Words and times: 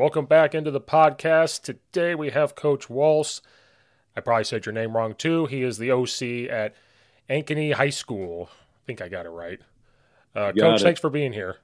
Welcome 0.00 0.24
back 0.24 0.54
into 0.54 0.70
the 0.70 0.80
podcast. 0.80 1.62
Today 1.62 2.14
we 2.14 2.30
have 2.30 2.54
Coach 2.54 2.88
Walsh. 2.88 3.40
I 4.16 4.22
probably 4.22 4.44
said 4.44 4.64
your 4.64 4.72
name 4.72 4.96
wrong 4.96 5.14
too. 5.14 5.44
He 5.44 5.62
is 5.62 5.76
the 5.76 5.90
OC 5.90 6.50
at 6.50 6.74
Ankeny 7.28 7.74
High 7.74 7.90
School. 7.90 8.48
I 8.50 8.80
think 8.86 9.02
I 9.02 9.10
got 9.10 9.26
it 9.26 9.28
right. 9.28 9.60
Uh, 10.34 10.52
Coach, 10.52 10.80
it. 10.80 10.84
thanks 10.84 11.00
for 11.00 11.10
being 11.10 11.34
here. 11.34 11.58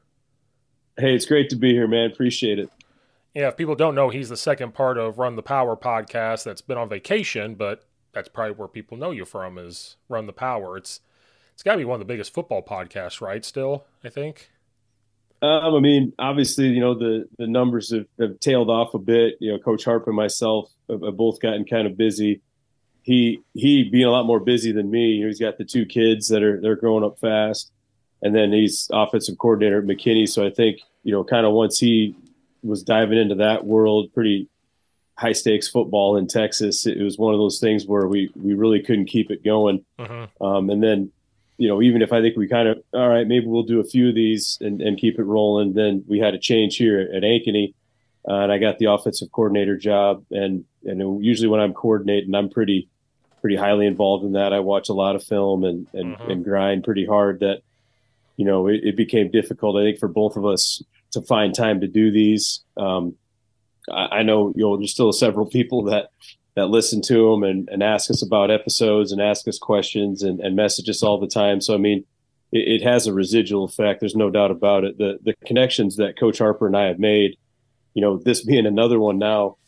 Hey, 0.98 1.14
it's 1.14 1.24
great 1.24 1.48
to 1.48 1.56
be 1.56 1.72
here, 1.72 1.88
man. 1.88 2.10
Appreciate 2.10 2.58
it. 2.58 2.68
Yeah, 3.32 3.48
if 3.48 3.56
people 3.56 3.74
don't 3.74 3.94
know, 3.94 4.10
he's 4.10 4.28
the 4.28 4.36
second 4.36 4.74
part 4.74 4.98
of 4.98 5.18
Run 5.18 5.36
the 5.36 5.42
Power 5.42 5.74
podcast 5.74 6.44
that's 6.44 6.60
been 6.60 6.76
on 6.76 6.90
vacation, 6.90 7.54
but 7.54 7.84
that's 8.12 8.28
probably 8.28 8.54
where 8.54 8.68
people 8.68 8.98
know 8.98 9.12
you 9.12 9.24
from 9.24 9.56
is 9.56 9.96
Run 10.10 10.26
the 10.26 10.34
Power. 10.34 10.76
It's 10.76 11.00
it's 11.54 11.62
got 11.62 11.72
to 11.72 11.78
be 11.78 11.86
one 11.86 12.02
of 12.02 12.06
the 12.06 12.12
biggest 12.12 12.34
football 12.34 12.62
podcasts, 12.62 13.22
right? 13.22 13.42
Still, 13.42 13.86
I 14.04 14.10
think. 14.10 14.50
Um, 15.42 15.74
I 15.74 15.80
mean, 15.80 16.12
obviously, 16.18 16.68
you 16.68 16.80
know 16.80 16.94
the 16.94 17.28
the 17.38 17.46
numbers 17.46 17.92
have, 17.92 18.06
have 18.18 18.40
tailed 18.40 18.70
off 18.70 18.94
a 18.94 18.98
bit. 18.98 19.34
You 19.40 19.52
know, 19.52 19.58
Coach 19.58 19.84
Harp 19.84 20.06
and 20.06 20.16
myself 20.16 20.70
have, 20.88 21.02
have, 21.02 21.16
both 21.16 21.40
gotten 21.40 21.64
kind 21.64 21.86
of 21.86 21.96
busy. 21.96 22.40
He 23.02 23.40
he 23.54 23.84
being 23.84 24.06
a 24.06 24.10
lot 24.10 24.26
more 24.26 24.40
busy 24.40 24.72
than 24.72 24.90
me. 24.90 25.12
You 25.12 25.22
know, 25.22 25.26
he's 25.28 25.40
got 25.40 25.58
the 25.58 25.64
two 25.64 25.84
kids 25.84 26.28
that 26.28 26.42
are 26.42 26.60
they're 26.60 26.76
growing 26.76 27.04
up 27.04 27.18
fast, 27.18 27.70
and 28.22 28.34
then 28.34 28.52
he's 28.52 28.88
offensive 28.92 29.36
coordinator 29.38 29.78
at 29.78 29.84
McKinney. 29.84 30.28
So 30.28 30.44
I 30.44 30.50
think 30.50 30.80
you 31.02 31.12
know, 31.12 31.22
kind 31.22 31.46
of 31.46 31.52
once 31.52 31.78
he 31.78 32.16
was 32.62 32.82
diving 32.82 33.18
into 33.18 33.36
that 33.36 33.64
world, 33.64 34.12
pretty 34.14 34.48
high 35.18 35.32
stakes 35.32 35.68
football 35.68 36.16
in 36.16 36.26
Texas, 36.26 36.86
it 36.86 37.00
was 37.00 37.18
one 37.18 37.32
of 37.32 37.40
those 37.40 37.58
things 37.58 37.86
where 37.86 38.06
we 38.06 38.30
we 38.34 38.54
really 38.54 38.80
couldn't 38.80 39.06
keep 39.06 39.30
it 39.30 39.44
going. 39.44 39.84
Mm-hmm. 39.98 40.44
Um, 40.44 40.70
and 40.70 40.82
then 40.82 41.12
you 41.58 41.68
know, 41.68 41.80
even 41.80 42.02
if 42.02 42.12
I 42.12 42.20
think 42.20 42.36
we 42.36 42.48
kind 42.48 42.68
of, 42.68 42.78
all 42.92 43.08
right, 43.08 43.26
maybe 43.26 43.46
we'll 43.46 43.62
do 43.62 43.80
a 43.80 43.84
few 43.84 44.08
of 44.10 44.14
these 44.14 44.58
and, 44.60 44.80
and 44.82 44.98
keep 44.98 45.18
it 45.18 45.24
rolling, 45.24 45.72
then 45.72 46.04
we 46.06 46.18
had 46.18 46.34
a 46.34 46.38
change 46.38 46.76
here 46.76 47.00
at 47.00 47.22
Ankeny. 47.22 47.74
Uh, 48.28 48.40
and 48.40 48.52
I 48.52 48.58
got 48.58 48.78
the 48.78 48.86
offensive 48.86 49.30
coordinator 49.32 49.76
job. 49.76 50.24
And, 50.30 50.64
and 50.84 51.24
usually 51.24 51.48
when 51.48 51.60
I'm 51.60 51.72
coordinating, 51.72 52.34
I'm 52.34 52.50
pretty, 52.50 52.88
pretty 53.40 53.56
highly 53.56 53.86
involved 53.86 54.24
in 54.24 54.32
that. 54.32 54.52
I 54.52 54.60
watch 54.60 54.88
a 54.88 54.92
lot 54.94 55.16
of 55.16 55.22
film 55.24 55.64
and, 55.64 55.86
and, 55.94 56.16
Mhm. 56.16 56.30
and 56.32 56.44
grind 56.44 56.84
pretty 56.84 57.06
hard 57.06 57.40
that, 57.40 57.62
you 58.36 58.44
know, 58.44 58.66
it, 58.66 58.80
it 58.82 58.96
became 58.96 59.30
difficult, 59.30 59.76
I 59.76 59.84
think, 59.84 59.98
for 59.98 60.08
both 60.08 60.36
of 60.36 60.44
us 60.44 60.82
to 61.12 61.22
find 61.22 61.54
time 61.54 61.80
to 61.80 61.86
do 61.86 62.10
these. 62.10 62.64
Um, 62.76 63.14
I, 63.90 64.18
I 64.18 64.22
know, 64.24 64.52
you 64.56 64.64
know, 64.64 64.76
there's 64.76 64.92
still 64.92 65.12
several 65.12 65.46
people 65.46 65.84
that, 65.84 66.10
that 66.56 66.68
listen 66.68 67.02
to 67.02 67.30
them 67.30 67.44
and, 67.44 67.68
and 67.68 67.82
ask 67.82 68.10
us 68.10 68.22
about 68.22 68.50
episodes 68.50 69.12
and 69.12 69.20
ask 69.20 69.46
us 69.46 69.58
questions 69.58 70.22
and, 70.22 70.40
and 70.40 70.56
message 70.56 70.88
us 70.88 71.02
all 71.02 71.20
the 71.20 71.26
time. 71.26 71.60
So, 71.60 71.74
I 71.74 71.76
mean, 71.76 72.04
it, 72.50 72.80
it 72.80 72.82
has 72.82 73.06
a 73.06 73.12
residual 73.12 73.64
effect. 73.64 74.00
There's 74.00 74.16
no 74.16 74.30
doubt 74.30 74.50
about 74.50 74.84
it. 74.84 74.96
The, 74.96 75.18
the 75.22 75.34
connections 75.44 75.96
that 75.96 76.18
Coach 76.18 76.38
Harper 76.38 76.66
and 76.66 76.76
I 76.76 76.86
have 76.86 76.98
made, 76.98 77.36
you 77.92 78.00
know, 78.02 78.16
this 78.16 78.42
being 78.42 78.66
another 78.66 78.98
one 78.98 79.18
now, 79.18 79.58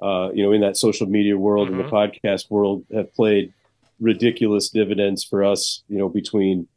uh, 0.00 0.30
you 0.32 0.44
know, 0.44 0.52
in 0.52 0.60
that 0.60 0.76
social 0.76 1.06
media 1.06 1.36
world 1.36 1.68
and 1.68 1.80
the 1.80 1.84
podcast 1.84 2.50
world 2.50 2.84
have 2.94 3.12
played 3.14 3.52
ridiculous 3.98 4.68
dividends 4.68 5.24
for 5.24 5.42
us, 5.42 5.82
you 5.88 5.98
know, 5.98 6.08
between, 6.08 6.68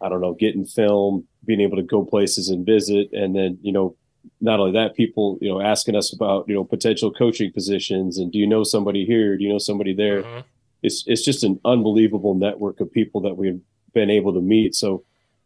I 0.00 0.08
don't 0.10 0.20
know, 0.20 0.34
getting 0.34 0.64
film, 0.64 1.26
being 1.44 1.60
able 1.60 1.76
to 1.76 1.82
go 1.82 2.04
places 2.04 2.50
and 2.50 2.64
visit, 2.64 3.10
and 3.12 3.34
then, 3.34 3.58
you 3.62 3.72
know, 3.72 3.96
not 4.40 4.60
only 4.60 4.72
that, 4.72 4.94
people, 4.94 5.38
you 5.40 5.48
know, 5.48 5.60
asking 5.60 5.96
us 5.96 6.12
about, 6.12 6.48
you 6.48 6.54
know, 6.54 6.64
potential 6.64 7.12
coaching 7.12 7.52
positions 7.52 8.18
and 8.18 8.32
do 8.32 8.38
you 8.38 8.46
know 8.46 8.64
somebody 8.64 9.04
here? 9.04 9.36
Do 9.36 9.44
you 9.44 9.50
know 9.50 9.58
somebody 9.58 9.94
there? 9.94 10.22
Mhm. 10.22 10.44
It's 10.82 11.04
it's 11.06 11.24
just 11.24 11.44
an 11.44 11.60
unbelievable 11.64 12.34
network 12.34 12.80
of 12.80 12.90
people 12.90 13.20
that 13.22 13.36
we've 13.36 13.60
been 13.94 14.10
able 14.10 14.34
to 14.34 14.40
meet. 14.40 14.74
So, 14.74 15.04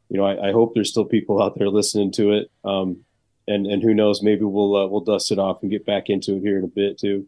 you 0.09 0.19
know, 0.19 0.25
I, 0.25 0.49
I 0.49 0.53
hope 0.53 0.75
there's 0.75 0.91
still 0.91 1.05
people 1.05 1.43
out 1.43 1.59
there 1.59 1.69
listening 1.69 2.11
to 2.13 2.33
it. 2.33 2.51
Um, 2.65 3.05
and 3.47 3.67
and 3.67 3.83
who 3.83 3.95
knows, 3.95 4.23
maybe 4.23 4.45
we'll 4.45 4.75
uh, 4.77 4.87
we'll 4.87 5.03
dust 5.03 5.31
it 5.31 5.39
off 5.39 5.63
and 5.63 5.71
get 5.71 5.87
back 5.87 6.09
into 6.09 6.37
it 6.37 6.41
here 6.41 6.59
in 6.59 6.65
a 6.65 6.69
bit 6.69 6.99
too. 6.99 7.27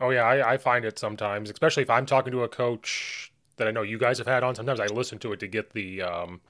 Oh 0.00 0.10
yeah, 0.10 0.22
I, 0.22 0.52
I 0.52 0.56
find 0.56 0.84
it 0.84 0.98
sometimes, 0.98 1.50
especially 1.50 1.82
if 1.82 1.90
I'm 1.90 2.06
talking 2.06 2.32
to 2.32 2.42
a 2.42 2.48
coach 2.48 3.32
that 3.56 3.68
I 3.68 3.70
know 3.70 3.82
you 3.82 3.98
guys 3.98 4.16
have 4.18 4.26
had 4.26 4.42
on. 4.42 4.54
Sometimes 4.54 4.80
I 4.80 4.86
listen 4.86 5.18
to 5.18 5.32
it 5.32 5.40
to 5.40 5.46
get 5.46 5.72
the 5.72 6.02
um, 6.02 6.40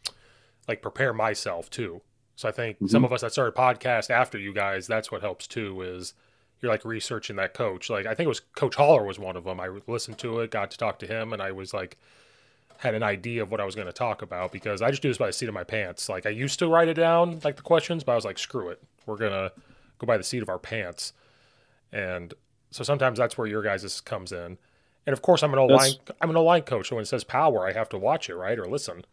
like 0.68 0.82
prepare 0.82 1.12
myself 1.12 1.68
too. 1.68 2.00
So 2.40 2.48
I 2.48 2.52
think 2.52 2.78
some 2.86 3.02
Mhm. 3.02 3.04
of 3.04 3.12
us 3.12 3.20
that 3.20 3.32
started 3.32 3.54
podcast 3.54 4.08
after 4.08 4.38
you 4.38 4.54
guys, 4.54 4.86
that's 4.86 5.12
what 5.12 5.20
helps 5.20 5.46
too. 5.46 5.82
Is 5.82 6.14
you're 6.62 6.72
like 6.72 6.86
researching 6.86 7.36
that 7.36 7.52
coach. 7.52 7.90
Like 7.90 8.06
I 8.06 8.14
think 8.14 8.24
it 8.24 8.28
was 8.28 8.40
Coach 8.40 8.76
Holler 8.76 9.04
was 9.04 9.18
one 9.18 9.36
of 9.36 9.44
them. 9.44 9.60
I 9.60 9.68
listened 9.86 10.16
to 10.20 10.40
it, 10.40 10.50
got 10.50 10.70
to 10.70 10.78
talk 10.78 10.98
to 11.00 11.06
him, 11.06 11.34
and 11.34 11.42
I 11.42 11.52
was 11.52 11.74
like 11.74 11.98
had 12.78 12.94
an 12.94 13.02
idea 13.02 13.42
of 13.42 13.50
what 13.50 13.60
I 13.60 13.66
was 13.66 13.74
going 13.74 13.88
to 13.88 13.92
talk 13.92 14.22
about 14.22 14.52
because 14.52 14.80
I 14.80 14.88
just 14.88 15.02
do 15.02 15.08
this 15.08 15.18
by 15.18 15.26
the 15.26 15.34
seat 15.34 15.48
of 15.50 15.54
my 15.54 15.64
pants. 15.64 16.08
Like 16.08 16.24
I 16.24 16.30
used 16.30 16.58
to 16.60 16.66
write 16.68 16.88
it 16.88 16.94
down 16.94 17.40
like 17.44 17.56
the 17.56 17.62
questions, 17.62 18.04
but 18.04 18.12
I 18.12 18.14
was 18.14 18.24
like, 18.24 18.38
screw 18.38 18.70
it, 18.70 18.82
we're 19.04 19.18
gonna 19.18 19.52
go 19.98 20.06
by 20.06 20.16
the 20.16 20.24
seat 20.24 20.40
of 20.40 20.48
our 20.48 20.58
pants. 20.58 21.12
And 21.92 22.32
so 22.70 22.82
sometimes 22.84 23.18
that's 23.18 23.36
where 23.36 23.48
your 23.48 23.60
guys' 23.60 24.00
comes 24.00 24.32
in. 24.32 24.56
And 25.06 25.12
of 25.12 25.20
course, 25.20 25.42
I'm 25.42 25.52
an 25.52 25.58
O 25.58 25.66
line. 25.66 25.92
I'm 26.22 26.30
an 26.30 26.36
O 26.38 26.44
line 26.44 26.62
coach, 26.62 26.88
so 26.88 26.96
when 26.96 27.02
it 27.02 27.06
says 27.06 27.22
power, 27.22 27.66
I 27.68 27.72
have 27.72 27.90
to 27.90 27.98
watch 27.98 28.30
it, 28.30 28.34
right, 28.36 28.58
or 28.58 28.64
listen. 28.66 29.04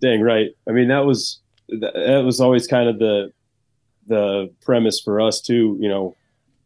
Dang 0.00 0.22
right. 0.22 0.56
I 0.66 0.72
mean, 0.72 0.88
that 0.88 1.04
was 1.04 1.40
that, 1.68 2.22
was 2.24 2.40
always 2.40 2.66
kind 2.66 2.88
of 2.88 2.98
the 2.98 3.32
the 4.06 4.52
premise 4.62 5.00
for 5.00 5.20
us 5.20 5.40
too. 5.40 5.76
You 5.80 5.88
know, 5.88 6.16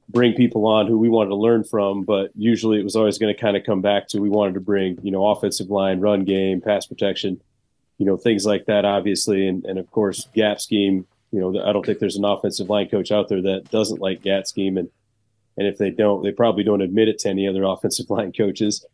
bring 0.09 0.35
people 0.35 0.67
on 0.67 0.87
who 0.87 0.99
we 0.99 1.09
wanted 1.09 1.31
to 1.31 1.37
learn 1.37 1.65
from, 1.65 2.03
but 2.05 2.31
usually 2.35 2.81
it 2.81 2.85
was 2.85 2.97
always 2.97 3.19
going 3.19 3.35
to 3.35 3.41
kind 3.41 3.57
of 3.57 3.65
come 3.65 3.81
back 3.81 4.09
to 4.09 4.21
we 4.21 4.29
wanted 4.29 4.55
to 4.55 4.61
bring 4.61 4.99
you 5.03 5.11
know 5.11 5.27
offensive 5.27 5.71
line, 5.71 6.01
run 6.01 6.25
game, 6.25 6.61
pass 6.61 6.87
protection, 6.87 7.41
you 7.99 8.07
know 8.07 8.17
things 8.17 8.47
like 8.47 8.67
that, 8.67 8.85
obviously, 8.85 9.47
and 9.47 9.65
and 9.65 9.79
of 9.79 9.91
course 9.91 10.29
gap 10.35 10.61
scheme. 10.61 11.07
You 11.31 11.41
know, 11.41 11.63
I 11.63 11.73
don't 11.73 11.85
think 11.85 11.99
there's 11.99 12.17
an 12.17 12.25
offensive 12.25 12.71
line 12.71 12.89
coach 12.89 13.13
out 13.13 13.29
there 13.29 13.43
that 13.43 13.71
doesn't 13.71 14.01
like 14.01 14.23
gap 14.23 14.47
scheme, 14.47 14.79
and 14.79 14.89
and 15.57 15.67
if 15.67 15.77
they 15.79 15.91
don't, 15.91 16.23
they 16.23 16.33
probably 16.33 16.65
don't 16.65 16.81
admit 16.81 17.09
it 17.09 17.19
to 17.21 17.29
any 17.29 17.47
other 17.47 17.63
offensive 17.67 18.11
line 18.11 18.33
coaches. 18.33 18.85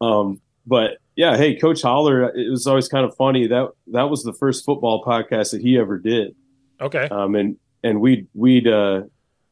Um, 0.00 0.40
but 0.66 0.98
yeah, 1.16 1.36
hey, 1.36 1.56
Coach 1.56 1.82
Holler, 1.82 2.34
it 2.34 2.50
was 2.50 2.66
always 2.66 2.88
kind 2.88 3.04
of 3.04 3.14
funny 3.16 3.46
that 3.48 3.70
that 3.88 4.08
was 4.10 4.22
the 4.22 4.32
first 4.32 4.64
football 4.64 5.04
podcast 5.04 5.50
that 5.52 5.60
he 5.60 5.78
ever 5.78 5.98
did. 5.98 6.34
Okay. 6.80 7.08
Um, 7.08 7.34
and 7.34 7.56
and 7.82 8.00
we'd 8.00 8.28
we'd 8.34 8.66
uh, 8.66 9.02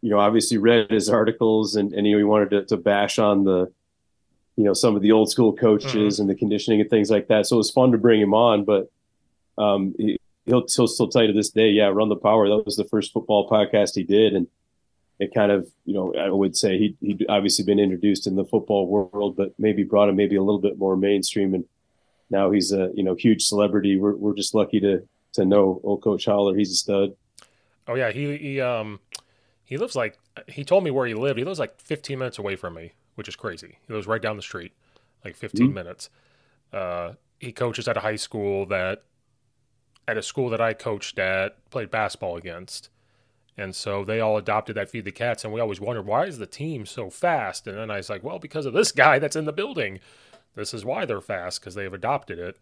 you 0.00 0.10
know 0.10 0.18
obviously 0.18 0.58
read 0.58 0.90
his 0.90 1.08
articles 1.08 1.76
and 1.76 1.92
and 1.92 2.06
you 2.06 2.12
know, 2.12 2.18
he 2.18 2.24
wanted 2.24 2.50
to, 2.50 2.64
to 2.66 2.76
bash 2.76 3.18
on 3.18 3.44
the 3.44 3.72
you 4.56 4.64
know 4.64 4.72
some 4.72 4.96
of 4.96 5.02
the 5.02 5.12
old 5.12 5.30
school 5.30 5.52
coaches 5.54 6.14
mm-hmm. 6.14 6.22
and 6.22 6.30
the 6.30 6.34
conditioning 6.34 6.80
and 6.80 6.90
things 6.90 7.10
like 7.10 7.28
that. 7.28 7.46
So 7.46 7.56
it 7.56 7.58
was 7.58 7.70
fun 7.70 7.92
to 7.92 7.98
bring 7.98 8.20
him 8.20 8.34
on, 8.34 8.64
but 8.64 8.90
um, 9.58 9.94
he, 9.98 10.18
will 10.46 10.64
he'll 10.74 10.88
still 10.88 11.08
tell 11.08 11.22
you 11.22 11.28
to 11.28 11.34
this 11.34 11.50
day, 11.50 11.70
yeah, 11.70 11.86
run 11.86 12.08
the 12.08 12.16
power. 12.16 12.48
That 12.48 12.64
was 12.64 12.76
the 12.76 12.84
first 12.84 13.12
football 13.12 13.48
podcast 13.48 13.94
he 13.94 14.04
did, 14.04 14.34
and 14.34 14.46
it 15.20 15.34
kind 15.34 15.52
of 15.52 15.70
you 15.84 15.94
know 15.94 16.14
I 16.14 16.30
would 16.30 16.56
say 16.56 16.78
he 16.78 16.96
he'd 17.00 17.26
obviously 17.28 17.64
been 17.64 17.78
introduced 17.78 18.26
in 18.26 18.34
the 18.34 18.44
football 18.44 18.88
world, 18.88 19.36
but 19.36 19.52
maybe 19.58 19.84
brought 19.84 20.08
him 20.08 20.16
maybe 20.16 20.36
a 20.36 20.42
little 20.42 20.60
bit 20.60 20.78
more 20.78 20.96
mainstream, 20.96 21.54
and 21.54 21.64
now 22.30 22.50
he's 22.50 22.72
a 22.72 22.90
you 22.94 23.04
know 23.04 23.14
huge 23.14 23.42
celebrity. 23.42 23.98
We're 23.98 24.16
we're 24.16 24.34
just 24.34 24.54
lucky 24.54 24.80
to 24.80 25.06
to 25.34 25.44
know 25.44 25.80
old 25.84 26.02
Coach 26.02 26.24
Holler. 26.24 26.56
He's 26.56 26.72
a 26.72 26.76
stud. 26.76 27.14
Oh 27.86 27.94
yeah, 27.94 28.10
he 28.10 28.36
he 28.38 28.60
um 28.60 28.98
he 29.62 29.76
lives 29.76 29.94
like 29.94 30.18
he 30.48 30.64
told 30.64 30.84
me 30.84 30.90
where 30.90 31.06
he 31.06 31.14
lived. 31.14 31.38
He 31.38 31.44
lives 31.44 31.58
like 31.58 31.78
15 31.80 32.18
minutes 32.18 32.38
away 32.38 32.56
from 32.56 32.74
me, 32.74 32.92
which 33.14 33.28
is 33.28 33.36
crazy. 33.36 33.78
He 33.86 33.92
lives 33.92 34.06
right 34.06 34.22
down 34.22 34.36
the 34.36 34.42
street, 34.42 34.72
like 35.24 35.36
15 35.36 35.66
mm-hmm. 35.66 35.74
minutes. 35.74 36.08
Uh, 36.72 37.12
he 37.38 37.52
coaches 37.52 37.86
at 37.86 37.96
a 37.96 38.00
high 38.00 38.16
school 38.16 38.64
that 38.66 39.02
at 40.08 40.16
a 40.16 40.22
school 40.22 40.48
that 40.50 40.60
I 40.60 40.72
coached 40.72 41.18
at, 41.18 41.70
played 41.70 41.90
basketball 41.90 42.36
against. 42.36 42.88
And 43.60 43.76
so 43.76 44.04
they 44.04 44.20
all 44.20 44.38
adopted 44.38 44.74
that 44.76 44.88
Feed 44.88 45.04
the 45.04 45.12
Cats. 45.12 45.44
And 45.44 45.52
we 45.52 45.60
always 45.60 45.82
wondered, 45.82 46.06
why 46.06 46.24
is 46.24 46.38
the 46.38 46.46
team 46.46 46.86
so 46.86 47.10
fast? 47.10 47.66
And 47.66 47.76
then 47.76 47.90
I 47.90 47.98
was 47.98 48.08
like, 48.08 48.24
well, 48.24 48.38
because 48.38 48.64
of 48.64 48.72
this 48.72 48.90
guy 49.04 49.18
that's 49.18 49.36
in 49.36 49.44
the 49.44 49.52
building. 49.52 50.00
This 50.56 50.72
is 50.72 50.84
why 50.84 51.04
they're 51.04 51.20
fast, 51.20 51.60
because 51.60 51.74
they've 51.74 51.92
adopted 51.92 52.38
it. 52.38 52.58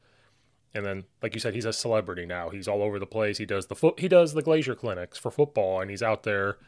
And 0.75 0.85
then, 0.85 1.05
like 1.23 1.35
you 1.35 1.41
said, 1.41 1.55
he's 1.55 1.65
a 1.65 1.73
celebrity 1.73 2.27
now. 2.27 2.51
He's 2.51 2.69
all 2.69 2.83
over 2.83 2.99
the 2.99 3.07
place. 3.07 3.39
He 3.39 3.47
does 3.47 3.67
the 3.67 3.77
foot. 3.77 4.01
He 4.01 4.09
does 4.09 4.35
the 4.35 4.43
Glazier 4.43 4.75
clinics 4.75 5.17
for 5.17 5.31
football, 5.31 5.81
and 5.81 5.89
he's 5.89 6.03
out 6.03 6.25
there. 6.25 6.59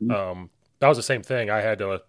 Mm-hmm. 0.00 0.10
Um, 0.10 0.50
that 0.78 0.88
was 0.88 0.96
the 0.96 1.02
same 1.02 1.22
thing. 1.22 1.50
I 1.50 1.60
had 1.60 1.78
to. 1.78 2.02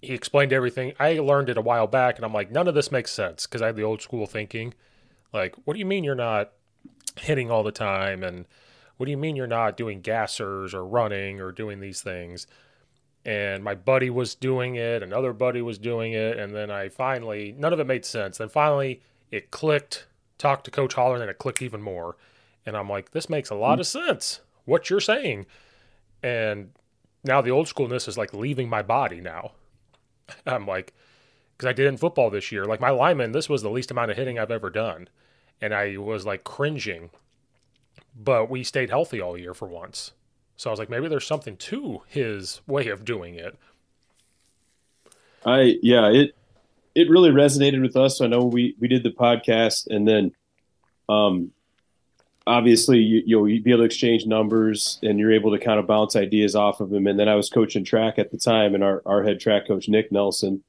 He 0.00 0.14
explained 0.14 0.52
everything. 0.52 0.94
I 0.98 1.18
learned 1.18 1.50
it 1.50 1.58
a 1.58 1.62
while 1.62 1.86
back, 1.86 2.16
and 2.16 2.24
I'm 2.24 2.32
like, 2.32 2.50
none 2.50 2.68
of 2.68 2.74
this 2.74 2.90
makes 2.90 3.12
sense 3.12 3.46
because 3.46 3.60
I 3.60 3.66
had 3.66 3.76
the 3.76 3.82
old 3.82 4.00
school 4.00 4.26
thinking. 4.26 4.72
Like, 5.32 5.56
what 5.64 5.74
do 5.74 5.80
you 5.80 5.86
mean 5.86 6.04
you're 6.04 6.14
not 6.14 6.52
hitting 7.20 7.50
all 7.50 7.62
the 7.62 7.72
time? 7.72 8.22
And 8.22 8.46
what 8.98 9.06
do 9.06 9.10
you 9.10 9.16
mean 9.16 9.34
you're 9.34 9.46
not 9.46 9.76
doing 9.76 10.02
gassers 10.02 10.74
or 10.74 10.84
running 10.84 11.40
or 11.40 11.50
doing 11.50 11.80
these 11.80 12.02
things? 12.02 12.46
And 13.24 13.64
my 13.64 13.74
buddy 13.74 14.10
was 14.10 14.34
doing 14.34 14.76
it, 14.76 15.02
another 15.02 15.32
buddy 15.32 15.62
was 15.62 15.78
doing 15.78 16.12
it, 16.12 16.38
and 16.38 16.54
then 16.54 16.70
I 16.70 16.88
finally, 16.88 17.54
none 17.58 17.72
of 17.72 17.80
it 17.80 17.86
made 17.86 18.04
sense. 18.04 18.38
Then 18.38 18.48
finally, 18.48 19.00
it 19.30 19.50
clicked. 19.50 20.06
Talked 20.36 20.66
to 20.66 20.70
Coach 20.70 20.94
Holler, 20.94 21.14
and 21.14 21.22
then 21.22 21.28
it 21.28 21.38
clicked 21.38 21.62
even 21.62 21.82
more. 21.82 22.16
And 22.64 22.76
I'm 22.76 22.88
like, 22.88 23.10
this 23.10 23.28
makes 23.28 23.50
a 23.50 23.56
lot 23.56 23.78
hmm. 23.78 23.80
of 23.80 23.86
sense. 23.88 24.40
What 24.66 24.88
you're 24.88 25.00
saying, 25.00 25.46
and 26.22 26.70
now 27.24 27.40
the 27.40 27.50
old 27.50 27.66
schoolness 27.66 28.06
is 28.06 28.18
like 28.18 28.32
leaving 28.32 28.68
my 28.68 28.82
body 28.82 29.20
now. 29.20 29.52
I'm 30.46 30.66
like, 30.66 30.94
because 31.56 31.68
I 31.68 31.72
did 31.72 31.86
in 31.86 31.96
football 31.96 32.30
this 32.30 32.52
year. 32.52 32.66
Like 32.66 32.80
my 32.80 32.90
lineman, 32.90 33.32
this 33.32 33.48
was 33.48 33.62
the 33.62 33.70
least 33.70 33.90
amount 33.90 34.12
of 34.12 34.16
hitting 34.16 34.38
I've 34.38 34.50
ever 34.50 34.70
done 34.70 35.08
and 35.60 35.74
I 35.74 35.96
was 35.96 36.26
like 36.26 36.44
cringing. 36.44 37.10
But 38.16 38.50
we 38.50 38.64
stayed 38.64 38.90
healthy 38.90 39.20
all 39.20 39.38
year 39.38 39.54
for 39.54 39.68
once. 39.68 40.12
So 40.56 40.70
I 40.70 40.72
was 40.72 40.80
like, 40.80 40.90
maybe 40.90 41.08
there's 41.08 41.26
something 41.26 41.56
to 41.56 42.02
his 42.08 42.60
way 42.66 42.88
of 42.88 43.04
doing 43.04 43.36
it. 43.36 43.56
I 45.46 45.78
yeah, 45.82 46.08
it 46.08 46.34
it 46.94 47.08
really 47.08 47.30
resonated 47.30 47.80
with 47.80 47.96
us. 47.96 48.20
I 48.20 48.26
know 48.26 48.44
we 48.44 48.74
we 48.80 48.88
did 48.88 49.04
the 49.04 49.10
podcast, 49.10 49.86
and 49.88 50.06
then 50.06 50.32
um, 51.08 51.52
obviously 52.44 52.98
you 52.98 53.22
you 53.24 53.36
know 53.36 53.44
you'd 53.44 53.62
be 53.62 53.70
able 53.70 53.82
to 53.82 53.86
exchange 53.86 54.26
numbers, 54.26 54.98
and 55.02 55.18
you're 55.18 55.32
able 55.32 55.56
to 55.56 55.64
kind 55.64 55.78
of 55.78 55.86
bounce 55.86 56.16
ideas 56.16 56.56
off 56.56 56.80
of 56.80 56.92
him. 56.92 57.06
And 57.06 57.18
then 57.18 57.28
I 57.28 57.36
was 57.36 57.50
coaching 57.50 57.84
track 57.84 58.18
at 58.18 58.32
the 58.32 58.38
time, 58.38 58.74
and 58.74 58.82
our 58.82 59.00
our 59.06 59.22
head 59.22 59.38
track 59.38 59.68
coach 59.68 59.88
Nick 59.88 60.10
Nelson 60.10 60.64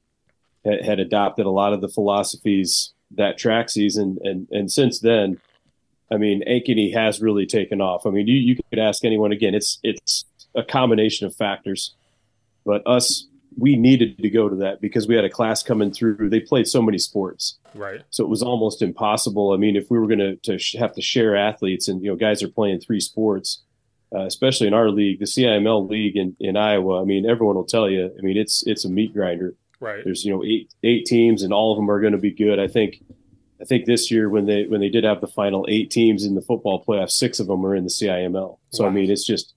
had, 0.64 0.84
had 0.84 1.00
adopted 1.00 1.46
a 1.46 1.50
lot 1.50 1.72
of 1.72 1.80
the 1.80 1.88
philosophies 1.88 2.92
that 3.16 3.38
track 3.38 3.70
season, 3.70 4.18
and 4.22 4.46
and 4.52 4.70
since 4.70 5.00
then, 5.00 5.40
I 6.10 6.16
mean, 6.16 6.42
Ankeny 6.48 6.92
has 6.92 7.20
really 7.20 7.46
taken 7.46 7.80
off. 7.80 8.06
I 8.06 8.10
mean, 8.10 8.26
you 8.26 8.34
you 8.34 8.56
could 8.70 8.78
ask 8.78 9.04
anyone 9.04 9.32
again. 9.32 9.54
It's 9.54 9.78
it's 9.82 10.24
a 10.54 10.62
combination 10.62 11.26
of 11.26 11.36
factors, 11.36 11.94
but 12.64 12.82
us 12.86 13.26
we 13.58 13.76
needed 13.76 14.18
to 14.18 14.30
go 14.30 14.48
to 14.48 14.56
that 14.56 14.80
because 14.80 15.08
we 15.08 15.14
had 15.14 15.24
a 15.24 15.30
class 15.30 15.62
coming 15.62 15.92
through. 15.92 16.28
They 16.28 16.40
played 16.40 16.66
so 16.66 16.82
many 16.82 16.98
sports, 16.98 17.58
right? 17.74 18.02
So 18.10 18.24
it 18.24 18.28
was 18.28 18.42
almost 18.42 18.82
impossible. 18.82 19.52
I 19.52 19.56
mean, 19.56 19.76
if 19.76 19.90
we 19.90 19.98
were 19.98 20.06
going 20.06 20.18
to 20.18 20.36
to 20.58 20.78
have 20.78 20.94
to 20.94 21.02
share 21.02 21.36
athletes, 21.36 21.88
and 21.88 22.02
you 22.02 22.10
know, 22.10 22.16
guys 22.16 22.42
are 22.42 22.48
playing 22.48 22.80
three 22.80 23.00
sports, 23.00 23.62
uh, 24.14 24.24
especially 24.24 24.66
in 24.66 24.74
our 24.74 24.90
league, 24.90 25.18
the 25.18 25.24
CIML 25.24 25.88
league 25.88 26.16
in, 26.16 26.36
in 26.40 26.56
Iowa. 26.56 27.00
I 27.00 27.04
mean, 27.04 27.28
everyone 27.28 27.56
will 27.56 27.64
tell 27.64 27.88
you. 27.88 28.10
I 28.16 28.22
mean, 28.22 28.36
it's 28.36 28.66
it's 28.66 28.84
a 28.84 28.90
meat 28.90 29.12
grinder. 29.12 29.54
Right. 29.80 30.04
There's 30.04 30.24
you 30.24 30.32
know 30.32 30.44
eight 30.44 30.72
eight 30.82 31.06
teams, 31.06 31.42
and 31.42 31.52
all 31.52 31.72
of 31.72 31.76
them 31.76 31.90
are 31.90 32.00
going 32.00 32.12
to 32.12 32.18
be 32.18 32.32
good. 32.32 32.58
I 32.58 32.68
think. 32.68 33.02
I 33.60 33.64
think 33.64 33.84
this 33.84 34.10
year 34.10 34.28
when 34.28 34.46
they 34.46 34.64
when 34.64 34.80
they 34.80 34.88
did 34.88 35.04
have 35.04 35.20
the 35.20 35.26
final 35.26 35.66
eight 35.68 35.90
teams 35.90 36.24
in 36.24 36.34
the 36.34 36.40
football 36.40 36.82
playoff, 36.84 37.10
six 37.10 37.40
of 37.40 37.46
them 37.46 37.64
are 37.64 37.74
in 37.74 37.84
the 37.84 37.90
CIML. 37.90 38.58
So 38.70 38.84
wow. 38.84 38.90
I 38.90 38.92
mean, 38.92 39.10
it's 39.10 39.26
just 39.26 39.54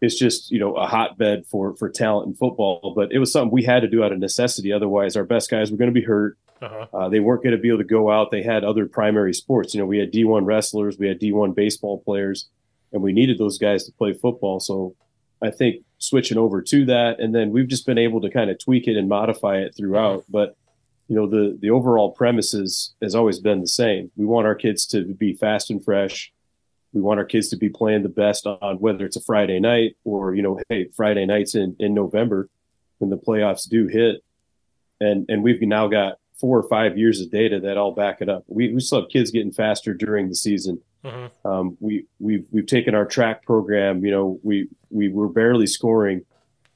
it's 0.00 0.18
just 0.18 0.50
you 0.50 0.58
know 0.58 0.74
a 0.74 0.86
hotbed 0.86 1.46
for 1.46 1.74
for 1.76 1.88
talent 1.88 2.26
in 2.26 2.34
football. 2.34 2.92
But 2.96 3.12
it 3.12 3.18
was 3.18 3.32
something 3.32 3.52
we 3.52 3.62
had 3.62 3.80
to 3.80 3.88
do 3.88 4.02
out 4.02 4.12
of 4.12 4.18
necessity. 4.18 4.72
Otherwise, 4.72 5.16
our 5.16 5.24
best 5.24 5.50
guys 5.50 5.70
were 5.70 5.76
going 5.76 5.92
to 5.92 5.98
be 5.98 6.04
hurt. 6.04 6.36
Uh-huh. 6.60 6.86
Uh, 6.92 7.08
they 7.08 7.20
weren't 7.20 7.42
going 7.42 7.56
to 7.56 7.60
be 7.60 7.68
able 7.68 7.78
to 7.78 7.84
go 7.84 8.10
out. 8.10 8.30
They 8.30 8.42
had 8.42 8.64
other 8.64 8.86
primary 8.86 9.34
sports. 9.34 9.74
You 9.74 9.80
know, 9.80 9.86
we 9.86 9.98
had 9.98 10.12
D1 10.12 10.46
wrestlers, 10.46 10.96
we 10.96 11.08
had 11.08 11.20
D1 11.20 11.56
baseball 11.56 11.98
players, 11.98 12.48
and 12.92 13.02
we 13.02 13.12
needed 13.12 13.38
those 13.38 13.58
guys 13.58 13.84
to 13.86 13.92
play 13.92 14.12
football. 14.12 14.60
So 14.60 14.94
I 15.42 15.50
think 15.50 15.84
switching 15.98 16.38
over 16.38 16.62
to 16.62 16.84
that, 16.86 17.18
and 17.18 17.34
then 17.34 17.50
we've 17.50 17.66
just 17.66 17.84
been 17.84 17.98
able 17.98 18.20
to 18.20 18.30
kind 18.30 18.48
of 18.48 18.60
tweak 18.60 18.86
it 18.86 18.96
and 18.96 19.08
modify 19.08 19.58
it 19.58 19.74
throughout. 19.76 20.24
But 20.28 20.56
you 21.08 21.16
know, 21.16 21.26
the 21.26 21.58
the 21.60 21.70
overall 21.70 22.12
premises 22.12 22.94
has 23.02 23.14
always 23.14 23.38
been 23.38 23.60
the 23.60 23.66
same. 23.66 24.10
We 24.16 24.24
want 24.24 24.46
our 24.46 24.54
kids 24.54 24.86
to 24.86 25.04
be 25.04 25.34
fast 25.34 25.70
and 25.70 25.84
fresh. 25.84 26.32
We 26.92 27.00
want 27.00 27.18
our 27.18 27.24
kids 27.24 27.48
to 27.48 27.56
be 27.56 27.68
playing 27.68 28.02
the 28.02 28.08
best 28.08 28.46
on 28.46 28.76
whether 28.76 29.04
it's 29.04 29.16
a 29.16 29.22
Friday 29.22 29.60
night 29.60 29.96
or 30.04 30.34
you 30.34 30.42
know, 30.42 30.60
hey, 30.68 30.88
Friday 30.94 31.26
nights 31.26 31.54
in 31.54 31.76
in 31.78 31.94
November 31.94 32.48
when 32.98 33.10
the 33.10 33.18
playoffs 33.18 33.68
do 33.68 33.86
hit, 33.86 34.22
and 35.00 35.26
and 35.28 35.42
we've 35.42 35.60
now 35.62 35.88
got 35.88 36.18
four 36.40 36.58
or 36.58 36.68
five 36.68 36.98
years 36.98 37.20
of 37.20 37.30
data 37.30 37.60
that 37.60 37.76
all 37.76 37.92
back 37.92 38.20
it 38.20 38.28
up. 38.28 38.44
We 38.46 38.72
we 38.72 38.80
still 38.80 39.02
have 39.02 39.10
kids 39.10 39.30
getting 39.30 39.52
faster 39.52 39.94
during 39.94 40.28
the 40.28 40.34
season 40.34 40.82
Mm-hmm. 41.04 41.48
Um, 41.48 41.76
we 41.80 42.06
we've 42.20 42.46
we've 42.50 42.66
taken 42.66 42.94
our 42.94 43.04
track 43.04 43.44
program. 43.44 44.04
You 44.04 44.12
know, 44.12 44.40
we 44.42 44.68
we 44.90 45.08
were 45.08 45.28
barely 45.28 45.66
scoring 45.66 46.24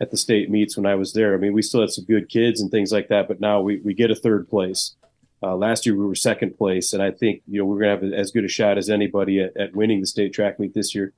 at 0.00 0.10
the 0.10 0.16
state 0.16 0.50
meets 0.50 0.76
when 0.76 0.87
I 0.87 0.94
was 0.94 1.12
there. 1.12 1.35
I 1.35 1.38
mean, 1.38 1.52
we 1.52 1.62
still 1.62 1.80
had 1.80 1.90
some 1.90 2.04
good 2.04 2.28
kids 2.28 2.61
and 2.61 2.70
things 2.70 2.92
like 2.92 3.09
that, 3.09 3.28
but 3.28 3.40
now 3.40 3.61
we 3.61 3.80
we 3.80 3.94
get 3.94 4.11
a 4.11 4.14
third 4.14 4.49
place. 4.49 4.94
Uh, 5.42 5.54
last 5.54 5.87
year 5.87 5.97
we 5.97 6.06
were 6.06 6.14
second 6.14 6.56
place, 6.56 6.92
and 6.92 7.02
I 7.02 7.11
think 7.11 7.42
you 7.47 7.59
know 7.59 7.64
we're 7.64 7.80
going 7.80 8.00
to 8.00 8.06
have 8.06 8.18
as 8.18 8.30
good 8.30 8.44
a 8.44 8.49
shot 8.49 8.78
as 8.78 8.90
anybody 8.90 9.40
at, 9.40 9.56
at, 9.56 9.76
winning 9.76 10.00
the 10.00 10.06
state 10.06 10.32
track 10.32 10.59
meet 10.59 10.75
this 10.75 10.94
year 10.94 11.12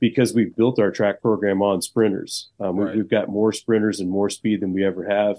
because 0.00 0.34
we've 0.34 0.54
built 0.56 0.78
our 0.78 0.90
track 0.90 1.20
program 1.20 1.62
on 1.62 1.82
sprinters. 1.82 2.48
Um, 2.58 2.76
right. 2.76 2.94
we, 2.94 3.02
we've 3.02 3.10
got 3.10 3.28
more 3.28 3.52
sprinters 3.52 4.00
and 4.00 4.10
more 4.10 4.30
speed 4.30 4.60
than 4.60 4.72
we 4.72 4.84
ever 4.84 5.08
have, 5.08 5.38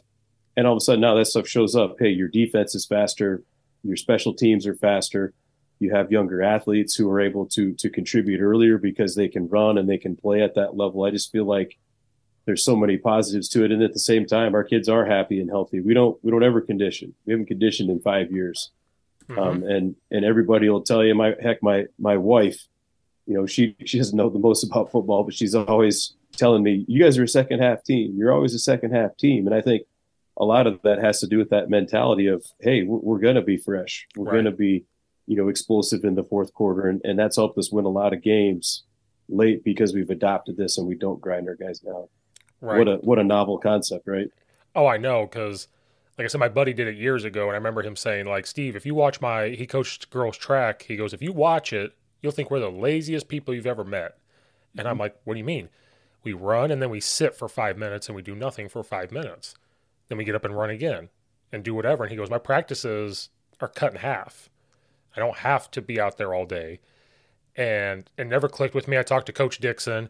and 0.55 0.67
all 0.67 0.73
of 0.73 0.77
a 0.77 0.81
sudden 0.81 1.01
now 1.01 1.15
that 1.15 1.25
stuff 1.25 1.47
shows 1.47 1.75
up. 1.75 1.95
Hey, 1.99 2.09
your 2.09 2.27
defense 2.27 2.75
is 2.75 2.85
faster, 2.85 3.43
your 3.83 3.97
special 3.97 4.33
teams 4.33 4.65
are 4.67 4.75
faster 4.75 5.33
you 5.81 5.89
have 5.89 6.11
younger 6.11 6.43
athletes 6.43 6.93
who 6.95 7.09
are 7.09 7.19
able 7.19 7.47
to 7.47 7.73
to 7.73 7.89
contribute 7.89 8.39
earlier 8.39 8.77
because 8.77 9.15
they 9.15 9.27
can 9.27 9.49
run 9.49 9.79
and 9.79 9.89
they 9.89 9.97
can 9.97 10.15
play 10.15 10.43
at 10.43 10.53
that 10.53 10.77
level. 10.77 11.03
I 11.03 11.09
just 11.09 11.31
feel 11.31 11.45
like 11.45 11.77
there's 12.45 12.63
so 12.63 12.75
many 12.75 12.97
positives 12.97 13.47
to 13.49 13.63
it, 13.63 13.71
and 13.71 13.83
at 13.83 13.93
the 13.93 13.99
same 13.99 14.25
time, 14.25 14.55
our 14.55 14.63
kids 14.63 14.89
are 14.89 15.05
happy 15.05 15.39
and 15.39 15.49
healthy. 15.49 15.79
We 15.79 15.93
don't 15.93 16.17
we 16.23 16.31
don't 16.31 16.43
ever 16.43 16.61
condition. 16.61 17.13
We 17.25 17.33
haven't 17.33 17.47
conditioned 17.47 17.89
in 17.89 17.99
five 17.99 18.31
years, 18.31 18.71
mm-hmm. 19.29 19.39
um, 19.39 19.63
and 19.63 19.95
and 20.09 20.25
everybody 20.25 20.69
will 20.69 20.81
tell 20.81 21.03
you. 21.03 21.13
My 21.15 21.35
heck, 21.41 21.61
my 21.61 21.85
my 21.99 22.17
wife, 22.17 22.59
you 23.27 23.35
know, 23.35 23.45
she 23.45 23.75
she 23.85 23.97
doesn't 23.97 24.17
know 24.17 24.29
the 24.29 24.39
most 24.39 24.63
about 24.63 24.91
football, 24.91 25.23
but 25.23 25.33
she's 25.33 25.55
always 25.55 26.13
telling 26.35 26.63
me, 26.63 26.85
"You 26.87 27.03
guys 27.03 27.17
are 27.17 27.23
a 27.23 27.27
second 27.27 27.61
half 27.61 27.83
team. 27.83 28.15
You're 28.17 28.33
always 28.33 28.53
a 28.55 28.59
second 28.59 28.93
half 28.93 29.15
team," 29.17 29.45
and 29.45 29.55
I 29.55 29.61
think 29.61 29.83
a 30.37 30.45
lot 30.45 30.65
of 30.65 30.81
that 30.83 30.99
has 30.99 31.19
to 31.19 31.27
do 31.27 31.37
with 31.37 31.49
that 31.51 31.69
mentality 31.69 32.27
of, 32.27 32.43
"Hey, 32.59 32.83
we're, 32.83 32.97
we're 32.97 33.19
going 33.19 33.35
to 33.35 33.41
be 33.41 33.57
fresh. 33.57 34.07
We're 34.15 34.25
right. 34.25 34.33
going 34.33 34.45
to 34.45 34.51
be." 34.51 34.85
you 35.27 35.37
know, 35.37 35.47
explosive 35.47 36.03
in 36.03 36.15
the 36.15 36.25
fourth 36.25 36.53
quarter. 36.53 36.89
And, 36.89 36.99
and 37.05 37.17
that's 37.17 37.37
helped 37.37 37.57
us 37.57 37.71
win 37.71 37.85
a 37.85 37.89
lot 37.89 38.11
of 38.11 38.21
games 38.21 38.83
late 39.29 39.63
because 39.63 39.93
we've 39.93 40.09
adopted 40.09 40.57
this 40.57 40.77
and 40.77 40.87
we 40.87 40.95
don't 40.95 41.21
grind 41.21 41.47
our 41.47 41.55
guys 41.55 41.79
down. 41.79 42.07
Right. 42.61 42.77
What 42.77 42.87
a 42.87 42.95
what 42.97 43.19
a 43.19 43.23
novel 43.23 43.57
concept, 43.57 44.07
right? 44.07 44.29
Oh, 44.75 44.87
I 44.87 44.97
know, 44.97 45.25
because 45.25 45.67
like 46.17 46.25
I 46.25 46.27
said, 46.27 46.39
my 46.39 46.49
buddy 46.49 46.73
did 46.73 46.87
it 46.87 46.95
years 46.95 47.23
ago, 47.25 47.43
and 47.43 47.51
I 47.51 47.55
remember 47.55 47.81
him 47.81 47.95
saying, 47.95 48.27
like, 48.27 48.45
Steve, 48.45 48.75
if 48.75 48.85
you 48.85 48.95
watch 48.95 49.19
my 49.19 49.49
he 49.49 49.65
coached 49.65 50.09
girls 50.09 50.37
track, 50.37 50.83
he 50.83 50.95
goes, 50.95 51.13
if 51.13 51.21
you 51.21 51.33
watch 51.33 51.73
it, 51.73 51.95
you'll 52.21 52.31
think 52.31 52.51
we're 52.51 52.59
the 52.59 52.69
laziest 52.69 53.27
people 53.27 53.53
you've 53.53 53.65
ever 53.65 53.83
met. 53.83 54.17
And 54.77 54.87
I'm 54.87 54.93
mm-hmm. 54.93 55.01
like, 55.01 55.15
what 55.23 55.33
do 55.33 55.39
you 55.39 55.45
mean? 55.45 55.69
We 56.23 56.33
run 56.33 56.69
and 56.69 56.81
then 56.81 56.91
we 56.91 56.99
sit 57.01 57.35
for 57.35 57.49
five 57.49 57.77
minutes 57.77 58.07
and 58.07 58.15
we 58.15 58.21
do 58.21 58.35
nothing 58.35 58.69
for 58.69 58.83
five 58.83 59.11
minutes. 59.11 59.55
Then 60.07 60.17
we 60.19 60.23
get 60.23 60.35
up 60.35 60.45
and 60.45 60.55
run 60.55 60.69
again 60.69 61.09
and 61.51 61.63
do 61.63 61.73
whatever. 61.73 62.03
And 62.03 62.11
he 62.11 62.17
goes, 62.17 62.29
my 62.29 62.37
practices 62.37 63.29
are 63.59 63.67
cut 63.67 63.93
in 63.93 63.97
half. 63.99 64.49
I 65.15 65.19
don't 65.19 65.37
have 65.37 65.71
to 65.71 65.81
be 65.81 65.99
out 65.99 66.17
there 66.17 66.33
all 66.33 66.45
day. 66.45 66.79
and 67.55 68.09
it 68.17 68.27
never 68.27 68.47
clicked 68.47 68.75
with 68.75 68.87
me. 68.87 68.97
I 68.97 69.03
talked 69.03 69.25
to 69.25 69.33
Coach 69.33 69.59
Dixon 69.59 70.09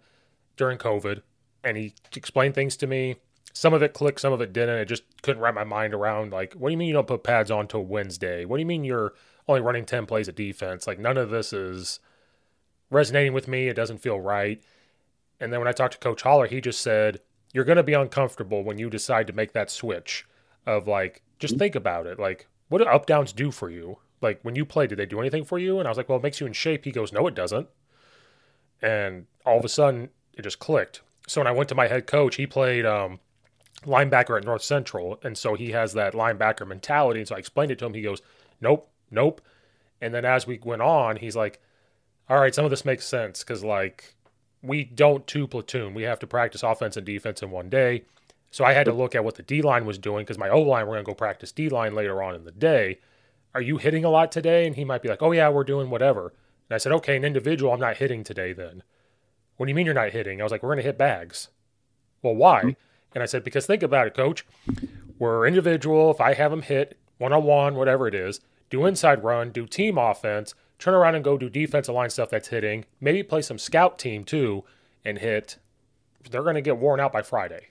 during 0.57 0.77
COVID, 0.77 1.21
and 1.63 1.77
he 1.77 1.93
explained 2.15 2.55
things 2.55 2.75
to 2.77 2.87
me. 2.87 3.15
Some 3.53 3.73
of 3.73 3.83
it 3.83 3.93
clicked, 3.93 4.21
some 4.21 4.33
of 4.33 4.41
it 4.41 4.53
didn't. 4.53 4.79
I 4.79 4.83
just 4.85 5.03
couldn't 5.21 5.41
wrap 5.41 5.53
my 5.53 5.63
mind 5.63 5.93
around. 5.93 6.31
Like, 6.31 6.53
what 6.53 6.69
do 6.69 6.71
you 6.71 6.77
mean 6.77 6.87
you 6.87 6.93
don't 6.93 7.07
put 7.07 7.23
pads 7.23 7.51
on 7.51 7.67
till 7.67 7.83
Wednesday? 7.83 8.45
What 8.45 8.57
do 8.57 8.61
you 8.61 8.65
mean 8.65 8.83
you're 8.83 9.13
only 9.47 9.61
running 9.61 9.85
ten 9.85 10.05
plays 10.05 10.27
of 10.27 10.35
defense? 10.35 10.87
Like, 10.87 10.99
none 10.99 11.17
of 11.17 11.29
this 11.29 11.51
is 11.51 11.99
resonating 12.89 13.33
with 13.33 13.47
me. 13.47 13.67
It 13.67 13.75
doesn't 13.75 13.99
feel 13.99 14.19
right. 14.19 14.61
And 15.39 15.51
then 15.51 15.59
when 15.59 15.67
I 15.67 15.73
talked 15.73 15.93
to 15.93 15.99
Coach 15.99 16.21
Holler, 16.21 16.47
he 16.47 16.61
just 16.61 16.81
said, 16.81 17.19
You're 17.53 17.65
going 17.65 17.77
to 17.77 17.83
be 17.83 17.93
uncomfortable 17.93 18.63
when 18.63 18.77
you 18.77 18.89
decide 18.89 19.27
to 19.27 19.33
make 19.33 19.53
that 19.53 19.71
switch 19.71 20.25
of 20.65 20.87
like, 20.87 21.23
just 21.39 21.57
think 21.57 21.75
about 21.75 22.05
it. 22.05 22.19
Like, 22.19 22.47
what 22.69 22.77
do 22.77 22.85
up 22.85 23.05
downs 23.05 23.33
do 23.33 23.51
for 23.51 23.69
you? 23.69 23.97
Like, 24.21 24.39
when 24.43 24.55
you 24.55 24.65
play, 24.65 24.85
did 24.85 24.99
they 24.99 25.07
do 25.07 25.19
anything 25.19 25.43
for 25.43 25.57
you? 25.57 25.79
And 25.79 25.87
I 25.87 25.91
was 25.91 25.97
like, 25.97 26.07
Well, 26.07 26.19
it 26.19 26.23
makes 26.23 26.39
you 26.39 26.47
in 26.47 26.53
shape. 26.53 26.85
He 26.85 26.91
goes, 26.91 27.11
No, 27.11 27.27
it 27.27 27.35
doesn't. 27.35 27.67
And 28.81 29.25
all 29.45 29.59
of 29.59 29.65
a 29.65 29.69
sudden, 29.69 30.09
it 30.33 30.43
just 30.43 30.59
clicked. 30.59 31.01
So 31.27 31.41
when 31.41 31.47
I 31.47 31.51
went 31.51 31.69
to 31.69 31.75
my 31.75 31.87
head 31.87 32.07
coach, 32.07 32.35
he 32.35 32.47
played 32.47 32.85
um, 32.85 33.19
linebacker 33.85 34.37
at 34.37 34.45
North 34.45 34.63
Central. 34.63 35.19
And 35.23 35.37
so 35.37 35.55
he 35.55 35.71
has 35.71 35.93
that 35.93 36.13
linebacker 36.13 36.67
mentality. 36.67 37.19
And 37.19 37.27
so 37.27 37.35
I 37.35 37.39
explained 37.39 37.71
it 37.71 37.79
to 37.79 37.85
him. 37.85 37.93
He 37.93 38.01
goes, 38.01 38.21
Nope, 38.59 38.89
nope. 39.09 39.41
And 40.01 40.13
then 40.13 40.25
as 40.25 40.45
we 40.47 40.59
went 40.63 40.81
on, 40.81 41.17
he's 41.17 41.35
like, 41.35 41.61
All 42.29 42.39
right, 42.39 42.53
some 42.53 42.65
of 42.65 42.71
this 42.71 42.85
makes 42.85 43.05
sense 43.05 43.43
because, 43.43 43.63
like, 43.63 44.15
we 44.61 44.83
don't 44.83 45.25
two 45.25 45.47
platoon. 45.47 45.93
We 45.93 46.03
have 46.03 46.19
to 46.19 46.27
practice 46.27 46.63
offense 46.63 46.97
and 46.97 47.05
defense 47.05 47.41
in 47.41 47.49
one 47.49 47.69
day. 47.69 48.03
So 48.51 48.65
I 48.65 48.73
had 48.73 48.85
to 48.85 48.93
look 48.93 49.15
at 49.15 49.23
what 49.23 49.35
the 49.35 49.43
D 49.43 49.61
line 49.61 49.85
was 49.85 49.97
doing 49.97 50.23
because 50.23 50.37
my 50.37 50.49
O 50.49 50.61
line, 50.61 50.85
we're 50.85 50.97
to 50.97 51.03
go 51.03 51.13
practice 51.13 51.51
D 51.51 51.69
line 51.69 51.95
later 51.95 52.21
on 52.21 52.35
in 52.35 52.43
the 52.43 52.51
day. 52.51 52.99
Are 53.53 53.61
you 53.61 53.77
hitting 53.77 54.05
a 54.05 54.09
lot 54.09 54.31
today? 54.31 54.67
And 54.67 54.75
he 54.75 54.85
might 54.85 55.01
be 55.01 55.09
like, 55.09 55.21
oh, 55.21 55.31
yeah, 55.31 55.49
we're 55.49 55.63
doing 55.63 55.89
whatever. 55.89 56.33
And 56.69 56.75
I 56.75 56.77
said, 56.77 56.91
okay, 56.93 57.17
an 57.17 57.25
individual, 57.25 57.73
I'm 57.73 57.79
not 57.79 57.97
hitting 57.97 58.23
today 58.23 58.53
then. 58.53 58.83
What 59.61 59.67
do 59.67 59.69
you 59.69 59.75
mean 59.75 59.85
you're 59.85 59.93
not 59.93 60.09
hitting? 60.09 60.41
I 60.41 60.43
was 60.43 60.51
like, 60.51 60.63
we're 60.63 60.69
going 60.69 60.77
to 60.77 60.83
hit 60.83 60.97
bags. 60.97 61.49
Well, 62.23 62.33
why? 62.33 62.61
Mm-hmm. 62.61 62.69
And 63.13 63.21
I 63.21 63.27
said, 63.27 63.43
because 63.43 63.67
think 63.67 63.83
about 63.83 64.07
it, 64.07 64.15
coach. 64.15 64.43
We're 65.19 65.45
individual. 65.45 66.09
If 66.09 66.19
I 66.19 66.33
have 66.33 66.49
them 66.49 66.63
hit 66.63 66.97
one 67.19 67.31
on 67.31 67.43
one, 67.43 67.75
whatever 67.75 68.07
it 68.07 68.15
is, 68.15 68.39
do 68.71 68.87
inside 68.87 69.23
run, 69.23 69.51
do 69.51 69.67
team 69.67 69.99
offense, 69.99 70.55
turn 70.79 70.95
around 70.95 71.13
and 71.13 71.23
go 71.23 71.37
do 71.37 71.47
defensive 71.47 71.93
line 71.93 72.09
stuff 72.09 72.31
that's 72.31 72.47
hitting, 72.47 72.85
maybe 72.99 73.21
play 73.21 73.43
some 73.43 73.59
scout 73.59 73.99
team 73.99 74.23
too 74.23 74.63
and 75.05 75.19
hit, 75.19 75.57
they're 76.31 76.41
going 76.41 76.55
to 76.55 76.61
get 76.61 76.77
worn 76.77 76.99
out 76.99 77.13
by 77.13 77.21
Friday. 77.21 77.67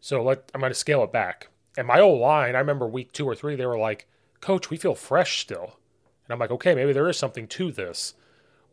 So 0.00 0.22
let 0.22 0.50
I'm 0.54 0.60
going 0.60 0.70
to 0.70 0.78
scale 0.78 1.02
it 1.02 1.12
back. 1.12 1.48
And 1.78 1.86
my 1.86 1.98
old 1.98 2.20
line, 2.20 2.54
I 2.54 2.58
remember 2.58 2.86
week 2.86 3.12
two 3.12 3.24
or 3.24 3.34
three, 3.34 3.56
they 3.56 3.64
were 3.64 3.78
like, 3.78 4.06
Coach, 4.42 4.68
we 4.68 4.76
feel 4.76 4.94
fresh 4.94 5.40
still. 5.40 5.78
And 6.26 6.34
I'm 6.34 6.38
like, 6.38 6.50
okay, 6.50 6.74
maybe 6.74 6.92
there 6.92 7.08
is 7.08 7.16
something 7.16 7.46
to 7.46 7.72
this 7.72 8.12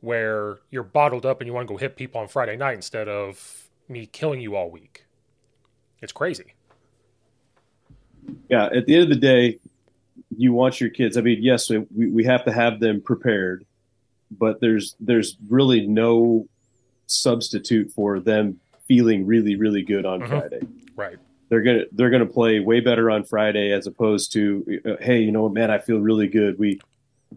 where 0.01 0.59
you're 0.69 0.83
bottled 0.83 1.25
up 1.25 1.41
and 1.41 1.47
you 1.47 1.53
want 1.53 1.67
to 1.67 1.73
go 1.73 1.77
hit 1.77 1.95
people 1.95 2.21
on 2.21 2.27
Friday 2.27 2.55
night 2.55 2.75
instead 2.75 3.07
of 3.07 3.69
me 3.89 4.05
killing 4.05 4.41
you 4.41 4.55
all 4.55 4.69
week. 4.69 5.05
It's 6.01 6.13
crazy. 6.13 6.53
Yeah, 8.49 8.65
at 8.65 8.85
the 8.85 8.95
end 8.95 9.03
of 9.03 9.09
the 9.09 9.15
day, 9.15 9.59
you 10.35 10.53
want 10.53 10.79
your 10.79 10.89
kids. 10.89 11.17
I 11.17 11.21
mean, 11.21 11.39
yes, 11.41 11.69
we, 11.69 12.07
we 12.07 12.23
have 12.25 12.45
to 12.45 12.51
have 12.51 12.79
them 12.79 13.01
prepared, 13.01 13.65
but 14.29 14.59
there's 14.59 14.95
there's 14.99 15.37
really 15.49 15.87
no 15.87 16.47
substitute 17.07 17.91
for 17.91 18.19
them 18.19 18.59
feeling 18.87 19.25
really 19.25 19.55
really 19.55 19.81
good 19.81 20.05
on 20.05 20.19
mm-hmm. 20.19 20.29
Friday. 20.29 20.59
Right. 20.95 21.17
They're 21.49 21.61
gonna 21.61 21.83
they're 21.93 22.09
gonna 22.09 22.25
play 22.25 22.59
way 22.59 22.81
better 22.81 23.09
on 23.09 23.23
Friday 23.23 23.71
as 23.71 23.87
opposed 23.87 24.33
to 24.33 24.81
uh, 24.85 25.03
hey 25.03 25.19
you 25.19 25.31
know 25.31 25.47
man 25.47 25.71
I 25.71 25.79
feel 25.79 25.99
really 25.99 26.27
good 26.27 26.59
we 26.59 26.81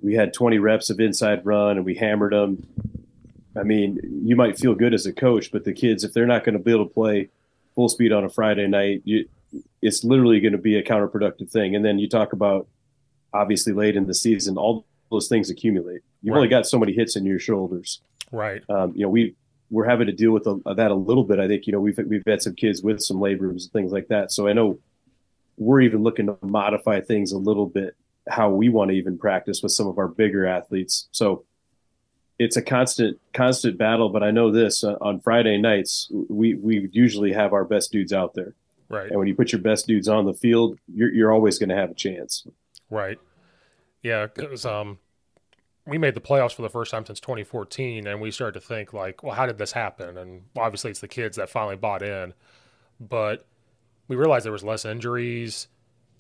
we 0.02 0.14
had 0.14 0.32
20 0.32 0.58
reps 0.58 0.90
of 0.90 1.00
inside 1.00 1.44
run 1.44 1.76
and 1.76 1.84
we 1.84 1.94
hammered 1.94 2.32
them. 2.32 2.66
I 3.56 3.62
mean 3.62 3.98
you 4.24 4.36
might 4.36 4.58
feel 4.58 4.74
good 4.74 4.94
as 4.94 5.06
a 5.06 5.12
coach, 5.12 5.50
but 5.50 5.64
the 5.64 5.72
kids 5.72 6.04
if 6.04 6.12
they're 6.12 6.26
not 6.26 6.44
going 6.44 6.56
to 6.56 6.62
be 6.62 6.72
able 6.72 6.86
to 6.86 6.94
play 6.94 7.28
full 7.74 7.88
speed 7.88 8.12
on 8.12 8.24
a 8.24 8.28
Friday 8.28 8.66
night, 8.66 9.02
you, 9.04 9.28
it's 9.82 10.04
literally 10.04 10.40
going 10.40 10.52
to 10.52 10.58
be 10.58 10.76
a 10.76 10.82
counterproductive 10.82 11.50
thing. 11.50 11.74
And 11.74 11.84
then 11.84 11.98
you 11.98 12.08
talk 12.08 12.32
about 12.32 12.68
obviously 13.32 13.72
late 13.72 13.96
in 13.96 14.06
the 14.06 14.14
season, 14.14 14.56
all 14.56 14.84
those 15.10 15.28
things 15.28 15.50
accumulate. 15.50 16.02
You've 16.22 16.32
right. 16.32 16.38
only 16.38 16.48
got 16.48 16.66
so 16.66 16.78
many 16.78 16.92
hits 16.92 17.16
in 17.16 17.24
your 17.24 17.38
shoulders. 17.38 18.00
Right. 18.32 18.62
Um, 18.68 18.92
you 18.94 19.02
know, 19.02 19.08
we 19.08 19.34
we're 19.70 19.88
having 19.88 20.06
to 20.06 20.12
deal 20.12 20.32
with 20.32 20.46
a, 20.46 20.74
that 20.74 20.90
a 20.90 20.94
little 20.94 21.24
bit. 21.24 21.38
I 21.38 21.48
think 21.48 21.66
you 21.66 21.72
know 21.72 21.80
we've 21.80 21.98
we've 22.06 22.24
had 22.26 22.42
some 22.42 22.54
kids 22.54 22.82
with 22.82 23.00
some 23.00 23.18
labrums 23.18 23.62
and 23.62 23.72
things 23.72 23.92
like 23.92 24.08
that. 24.08 24.32
So 24.32 24.46
I 24.46 24.52
know 24.52 24.78
we're 25.56 25.80
even 25.80 26.02
looking 26.02 26.26
to 26.26 26.36
modify 26.42 27.00
things 27.00 27.32
a 27.32 27.38
little 27.38 27.66
bit 27.66 27.96
how 28.30 28.50
we 28.50 28.68
want 28.68 28.90
to 28.90 28.96
even 28.96 29.18
practice 29.18 29.62
with 29.62 29.72
some 29.72 29.86
of 29.86 29.98
our 29.98 30.08
bigger 30.08 30.46
athletes. 30.46 31.08
So 31.12 31.44
it's 32.38 32.56
a 32.56 32.62
constant 32.62 33.20
constant 33.34 33.76
battle. 33.78 34.08
But 34.08 34.22
I 34.22 34.30
know 34.30 34.50
this 34.50 34.82
uh, 34.82 34.96
on 35.00 35.20
Friday 35.20 35.58
nights 35.58 36.10
we 36.28 36.54
we 36.54 36.88
usually 36.92 37.32
have 37.32 37.52
our 37.52 37.64
best 37.64 37.92
dudes 37.92 38.12
out 38.12 38.34
there. 38.34 38.54
Right. 38.88 39.08
And 39.08 39.18
when 39.18 39.28
you 39.28 39.34
put 39.34 39.52
your 39.52 39.60
best 39.60 39.86
dudes 39.86 40.08
on 40.08 40.24
the 40.24 40.34
field, 40.34 40.78
you're 40.92 41.12
you're 41.12 41.32
always 41.32 41.58
going 41.58 41.68
to 41.68 41.76
have 41.76 41.90
a 41.90 41.94
chance. 41.94 42.46
Right. 42.88 43.18
Yeah, 44.02 44.26
because 44.26 44.64
um, 44.64 44.98
we 45.86 45.98
made 45.98 46.14
the 46.14 46.20
playoffs 46.20 46.54
for 46.54 46.62
the 46.62 46.70
first 46.70 46.90
time 46.90 47.04
since 47.04 47.20
2014, 47.20 48.06
and 48.06 48.20
we 48.20 48.30
started 48.30 48.58
to 48.58 48.66
think 48.66 48.92
like, 48.94 49.22
well, 49.22 49.34
how 49.34 49.44
did 49.44 49.58
this 49.58 49.72
happen? 49.72 50.16
And 50.16 50.42
obviously, 50.56 50.90
it's 50.90 51.00
the 51.00 51.08
kids 51.08 51.36
that 51.36 51.50
finally 51.50 51.76
bought 51.76 52.02
in, 52.02 52.32
but 52.98 53.46
we 54.08 54.16
realized 54.16 54.44
there 54.44 54.52
was 54.52 54.64
less 54.64 54.84
injuries. 54.84 55.68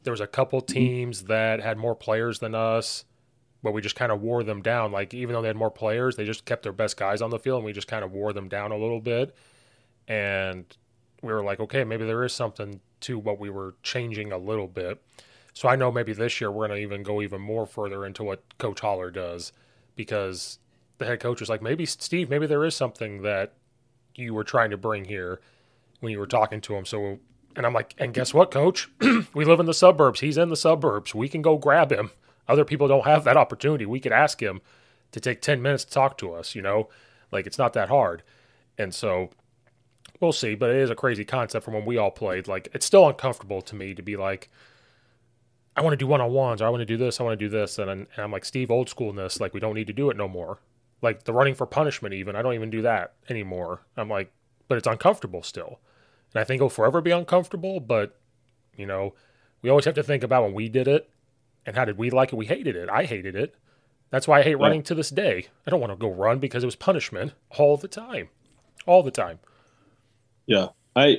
There 0.02 0.12
was 0.12 0.20
a 0.20 0.26
couple 0.26 0.60
teams 0.60 1.24
that 1.24 1.60
had 1.60 1.76
more 1.76 1.94
players 1.94 2.38
than 2.38 2.54
us, 2.54 3.04
but 3.62 3.72
we 3.72 3.82
just 3.82 3.96
kind 3.96 4.10
of 4.10 4.22
wore 4.22 4.42
them 4.42 4.62
down. 4.62 4.92
Like 4.92 5.12
even 5.12 5.34
though 5.34 5.42
they 5.42 5.48
had 5.48 5.56
more 5.56 5.70
players, 5.70 6.16
they 6.16 6.24
just 6.24 6.44
kept 6.44 6.62
their 6.62 6.72
best 6.72 6.96
guys 6.96 7.20
on 7.20 7.30
the 7.30 7.38
field, 7.38 7.58
and 7.58 7.66
we 7.66 7.72
just 7.72 7.88
kind 7.88 8.04
of 8.04 8.12
wore 8.12 8.32
them 8.32 8.48
down 8.48 8.72
a 8.72 8.76
little 8.76 9.00
bit. 9.00 9.34
And 10.08 10.64
we 11.22 11.32
were 11.32 11.42
like, 11.42 11.60
okay, 11.60 11.84
maybe 11.84 12.04
there 12.04 12.24
is 12.24 12.32
something 12.32 12.80
to 13.00 13.18
what 13.18 13.38
we 13.38 13.50
were 13.50 13.74
changing 13.82 14.32
a 14.32 14.38
little 14.38 14.66
bit. 14.66 15.02
So 15.52 15.68
I 15.68 15.76
know 15.76 15.90
maybe 15.90 16.12
this 16.12 16.40
year 16.40 16.50
we're 16.50 16.68
going 16.68 16.78
to 16.78 16.82
even 16.82 17.02
go 17.02 17.20
even 17.22 17.40
more 17.40 17.66
further 17.66 18.06
into 18.06 18.22
what 18.22 18.42
Coach 18.58 18.80
Holler 18.80 19.10
does 19.10 19.52
because 19.96 20.58
the 20.98 21.06
head 21.06 21.20
coach 21.20 21.40
was 21.40 21.48
like, 21.48 21.62
maybe 21.62 21.86
Steve, 21.86 22.30
maybe 22.30 22.46
there 22.46 22.64
is 22.64 22.74
something 22.74 23.22
that 23.22 23.54
you 24.14 24.34
were 24.34 24.44
trying 24.44 24.70
to 24.70 24.76
bring 24.76 25.04
here 25.04 25.40
when 26.00 26.12
you 26.12 26.18
were 26.18 26.26
talking 26.26 26.60
to 26.62 26.76
him. 26.76 26.84
So, 26.84 27.18
and 27.56 27.66
I'm 27.66 27.72
like, 27.72 27.94
and 27.98 28.14
guess 28.14 28.32
what, 28.32 28.50
coach? 28.50 28.88
we 29.34 29.44
live 29.44 29.60
in 29.60 29.66
the 29.66 29.74
suburbs. 29.74 30.20
He's 30.20 30.38
in 30.38 30.48
the 30.48 30.56
suburbs. 30.56 31.14
We 31.14 31.28
can 31.28 31.42
go 31.42 31.56
grab 31.56 31.92
him. 31.92 32.10
Other 32.48 32.64
people 32.64 32.88
don't 32.88 33.06
have 33.06 33.24
that 33.24 33.36
opportunity. 33.36 33.86
We 33.86 34.00
could 34.00 34.12
ask 34.12 34.40
him 34.40 34.60
to 35.12 35.20
take 35.20 35.40
10 35.40 35.60
minutes 35.60 35.84
to 35.84 35.90
talk 35.90 36.18
to 36.18 36.32
us, 36.32 36.54
you 36.54 36.62
know? 36.62 36.88
Like 37.32 37.46
it's 37.46 37.58
not 37.58 37.72
that 37.74 37.88
hard. 37.88 38.22
And 38.78 38.94
so 38.94 39.30
we'll 40.20 40.32
see, 40.32 40.54
but 40.54 40.70
it 40.70 40.76
is 40.76 40.90
a 40.90 40.94
crazy 40.94 41.24
concept 41.24 41.64
from 41.64 41.74
when 41.74 41.84
we 41.84 41.96
all 41.96 42.10
played. 42.10 42.48
Like 42.48 42.68
it's 42.72 42.86
still 42.86 43.08
uncomfortable 43.08 43.62
to 43.62 43.74
me 43.74 43.94
to 43.94 44.02
be 44.02 44.16
like, 44.16 44.50
I 45.76 45.82
want 45.82 45.92
to 45.92 45.96
do 45.96 46.06
one 46.06 46.20
on 46.20 46.32
ones, 46.32 46.60
or 46.60 46.66
I 46.66 46.68
want 46.68 46.80
to 46.80 46.86
do 46.86 46.96
this, 46.96 47.20
I 47.20 47.22
want 47.22 47.38
to 47.38 47.44
do 47.44 47.48
this, 47.48 47.78
and, 47.78 47.90
and 47.90 48.06
I'm 48.18 48.32
like 48.32 48.44
Steve, 48.44 48.70
old 48.70 48.88
schoolness, 48.88 49.40
like 49.40 49.54
we 49.54 49.60
don't 49.60 49.74
need 49.74 49.86
to 49.86 49.92
do 49.92 50.10
it 50.10 50.16
no 50.16 50.28
more. 50.28 50.58
Like 51.00 51.24
the 51.24 51.32
running 51.32 51.54
for 51.54 51.66
punishment, 51.66 52.14
even 52.14 52.36
I 52.36 52.42
don't 52.42 52.54
even 52.54 52.70
do 52.70 52.82
that 52.82 53.14
anymore. 53.28 53.82
I'm 53.96 54.08
like, 54.08 54.32
but 54.68 54.78
it's 54.78 54.86
uncomfortable 54.86 55.42
still, 55.42 55.78
and 56.32 56.40
I 56.40 56.44
think 56.44 56.58
it'll 56.58 56.70
forever 56.70 57.00
be 57.00 57.10
uncomfortable. 57.10 57.80
But 57.80 58.18
you 58.76 58.86
know, 58.86 59.14
we 59.62 59.70
always 59.70 59.84
have 59.84 59.94
to 59.94 60.02
think 60.02 60.22
about 60.22 60.44
when 60.44 60.54
we 60.54 60.68
did 60.68 60.88
it, 60.88 61.10
and 61.66 61.76
how 61.76 61.84
did 61.84 61.98
we 61.98 62.10
like 62.10 62.32
it? 62.32 62.36
We 62.36 62.46
hated 62.46 62.76
it. 62.76 62.88
I 62.88 63.04
hated 63.04 63.36
it. 63.36 63.54
That's 64.10 64.26
why 64.26 64.40
I 64.40 64.42
hate 64.42 64.56
running 64.56 64.82
to 64.84 64.94
this 64.94 65.10
day. 65.10 65.46
I 65.66 65.70
don't 65.70 65.80
want 65.80 65.92
to 65.92 65.96
go 65.96 66.10
run 66.10 66.40
because 66.40 66.64
it 66.64 66.66
was 66.66 66.74
punishment 66.74 67.32
all 67.50 67.76
the 67.76 67.86
time, 67.86 68.28
all 68.84 69.04
the 69.04 69.12
time. 69.12 69.38
Yeah, 70.46 70.68
I 70.96 71.18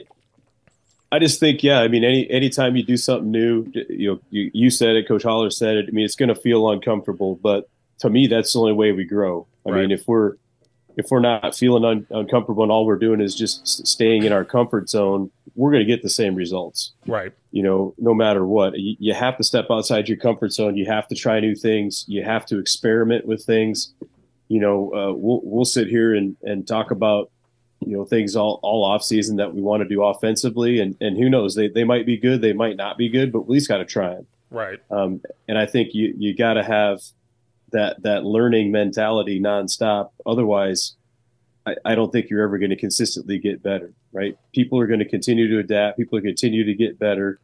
I 1.12 1.20
just 1.20 1.40
think, 1.40 1.62
yeah, 1.62 1.80
I 1.80 1.88
mean, 1.88 2.04
any 2.04 2.30
anytime 2.30 2.76
you 2.76 2.84
do 2.84 2.98
something 2.98 3.32
new, 3.32 3.66
you 3.90 4.12
know, 4.12 4.20
you, 4.30 4.52
you 4.54 4.70
said 4.70 4.96
it, 4.96 5.08
Coach 5.08 5.24
Holler 5.24 5.50
said 5.50 5.76
it. 5.76 5.86
I 5.90 5.92
mean, 5.92 6.06
it's 6.06 6.16
going 6.16 6.30
to 6.30 6.36
feel 6.36 6.70
uncomfortable, 6.70 7.36
but 7.36 7.70
to 8.00 8.10
me, 8.10 8.28
that's 8.28 8.54
the 8.54 8.60
only 8.60 8.74
way 8.74 8.94
we 8.94 9.04
grow. 9.04 9.46
I 9.66 9.72
right. 9.72 9.82
mean, 9.82 9.92
if 9.92 10.08
we're 10.08 10.36
if 10.98 11.08
we're 11.10 11.20
not 11.20 11.56
feeling 11.56 11.84
un- 11.86 12.08
uncomfortable 12.10 12.64
and 12.64 12.72
all 12.72 12.86
we're 12.86 12.98
doing 12.98 13.22
is 13.22 13.36
just 13.36 13.88
staying 13.88 14.24
in 14.24 14.32
our 14.32 14.46
comfort 14.46 14.90
zone, 14.90 15.32
we're 15.56 15.72
going 15.72 15.86
to 15.86 15.92
get 15.92 16.04
the 16.04 16.10
same 16.10 16.36
results. 16.36 16.94
Right. 17.08 17.34
You 17.52 17.64
know, 17.64 17.94
no 17.98 18.14
matter 18.14 18.46
what, 18.46 18.78
you, 18.78 18.96
you 19.00 19.14
have 19.14 19.38
to 19.38 19.44
step 19.44 19.68
outside 19.70 20.08
your 20.08 20.18
comfort 20.18 20.54
zone. 20.54 20.78
You 20.78 20.86
have 20.86 21.08
to 21.08 21.16
try 21.16 21.40
new 21.40 21.56
things. 21.56 22.06
You 22.08 22.24
have 22.24 22.46
to 22.48 22.60
experiment 22.60 23.26
with 23.26 23.44
things. 23.44 23.94
You 24.48 24.60
know, 24.60 24.94
uh, 24.94 25.14
we'll 25.14 25.42
we'll 25.44 25.66
sit 25.66 25.88
here 25.88 26.14
and 26.14 26.36
and 26.44 26.68
talk 26.68 26.92
about 26.92 27.32
you 27.86 27.98
know 27.98 28.06
things 28.06 28.36
all 28.36 28.60
all 28.64 28.84
off 28.84 29.04
season 29.04 29.38
that 29.38 29.54
we 29.54 29.62
want 29.62 29.82
to 29.82 29.90
do 29.90 30.04
offensively 30.04 30.80
and 30.80 30.96
and 31.02 31.18
who 31.18 31.30
knows 31.30 31.56
they 31.56 31.68
they 31.68 31.84
might 31.84 32.06
be 32.06 32.18
good 32.18 32.42
they 32.42 32.54
might 32.54 32.78
not 32.78 32.98
be 32.98 33.10
good 33.10 33.32
but 33.32 33.42
we 33.42 33.44
at 33.46 33.50
least 33.50 33.68
got 33.68 33.78
to 33.78 33.86
try 33.86 34.14
them 34.14 34.28
right 34.52 34.80
um, 34.92 35.22
and 35.48 35.58
i 35.58 35.66
think 35.66 35.94
you 35.94 36.14
you 36.18 36.36
got 36.36 36.54
to 36.54 36.64
have 36.64 37.02
that 37.72 38.02
that 38.04 38.24
learning 38.24 38.72
mentality 38.72 39.40
nonstop 39.40 40.12
otherwise 40.26 40.96
I, 41.66 41.76
I 41.86 41.96
don't 41.96 42.12
think 42.12 42.30
you're 42.30 42.44
ever 42.44 42.58
going 42.58 42.72
to 42.72 42.76
consistently 42.76 43.38
get 43.38 43.64
better 43.64 43.94
right 44.12 44.38
people 44.54 44.80
are 44.80 44.88
going 44.88 45.00
to 45.00 45.10
continue 45.10 45.48
to 45.50 45.60
adapt 45.60 45.98
people 45.98 46.18
are 46.18 46.22
continue 46.22 46.64
to 46.66 46.74
get 46.74 47.00
better 47.00 47.40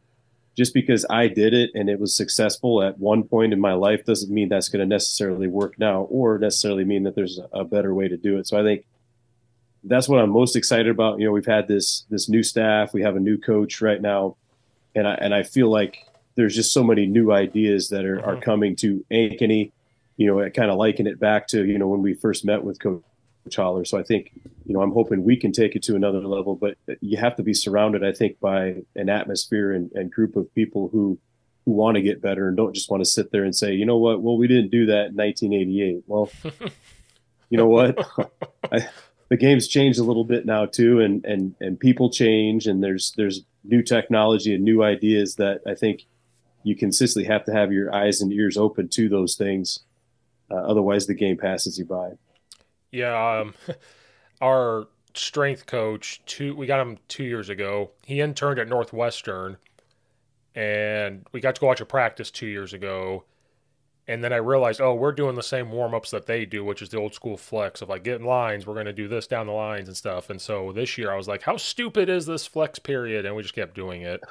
just 0.58 0.74
because 0.74 1.06
I 1.08 1.28
did 1.28 1.54
it 1.54 1.70
and 1.74 1.88
it 1.88 2.00
was 2.00 2.16
successful 2.16 2.82
at 2.82 2.98
one 2.98 3.22
point 3.22 3.52
in 3.52 3.60
my 3.60 3.74
life 3.74 4.04
doesn't 4.04 4.34
mean 4.34 4.48
that's 4.48 4.68
going 4.68 4.80
to 4.80 4.86
necessarily 4.86 5.46
work 5.46 5.78
now 5.78 6.02
or 6.10 6.36
necessarily 6.36 6.84
mean 6.84 7.04
that 7.04 7.14
there's 7.14 7.38
a 7.52 7.62
better 7.62 7.94
way 7.94 8.08
to 8.08 8.16
do 8.16 8.38
it. 8.38 8.48
So 8.48 8.58
I 8.58 8.64
think 8.64 8.84
that's 9.84 10.08
what 10.08 10.18
I'm 10.20 10.30
most 10.30 10.56
excited 10.56 10.88
about. 10.88 11.20
You 11.20 11.26
know, 11.26 11.32
we've 11.32 11.46
had 11.46 11.68
this 11.68 12.04
this 12.10 12.28
new 12.28 12.42
staff, 12.42 12.92
we 12.92 13.02
have 13.02 13.14
a 13.14 13.20
new 13.20 13.38
coach 13.38 13.80
right 13.80 14.02
now, 14.02 14.36
and 14.96 15.06
I 15.06 15.14
and 15.14 15.32
I 15.32 15.44
feel 15.44 15.70
like 15.70 16.04
there's 16.34 16.56
just 16.56 16.72
so 16.72 16.82
many 16.82 17.06
new 17.06 17.30
ideas 17.30 17.88
that 17.90 18.04
are, 18.04 18.16
mm-hmm. 18.16 18.28
are 18.28 18.40
coming 18.40 18.74
to 18.76 19.04
Ankeny. 19.12 19.70
You 20.18 20.26
know, 20.26 20.42
I 20.42 20.50
kind 20.50 20.70
of 20.70 20.76
liken 20.76 21.06
it 21.06 21.18
back 21.18 21.48
to 21.48 21.64
you 21.64 21.78
know 21.78 21.88
when 21.88 22.02
we 22.02 22.12
first 22.12 22.44
met 22.44 22.62
with 22.62 22.78
Coach 22.78 23.02
Holler. 23.56 23.84
So 23.86 23.98
I 23.98 24.02
think, 24.02 24.32
you 24.66 24.74
know, 24.74 24.82
I'm 24.82 24.92
hoping 24.92 25.24
we 25.24 25.36
can 25.36 25.52
take 25.52 25.74
it 25.74 25.82
to 25.84 25.96
another 25.96 26.20
level, 26.20 26.54
but 26.54 26.76
you 27.00 27.16
have 27.16 27.36
to 27.36 27.42
be 27.42 27.54
surrounded, 27.54 28.04
I 28.04 28.12
think, 28.12 28.38
by 28.40 28.82
an 28.94 29.08
atmosphere 29.08 29.72
and, 29.72 29.90
and 29.92 30.12
group 30.12 30.36
of 30.36 30.54
people 30.54 30.88
who 30.88 31.18
who 31.64 31.72
want 31.72 31.96
to 31.96 32.02
get 32.02 32.22
better 32.22 32.48
and 32.48 32.56
don't 32.56 32.74
just 32.74 32.90
want 32.90 33.02
to 33.02 33.08
sit 33.08 33.30
there 33.30 33.44
and 33.44 33.54
say, 33.54 33.74
you 33.74 33.84
know 33.84 33.98
what, 33.98 34.22
well, 34.22 34.38
we 34.38 34.46
didn't 34.48 34.70
do 34.70 34.86
that 34.86 35.08
in 35.08 35.16
1988. 35.16 36.02
Well, 36.06 36.30
you 37.50 37.58
know 37.58 37.68
what, 37.68 37.98
I, 38.72 38.88
the 39.28 39.36
game's 39.36 39.68
changed 39.68 39.98
a 39.98 40.02
little 40.02 40.24
bit 40.24 40.46
now 40.46 40.66
too, 40.66 41.00
and 41.00 41.24
and 41.24 41.54
and 41.60 41.78
people 41.78 42.10
change, 42.10 42.66
and 42.66 42.82
there's 42.82 43.12
there's 43.16 43.42
new 43.64 43.82
technology 43.82 44.54
and 44.54 44.64
new 44.64 44.82
ideas 44.82 45.34
that 45.36 45.60
I 45.66 45.74
think 45.74 46.06
you 46.62 46.74
consistently 46.74 47.30
have 47.30 47.44
to 47.44 47.52
have 47.52 47.72
your 47.72 47.94
eyes 47.94 48.20
and 48.20 48.32
ears 48.32 48.56
open 48.56 48.88
to 48.88 49.08
those 49.08 49.36
things. 49.36 49.80
Uh, 50.50 50.56
otherwise, 50.56 51.06
the 51.06 51.14
game 51.14 51.36
passes 51.36 51.78
you 51.78 51.84
by. 51.84 52.12
Yeah, 52.90 53.40
um, 53.40 53.54
our 54.40 54.86
strength 55.14 55.66
coach, 55.66 56.22
two 56.26 56.54
we 56.54 56.66
got 56.66 56.80
him 56.80 56.98
two 57.08 57.24
years 57.24 57.48
ago. 57.48 57.90
He 58.04 58.20
interned 58.20 58.58
at 58.58 58.68
Northwestern, 58.68 59.56
and 60.54 61.26
we 61.32 61.40
got 61.40 61.54
to 61.56 61.60
go 61.60 61.66
watch 61.66 61.80
a 61.80 61.86
practice 61.86 62.30
two 62.30 62.46
years 62.46 62.72
ago. 62.72 63.24
And 64.06 64.24
then 64.24 64.32
I 64.32 64.36
realized, 64.36 64.80
oh, 64.80 64.94
we're 64.94 65.12
doing 65.12 65.34
the 65.34 65.42
same 65.42 65.70
warm 65.70 65.94
ups 65.94 66.10
that 66.12 66.24
they 66.24 66.46
do, 66.46 66.64
which 66.64 66.80
is 66.80 66.88
the 66.88 66.96
old 66.96 67.12
school 67.12 67.36
flex 67.36 67.82
of 67.82 67.90
like 67.90 68.04
getting 68.04 68.26
lines. 68.26 68.66
We're 68.66 68.72
going 68.72 68.86
to 68.86 68.92
do 68.94 69.06
this 69.06 69.26
down 69.26 69.46
the 69.46 69.52
lines 69.52 69.86
and 69.86 69.96
stuff. 69.96 70.30
And 70.30 70.40
so 70.40 70.72
this 70.72 70.96
year 70.96 71.12
I 71.12 71.16
was 71.16 71.28
like, 71.28 71.42
how 71.42 71.58
stupid 71.58 72.08
is 72.08 72.24
this 72.24 72.46
flex 72.46 72.78
period? 72.78 73.26
And 73.26 73.36
we 73.36 73.42
just 73.42 73.54
kept 73.54 73.74
doing 73.74 74.00
it. 74.00 74.22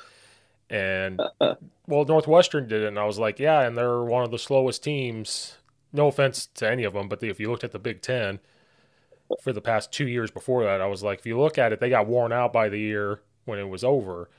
And 0.71 1.21
well, 1.39 2.05
Northwestern 2.05 2.67
did 2.67 2.81
it. 2.81 2.87
And 2.87 2.97
I 2.97 3.05
was 3.05 3.19
like, 3.19 3.37
yeah, 3.37 3.61
and 3.61 3.77
they're 3.77 4.01
one 4.01 4.23
of 4.23 4.31
the 4.31 4.39
slowest 4.39 4.83
teams 4.83 5.57
no 5.93 6.07
offense 6.07 6.47
to 6.55 6.69
any 6.69 6.83
of 6.83 6.93
them, 6.93 7.07
but 7.07 7.23
if 7.23 7.39
you 7.39 7.49
looked 7.49 7.63
at 7.63 7.71
the 7.71 7.79
Big 7.79 8.01
Ten 8.01 8.39
for 9.41 9.53
the 9.53 9.61
past 9.61 9.91
two 9.91 10.07
years 10.07 10.31
before 10.31 10.63
that, 10.63 10.81
I 10.81 10.87
was 10.87 11.03
like, 11.03 11.19
if 11.19 11.25
you 11.25 11.39
look 11.39 11.57
at 11.57 11.73
it, 11.73 11.79
they 11.79 11.89
got 11.89 12.07
worn 12.07 12.31
out 12.31 12.53
by 12.53 12.69
the 12.69 12.79
year 12.79 13.21
when 13.45 13.59
it 13.59 13.69
was 13.69 13.83
over. 13.83 14.29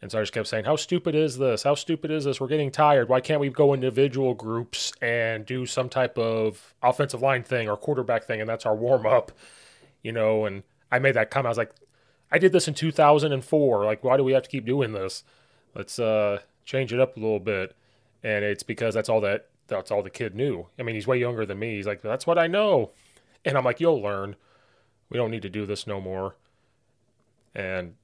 And 0.00 0.10
so 0.10 0.18
I 0.18 0.22
just 0.22 0.32
kept 0.32 0.48
saying, 0.48 0.64
How 0.64 0.74
stupid 0.74 1.14
is 1.14 1.38
this? 1.38 1.62
How 1.62 1.76
stupid 1.76 2.10
is 2.10 2.24
this? 2.24 2.40
We're 2.40 2.48
getting 2.48 2.72
tired. 2.72 3.08
Why 3.08 3.20
can't 3.20 3.40
we 3.40 3.50
go 3.50 3.72
individual 3.72 4.34
groups 4.34 4.92
and 5.00 5.46
do 5.46 5.64
some 5.64 5.88
type 5.88 6.18
of 6.18 6.74
offensive 6.82 7.22
line 7.22 7.44
thing 7.44 7.68
or 7.68 7.76
quarterback 7.76 8.24
thing? 8.24 8.40
And 8.40 8.50
that's 8.50 8.66
our 8.66 8.74
warm 8.74 9.06
up, 9.06 9.30
you 10.02 10.10
know? 10.10 10.44
And 10.44 10.64
I 10.90 10.98
made 10.98 11.14
that 11.14 11.30
comment. 11.30 11.46
I 11.46 11.50
was 11.50 11.58
like, 11.58 11.72
I 12.32 12.38
did 12.38 12.50
this 12.50 12.66
in 12.66 12.74
2004. 12.74 13.84
Like, 13.84 14.02
why 14.02 14.16
do 14.16 14.24
we 14.24 14.32
have 14.32 14.42
to 14.42 14.48
keep 14.48 14.66
doing 14.66 14.92
this? 14.92 15.22
Let's 15.72 16.00
uh, 16.00 16.40
change 16.64 16.92
it 16.92 16.98
up 16.98 17.16
a 17.16 17.20
little 17.20 17.40
bit. 17.40 17.76
And 18.24 18.44
it's 18.44 18.64
because 18.64 18.94
that's 18.94 19.08
all 19.08 19.20
that 19.20 19.50
that's 19.68 19.90
all 19.90 20.02
the 20.02 20.10
kid 20.10 20.34
knew. 20.34 20.66
I 20.78 20.82
mean, 20.82 20.94
he's 20.94 21.06
way 21.06 21.18
younger 21.18 21.46
than 21.46 21.58
me. 21.58 21.76
He's 21.76 21.86
like, 21.86 22.02
that's 22.02 22.26
what 22.26 22.38
I 22.38 22.46
know. 22.46 22.90
And 23.44 23.56
I'm 23.56 23.64
like, 23.64 23.80
you'll 23.80 24.00
learn. 24.00 24.36
We 25.08 25.16
don't 25.16 25.30
need 25.30 25.42
to 25.42 25.50
do 25.50 25.66
this 25.66 25.86
no 25.86 26.00
more. 26.00 26.36
And 27.54 27.94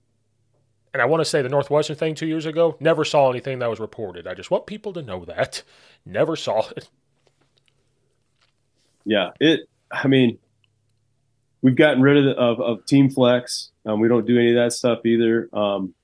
and 0.92 1.02
I 1.02 1.06
want 1.06 1.20
to 1.20 1.24
say 1.24 1.42
the 1.42 1.48
Northwestern 1.48 1.96
thing 1.96 2.14
two 2.14 2.26
years 2.26 2.46
ago, 2.46 2.76
never 2.80 3.04
saw 3.04 3.30
anything 3.30 3.58
that 3.58 3.68
was 3.68 3.78
reported. 3.78 4.26
I 4.26 4.34
just 4.34 4.50
want 4.50 4.66
people 4.66 4.92
to 4.94 5.02
know 5.02 5.24
that. 5.26 5.62
Never 6.06 6.34
saw 6.34 6.66
it. 6.70 6.88
Yeah, 9.04 9.30
it. 9.38 9.68
I 9.90 10.08
mean, 10.08 10.38
we've 11.60 11.76
gotten 11.76 12.02
rid 12.02 12.16
of 12.16 12.24
the, 12.24 12.30
of, 12.32 12.60
of 12.60 12.86
Team 12.86 13.10
Flex. 13.10 13.70
Um, 13.84 14.00
we 14.00 14.08
don't 14.08 14.26
do 14.26 14.38
any 14.38 14.50
of 14.50 14.56
that 14.56 14.72
stuff 14.72 15.04
either. 15.04 15.48
Um, 15.52 15.94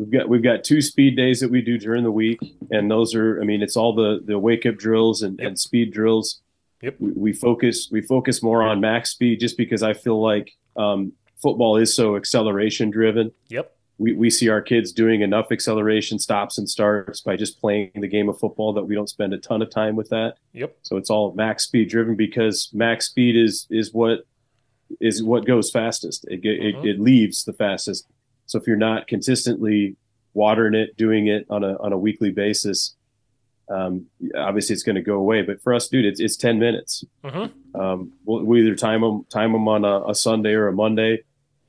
We've 0.00 0.10
got 0.10 0.28
we've 0.30 0.42
got 0.42 0.64
two 0.64 0.80
speed 0.80 1.14
days 1.14 1.40
that 1.40 1.50
we 1.50 1.60
do 1.60 1.76
during 1.76 2.04
the 2.04 2.10
week, 2.10 2.40
and 2.70 2.90
those 2.90 3.14
are 3.14 3.38
I 3.40 3.44
mean 3.44 3.62
it's 3.62 3.76
all 3.76 3.94
the 3.94 4.20
the 4.24 4.38
wake 4.38 4.64
up 4.64 4.76
drills 4.76 5.20
and, 5.20 5.38
yep. 5.38 5.48
and 5.48 5.58
speed 5.58 5.92
drills. 5.92 6.40
Yep. 6.80 6.96
We, 6.98 7.12
we, 7.12 7.32
focus 7.34 7.90
we 7.92 8.00
focus 8.00 8.42
more 8.42 8.62
on 8.62 8.80
max 8.80 9.10
speed 9.10 9.40
just 9.40 9.58
because 9.58 9.82
I 9.82 9.92
feel 9.92 10.22
like 10.22 10.52
um, 10.78 11.12
football 11.42 11.76
is 11.76 11.94
so 11.94 12.16
acceleration 12.16 12.90
driven. 12.90 13.32
Yep. 13.48 13.76
We, 13.98 14.14
we 14.14 14.30
see 14.30 14.48
our 14.48 14.62
kids 14.62 14.92
doing 14.92 15.20
enough 15.20 15.52
acceleration 15.52 16.18
stops 16.18 16.56
and 16.56 16.66
starts 16.66 17.20
by 17.20 17.36
just 17.36 17.60
playing 17.60 17.90
the 17.94 18.08
game 18.08 18.30
of 18.30 18.38
football 18.38 18.72
that 18.72 18.84
we 18.84 18.94
don't 18.94 19.10
spend 19.10 19.34
a 19.34 19.38
ton 19.38 19.60
of 19.60 19.68
time 19.68 19.94
with 19.94 20.08
that. 20.08 20.36
Yep. 20.54 20.78
So 20.80 20.96
it's 20.96 21.10
all 21.10 21.34
max 21.34 21.64
speed 21.64 21.90
driven 21.90 22.16
because 22.16 22.70
max 22.72 23.08
speed 23.08 23.36
is 23.36 23.66
is 23.68 23.92
what 23.92 24.20
is 25.02 25.22
what 25.22 25.44
goes 25.44 25.70
fastest. 25.70 26.24
It, 26.28 26.40
it, 26.42 26.74
uh-huh. 26.74 26.86
it 26.86 27.00
leaves 27.00 27.44
the 27.44 27.52
fastest. 27.52 28.06
So 28.50 28.58
if 28.58 28.66
you're 28.66 28.76
not 28.76 29.06
consistently 29.06 29.94
watering 30.34 30.74
it, 30.74 30.96
doing 30.96 31.28
it 31.28 31.46
on 31.48 31.62
a 31.62 31.76
on 31.78 31.92
a 31.92 31.98
weekly 31.98 32.32
basis, 32.32 32.96
um, 33.68 34.06
obviously 34.36 34.74
it's 34.74 34.82
going 34.82 34.96
to 34.96 35.02
go 35.02 35.14
away. 35.14 35.42
But 35.42 35.62
for 35.62 35.72
us, 35.72 35.86
dude, 35.86 36.04
it's 36.04 36.18
it's 36.18 36.36
ten 36.36 36.58
minutes. 36.58 37.04
Mm-hmm. 37.22 37.80
Um, 37.80 38.12
we'll, 38.24 38.42
we 38.44 38.62
either 38.62 38.74
time 38.74 39.02
them 39.02 39.24
time 39.30 39.52
them 39.52 39.68
on 39.68 39.84
a, 39.84 40.08
a 40.08 40.14
Sunday 40.16 40.54
or 40.54 40.66
a 40.66 40.72
Monday. 40.72 41.22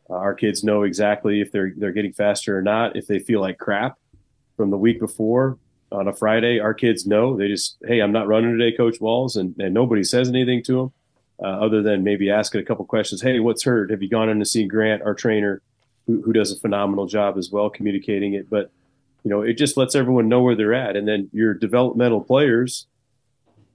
Uh, 0.10 0.15
our 0.15 0.34
kids 0.34 0.63
know 0.63 0.82
exactly 0.82 1.39
if 1.39 1.52
they're 1.52 1.72
they're 1.78 1.91
getting 1.91 2.13
faster 2.13 2.58
or 2.58 2.63
not. 2.63 2.96
If 2.96 3.06
they 3.06 3.20
feel 3.20 3.41
like 3.41 3.60
crap 3.60 4.00
from 4.58 4.72
the 4.72 4.78
week 4.78 5.00
before 5.00 5.60
on 5.91 6.08
a 6.08 6.13
Friday, 6.13 6.60
our 6.60 6.74
kids 6.74 7.06
know. 7.06 7.38
They 7.38 7.48
just, 7.48 7.78
hey, 7.86 8.00
I'm 8.00 8.12
not 8.12 8.28
running 8.28 8.58
today, 8.58 8.76
Coach 8.76 9.00
Walz, 9.00 9.36
and, 9.36 9.56
and 9.60 9.72
nobody 9.72 10.04
says 10.04 10.30
anything 10.30 10.63
to 10.63 10.74
them 10.78 10.94
uh, 11.44 11.65
other 11.65 11.84
than 11.84 12.04
maybe 12.04 12.32
asking 12.32 12.62
a 12.62 12.65
couple 12.65 12.86
questions. 12.86 13.22
Hey, 13.22 13.39
what's 13.39 13.63
hurt? 13.63 13.91
Have 13.91 14.02
you 14.02 14.10
gone 14.10 14.30
in 14.30 14.39
to 14.39 14.46
see 14.46 14.65
Grant, 14.65 15.04
our 15.04 15.13
trainer? 15.13 15.62
Who, 16.12 16.21
who 16.21 16.34
does 16.34 16.52
a 16.52 16.60
phenomenal 16.60 17.08
job 17.08 17.38
as 17.38 17.50
well 17.52 17.69
communicating 17.69 18.34
it. 18.34 18.50
But 18.50 18.71
you 19.24 19.30
know, 19.30 19.41
it 19.41 19.54
just 19.54 19.78
lets 19.78 19.95
everyone 19.95 20.28
know 20.30 20.41
where 20.41 20.56
they're 20.56 20.74
at, 20.74 20.95
and 20.95 21.08
then 21.08 21.30
your 21.32 21.54
developmental 21.54 22.21
players, 22.21 22.88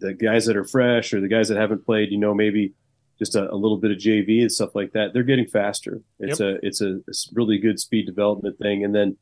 the 0.01 0.12
guys 0.12 0.46
that 0.46 0.57
are 0.57 0.64
fresh 0.64 1.12
or 1.12 1.20
the 1.20 1.29
guys 1.29 1.49
that 1.49 1.57
haven't 1.57 1.87
played, 1.87 2.11
you 2.11 2.18
know, 2.18 2.35
maybe 2.35 2.75
just 3.18 3.37
a, 3.37 3.51
a 3.51 3.55
little 3.55 3.79
bit 3.79 3.92
of 3.92 3.96
JV 3.96 4.42
and 4.42 4.53
stuff 4.53 4.75
like 4.75 4.92
that, 4.92 5.12
they're 5.12 5.22
getting 5.22 5.46
faster. 5.46 6.03
It's 6.18 6.40
yep. 6.40 6.62
a 6.62 6.66
it's 6.66 6.81
a 6.81 7.01
it's 7.07 7.31
really 7.33 7.59
good 7.59 7.79
speed 7.81 8.07
development 8.07 8.59
thing, 8.59 8.85
and 8.85 8.94
then. 8.94 9.16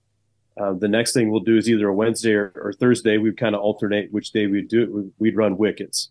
Uh, 0.57 0.72
the 0.72 0.87
next 0.87 1.12
thing 1.12 1.33
we'll 1.33 1.40
do 1.40 1.57
is 1.57 1.68
either 1.68 1.88
a 1.88 1.92
Wednesday 1.92 2.33
or, 2.33 2.53
or 2.55 2.72
Thursday. 2.72 3.18
We 3.18 3.33
kind 3.33 3.57
of 3.57 3.61
alternate 3.61 4.12
which 4.12 4.31
day 4.31 4.46
we 4.46 4.62
do 4.62 4.83
it. 4.83 5.12
We'd 5.18 5.37
run 5.37 5.57
wickets, 5.57 6.11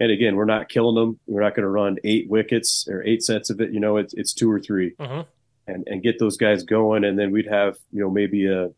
and 0.00 0.10
again, 0.10 0.34
we're 0.34 0.44
not 0.44 0.68
killing 0.68 0.96
them. 0.96 1.20
We're 1.28 1.42
not 1.42 1.54
going 1.54 1.62
to 1.62 1.68
run 1.68 1.96
eight 2.02 2.28
wickets 2.28 2.88
or 2.90 3.04
eight 3.04 3.22
sets 3.22 3.48
of 3.48 3.60
it. 3.60 3.70
You 3.70 3.78
know, 3.78 3.96
it's 3.96 4.12
it's 4.14 4.32
two 4.32 4.50
or 4.50 4.58
3 4.58 4.94
uh-huh 4.98 5.22
and 5.66 5.86
and 5.86 6.02
get 6.02 6.18
those 6.18 6.36
guys 6.36 6.62
going, 6.62 7.04
and 7.04 7.18
then 7.18 7.30
we'd 7.30 7.48
have 7.48 7.76
you 7.92 8.02
know 8.02 8.10
maybe 8.10 8.46
a 8.46 8.70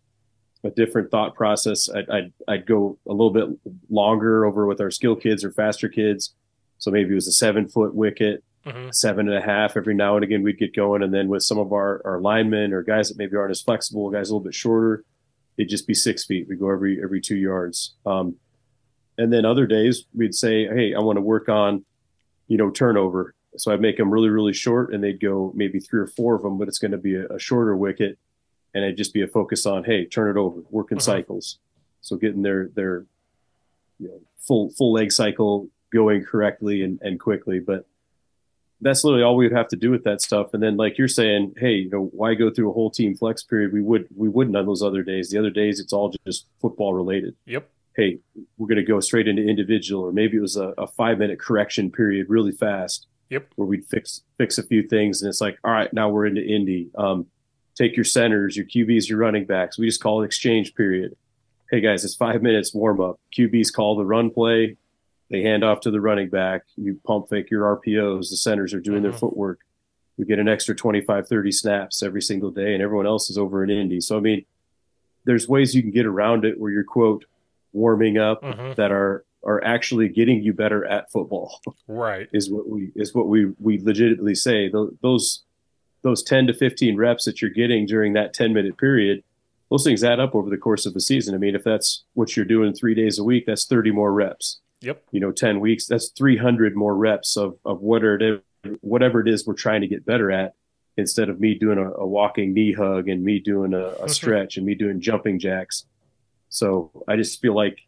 a 0.65 0.71
different 0.71 1.11
thought 1.11 1.35
process. 1.35 1.89
I'd, 1.89 2.11
I'd, 2.11 2.33
I'd 2.49 2.67
go 2.67 2.99
a 3.07 3.13
little 3.13 3.31
bit 3.31 3.49
longer 3.91 4.45
over 4.45 4.67
with 4.67 4.81
our 4.81 4.91
skill 4.91 5.17
kids 5.17 5.45
or 5.45 5.53
faster 5.53 5.89
kids. 5.89 6.35
So 6.79 6.91
maybe 6.91 7.13
it 7.13 7.15
was 7.15 7.29
a 7.29 7.33
seven 7.33 7.69
foot 7.69 7.95
wicket, 7.95 8.43
mm-hmm. 8.67 8.91
seven 8.91 9.29
and 9.29 9.37
a 9.37 9.41
half. 9.41 9.77
Every 9.77 9.95
now 9.95 10.17
and 10.17 10.25
again, 10.25 10.43
we'd 10.43 10.59
get 10.59 10.75
going. 10.75 11.03
And 11.03 11.13
then 11.13 11.29
with 11.29 11.43
some 11.43 11.59
of 11.59 11.73
our, 11.73 12.03
our 12.05 12.21
linemen 12.21 12.73
or 12.73 12.83
guys 12.83 13.09
that 13.09 13.19
maybe 13.19 13.37
aren't 13.37 13.51
as 13.51 13.63
flexible, 13.63 14.11
guys 14.11 14.31
a 14.31 14.33
little 14.33 14.45
bit 14.45 14.55
shorter, 14.55 15.05
it'd 15.57 15.71
just 15.71 15.87
be 15.87 15.95
six 15.95 16.25
feet. 16.25 16.47
We 16.49 16.57
go 16.57 16.71
every, 16.71 17.03
every 17.03 17.21
two 17.21 17.37
yards. 17.37 17.95
Um, 18.07 18.37
and 19.17 19.33
then 19.33 19.45
other 19.45 19.67
days 19.67 20.07
we'd 20.15 20.35
say, 20.35 20.67
Hey, 20.67 20.95
I 20.95 21.01
want 21.01 21.17
to 21.17 21.23
work 21.23 21.49
on, 21.49 21.85
you 22.47 22.57
know, 22.57 22.71
turnover. 22.71 23.35
So 23.59 23.73
I'd 23.73 23.81
make 23.81 23.97
them 23.97 24.11
really, 24.11 24.29
really 24.29 24.53
short, 24.53 24.93
and 24.93 25.03
they'd 25.03 25.21
go 25.21 25.53
maybe 25.55 25.81
three 25.81 26.01
or 26.01 26.07
four 26.07 26.35
of 26.35 26.43
them, 26.43 26.59
but 26.59 26.69
it's 26.69 26.79
going 26.79 26.93
to 26.93 26.99
be 26.99 27.17
a, 27.17 27.27
a 27.27 27.39
shorter 27.39 27.77
wicket, 27.77 28.19
and 28.75 28.85
it'd 28.85 28.97
just 28.97 29.13
be 29.13 29.23
a 29.23 29.27
focus 29.27 29.67
on, 29.67 29.85
hey, 29.85 30.05
turn 30.05 30.31
it 30.31 30.39
over, 30.39 30.61
working 30.71 30.99
uh-huh. 30.99 31.05
cycles. 31.05 31.59
So 32.01 32.17
getting 32.17 32.43
their 32.43 32.69
their 32.75 33.05
you 33.99 34.09
know, 34.09 34.21
full 34.39 34.71
full 34.71 34.93
leg 34.93 35.13
cycle 35.13 35.69
going 35.93 36.25
correctly 36.25 36.83
and, 36.83 37.01
and 37.03 37.19
quickly. 37.19 37.59
But 37.59 37.87
that's 38.81 39.03
literally 39.03 39.25
all 39.25 39.37
we 39.37 39.47
would 39.47 39.57
have 39.57 39.69
to 39.69 39.77
do 39.77 39.91
with 39.91 40.05
that 40.05 40.23
stuff. 40.23 40.55
And 40.55 40.63
then 40.63 40.77
like 40.77 40.99
you're 40.99 41.09
saying, 41.09 41.55
hey, 41.57 41.73
you 41.73 41.91
know, 41.91 42.05
why 42.13 42.35
go 42.35 42.51
through 42.51 42.71
a 42.71 42.73
whole 42.73 42.91
team 42.91 43.17
flex 43.17 43.43
period? 43.43 43.73
We 43.73 43.83
would 43.83 44.07
we 44.17 44.29
wouldn't 44.29 44.57
on 44.57 44.67
those 44.67 44.83
other 44.83 45.03
days. 45.03 45.31
The 45.31 45.39
other 45.39 45.51
days 45.51 45.81
it's 45.81 45.93
all 45.93 46.15
just 46.27 46.47
football 46.61 46.95
related. 46.95 47.35
Yep. 47.47 47.69
Hey, 47.97 48.21
we're 48.57 48.69
gonna 48.69 48.85
go 48.85 49.01
straight 49.01 49.27
into 49.27 49.43
individual, 49.43 50.05
or 50.05 50.13
maybe 50.13 50.37
it 50.37 50.41
was 50.41 50.57
a, 50.57 50.69
a 50.79 50.87
five 50.87 51.19
minute 51.19 51.41
correction 51.41 51.91
period 51.91 52.27
really 52.29 52.53
fast 52.53 53.09
Yep. 53.31 53.49
Where 53.57 53.67
we'd 53.67 53.85
fix 53.85 54.23
fix 54.39 54.59
a 54.59 54.63
few 54.63 54.87
things, 54.89 55.23
and 55.23 55.29
it's 55.29 55.41
like, 55.41 55.59
all 55.65 55.73
right, 55.73 55.93
now 55.93 56.09
we're 56.09 56.27
into 56.27 56.43
Indy. 56.43 56.91
Um, 56.97 57.27
take 57.75 57.97
your 57.97 58.05
centers, 58.05 58.57
your 58.57 58.67
QBs, 58.67 59.09
your 59.09 59.19
running 59.19 59.45
backs. 59.45 59.79
We 59.79 59.87
just 59.87 60.03
call 60.03 60.23
it 60.23 60.27
exchange 60.27 60.75
period. 60.75 61.17
Hey 61.71 61.81
guys, 61.81 62.05
it's 62.05 62.15
five 62.15 62.43
minutes 62.43 62.73
warm 62.73 63.01
up. 63.01 63.21
QBs 63.37 63.73
call 63.73 63.97
the 63.97 64.05
run 64.05 64.31
play. 64.31 64.77
They 65.31 65.43
hand 65.43 65.63
off 65.63 65.81
to 65.81 65.91
the 65.91 66.01
running 66.01 66.31
back. 66.31 66.63
You 66.77 67.01
pump 67.07 67.29
fake 67.29 67.51
your 67.51 67.77
RPOs. 67.77 68.31
The 68.31 68.37
centers 68.37 68.73
are 68.73 68.81
doing 68.81 69.03
mm-hmm. 69.03 69.11
their 69.11 69.13
footwork. 69.13 69.61
We 70.17 70.25
get 70.25 70.39
an 70.39 70.49
extra 70.49 70.75
25, 70.75 71.29
30 71.29 71.53
snaps 71.53 72.03
every 72.03 72.23
single 72.23 72.51
day, 72.51 72.75
and 72.75 72.83
everyone 72.83 73.07
else 73.07 73.31
is 73.31 73.39
over 73.39 73.63
in 73.63 73.71
Indy. 73.71 74.01
So, 74.01 74.17
I 74.17 74.21
mean, 74.21 74.45
there's 75.25 75.47
ways 75.47 75.75
you 75.75 75.83
can 75.83 75.93
get 75.93 76.07
around 76.07 76.45
it 76.45 76.59
where 76.59 76.73
you're 76.73 76.83
quote 76.83 77.27
warming 77.73 78.19
up 78.19 78.43
Mhm. 78.43 78.75
that 78.77 78.91
are 78.91 79.25
are 79.45 79.63
actually 79.65 80.09
getting 80.09 80.43
you 80.43 80.53
better 80.53 80.85
at 80.85 81.11
football. 81.11 81.61
Right. 81.87 82.29
is 82.33 82.51
what 82.51 82.69
we 82.69 82.93
is 82.95 83.15
what 83.15 83.29
we 83.29 83.53
we 83.59 83.79
legitimately 83.79 84.35
say. 84.35 84.69
Tho- 84.69 84.93
those 85.03 85.45
those 86.03 86.23
10 86.23 86.47
to 86.47 86.55
15 86.55 86.97
reps 86.97 87.25
that 87.25 87.43
you're 87.43 87.51
getting 87.51 87.87
during 87.87 88.13
that 88.13 88.33
10 88.33 88.53
minute 88.53 88.79
period 88.79 89.25
those 89.71 89.85
things 89.85 90.03
add 90.03 90.21
up 90.21 90.35
over 90.35 90.49
the 90.49 90.57
course 90.57 90.87
of 90.87 90.95
the 90.95 91.01
season. 91.01 91.35
I 91.35 91.39
mean 91.39 91.55
if 91.55 91.65
that's 91.65 92.05
what 92.15 92.37
you're 92.37 92.47
doing 92.47 92.73
three 92.73 92.95
days 92.95 93.19
a 93.19 93.25
week 93.25 93.45
that's 93.47 93.67
30 93.67 93.91
more 93.93 94.13
reps. 94.13 94.61
Yep. 94.81 95.03
you 95.11 95.19
know 95.19 95.33
10 95.33 95.59
weeks 95.61 95.87
that's 95.87 96.11
300 96.11 96.77
more 96.77 96.97
reps 96.97 97.37
of 97.37 97.59
of 97.65 97.81
whatever 97.81 98.15
it 98.15 98.23
is, 98.23 98.77
whatever 98.81 99.21
it 99.21 99.29
is 99.29 99.47
we're 99.47 99.55
trying 99.55 99.81
to 99.81 99.89
get 99.89 100.07
better 100.07 100.31
at 100.31 100.55
instead 100.97 101.29
of 101.29 101.41
me 101.41 101.55
doing 101.55 101.79
a, 101.79 101.91
a 101.93 102.07
walking 102.07 102.55
knee 102.55 102.73
hug 102.73 103.09
and 103.09 103.25
me 103.25 103.39
doing 103.41 103.75
a, 103.75 103.89
a 104.03 104.09
stretch 104.19 104.57
and 104.57 104.67
me 104.67 104.75
doing 104.75 105.01
jumping 105.01 105.39
jacks. 105.39 105.85
So 106.49 106.91
i 107.07 107.17
just 107.17 107.41
feel 107.41 107.55
like 107.55 107.79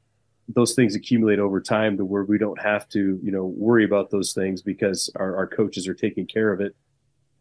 those 0.54 0.74
things 0.74 0.94
accumulate 0.94 1.38
over 1.38 1.60
time 1.60 1.96
to 1.96 2.04
where 2.04 2.24
we 2.24 2.38
don't 2.38 2.60
have 2.60 2.88
to 2.88 3.18
you 3.22 3.30
know 3.30 3.44
worry 3.44 3.84
about 3.84 4.10
those 4.10 4.32
things 4.32 4.62
because 4.62 5.10
our, 5.16 5.36
our 5.36 5.46
coaches 5.46 5.86
are 5.88 5.94
taking 5.94 6.26
care 6.26 6.52
of 6.52 6.60
it 6.60 6.74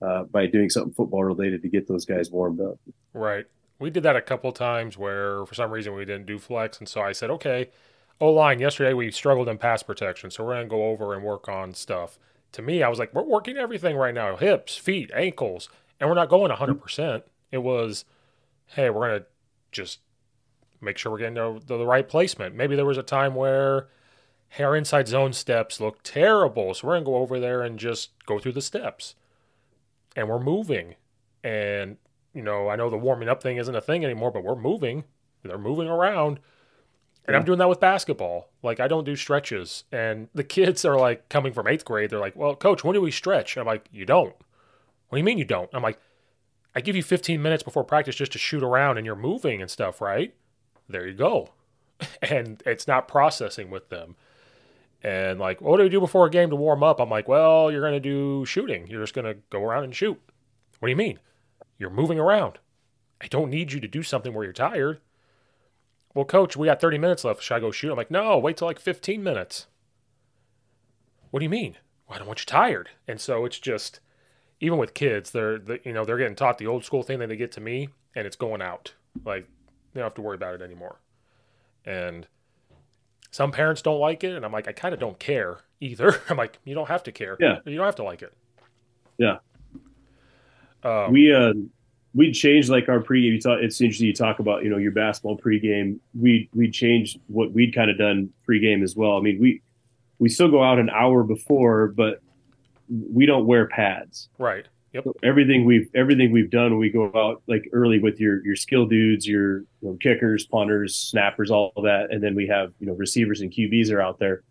uh, 0.02 0.24
by 0.24 0.46
doing 0.46 0.70
something 0.70 0.94
football 0.94 1.24
related 1.24 1.62
to 1.62 1.70
get 1.70 1.88
those 1.88 2.06
guys 2.06 2.32
warmed 2.32 2.62
up 2.62 2.80
Right. 3.14 3.46
We 3.80 3.90
did 3.90 4.04
that 4.04 4.16
a 4.16 4.22
couple 4.22 4.52
times 4.52 4.98
where 4.98 5.46
for 5.46 5.56
some 5.56 5.72
reason 5.72 5.94
we 5.94 6.06
didn't 6.06 6.26
do 6.26 6.38
flex. 6.38 6.80
And 6.80 6.88
so 6.88 7.02
I 7.02 7.12
said, 7.12 7.30
okay, 7.30 7.70
O 8.20 8.32
line, 8.32 8.60
yesterday 8.60 8.94
we 8.94 9.12
struggled 9.12 9.48
in 9.48 9.58
pass 9.58 9.84
protection. 9.84 10.30
So 10.30 10.44
we're 10.44 10.56
going 10.56 10.66
to 10.66 10.70
go 10.70 10.88
over 10.88 11.14
and 11.14 11.24
work 11.24 11.48
on 11.48 11.74
stuff. 11.74 12.20
To 12.54 12.62
me, 12.62 12.84
I 12.84 12.90
was 12.90 13.00
like, 13.00 13.14
we're 13.14 13.24
working 13.24 13.58
everything 13.58 13.96
right 13.96 14.14
now 14.14 14.36
hips, 14.36 14.76
feet, 14.76 15.12
ankles, 15.14 15.70
and 16.00 16.10
we're 16.10 16.16
not 16.16 16.30
going 16.30 16.52
100%. 16.52 17.24
It 17.52 17.60
was, 17.60 18.06
hey, 18.68 18.90
we're 18.90 19.08
going 19.08 19.22
to 19.22 19.26
just 19.72 20.00
make 20.82 20.98
sure 20.98 21.12
we're 21.12 21.20
getting 21.20 21.36
the, 21.36 21.62
the, 21.66 21.78
the 21.78 21.86
right 21.86 22.08
placement. 22.08 22.56
Maybe 22.56 22.76
there 22.76 22.86
was 22.86 22.98
a 22.98 23.04
time 23.04 23.36
where 23.36 23.88
our 24.60 24.76
inside 24.76 25.08
zone 25.08 25.34
steps 25.34 25.80
look 25.80 26.00
terrible. 26.04 26.74
So 26.74 26.88
we're 26.88 26.94
going 26.94 27.04
to 27.04 27.12
go 27.12 27.18
over 27.18 27.40
there 27.40 27.62
and 27.62 27.78
just 27.78 28.12
go 28.26 28.40
through 28.40 28.54
the 28.54 28.62
steps. 28.62 29.16
And 30.16 30.28
we're 30.28 30.40
moving. 30.40 30.96
And 31.44 31.98
you 32.34 32.42
know, 32.42 32.70
I 32.70 32.76
know 32.76 32.90
the 32.90 32.98
warming 32.98 33.30
up 33.30 33.42
thing 33.42 33.58
isn't 33.58 33.76
a 33.76 33.82
thing 33.82 34.04
anymore, 34.06 34.32
but 34.32 34.44
we're 34.44 34.56
moving. 34.56 35.04
They're 35.44 35.58
moving 35.58 35.88
around. 35.88 36.40
And 37.26 37.36
I'm 37.36 37.46
doing 37.46 37.60
that 37.60 37.70
with 37.70 37.80
basketball. 37.80 38.50
Like 38.64 38.80
I 38.80 38.88
don't 38.88 39.04
do 39.04 39.16
stretches. 39.16 39.84
And 39.92 40.30
the 40.34 40.44
kids 40.44 40.84
are 40.84 40.98
like 40.98 41.30
coming 41.30 41.54
from 41.54 41.68
eighth 41.68 41.86
grade, 41.86 42.10
they're 42.10 42.20
like, 42.20 42.36
Well, 42.36 42.56
coach, 42.56 42.84
when 42.84 42.96
do 42.96 43.02
we 43.02 43.12
stretch? 43.12 43.56
I'm 43.58 43.68
like, 43.68 43.88
You 43.92 44.06
don't. 44.06 44.36
What 45.10 45.16
do 45.16 45.18
you 45.18 45.24
mean 45.24 45.38
you 45.38 45.46
don't? 45.46 45.70
I'm 45.74 45.84
like, 45.84 46.00
I 46.76 46.82
give 46.82 46.96
you 46.96 47.04
15 47.04 47.42
minutes 47.42 47.64
before 47.64 47.84
practice 47.84 48.16
just 48.16 48.32
to 48.34 48.38
shoot 48.38 48.64
around 48.64 48.98
and 48.98 49.06
you're 49.06 49.16
moving 49.16 49.62
and 49.62 49.70
stuff, 49.70 50.02
right? 50.02 50.34
There 50.90 51.08
you 51.08 51.14
go. 51.14 51.52
And 52.22 52.62
it's 52.66 52.88
not 52.88 53.08
processing 53.08 53.70
with 53.70 53.90
them. 53.90 54.16
And 55.02 55.40
like, 55.40 55.62
what 55.62 55.78
do 55.78 55.84
we 55.84 55.90
do 55.90 56.00
before 56.00 56.26
a 56.26 56.32
game 56.32 56.50
to 56.50 56.56
warm 56.56 56.84
up? 56.84 57.00
I'm 57.00 57.10
like, 57.10 57.28
well, 57.28 57.72
you're 57.72 57.82
going 57.82 57.94
to 57.94 58.00
do 58.00 58.46
shooting. 58.46 58.88
You're 58.88 59.04
just 59.04 59.14
going 59.14 59.26
to 59.26 59.40
go 59.50 59.64
around 59.64 59.86
and 59.86 59.96
shoot. 59.96 60.20
What 60.80 60.88
do 60.88 60.92
you 60.92 60.98
mean? 60.98 61.20
You're 61.78 61.90
moving 61.90 62.20
around. 62.20 62.60
I 63.22 63.28
don't 63.28 63.50
need 63.50 63.72
you 63.72 63.80
to 63.80 63.88
do 63.88 64.04
something 64.04 64.34
where 64.34 64.44
you're 64.44 64.54
tired. 64.54 65.00
Well, 66.14 66.26
coach, 66.26 66.58
we 66.58 66.68
got 66.68 66.82
30 66.82 66.98
minutes 66.98 67.24
left. 67.24 67.44
Should 67.44 67.56
I 67.56 67.60
go 67.60 67.72
shoot? 67.72 67.92
I'm 67.92 67.98
like, 67.98 68.12
no, 68.12 68.38
wait 68.38 68.58
till 68.58 68.68
like 68.68 68.80
15 68.80 69.22
minutes. 69.22 69.68
What 71.32 71.40
do 71.40 71.46
you 71.46 71.50
mean? 71.50 71.78
Well, 72.08 72.16
I 72.16 72.20
don't 72.20 72.28
want 72.28 72.40
you 72.40 72.46
tired. 72.46 72.90
And 73.08 73.22
so 73.22 73.46
it's 73.46 73.60
just, 73.60 74.00
even 74.60 74.78
with 74.80 74.94
kids, 74.94 75.32
they're, 75.32 75.60
the, 75.60 75.80
you 75.84 75.94
know, 75.94 76.04
they're 76.04 76.18
getting 76.18 76.36
taught 76.36 76.58
the 76.58 76.68
old 76.68 76.84
school 76.84 77.04
thing 77.04 77.20
that 77.20 77.30
they 77.30 77.36
get 77.36 77.52
to 77.54 77.62
me, 77.62 77.90
and 78.16 78.26
it's 78.26 78.36
going 78.36 78.62
out. 78.62 78.94
Like, 79.24 79.48
they 79.94 80.00
don't 80.00 80.06
have 80.06 80.16
to 80.16 80.22
worry 80.22 80.36
about 80.36 80.56
it 80.56 80.62
anymore. 80.62 81.00
And 81.86 82.28
some 83.32 83.52
parents 83.52 83.82
don't 83.82 84.00
like 84.00 84.24
it, 84.24 84.36
and 84.36 84.46
I'm 84.46 84.52
like, 84.52 84.68
I 84.68 84.72
kind 84.72 84.94
of 84.94 85.00
don't 85.00 85.20
care 85.20 85.60
either. 85.80 86.22
I'm 86.30 86.38
like, 86.38 86.60
you 86.64 86.76
don't 86.76 86.88
have 86.88 87.04
to 87.04 87.12
care. 87.12 87.38
Yeah. 87.40 87.60
You 87.66 87.78
don't 87.78 87.86
have 87.86 87.96
to 87.96 88.04
like 88.04 88.22
it. 88.22 88.34
Yeah. 89.18 89.38
Um, 90.84 91.12
we 91.12 91.34
uh 91.34 91.54
we 92.16 92.32
changed 92.32 92.70
like 92.70 92.88
our 92.90 93.00
pregame. 93.00 93.34
You 93.34 93.42
talk, 93.42 93.60
it's 93.62 93.80
interesting 93.82 94.08
you 94.08 94.14
talk 94.14 94.40
about 94.40 94.64
you 94.64 94.70
know 94.70 94.78
your 94.78 94.92
basketball 94.92 95.38
pregame. 95.38 96.00
We 96.18 96.50
we 96.54 96.72
changed 96.72 97.20
what 97.28 97.52
we'd 97.52 97.76
kind 97.76 97.92
of 97.92 97.98
done 97.98 98.30
pregame 98.48 98.82
as 98.82 98.96
well. 98.96 99.18
I 99.18 99.22
mean 99.22 99.40
we 99.40 99.62
we 100.20 100.30
still 100.30 100.50
go 100.50 100.64
out 100.64 100.80
an 100.80 100.90
hour 100.90 101.24
before, 101.24 101.88
but 101.88 102.22
we 102.90 103.26
don't 103.26 103.46
wear 103.46 103.68
pads. 103.68 104.30
right. 104.38 104.68
Yep. 104.94 105.04
So 105.04 105.14
everything 105.24 105.66
we've 105.66 105.88
everything 105.94 106.32
we've 106.32 106.50
done, 106.50 106.78
we 106.78 106.90
go 106.90 107.12
out 107.16 107.42
like 107.48 107.70
early 107.74 108.00
with 108.00 108.20
your 108.20 108.44
your 108.46 108.56
skill 108.56 108.86
dudes, 108.88 109.28
your 109.28 109.60
you 109.60 109.66
know, 109.84 109.98
kickers, 110.02 110.46
punters, 110.48 110.96
snappers, 110.96 111.52
all 111.52 111.72
of 111.76 111.84
that, 111.84 112.12
and 112.12 112.24
then 112.24 112.34
we 112.36 112.48
have 112.48 112.74
you 112.80 112.88
know 112.88 112.94
receivers 112.94 113.42
and 113.42 113.52
QBs 113.52 113.92
are 113.92 114.02
out 114.02 114.18
there. 114.20 114.44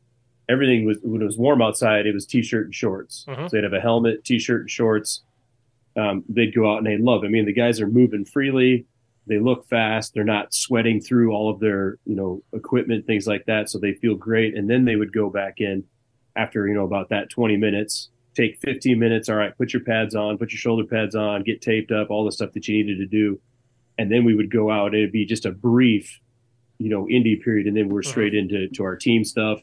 Everything 0.49 0.87
was 0.87 0.99
when 1.03 1.21
it 1.21 1.25
was 1.25 1.37
warm 1.37 1.61
outside, 1.61 2.07
it 2.07 2.15
was 2.15 2.25
t-shirt 2.25 2.67
and 2.67 2.75
shorts. 2.75 3.25
Mhm. 3.29 3.51
So 3.51 3.57
they'd 3.57 3.65
have 3.65 3.73
a 3.73 3.81
helmet, 3.81 4.25
t-shirt 4.25 4.63
and 4.63 4.71
shorts. 4.71 5.23
Um, 5.97 6.25
they'd 6.29 6.55
go 6.55 6.71
out 6.73 6.79
and 6.79 6.87
they 6.87 6.97
love. 6.97 7.25
it. 7.25 7.27
I 7.27 7.31
mean, 7.31 7.45
the 7.45 7.53
guys 7.53 7.81
are 7.81 7.89
moving 7.89 8.25
freely. 8.25 8.87
They 9.27 9.41
look 9.41 9.67
fast. 9.69 10.15
They're 10.15 10.25
not 10.25 10.55
sweating 10.55 11.01
through 11.01 11.33
all 11.33 11.51
of 11.51 11.59
their 11.61 11.99
you 12.07 12.15
know 12.15 12.43
equipment, 12.53 13.07
things 13.07 13.27
like 13.27 13.45
that. 13.47 13.69
So 13.69 13.79
they 13.79 13.95
feel 13.95 14.15
great. 14.15 14.57
And 14.57 14.71
then 14.71 14.85
they 14.85 14.97
would 14.97 15.13
go 15.13 15.29
back 15.31 15.61
in 15.61 15.85
after 16.37 16.69
you 16.69 16.75
know 16.75 16.85
about 16.85 17.09
that 17.09 17.29
20 17.29 17.57
minutes 17.57 18.11
take 18.41 18.61
15 18.61 18.99
minutes 18.99 19.29
all 19.29 19.37
right 19.37 19.57
put 19.59 19.73
your 19.73 19.83
pads 19.83 20.15
on 20.15 20.39
put 20.39 20.53
your 20.53 20.59
shoulder 20.59 20.85
pads 20.85 21.15
on 21.15 21.43
get 21.43 21.61
taped 21.61 21.91
up 21.91 22.11
all 22.11 22.25
the 22.25 22.33
stuff 22.33 22.53
that 22.53 22.67
you 22.69 22.77
needed 22.77 22.99
to 22.99 23.07
do. 23.07 23.41
And 23.99 24.13
then 24.13 24.25
we 24.25 24.35
would 24.35 24.51
go 24.51 24.71
out 24.71 24.95
it'd 24.95 25.13
be 25.13 25.27
just 25.27 25.45
a 25.45 25.51
brief 25.51 26.21
you 26.79 26.89
know 26.89 27.05
indie 27.07 27.43
period 27.43 27.67
and 27.67 27.77
then 27.77 27.89
we're 27.89 28.03
straight 28.03 28.35
into 28.35 28.69
to 28.69 28.85
our 28.85 28.97
team 28.97 29.25
stuff 29.25 29.61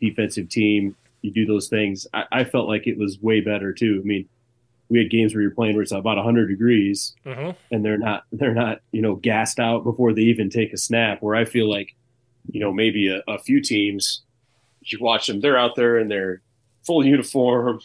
defensive 0.00 0.48
team 0.48 0.94
you 1.22 1.30
do 1.30 1.46
those 1.46 1.68
things. 1.68 2.06
I, 2.12 2.24
I 2.32 2.44
felt 2.44 2.68
like 2.68 2.86
it 2.88 2.98
was 2.98 3.18
way 3.20 3.40
better 3.40 3.72
too. 3.72 4.00
I 4.02 4.06
mean 4.06 4.28
we 4.92 4.98
had 4.98 5.10
games 5.10 5.34
where 5.34 5.40
you're 5.40 5.52
playing 5.52 5.74
where 5.74 5.82
it's 5.82 5.92
about 5.92 6.16
100 6.16 6.48
degrees 6.48 7.14
hmm 7.24 7.50
and 7.70 7.82
they're 7.84 7.98
not 7.98 8.24
they're 8.32 8.54
not 8.54 8.80
you 8.92 9.00
know 9.00 9.14
gassed 9.16 9.58
out 9.58 9.84
before 9.84 10.12
they 10.12 10.22
even 10.22 10.50
take 10.50 10.72
a 10.72 10.76
snap 10.76 11.22
where 11.22 11.34
i 11.34 11.44
feel 11.46 11.70
like 11.70 11.94
you 12.50 12.60
know 12.60 12.72
maybe 12.72 13.08
a, 13.08 13.22
a 13.26 13.38
few 13.38 13.62
teams 13.62 14.22
you 14.82 14.98
watch 15.00 15.26
them 15.28 15.40
they're 15.40 15.56
out 15.56 15.76
there 15.76 15.98
in 15.98 16.08
their 16.08 16.42
full 16.86 17.06
uniform 17.06 17.80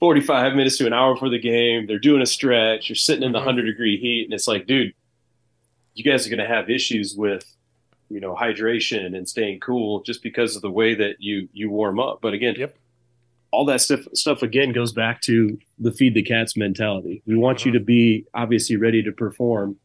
45 0.00 0.54
minutes 0.54 0.78
to 0.78 0.86
an 0.86 0.92
hour 0.92 1.16
for 1.16 1.28
the 1.28 1.38
game 1.38 1.86
they're 1.86 1.98
doing 1.98 2.22
a 2.22 2.26
stretch 2.26 2.88
you're 2.88 2.96
sitting 2.96 3.22
in 3.24 3.32
the 3.32 3.38
Mhm. 3.38 3.42
100 3.46 3.62
degree 3.64 3.98
heat 3.98 4.24
and 4.24 4.32
it's 4.34 4.46
like 4.48 4.66
dude 4.66 4.92
you 5.94 6.04
guys 6.04 6.26
are 6.26 6.30
going 6.30 6.38
to 6.38 6.46
have 6.46 6.70
issues 6.70 7.14
with 7.16 7.44
you 8.08 8.20
know 8.20 8.34
hydration 8.34 9.16
and 9.16 9.28
staying 9.28 9.60
cool 9.60 10.02
just 10.02 10.22
because 10.22 10.56
of 10.56 10.62
the 10.62 10.70
way 10.70 10.94
that 10.94 11.16
you 11.20 11.48
you 11.52 11.68
warm 11.70 11.98
up 11.98 12.20
but 12.22 12.32
again 12.32 12.54
Yep. 12.56 12.76
all 13.50 13.64
that 13.66 13.80
stuff 13.80 14.00
stuff 14.14 14.42
again 14.42 14.72
goes 14.72 14.92
back 14.92 15.20
to 15.22 15.58
the 15.78 15.90
feed 15.92 16.14
the 16.14 16.22
cats 16.22 16.56
mentality. 16.56 17.22
We 17.26 17.36
want 17.36 17.64
you 17.64 17.72
to 17.72 17.80
be 17.80 18.26
obviously 18.34 18.76
ready 18.76 19.02
to 19.02 19.10
perform 19.12 19.76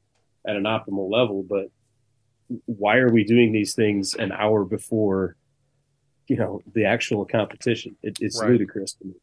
at 0.45 0.55
an 0.57 0.63
optimal 0.63 1.09
level, 1.09 1.43
but 1.43 1.71
why 2.65 2.97
are 2.97 3.09
we 3.09 3.23
doing 3.23 3.53
these 3.53 3.73
things 3.73 4.13
an 4.15 4.31
hour 4.33 4.65
before 4.65 5.37
you 6.27 6.35
know 6.35 6.61
the 6.73 6.83
actual 6.85 7.25
competition? 7.25 7.95
It, 8.03 8.17
it's 8.21 8.39
Right. 8.41 8.51
ludicrous 8.51 8.93
to 8.95 9.05
me. 9.07 9.13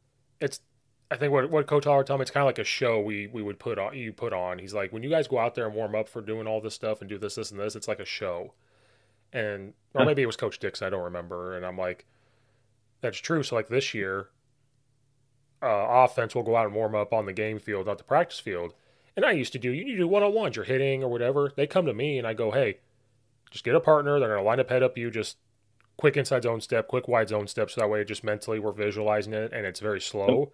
It's 0.40 0.60
I 1.10 1.16
think 1.16 1.32
what 1.32 1.50
what 1.50 1.66
Coach 1.66 1.84
Holler 1.84 2.04
told 2.04 2.20
me 2.20 2.22
it's 2.22 2.30
kind 2.30 2.42
of 2.42 2.46
like 2.46 2.58
a 2.58 2.64
show 2.64 3.00
we 3.00 3.26
we 3.26 3.42
would 3.42 3.58
put 3.58 3.78
on 3.78 3.96
you 3.96 4.12
put 4.12 4.32
on. 4.32 4.58
He's 4.58 4.74
like 4.74 4.92
when 4.92 5.02
you 5.02 5.10
guys 5.10 5.26
go 5.26 5.38
out 5.38 5.54
there 5.54 5.66
and 5.66 5.74
warm 5.74 5.94
up 5.94 6.08
for 6.08 6.20
doing 6.22 6.46
all 6.46 6.60
this 6.60 6.74
stuff 6.74 7.00
and 7.00 7.10
do 7.10 7.18
this 7.18 7.34
this 7.34 7.50
and 7.50 7.58
this, 7.58 7.74
it's 7.74 7.88
like 7.88 7.98
a 8.00 8.04
show. 8.04 8.54
And 9.32 9.74
or 9.94 10.04
maybe 10.04 10.22
it 10.22 10.26
was 10.26 10.36
Coach 10.36 10.58
Dix, 10.58 10.82
I 10.82 10.90
don't 10.90 11.02
remember. 11.02 11.56
And 11.56 11.66
I'm 11.66 11.78
like, 11.78 12.04
that's 13.00 13.18
true. 13.18 13.42
So 13.42 13.56
like 13.56 13.68
this 13.68 13.92
year, 13.92 14.28
uh, 15.62 15.86
offense 15.88 16.34
will 16.34 16.42
go 16.42 16.56
out 16.56 16.66
and 16.66 16.74
warm 16.74 16.94
up 16.94 17.12
on 17.12 17.26
the 17.26 17.32
game 17.32 17.58
field, 17.58 17.86
not 17.86 17.98
the 17.98 18.04
practice 18.04 18.40
field. 18.40 18.74
And 19.16 19.24
I 19.24 19.32
used 19.32 19.52
to 19.52 19.58
do 19.58 19.72
you 19.72 19.84
need 19.84 19.92
to 19.92 19.98
do 19.98 20.08
one 20.08 20.22
on 20.22 20.32
ones, 20.32 20.56
you're 20.56 20.64
hitting 20.64 21.02
or 21.02 21.10
whatever. 21.10 21.52
They 21.56 21.66
come 21.66 21.86
to 21.86 21.94
me 21.94 22.18
and 22.18 22.26
I 22.26 22.34
go, 22.34 22.52
hey, 22.52 22.78
just 23.50 23.64
get 23.64 23.74
a 23.74 23.80
partner. 23.80 24.20
They're 24.20 24.28
gonna 24.28 24.42
line 24.46 24.60
up 24.60 24.70
head 24.70 24.84
up 24.84 24.96
you, 24.96 25.10
just 25.10 25.38
quick 25.96 26.16
inside 26.16 26.44
zone 26.44 26.60
step, 26.60 26.86
quick 26.86 27.08
wide 27.08 27.28
zone 27.28 27.48
step. 27.48 27.70
So 27.70 27.80
that 27.80 27.90
way, 27.90 28.04
just 28.04 28.22
mentally 28.22 28.60
we're 28.60 28.72
visualizing 28.72 29.32
it 29.32 29.52
and 29.52 29.66
it's 29.66 29.80
very 29.80 30.00
slow. 30.00 30.52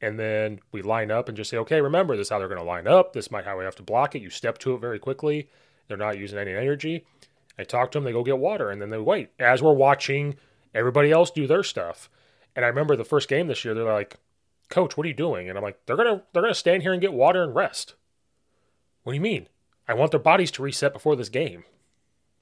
And 0.00 0.18
then 0.18 0.60
we 0.72 0.82
line 0.82 1.10
up 1.10 1.28
and 1.28 1.36
just 1.36 1.50
say, 1.50 1.56
okay, 1.58 1.80
remember 1.80 2.16
this 2.16 2.26
is 2.26 2.30
how 2.30 2.38
they're 2.38 2.48
going 2.48 2.60
to 2.60 2.64
line 2.64 2.86
up. 2.86 3.12
This 3.12 3.30
might 3.30 3.44
how 3.44 3.58
we 3.58 3.64
have 3.64 3.76
to 3.76 3.82
block 3.82 4.14
it. 4.14 4.22
You 4.22 4.30
step 4.30 4.58
to 4.58 4.74
it 4.74 4.80
very 4.80 4.98
quickly. 4.98 5.48
They're 5.88 5.96
not 5.96 6.18
using 6.18 6.38
any 6.38 6.52
energy. 6.52 7.06
I 7.58 7.64
talk 7.64 7.90
to 7.90 7.98
them. 7.98 8.04
They 8.04 8.12
go 8.12 8.22
get 8.22 8.38
water 8.38 8.70
and 8.70 8.80
then 8.80 8.90
they 8.90 8.98
wait 8.98 9.30
as 9.38 9.62
we're 9.62 9.72
watching 9.72 10.36
everybody 10.74 11.10
else 11.10 11.30
do 11.30 11.46
their 11.46 11.62
stuff. 11.62 12.10
And 12.54 12.64
I 12.64 12.68
remember 12.68 12.96
the 12.96 13.04
first 13.04 13.28
game 13.28 13.46
this 13.46 13.64
year. 13.64 13.74
They're 13.74 13.84
like, 13.84 14.16
"Coach, 14.68 14.96
what 14.96 15.04
are 15.04 15.08
you 15.08 15.14
doing?" 15.14 15.48
And 15.48 15.56
I'm 15.56 15.64
like, 15.64 15.84
"They're 15.86 15.96
gonna 15.96 16.22
they're 16.32 16.42
gonna 16.42 16.54
stand 16.54 16.82
here 16.82 16.92
and 16.92 17.00
get 17.00 17.12
water 17.12 17.42
and 17.42 17.54
rest." 17.54 17.94
What 19.02 19.12
do 19.12 19.16
you 19.16 19.22
mean? 19.22 19.48
I 19.88 19.94
want 19.94 20.10
their 20.10 20.20
bodies 20.20 20.50
to 20.52 20.62
reset 20.62 20.92
before 20.92 21.16
this 21.16 21.28
game, 21.28 21.64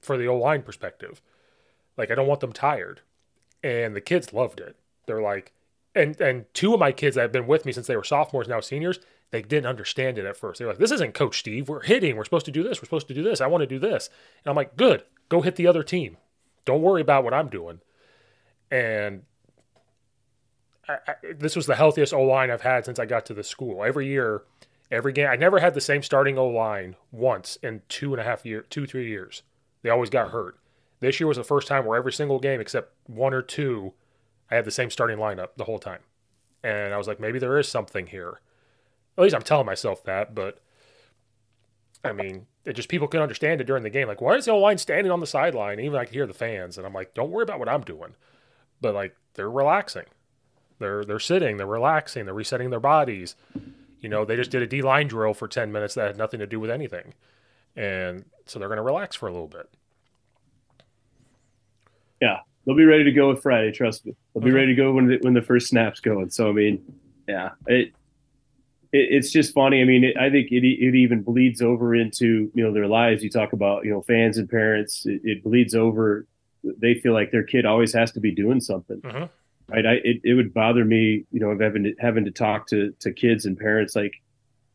for 0.01 0.17
the 0.17 0.27
O 0.27 0.37
line 0.37 0.63
perspective. 0.63 1.21
Like 1.97 2.11
I 2.11 2.15
don't 2.15 2.27
want 2.27 2.39
them 2.39 2.53
tired. 2.53 3.01
And 3.63 3.95
the 3.95 4.01
kids 4.01 4.33
loved 4.33 4.59
it. 4.59 4.75
They're 5.05 5.21
like, 5.21 5.53
and 5.95 6.19
and 6.19 6.45
two 6.53 6.73
of 6.73 6.79
my 6.79 6.91
kids 6.91 7.15
that 7.15 7.21
have 7.21 7.31
been 7.31 7.47
with 7.47 7.65
me 7.65 7.71
since 7.71 7.87
they 7.87 7.95
were 7.95 8.03
sophomores 8.03 8.47
now 8.47 8.59
seniors, 8.59 8.99
they 9.31 9.41
didn't 9.41 9.67
understand 9.67 10.17
it 10.17 10.25
at 10.25 10.37
first. 10.37 10.59
They 10.59 10.65
were 10.65 10.71
like, 10.71 10.79
"This 10.79 10.91
isn't 10.91 11.13
Coach 11.13 11.39
Steve. 11.39 11.69
We're 11.69 11.81
hitting. 11.81 12.15
We're 12.15 12.25
supposed 12.25 12.45
to 12.45 12.51
do 12.51 12.63
this. 12.63 12.81
We're 12.81 12.85
supposed 12.85 13.07
to 13.07 13.13
do 13.13 13.23
this. 13.23 13.41
I 13.41 13.47
want 13.47 13.61
to 13.61 13.67
do 13.67 13.79
this." 13.79 14.09
And 14.43 14.49
I'm 14.49 14.55
like, 14.55 14.75
"Good. 14.75 15.03
Go 15.29 15.41
hit 15.41 15.55
the 15.55 15.67
other 15.67 15.83
team. 15.83 16.17
Don't 16.65 16.81
worry 16.81 17.01
about 17.01 17.23
what 17.23 17.33
I'm 17.33 17.49
doing." 17.49 17.79
And 18.69 19.23
I, 20.87 20.97
I, 21.07 21.13
this 21.37 21.55
was 21.55 21.65
the 21.65 21.75
healthiest 21.75 22.13
O 22.13 22.21
line 22.21 22.51
I've 22.51 22.61
had 22.61 22.85
since 22.85 22.99
I 22.99 23.05
got 23.05 23.25
to 23.27 23.33
the 23.33 23.43
school. 23.43 23.83
Every 23.83 24.07
year, 24.07 24.43
every 24.91 25.13
game, 25.13 25.27
I 25.27 25.35
never 25.35 25.59
had 25.59 25.73
the 25.73 25.81
same 25.81 26.03
starting 26.03 26.37
O 26.37 26.47
line 26.47 26.95
once 27.11 27.57
in 27.63 27.81
two 27.89 28.13
and 28.13 28.21
a 28.21 28.23
half 28.23 28.45
year, 28.45 28.61
two 28.61 28.85
three 28.85 29.07
years. 29.07 29.43
They 29.81 29.89
always 29.89 30.09
got 30.09 30.31
hurt. 30.31 30.57
This 30.99 31.19
year 31.19 31.27
was 31.27 31.37
the 31.37 31.43
first 31.43 31.67
time 31.67 31.85
where 31.85 31.97
every 31.97 32.13
single 32.13 32.39
game 32.39 32.59
except 32.59 32.93
one 33.07 33.33
or 33.33 33.41
two, 33.41 33.93
I 34.49 34.55
had 34.55 34.65
the 34.65 34.71
same 34.71 34.89
starting 34.89 35.17
lineup 35.17 35.49
the 35.57 35.65
whole 35.65 35.79
time. 35.79 36.01
And 36.63 36.93
I 36.93 36.97
was 36.97 37.07
like, 37.07 37.19
maybe 37.19 37.39
there 37.39 37.57
is 37.59 37.67
something 37.67 38.07
here. 38.07 38.39
At 39.17 39.23
least 39.23 39.35
I'm 39.35 39.41
telling 39.41 39.65
myself 39.65 40.03
that, 40.03 40.35
but 40.35 40.59
I 42.03 42.11
mean, 42.11 42.45
it 42.65 42.73
just 42.73 42.89
people 42.89 43.07
can 43.07 43.21
understand 43.21 43.61
it 43.61 43.67
during 43.67 43.83
the 43.83 43.89
game. 43.89 44.07
Like, 44.07 44.21
why 44.21 44.35
is 44.35 44.45
the 44.45 44.53
line 44.53 44.77
standing 44.77 45.11
on 45.11 45.19
the 45.19 45.27
sideline? 45.27 45.79
Even 45.79 45.99
I 45.99 46.05
can 46.05 46.13
hear 46.13 46.27
the 46.27 46.33
fans, 46.33 46.77
and 46.77 46.85
I'm 46.85 46.93
like, 46.93 47.13
don't 47.13 47.31
worry 47.31 47.43
about 47.43 47.59
what 47.59 47.69
I'm 47.69 47.81
doing. 47.81 48.15
But 48.81 48.93
like, 48.93 49.15
they're 49.33 49.49
relaxing. 49.49 50.05
They're 50.79 51.05
they're 51.05 51.19
sitting, 51.19 51.57
they're 51.57 51.65
relaxing, 51.65 52.25
they're 52.25 52.33
resetting 52.33 52.69
their 52.69 52.79
bodies. 52.79 53.35
You 54.01 54.09
know, 54.09 54.25
they 54.25 54.35
just 54.35 54.51
did 54.51 54.61
a 54.61 54.67
D 54.67 54.81
line 54.81 55.07
drill 55.07 55.33
for 55.33 55.47
ten 55.47 55.71
minutes 55.71 55.95
that 55.95 56.07
had 56.07 56.17
nothing 56.17 56.39
to 56.39 56.47
do 56.47 56.59
with 56.59 56.69
anything, 56.69 57.13
and 57.75 58.25
so 58.45 58.59
they're 58.59 58.67
going 58.67 58.77
to 58.77 58.83
relax 58.83 59.15
for 59.15 59.27
a 59.27 59.31
little 59.31 59.47
bit. 59.47 59.69
Yeah, 62.21 62.39
they'll 62.65 62.75
be 62.75 62.85
ready 62.85 63.03
to 63.03 63.11
go 63.11 63.29
with 63.29 63.41
Friday. 63.41 63.71
Trust 63.71 64.05
me, 64.05 64.15
they'll 64.33 64.43
be 64.43 64.51
ready 64.51 64.67
to 64.67 64.75
go 64.75 64.93
when 64.93 65.07
the, 65.07 65.17
when 65.21 65.33
the 65.33 65.41
first 65.41 65.67
snaps 65.67 65.99
going. 65.99 66.29
So 66.29 66.49
I 66.49 66.53
mean, 66.53 66.81
yeah, 67.27 67.51
it, 67.67 67.93
it 68.91 69.07
it's 69.11 69.31
just 69.31 69.53
funny. 69.53 69.81
I 69.81 69.85
mean, 69.85 70.03
it, 70.03 70.17
I 70.17 70.29
think 70.29 70.51
it 70.51 70.65
it 70.65 70.95
even 70.95 71.21
bleeds 71.21 71.61
over 71.61 71.95
into 71.95 72.51
you 72.53 72.63
know 72.63 72.73
their 72.73 72.87
lives. 72.87 73.23
You 73.23 73.29
talk 73.29 73.53
about 73.53 73.85
you 73.85 73.91
know 73.91 74.01
fans 74.01 74.37
and 74.37 74.49
parents. 74.49 75.05
It, 75.05 75.21
it 75.23 75.43
bleeds 75.43 75.75
over. 75.75 76.27
They 76.63 76.95
feel 76.95 77.13
like 77.13 77.31
their 77.31 77.43
kid 77.43 77.65
always 77.65 77.93
has 77.93 78.11
to 78.13 78.19
be 78.19 78.31
doing 78.31 78.59
something. 78.59 79.01
Mm-hmm 79.01 79.25
right? 79.67 79.85
I 79.85 79.93
it, 80.03 80.21
it 80.23 80.33
would 80.33 80.53
bother 80.53 80.85
me, 80.85 81.25
you 81.31 81.39
know, 81.39 81.57
having 81.59 81.83
to, 81.83 81.95
having 81.99 82.25
to 82.25 82.31
talk 82.31 82.67
to 82.67 82.93
to 82.99 83.11
kids 83.11 83.45
and 83.45 83.57
parents 83.57 83.95
like, 83.95 84.13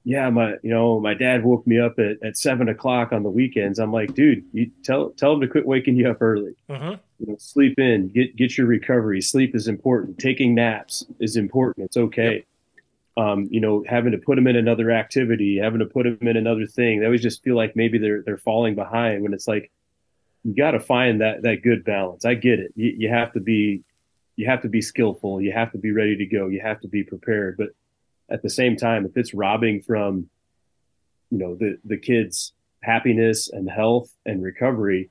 yeah, 0.05 0.31
my 0.31 0.55
you 0.62 0.70
know 0.70 1.00
my 1.00 1.14
dad 1.14 1.44
woke 1.44 1.66
me 1.66 1.79
up 1.79 1.98
at, 1.98 2.22
at 2.26 2.37
seven 2.37 2.68
o'clock 2.68 3.12
on 3.12 3.22
the 3.22 3.31
weekends. 3.31 3.79
I'm 3.79 3.92
like, 3.92 4.14
dude, 4.14 4.44
you 4.53 4.70
tell 4.83 5.11
tell 5.11 5.35
him 5.35 5.40
to 5.40 5.48
quit 5.48 5.66
waking 5.66 5.96
you 5.96 6.09
up 6.11 6.22
early. 6.22 6.55
Uh-huh. 6.68 6.96
You 7.20 7.26
know, 7.26 7.37
sleep 7.38 7.78
in, 7.78 8.09
get 8.09 8.35
get 8.37 8.56
your 8.56 8.66
recovery. 8.66 9.20
Sleep 9.20 9.54
is 9.54 9.68
important. 9.68 10.18
Taking 10.18 10.54
naps 10.54 11.04
is 11.20 11.37
important. 11.37 11.87
It's 11.87 11.96
okay. 11.96 12.44
Yep. 13.16 13.24
Um, 13.24 13.48
you 13.50 13.61
know, 13.61 13.85
having 13.87 14.12
to 14.12 14.18
put 14.18 14.37
them 14.37 14.46
in 14.46 14.56
another 14.56 14.90
activity, 14.90 15.59
having 15.59 15.80
to 15.80 15.87
put 15.87 16.04
them 16.04 16.26
in 16.26 16.37
another 16.37 16.66
thing. 16.66 17.00
They 17.00 17.06
always 17.06 17.22
just 17.22 17.42
feel 17.42 17.56
like 17.56 17.76
maybe 17.76 17.98
they're 17.98 18.22
they're 18.22 18.38
falling 18.38 18.74
behind 18.74 19.22
when 19.22 19.35
it's 19.35 19.46
like 19.46 19.70
you 20.44 20.54
got 20.54 20.70
to 20.70 20.80
find 20.80 21.20
that 21.20 21.42
that 21.42 21.62
good 21.62 21.85
balance. 21.85 22.24
I 22.24 22.35
get 22.35 22.59
it. 22.59 22.72
You, 22.74 22.94
you 22.96 23.09
have 23.11 23.33
to 23.35 23.40
be 23.40 23.83
you 24.37 24.46
have 24.46 24.62
to 24.62 24.68
be 24.68 24.80
skillful, 24.80 25.42
you 25.42 25.52
have 25.52 25.72
to 25.72 25.78
be 25.78 25.92
ready 25.92 26.16
to 26.16 26.24
go, 26.24 26.48
you 26.48 26.62
have 26.62 26.80
to 26.80 26.88
be 26.88 27.02
prepared. 27.02 27.59
But 27.59 27.68
at 28.30 28.42
the 28.42 28.48
same 28.48 28.76
time, 28.76 29.04
if 29.04 29.14
it's 29.16 29.35
robbing 29.35 29.83
from, 29.83 30.30
you 31.30 31.37
know, 31.38 31.56
the 31.56 31.78
the 31.85 31.98
kids' 31.98 32.54
happiness 32.83 33.50
and 33.50 33.68
health 33.68 34.11
and 34.24 34.42
recovery, 34.42 35.11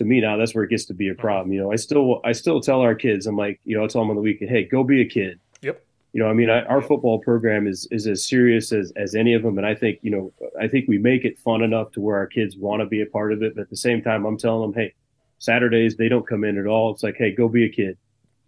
to 0.00 0.04
me 0.06 0.18
now 0.18 0.38
that's 0.38 0.54
where 0.54 0.64
it 0.64 0.70
gets 0.70 0.86
to 0.86 0.94
be 0.94 1.08
a 1.08 1.12
mm-hmm. 1.12 1.20
problem. 1.20 1.52
You 1.52 1.60
know, 1.60 1.72
I 1.72 1.76
still 1.76 2.20
I 2.24 2.32
still 2.32 2.60
tell 2.60 2.80
our 2.80 2.94
kids, 2.94 3.26
I'm 3.26 3.36
like, 3.36 3.60
you 3.64 3.76
know, 3.76 3.84
I 3.84 3.86
tell 3.86 4.00
them 4.00 4.08
on 4.08 4.16
the 4.16 4.22
weekend, 4.22 4.50
hey, 4.50 4.64
go 4.64 4.82
be 4.82 5.02
a 5.02 5.04
kid. 5.04 5.38
Yep. 5.60 5.84
You 6.14 6.22
know, 6.22 6.28
I 6.28 6.32
mean, 6.32 6.48
I, 6.48 6.62
our 6.64 6.80
football 6.80 7.18
program 7.18 7.66
is 7.66 7.86
is 7.90 8.06
as 8.06 8.26
serious 8.26 8.72
as 8.72 8.92
as 8.96 9.14
any 9.14 9.34
of 9.34 9.42
them, 9.42 9.58
and 9.58 9.66
I 9.66 9.74
think 9.74 9.98
you 10.00 10.10
know, 10.10 10.32
I 10.58 10.68
think 10.68 10.88
we 10.88 10.96
make 10.96 11.26
it 11.26 11.38
fun 11.38 11.62
enough 11.62 11.92
to 11.92 12.00
where 12.00 12.16
our 12.16 12.26
kids 12.26 12.56
want 12.56 12.80
to 12.80 12.86
be 12.86 13.02
a 13.02 13.06
part 13.06 13.32
of 13.32 13.42
it. 13.42 13.54
But 13.54 13.62
at 13.62 13.70
the 13.70 13.76
same 13.76 14.00
time, 14.02 14.24
I'm 14.24 14.38
telling 14.38 14.72
them, 14.72 14.80
hey, 14.80 14.94
Saturdays 15.38 15.96
they 15.96 16.08
don't 16.08 16.26
come 16.26 16.44
in 16.44 16.56
at 16.56 16.66
all. 16.66 16.92
It's 16.92 17.02
like, 17.02 17.16
hey, 17.16 17.32
go 17.34 17.46
be 17.46 17.66
a 17.66 17.68
kid. 17.68 17.98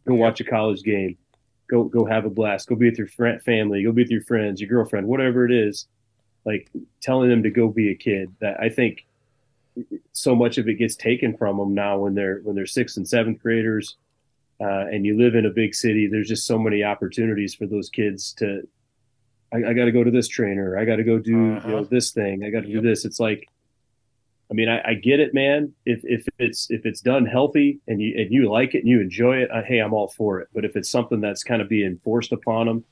Go 0.08 0.14
watch 0.14 0.40
a 0.40 0.44
college 0.44 0.82
game. 0.82 1.18
Go 1.68 1.84
go 1.84 2.06
have 2.06 2.24
a 2.24 2.30
blast. 2.30 2.66
Go 2.66 2.76
be 2.76 2.88
with 2.88 2.98
your 2.98 3.08
friend, 3.08 3.42
family. 3.42 3.84
Go 3.84 3.92
be 3.92 4.02
with 4.02 4.10
your 4.10 4.22
friends, 4.22 4.58
your 4.58 4.70
girlfriend, 4.70 5.06
whatever 5.06 5.44
it 5.44 5.52
is. 5.52 5.86
Like 6.46 6.70
telling 7.02 7.28
them 7.28 7.42
to 7.42 7.50
go 7.50 7.68
be 7.68 7.90
a 7.90 7.94
kid. 7.94 8.32
That 8.40 8.58
I 8.58 8.70
think 8.70 9.04
so 10.12 10.34
much 10.34 10.58
of 10.58 10.68
it 10.68 10.74
gets 10.74 10.96
taken 10.96 11.36
from 11.36 11.58
them 11.58 11.74
now 11.74 11.98
when 11.98 12.14
they're 12.14 12.40
when 12.42 12.54
they're 12.54 12.66
sixth 12.66 12.96
and 12.96 13.08
seventh 13.08 13.40
graders, 13.42 13.96
uh, 14.60 14.86
and 14.86 15.04
you 15.04 15.16
live 15.16 15.34
in 15.34 15.46
a 15.46 15.50
big 15.50 15.74
city. 15.74 16.06
There's 16.06 16.28
just 16.28 16.46
so 16.46 16.58
many 16.58 16.84
opportunities 16.84 17.54
for 17.54 17.66
those 17.66 17.88
kids 17.88 18.32
to. 18.34 18.66
I, 19.52 19.70
I 19.70 19.72
got 19.74 19.84
to 19.84 19.92
go 19.92 20.02
to 20.02 20.10
this 20.10 20.28
trainer. 20.28 20.78
I 20.78 20.84
got 20.84 20.96
to 20.96 21.04
go 21.04 21.18
do 21.18 21.56
uh-huh. 21.56 21.68
you 21.68 21.74
know 21.74 21.84
this 21.84 22.10
thing. 22.10 22.44
I 22.44 22.50
got 22.50 22.62
to 22.62 22.68
yep. 22.68 22.82
do 22.82 22.88
this. 22.88 23.04
It's 23.04 23.20
like 23.20 23.48
I 24.52 24.54
mean, 24.54 24.68
I, 24.68 24.82
I, 24.90 24.94
get 24.94 25.18
it, 25.18 25.32
man. 25.32 25.72
If 25.86 26.02
if 26.04 26.26
it's 26.38 26.70
if 26.70 26.84
it's 26.84 27.00
done 27.00 27.24
healthy 27.24 27.80
and 27.88 28.02
you 28.02 28.14
and 28.18 28.30
you 28.30 28.50
like 28.50 28.74
it 28.74 28.80
and 28.80 28.88
you 28.88 29.00
enjoy 29.00 29.38
it, 29.38 29.50
I, 29.50 29.62
hey, 29.62 29.78
I'm 29.78 29.94
all 29.94 30.08
for 30.08 30.40
it. 30.40 30.48
But 30.52 30.66
if 30.66 30.76
it's 30.76 30.90
something 30.90 31.22
that's 31.22 31.42
kind 31.42 31.62
of 31.62 31.70
being 31.70 31.98
forced 32.04 32.32
upon 32.32 32.66
them, 32.66 32.84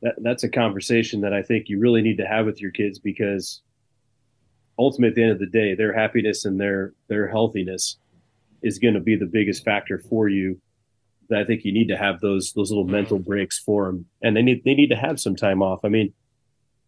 that 0.00 0.14
that's 0.22 0.44
a 0.44 0.48
conversation 0.48 1.20
that 1.20 1.34
I 1.34 1.42
think 1.42 1.68
you 1.68 1.78
really 1.78 2.00
need 2.00 2.16
to 2.16 2.26
have 2.26 2.46
with 2.46 2.58
your 2.58 2.70
kids 2.70 2.98
because 2.98 3.60
ultimately, 4.78 5.08
at 5.08 5.14
the 5.14 5.22
end 5.22 5.32
of 5.32 5.38
the 5.38 5.46
day, 5.46 5.74
their 5.74 5.92
happiness 5.92 6.44
and 6.44 6.60
their 6.60 6.92
their 7.08 7.28
healthiness 7.28 7.96
is 8.62 8.78
going 8.78 8.94
to 8.94 9.00
be 9.00 9.16
the 9.16 9.26
biggest 9.26 9.64
factor 9.64 9.98
for 9.98 10.28
you. 10.28 10.60
That 11.28 11.40
I 11.40 11.44
think 11.44 11.64
you 11.64 11.72
need 11.72 11.88
to 11.88 11.96
have 11.96 12.20
those 12.20 12.52
those 12.52 12.70
little 12.70 12.86
mental 12.86 13.18
breaks 13.18 13.58
for 13.58 13.86
them, 13.86 14.06
and 14.22 14.36
they 14.36 14.42
need 14.42 14.64
they 14.64 14.74
need 14.74 14.90
to 14.90 14.96
have 14.96 15.20
some 15.20 15.36
time 15.36 15.62
off. 15.62 15.80
I 15.84 15.88
mean 15.88 16.12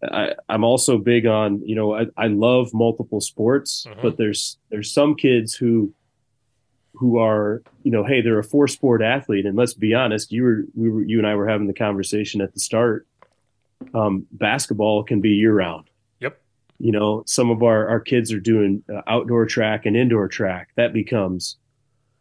I, 0.03 0.35
am 0.49 0.64
also 0.64 0.99
big 0.99 1.27
on, 1.27 1.62
you 1.66 1.75
know, 1.75 1.94
I, 1.94 2.07
I 2.16 2.27
love 2.27 2.72
multiple 2.75 3.20
sports, 3.20 3.87
mm-hmm. 3.88 4.01
but 4.03 4.16
there's 4.16 4.59
there's 4.70 4.92
some 4.92 5.14
kids 5.14 5.55
who 5.55 5.92
who 6.94 7.18
are, 7.18 7.62
you 7.83 7.90
know, 7.90 8.05
hey, 8.05 8.22
they're 8.22 8.38
a 8.38 8.44
four 8.44 8.68
sport 8.68 9.03
athlete, 9.03 9.46
and 9.46 9.57
let's 9.57 9.75
be 9.75 9.94
honest, 9.94 10.33
you 10.33 10.42
were 10.42 10.64
we 10.75 10.90
were 10.90 11.03
you 11.03 11.18
and 11.18 11.27
I 11.27 11.35
were 11.35 11.49
having 11.49 11.66
the 11.66 11.75
conversation 11.75 12.40
at 12.40 12.53
the 12.53 12.61
start. 12.61 13.07
Um, 13.94 14.27
basketball 14.33 15.05
can 15.05 15.20
be 15.20 15.31
year 15.31 15.55
round. 15.55 15.88
You 16.79 16.93
know, 16.93 17.23
some 17.27 17.51
of 17.51 17.62
our 17.62 17.89
our 17.89 18.01
kids 18.01 18.33
are 18.33 18.41
doing 18.41 18.83
uh, 18.93 19.03
outdoor 19.07 19.47
track 19.47 19.87
and 19.87 19.97
indoor 19.97 20.29
track. 20.29 20.71
That 20.77 20.93
becomes 20.93 21.57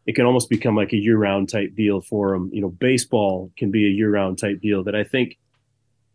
it 0.06 0.14
can 0.14 0.24
almost 0.24 0.48
become 0.48 0.76
like 0.76 0.92
a 0.92 0.96
year 0.96 1.18
round 1.18 1.48
type 1.48 1.74
deal 1.74 2.00
for 2.00 2.32
them. 2.32 2.50
You 2.52 2.60
know, 2.60 2.70
baseball 2.70 3.50
can 3.56 3.70
be 3.70 3.86
a 3.86 3.90
year 3.90 4.10
round 4.10 4.38
type 4.38 4.60
deal 4.60 4.84
that 4.84 4.94
I 4.94 5.04
think 5.04 5.38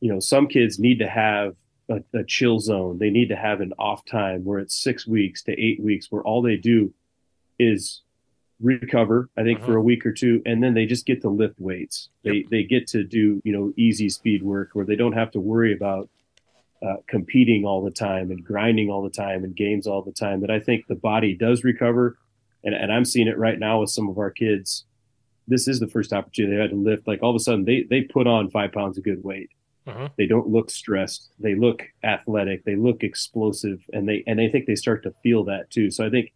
you 0.02 0.12
know, 0.12 0.20
some 0.20 0.48
kids 0.48 0.80
need 0.80 1.00
to 1.00 1.08
have 1.08 1.56
a, 1.88 2.02
a, 2.14 2.24
chill 2.24 2.60
zone. 2.60 2.98
They 2.98 3.12
need 3.12 3.30
to 3.30 3.36
have 3.36 3.62
an 3.62 3.72
off 3.78 4.04
time 4.04 4.44
where 4.44 4.60
it's 4.60 4.76
six 4.76 5.08
weeks 5.08 5.44
to 5.44 5.52
eight 5.52 5.80
weeks 5.80 6.08
where 6.10 6.24
all 6.24 6.42
they 6.42 6.58
do 6.58 6.94
is 7.60 8.02
recover, 8.60 9.30
I 9.38 9.44
think, 9.44 9.60
uh-huh. 9.60 9.68
for 9.68 9.78
a 9.78 9.82
week 9.82 10.06
or 10.06 10.12
two, 10.12 10.42
and 10.46 10.62
then 10.62 10.74
they 10.74 10.86
just 10.86 11.06
get 11.06 11.22
to 11.22 11.30
lift 11.30 11.60
weights. 11.60 12.10
They 12.24 12.38
yep. 12.38 12.46
they 12.50 12.64
get 12.64 12.88
to 12.88 13.04
do, 13.04 13.42
you 13.46 13.54
know, 13.54 13.74
easy 13.78 14.10
speed 14.10 14.44
work 14.44 14.70
where 14.74 14.86
they 14.86 14.96
don't 14.96 15.14
have 15.14 15.32
to 15.32 15.40
worry 15.40 15.74
about 15.74 16.10
uh, 16.86 16.98
competing 17.08 17.66
all 17.66 17.84
the 17.84 17.92
time 17.92 18.32
and 18.32 18.44
grinding 18.44 18.90
all 18.90 19.04
the 19.04 19.10
time 19.10 19.44
and 19.44 19.56
games 19.56 19.88
all 19.88 20.02
the 20.02 20.12
time. 20.12 20.42
That 20.42 20.52
I 20.52 20.60
think 20.60 20.88
the 20.88 20.96
body 20.96 21.36
does 21.36 21.64
recover. 21.64 22.18
And, 22.64 22.76
and 22.76 22.92
I'm 22.92 23.06
seeing 23.06 23.28
it 23.28 23.38
right 23.38 23.58
now 23.58 23.82
with 23.82 23.90
some 23.90 24.10
of 24.10 24.18
our 24.18 24.32
kids. 24.32 24.86
This 25.48 25.68
is 25.68 25.80
the 25.80 25.88
first 25.88 26.14
opportunity 26.14 26.56
they 26.56 26.62
had 26.62 26.70
to 26.72 26.76
lift. 26.76 27.08
Like 27.08 27.24
all 27.24 27.32
of 27.32 27.36
a 27.36 27.40
sudden, 27.40 27.66
they 27.66 27.86
they 27.90 28.02
put 28.02 28.28
on 28.28 28.52
five 28.52 28.72
pounds 28.72 28.98
of 28.98 29.04
good 29.04 29.24
weight 29.24 29.50
uh-huh. 29.88 30.10
They 30.18 30.28
don't 30.28 30.48
look 30.48 30.70
stressed. 30.70 31.32
They 31.40 31.56
look 31.56 31.84
athletic. 32.04 32.64
They 32.66 32.76
look 32.76 33.04
explosive, 33.04 33.84
and 33.92 34.08
they 34.08 34.24
and 34.28 34.40
I 34.40 34.48
think 34.50 34.68
they 34.68 34.76
start 34.76 35.04
to 35.04 35.14
feel 35.24 35.44
that 35.46 35.72
too. 35.72 35.90
So 35.90 36.06
I 36.06 36.10
think 36.10 36.34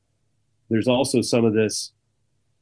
there's 0.69 0.87
also 0.87 1.21
some 1.21 1.45
of 1.45 1.53
this. 1.53 1.91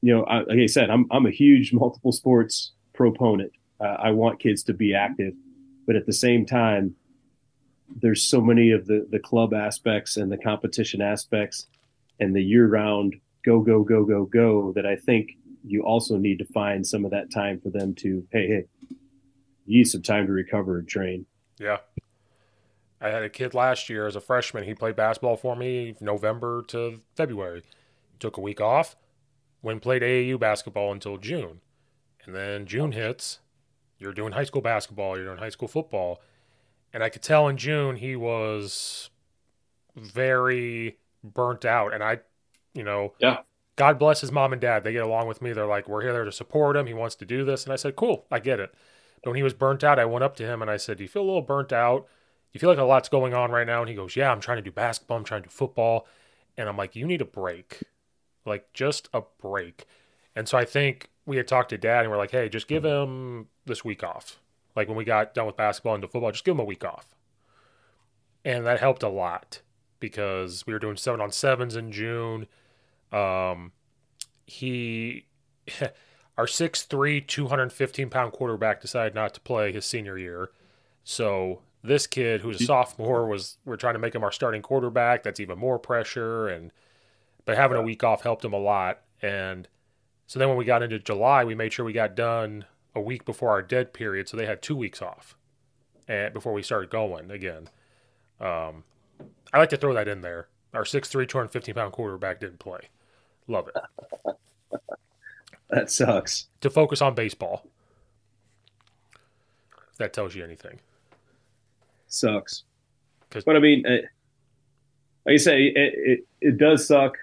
You 0.01 0.13
know, 0.13 0.23
I, 0.25 0.39
like 0.39 0.59
I 0.59 0.65
said, 0.65 0.89
I'm 0.89 1.05
I'm 1.09 1.25
a 1.25 1.31
huge 1.31 1.71
multiple 1.73 2.11
sports 2.11 2.73
proponent. 2.93 3.53
Uh, 3.79 3.95
I 3.99 4.11
want 4.11 4.39
kids 4.39 4.63
to 4.63 4.73
be 4.73 4.93
active, 4.93 5.33
but 5.87 5.95
at 5.95 6.05
the 6.05 6.13
same 6.13 6.45
time, 6.45 6.95
there's 8.01 8.23
so 8.23 8.41
many 8.41 8.71
of 8.71 8.87
the 8.87 9.07
the 9.09 9.19
club 9.19 9.53
aspects 9.53 10.17
and 10.17 10.31
the 10.31 10.37
competition 10.37 11.01
aspects 11.01 11.67
and 12.19 12.35
the 12.35 12.43
year 12.43 12.67
round 12.67 13.15
go 13.45 13.59
go 13.61 13.83
go 13.83 14.05
go 14.05 14.25
go 14.25 14.71
that 14.73 14.85
I 14.85 14.95
think 14.95 15.31
you 15.65 15.83
also 15.83 16.17
need 16.17 16.39
to 16.39 16.45
find 16.45 16.85
some 16.85 17.05
of 17.05 17.11
that 17.11 17.31
time 17.31 17.59
for 17.59 17.69
them 17.69 17.93
to 17.95 18.25
hey 18.31 18.47
hey 18.47 18.65
you 19.65 19.77
need 19.77 19.85
some 19.85 20.01
time 20.01 20.27
to 20.27 20.33
recover 20.33 20.77
and 20.77 20.87
train. 20.87 21.25
Yeah. 21.59 21.77
I 22.99 23.09
had 23.09 23.23
a 23.23 23.29
kid 23.29 23.53
last 23.53 23.89
year 23.89 24.07
as 24.07 24.15
a 24.15 24.21
freshman. 24.21 24.63
He 24.63 24.73
played 24.73 24.95
basketball 24.95 25.35
for 25.35 25.55
me 25.55 25.95
November 25.99 26.63
to 26.69 27.01
February. 27.15 27.63
Took 28.19 28.37
a 28.37 28.41
week 28.41 28.61
off, 28.61 28.95
went 29.61 29.81
played 29.81 30.01
AAU 30.01 30.39
basketball 30.39 30.91
until 30.91 31.17
June. 31.17 31.59
And 32.25 32.33
then 32.33 32.65
June 32.65 32.93
hits. 32.93 33.39
You're 33.97 34.13
doing 34.13 34.33
high 34.33 34.43
school 34.43 34.61
basketball, 34.61 35.17
you're 35.17 35.25
doing 35.25 35.37
high 35.37 35.49
school 35.49 35.67
football. 35.67 36.21
And 36.93 37.03
I 37.03 37.09
could 37.09 37.23
tell 37.23 37.47
in 37.47 37.57
June 37.57 37.95
he 37.95 38.15
was 38.15 39.09
very 39.95 40.97
burnt 41.23 41.65
out. 41.65 41.93
And 41.93 42.03
I, 42.03 42.19
you 42.73 42.83
know, 42.83 43.13
yeah. 43.19 43.39
God 43.75 43.97
bless 43.97 44.21
his 44.21 44.31
mom 44.31 44.53
and 44.53 44.61
dad. 44.61 44.83
They 44.83 44.93
get 44.93 45.03
along 45.03 45.27
with 45.27 45.41
me. 45.41 45.51
They're 45.51 45.65
like, 45.65 45.89
we're 45.89 46.03
here 46.03 46.13
there 46.13 46.25
to 46.25 46.31
support 46.31 46.75
him. 46.75 46.85
He 46.85 46.93
wants 46.93 47.15
to 47.15 47.25
do 47.25 47.43
this. 47.43 47.63
And 47.63 47.73
I 47.73 47.75
said, 47.75 47.95
cool, 47.95 48.25
I 48.29 48.39
get 48.39 48.59
it 48.59 48.71
But 49.23 49.31
when 49.31 49.37
he 49.37 49.43
was 49.43 49.55
burnt 49.55 49.83
out, 49.83 49.97
I 49.97 50.05
went 50.05 50.23
up 50.23 50.35
to 50.35 50.45
him 50.45 50.61
and 50.61 50.69
I 50.69 50.77
said, 50.77 50.97
"Do 50.97 51.03
you 51.03 51.09
feel 51.09 51.23
a 51.23 51.25
little 51.25 51.41
burnt 51.41 51.73
out? 51.73 52.07
you 52.53 52.59
feel 52.59 52.69
like 52.69 52.79
a 52.79 52.83
lot's 52.83 53.09
going 53.09 53.33
on 53.33 53.51
right 53.51 53.67
now? 53.67 53.81
And 53.81 53.89
he 53.89 53.95
goes, 53.95 54.15
yeah, 54.15 54.31
I'm 54.31 54.39
trying 54.39 54.57
to 54.57 54.61
do 54.61 54.71
basketball. 54.71 55.17
I'm 55.17 55.23
trying 55.23 55.41
to 55.41 55.49
do 55.49 55.53
football. 55.53 56.07
And 56.55 56.69
I'm 56.69 56.77
like, 56.77 56.95
you 56.95 57.05
need 57.05 57.21
a 57.21 57.25
break, 57.25 57.81
like 58.45 58.71
just 58.73 59.09
a 59.13 59.23
break. 59.41 59.85
And 60.35 60.47
so 60.47 60.57
I 60.57 60.65
think 60.65 61.09
we 61.25 61.37
had 61.37 61.47
talked 61.47 61.69
to 61.69 61.77
dad 61.77 62.01
and 62.01 62.11
we're 62.11 62.17
like, 62.17 62.31
hey, 62.31 62.47
just 62.49 62.67
give 62.67 62.83
mm-hmm. 62.83 63.11
him 63.11 63.47
this 63.65 63.83
week 63.83 64.03
off. 64.03 64.39
Like 64.75 64.87
when 64.87 64.97
we 64.97 65.05
got 65.05 65.33
done 65.33 65.45
with 65.45 65.57
basketball 65.57 65.95
into 65.95 66.07
football, 66.07 66.31
just 66.31 66.45
give 66.45 66.55
him 66.55 66.59
a 66.59 66.65
week 66.65 66.83
off. 66.83 67.15
And 68.45 68.65
that 68.65 68.79
helped 68.79 69.03
a 69.03 69.09
lot 69.09 69.61
because 69.99 70.65
we 70.65 70.73
were 70.73 70.79
doing 70.79 70.97
seven 70.97 71.21
on 71.21 71.31
sevens 71.31 71.75
in 71.75 71.91
June. 71.91 72.47
Um, 73.11 73.71
he, 74.45 75.25
our 76.37 76.45
6'3, 76.45 77.25
215 77.25 78.09
pound 78.09 78.33
quarterback 78.33 78.81
decided 78.81 79.15
not 79.15 79.33
to 79.35 79.41
play 79.41 79.71
his 79.71 79.85
senior 79.85 80.17
year. 80.17 80.49
So 81.03 81.61
this 81.83 82.07
kid 82.07 82.41
who's 82.41 82.61
a 82.61 82.65
sophomore 82.65 83.27
was, 83.27 83.57
we're 83.65 83.77
trying 83.77 83.93
to 83.93 83.99
make 83.99 84.15
him 84.15 84.23
our 84.23 84.31
starting 84.31 84.61
quarterback. 84.61 85.23
That's 85.23 85.39
even 85.39 85.57
more 85.57 85.79
pressure. 85.79 86.47
And, 86.49 86.71
but 87.45 87.55
having 87.55 87.77
a 87.77 87.81
week 87.81 88.03
off 88.03 88.23
helped 88.23 88.43
him 88.43 88.53
a 88.53 88.59
lot. 88.59 89.01
And 89.21 89.67
so 90.27 90.39
then 90.39 90.49
when 90.49 90.57
we 90.57 90.65
got 90.65 90.83
into 90.83 90.99
July, 90.99 91.45
we 91.45 91.55
made 91.55 91.71
sure 91.71 91.85
we 91.85 91.93
got 91.93 92.15
done 92.15 92.65
a 92.95 93.01
week 93.01 93.25
before 93.25 93.49
our 93.49 93.61
dead 93.61 93.93
period. 93.93 94.29
So 94.29 94.37
they 94.37 94.45
had 94.45 94.61
two 94.61 94.75
weeks 94.75 95.01
off 95.01 95.35
and 96.07 96.33
before 96.33 96.53
we 96.53 96.63
started 96.63 96.89
going 96.89 97.31
again. 97.31 97.69
Um, 98.39 98.83
I 99.53 99.59
like 99.59 99.69
to 99.69 99.77
throw 99.77 99.93
that 99.93 100.07
in 100.07 100.21
there. 100.21 100.47
Our 100.73 100.83
6'3, 100.83 101.27
215 101.27 101.75
pound 101.75 101.93
quarterback 101.93 102.39
didn't 102.39 102.59
play. 102.59 102.79
Love 103.47 103.69
it. 103.69 104.35
that 105.69 105.91
sucks. 105.91 106.47
To 106.61 106.69
focus 106.69 107.01
on 107.01 107.13
baseball. 107.13 107.65
If 109.91 109.97
that 109.97 110.13
tells 110.13 110.35
you 110.35 110.43
anything. 110.43 110.79
Sucks. 112.07 112.63
But 113.45 113.55
I 113.55 113.59
mean, 113.59 113.85
it, 113.85 114.05
like 115.25 115.33
I 115.33 115.37
say, 115.37 115.63
it, 115.65 115.93
it, 115.95 116.27
it 116.41 116.57
does 116.57 116.87
suck, 116.87 117.17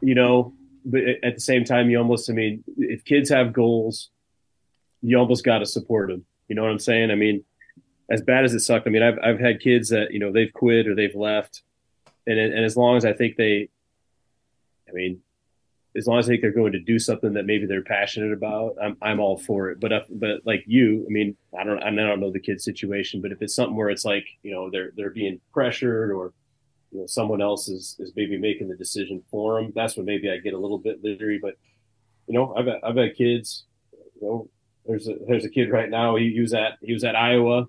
you 0.00 0.14
know, 0.14 0.52
but 0.84 1.02
at 1.22 1.34
the 1.34 1.40
same 1.40 1.64
time, 1.64 1.90
you 1.90 1.98
almost, 1.98 2.30
I 2.30 2.34
mean, 2.34 2.62
if 2.78 3.04
kids 3.04 3.30
have 3.30 3.52
goals, 3.52 4.10
you 5.04 5.18
almost 5.18 5.44
got 5.44 5.58
to 5.58 5.66
support 5.66 6.08
them. 6.08 6.24
You 6.48 6.56
know 6.56 6.62
what 6.62 6.70
I'm 6.70 6.78
saying? 6.78 7.10
I 7.10 7.14
mean, 7.14 7.44
as 8.10 8.22
bad 8.22 8.44
as 8.44 8.54
it 8.54 8.60
sucked, 8.60 8.86
I 8.86 8.90
mean, 8.90 9.02
I've, 9.02 9.18
I've 9.22 9.40
had 9.40 9.60
kids 9.60 9.90
that, 9.90 10.12
you 10.12 10.18
know, 10.18 10.32
they've 10.32 10.52
quit 10.52 10.88
or 10.88 10.94
they've 10.94 11.14
left. 11.14 11.62
And, 12.26 12.38
and 12.38 12.64
as 12.64 12.76
long 12.76 12.96
as 12.96 13.04
I 13.04 13.12
think 13.12 13.36
they, 13.36 13.68
I 14.88 14.92
mean, 14.92 15.20
as 15.96 16.06
long 16.06 16.18
as 16.18 16.26
I 16.26 16.32
think 16.32 16.42
they're 16.42 16.52
going 16.52 16.72
to 16.72 16.80
do 16.80 16.98
something 16.98 17.34
that 17.34 17.46
maybe 17.46 17.66
they're 17.66 17.82
passionate 17.82 18.32
about, 18.32 18.76
I'm 18.82 18.96
I'm 19.00 19.20
all 19.20 19.38
for 19.38 19.70
it. 19.70 19.78
But 19.78 19.92
if, 19.92 20.04
but 20.10 20.40
like 20.44 20.64
you, 20.66 21.04
I 21.08 21.12
mean, 21.12 21.36
I 21.56 21.62
don't 21.62 21.82
I 21.82 21.90
don't 21.90 22.20
know 22.20 22.32
the 22.32 22.40
kid's 22.40 22.64
situation, 22.64 23.20
but 23.20 23.30
if 23.30 23.40
it's 23.42 23.54
something 23.54 23.76
where 23.76 23.90
it's 23.90 24.04
like 24.04 24.26
you 24.42 24.50
know 24.50 24.70
they're 24.70 24.90
they're 24.96 25.10
being 25.10 25.40
pressured 25.52 26.10
or 26.10 26.32
you 26.90 27.00
know 27.00 27.06
someone 27.06 27.40
else 27.40 27.68
is 27.68 27.96
is 28.00 28.12
maybe 28.16 28.36
making 28.36 28.68
the 28.68 28.76
decision 28.76 29.22
for 29.30 29.62
them, 29.62 29.72
that's 29.74 29.96
when 29.96 30.06
maybe 30.06 30.30
I 30.30 30.38
get 30.38 30.54
a 30.54 30.58
little 30.58 30.78
bit 30.78 31.02
leery. 31.04 31.38
But 31.40 31.54
you 32.26 32.34
know, 32.34 32.54
I've 32.56 32.66
I've 32.82 32.96
had 32.96 33.14
kids. 33.14 33.64
You 34.20 34.28
know, 34.28 34.48
there's 34.86 35.08
a 35.08 35.14
there's 35.26 35.44
a 35.44 35.50
kid 35.50 35.70
right 35.70 35.88
now. 35.88 36.16
He, 36.16 36.32
he 36.32 36.40
was 36.40 36.54
at 36.54 36.78
he 36.80 36.92
was 36.92 37.04
at 37.04 37.16
Iowa. 37.16 37.68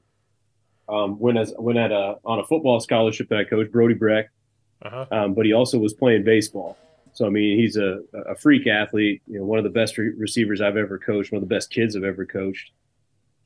Um, 0.87 1.17
went 1.17 1.37
as 1.37 1.53
went 1.57 1.79
at 1.79 1.91
a 1.91 2.17
on 2.23 2.39
a 2.39 2.45
football 2.45 2.79
scholarship 2.79 3.29
that 3.29 3.39
I 3.39 3.43
coached, 3.43 3.71
Brody 3.71 3.95
Brecht. 3.95 4.29
Uh-huh. 4.81 5.05
Um, 5.11 5.33
but 5.33 5.45
he 5.45 5.53
also 5.53 5.79
was 5.79 5.93
playing 5.93 6.23
baseball. 6.23 6.77
So 7.13 7.25
I 7.25 7.29
mean, 7.29 7.57
he's 7.57 7.77
a, 7.77 8.01
a 8.13 8.35
freak 8.35 8.67
athlete. 8.67 9.21
You 9.27 9.39
know, 9.39 9.45
one 9.45 9.57
of 9.57 9.63
the 9.63 9.69
best 9.71 9.97
re- 9.97 10.13
receivers 10.17 10.61
I've 10.61 10.77
ever 10.77 10.99
coached, 10.99 11.31
one 11.31 11.41
of 11.41 11.47
the 11.47 11.53
best 11.53 11.71
kids 11.71 11.95
I've 11.95 12.03
ever 12.03 12.25
coached. 12.25 12.71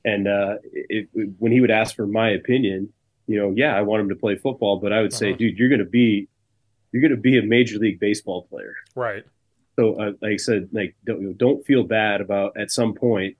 And 0.03 0.27
uh, 0.27 0.55
it, 0.73 1.09
it, 1.13 1.29
when 1.37 1.51
he 1.51 1.61
would 1.61 1.71
ask 1.71 1.95
for 1.95 2.07
my 2.07 2.29
opinion, 2.29 2.91
you 3.27 3.37
know, 3.37 3.53
yeah, 3.55 3.75
I 3.75 3.81
want 3.83 4.01
him 4.01 4.09
to 4.09 4.15
play 4.15 4.35
football, 4.35 4.77
but 4.77 4.91
I 4.91 5.01
would 5.01 5.13
say, 5.13 5.29
uh-huh. 5.29 5.37
dude, 5.37 5.59
you're 5.59 5.69
going 5.69 5.79
to 5.79 5.85
be, 5.85 6.27
you're 6.91 7.01
going 7.01 7.11
to 7.11 7.17
be 7.17 7.37
a 7.37 7.43
major 7.43 7.77
league 7.77 7.99
baseball 7.99 8.47
player, 8.49 8.75
right? 8.95 9.23
So, 9.77 10.01
uh, 10.01 10.11
like 10.21 10.33
I 10.33 10.37
said, 10.37 10.69
like 10.73 10.95
don't 11.05 11.37
don't 11.37 11.65
feel 11.65 11.83
bad 11.83 12.21
about 12.21 12.57
at 12.57 12.71
some 12.71 12.93
point. 12.93 13.37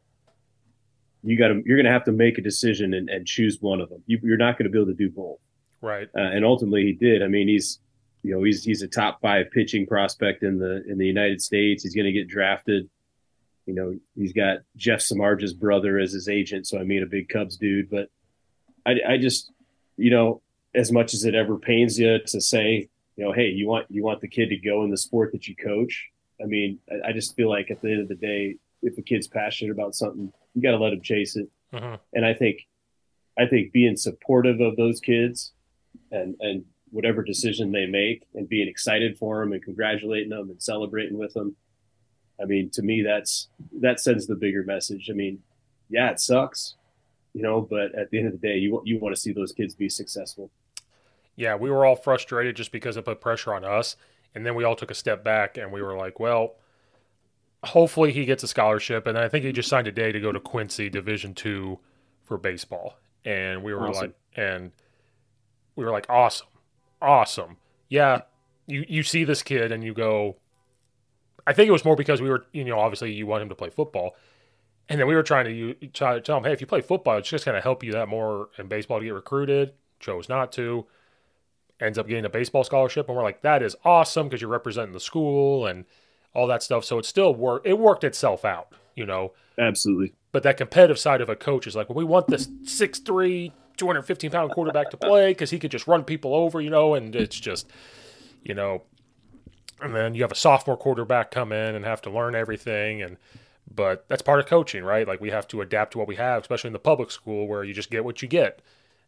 You 1.23 1.37
got 1.37 1.49
to, 1.49 1.61
you're 1.65 1.77
going 1.77 1.85
to 1.85 1.91
have 1.91 2.05
to 2.05 2.11
make 2.11 2.37
a 2.37 2.41
decision 2.41 2.93
and, 2.93 3.09
and 3.09 3.27
choose 3.27 3.57
one 3.59 3.81
of 3.81 3.89
them. 3.89 4.01
You, 4.07 4.19
are 4.33 4.37
not 4.37 4.57
going 4.57 4.65
to 4.65 4.69
be 4.69 4.77
able 4.77 4.87
to 4.87 4.93
do 4.93 5.09
both, 5.09 5.39
right? 5.81 6.07
Uh, 6.15 6.21
and 6.21 6.45
ultimately, 6.45 6.83
he 6.83 6.93
did. 6.93 7.21
I 7.21 7.27
mean, 7.27 7.47
he's 7.47 7.79
you 8.23 8.35
know 8.35 8.43
he's 8.43 8.63
he's 8.63 8.81
a 8.81 8.87
top 8.87 9.21
five 9.21 9.51
pitching 9.51 9.85
prospect 9.85 10.43
in 10.43 10.59
the 10.59 10.83
in 10.87 10.97
the 10.97 11.05
United 11.05 11.41
States. 11.41 11.83
He's 11.83 11.95
going 11.95 12.05
to 12.05 12.11
get 12.11 12.27
drafted. 12.27 12.89
You 13.65 13.73
know 13.75 13.95
he's 14.15 14.33
got 14.33 14.59
Jeff 14.75 14.99
Samardzija's 14.99 15.53
brother 15.53 15.99
as 15.99 16.11
his 16.11 16.27
agent, 16.27 16.67
so 16.67 16.79
I 16.79 16.83
mean 16.83 17.03
a 17.03 17.05
big 17.05 17.29
Cubs 17.29 17.57
dude. 17.57 17.89
But 17.89 18.09
I 18.85 18.95
I 19.07 19.17
just 19.17 19.51
you 19.97 20.09
know 20.09 20.41
as 20.75 20.91
much 20.91 21.13
as 21.13 21.23
it 21.23 21.35
ever 21.35 21.57
pains 21.57 21.97
you 21.97 22.19
to 22.19 22.41
say 22.41 22.89
you 23.15 23.23
know 23.23 23.31
hey 23.31 23.47
you 23.47 23.67
want 23.67 23.87
you 23.89 24.03
want 24.03 24.21
the 24.21 24.27
kid 24.27 24.49
to 24.49 24.57
go 24.57 24.83
in 24.83 24.89
the 24.89 24.97
sport 24.97 25.31
that 25.31 25.47
you 25.47 25.55
coach. 25.55 26.09
I 26.41 26.45
mean 26.45 26.79
I, 26.91 27.09
I 27.09 27.13
just 27.13 27.35
feel 27.35 27.49
like 27.49 27.71
at 27.71 27.81
the 27.81 27.91
end 27.91 28.01
of 28.01 28.07
the 28.07 28.15
day 28.15 28.55
if 28.81 28.97
a 28.97 29.01
kid's 29.01 29.27
passionate 29.27 29.71
about 29.71 29.95
something 29.95 30.31
you 30.53 30.61
got 30.61 30.71
to 30.71 30.77
let 30.77 30.91
them 30.91 31.01
chase 31.01 31.35
it. 31.35 31.47
Uh-huh. 31.73 31.97
And 32.13 32.25
I 32.25 32.33
think 32.33 32.67
I 33.37 33.45
think 33.45 33.71
being 33.71 33.95
supportive 33.95 34.59
of 34.59 34.75
those 34.75 34.99
kids 34.99 35.53
and 36.11 36.35
and 36.39 36.65
whatever 36.91 37.23
decision 37.23 37.71
they 37.71 37.85
make 37.85 38.23
and 38.33 38.49
being 38.49 38.67
excited 38.67 39.17
for 39.17 39.39
them 39.39 39.53
and 39.53 39.63
congratulating 39.63 40.29
them 40.29 40.49
and 40.49 40.61
celebrating 40.61 41.17
with 41.17 41.33
them. 41.33 41.55
I 42.41 42.45
mean, 42.45 42.69
to 42.71 42.81
me, 42.81 43.03
that's 43.03 43.49
that 43.81 43.99
sends 43.99 44.27
the 44.27 44.35
bigger 44.35 44.63
message. 44.63 45.09
I 45.09 45.13
mean, 45.13 45.39
yeah, 45.89 46.09
it 46.09 46.19
sucks, 46.19 46.75
you 47.33 47.41
know, 47.41 47.61
but 47.61 47.93
at 47.95 48.09
the 48.09 48.17
end 48.17 48.27
of 48.27 48.33
the 48.33 48.47
day, 48.47 48.57
you 48.57 48.81
you 48.85 48.99
want 48.99 49.15
to 49.15 49.21
see 49.21 49.31
those 49.31 49.51
kids 49.51 49.75
be 49.75 49.89
successful. 49.89 50.51
Yeah, 51.35 51.55
we 51.55 51.69
were 51.69 51.85
all 51.85 51.95
frustrated 51.95 52.55
just 52.55 52.71
because 52.71 52.97
it 52.97 53.05
put 53.05 53.21
pressure 53.21 53.53
on 53.53 53.63
us, 53.63 53.95
and 54.35 54.45
then 54.45 54.55
we 54.55 54.63
all 54.63 54.75
took 54.75 54.91
a 54.91 54.95
step 54.95 55.23
back 55.23 55.57
and 55.57 55.71
we 55.71 55.81
were 55.81 55.95
like, 55.95 56.19
well, 56.19 56.55
hopefully 57.63 58.11
he 58.11 58.25
gets 58.25 58.43
a 58.43 58.47
scholarship, 58.47 59.07
and 59.07 59.17
I 59.17 59.29
think 59.29 59.45
he 59.45 59.51
just 59.51 59.69
signed 59.69 59.87
a 59.87 59.91
day 59.91 60.11
to 60.11 60.19
go 60.19 60.31
to 60.31 60.39
Quincy 60.39 60.89
Division 60.89 61.33
two 61.33 61.79
for 62.23 62.37
baseball, 62.37 62.97
and 63.25 63.63
we 63.63 63.73
were 63.73 63.87
awesome. 63.87 64.01
like, 64.01 64.15
and 64.35 64.71
we 65.75 65.85
were 65.85 65.91
like, 65.91 66.05
awesome 66.09 66.47
awesome. 67.01 67.57
Yeah, 67.89 68.21
you 68.67 68.85
you 68.87 69.03
see 69.03 69.23
this 69.23 69.43
kid 69.43 69.71
and 69.71 69.83
you 69.83 69.93
go. 69.93 70.37
I 71.47 71.53
think 71.53 71.67
it 71.67 71.71
was 71.71 71.85
more 71.85 71.95
because 71.95 72.21
we 72.21 72.29
were, 72.29 72.45
you 72.51 72.63
know, 72.63 72.79
obviously 72.79 73.11
you 73.11 73.25
want 73.25 73.41
him 73.41 73.49
to 73.49 73.55
play 73.55 73.69
football, 73.69 74.15
and 74.87 74.99
then 74.99 75.07
we 75.07 75.15
were 75.15 75.23
trying 75.23 75.45
to 75.45 75.51
you, 75.51 75.73
try 75.93 76.13
to 76.13 76.21
tell 76.21 76.37
him, 76.37 76.43
hey, 76.43 76.51
if 76.51 76.61
you 76.61 76.67
play 76.67 76.81
football, 76.81 77.17
it's 77.17 77.29
just 77.29 77.45
going 77.45 77.55
to 77.55 77.61
help 77.61 77.83
you 77.83 77.91
that 77.93 78.07
more 78.07 78.49
in 78.57 78.67
baseball 78.67 78.99
to 78.99 79.05
get 79.05 79.13
recruited. 79.13 79.73
Chose 79.99 80.29
not 80.29 80.51
to. 80.53 80.85
Ends 81.79 81.97
up 81.97 82.07
getting 82.07 82.25
a 82.25 82.29
baseball 82.29 82.63
scholarship, 82.63 83.07
and 83.07 83.15
we're 83.17 83.23
like, 83.23 83.41
that 83.41 83.63
is 83.63 83.75
awesome 83.83 84.27
because 84.27 84.41
you're 84.41 84.49
representing 84.49 84.93
the 84.93 84.99
school 84.99 85.65
and 85.65 85.85
all 86.33 86.47
that 86.47 86.63
stuff. 86.63 86.85
So 86.85 86.99
it 86.99 87.05
still 87.05 87.33
worked. 87.33 87.67
It 87.67 87.77
worked 87.77 88.03
itself 88.03 88.45
out, 88.45 88.73
you 88.95 89.05
know. 89.05 89.33
Absolutely. 89.57 90.13
But 90.31 90.43
that 90.43 90.57
competitive 90.57 90.99
side 90.99 91.21
of 91.21 91.29
a 91.29 91.35
coach 91.35 91.67
is 91.67 91.75
like, 91.75 91.89
well, 91.89 91.95
we 91.95 92.03
want 92.03 92.27
this 92.27 92.49
six 92.63 92.99
three 92.99 93.51
215 93.79 94.29
pound 94.29 94.51
quarterback 94.51 94.91
to 94.91 94.97
play 94.97 95.31
because 95.31 95.49
he 95.49 95.57
could 95.57 95.71
just 95.71 95.87
run 95.87 96.03
people 96.03 96.35
over, 96.35 96.61
you 96.61 96.69
know, 96.69 96.93
and 96.93 97.15
it's 97.15 97.39
just, 97.39 97.71
you 98.43 98.53
know, 98.53 98.83
and 99.81 99.95
then 99.95 100.13
you 100.13 100.21
have 100.21 100.31
a 100.31 100.35
sophomore 100.35 100.77
quarterback 100.77 101.31
come 101.31 101.51
in 101.51 101.75
and 101.75 101.85
have 101.85 102.01
to 102.01 102.09
learn 102.09 102.35
everything. 102.35 103.01
And, 103.01 103.17
but 103.73 104.05
that's 104.09 104.21
part 104.21 104.39
of 104.39 104.45
coaching, 104.45 104.83
right? 104.83 105.07
Like 105.07 105.21
we 105.21 105.29
have 105.31 105.47
to 105.49 105.61
adapt 105.61 105.93
to 105.93 105.97
what 105.97 106.07
we 106.07 106.17
have, 106.17 106.41
especially 106.41 106.67
in 106.67 106.73
the 106.73 106.79
public 106.79 107.09
school 107.09 107.47
where 107.47 107.63
you 107.63 107.73
just 107.73 107.89
get 107.89 108.03
what 108.03 108.21
you 108.21 108.27
get. 108.27 108.61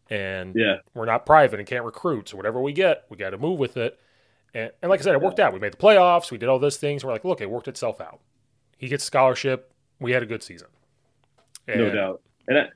And 0.09 0.55
yeah, 0.55 0.77
we're 0.93 1.05
not 1.05 1.25
private 1.25 1.59
and 1.59 1.67
can't 1.67 1.85
recruit. 1.85 2.29
So 2.29 2.37
whatever 2.37 2.61
we 2.61 2.73
get, 2.73 3.05
we 3.09 3.17
got 3.17 3.31
to 3.31 3.37
move 3.37 3.59
with 3.59 3.77
it. 3.77 3.99
And, 4.53 4.71
and 4.81 4.89
like 4.89 4.99
I 4.99 5.03
said, 5.03 5.13
it 5.13 5.21
worked 5.21 5.39
out. 5.39 5.53
We 5.53 5.59
made 5.59 5.73
the 5.73 5.77
playoffs. 5.77 6.31
We 6.31 6.37
did 6.37 6.49
all 6.49 6.59
those 6.59 6.77
things. 6.77 7.03
We're 7.03 7.11
like, 7.11 7.25
look, 7.25 7.41
it 7.41 7.49
worked 7.49 7.67
itself 7.67 8.01
out. 8.01 8.19
He 8.77 8.87
gets 8.87 9.03
scholarship. 9.03 9.71
We 9.99 10.11
had 10.11 10.23
a 10.23 10.25
good 10.25 10.43
season. 10.43 10.67
And, 11.67 11.79
no 11.79 11.91
doubt. 11.91 12.21
And 12.47 12.57
I, 12.57 12.67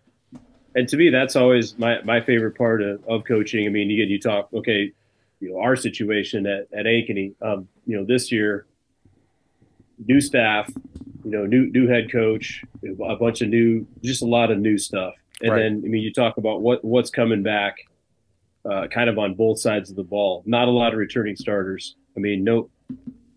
and 0.75 0.88
to 0.89 0.97
me, 0.97 1.09
that's 1.09 1.35
always 1.35 1.77
my, 1.77 2.01
my 2.03 2.21
favorite 2.21 2.57
part 2.57 2.81
of, 2.81 3.03
of 3.05 3.23
coaching. 3.25 3.65
I 3.65 3.69
mean, 3.69 3.89
again, 3.89 4.09
you 4.09 4.19
talk, 4.19 4.49
okay, 4.53 4.91
you 5.39 5.51
know, 5.51 5.59
our 5.59 5.75
situation 5.75 6.45
at, 6.45 6.67
at 6.71 6.85
Ankeny, 6.85 7.33
um, 7.41 7.67
you 7.85 7.97
know, 7.97 8.05
this 8.05 8.31
year, 8.31 8.67
new 10.05 10.21
staff, 10.21 10.69
you 11.23 11.31
know, 11.31 11.45
new, 11.45 11.71
new 11.71 11.88
head 11.88 12.11
coach, 12.11 12.63
a 12.83 13.15
bunch 13.15 13.41
of 13.41 13.50
new, 13.50 13.87
just 14.04 14.21
a 14.21 14.25
lot 14.25 14.52
of 14.52 14.60
new 14.60 14.77
stuff. 14.77 15.13
And 15.41 15.52
right. 15.52 15.60
then, 15.60 15.81
I 15.83 15.87
mean, 15.87 16.02
you 16.04 16.13
talk 16.13 16.37
about 16.37 16.62
what, 16.62 16.83
what's 16.85 17.10
coming 17.10 17.43
back, 17.43 17.87
uh, 18.69 18.87
kind 18.87 19.09
of 19.09 19.17
on 19.17 19.35
both 19.35 19.59
sides 19.59 19.89
of 19.89 19.95
the 19.95 20.03
ball. 20.03 20.43
Not 20.45 20.67
a 20.67 20.71
lot 20.71 20.93
of 20.93 20.99
returning 20.99 21.35
starters. 21.35 21.95
I 22.15 22.19
mean, 22.19 22.43
no, 22.43 22.69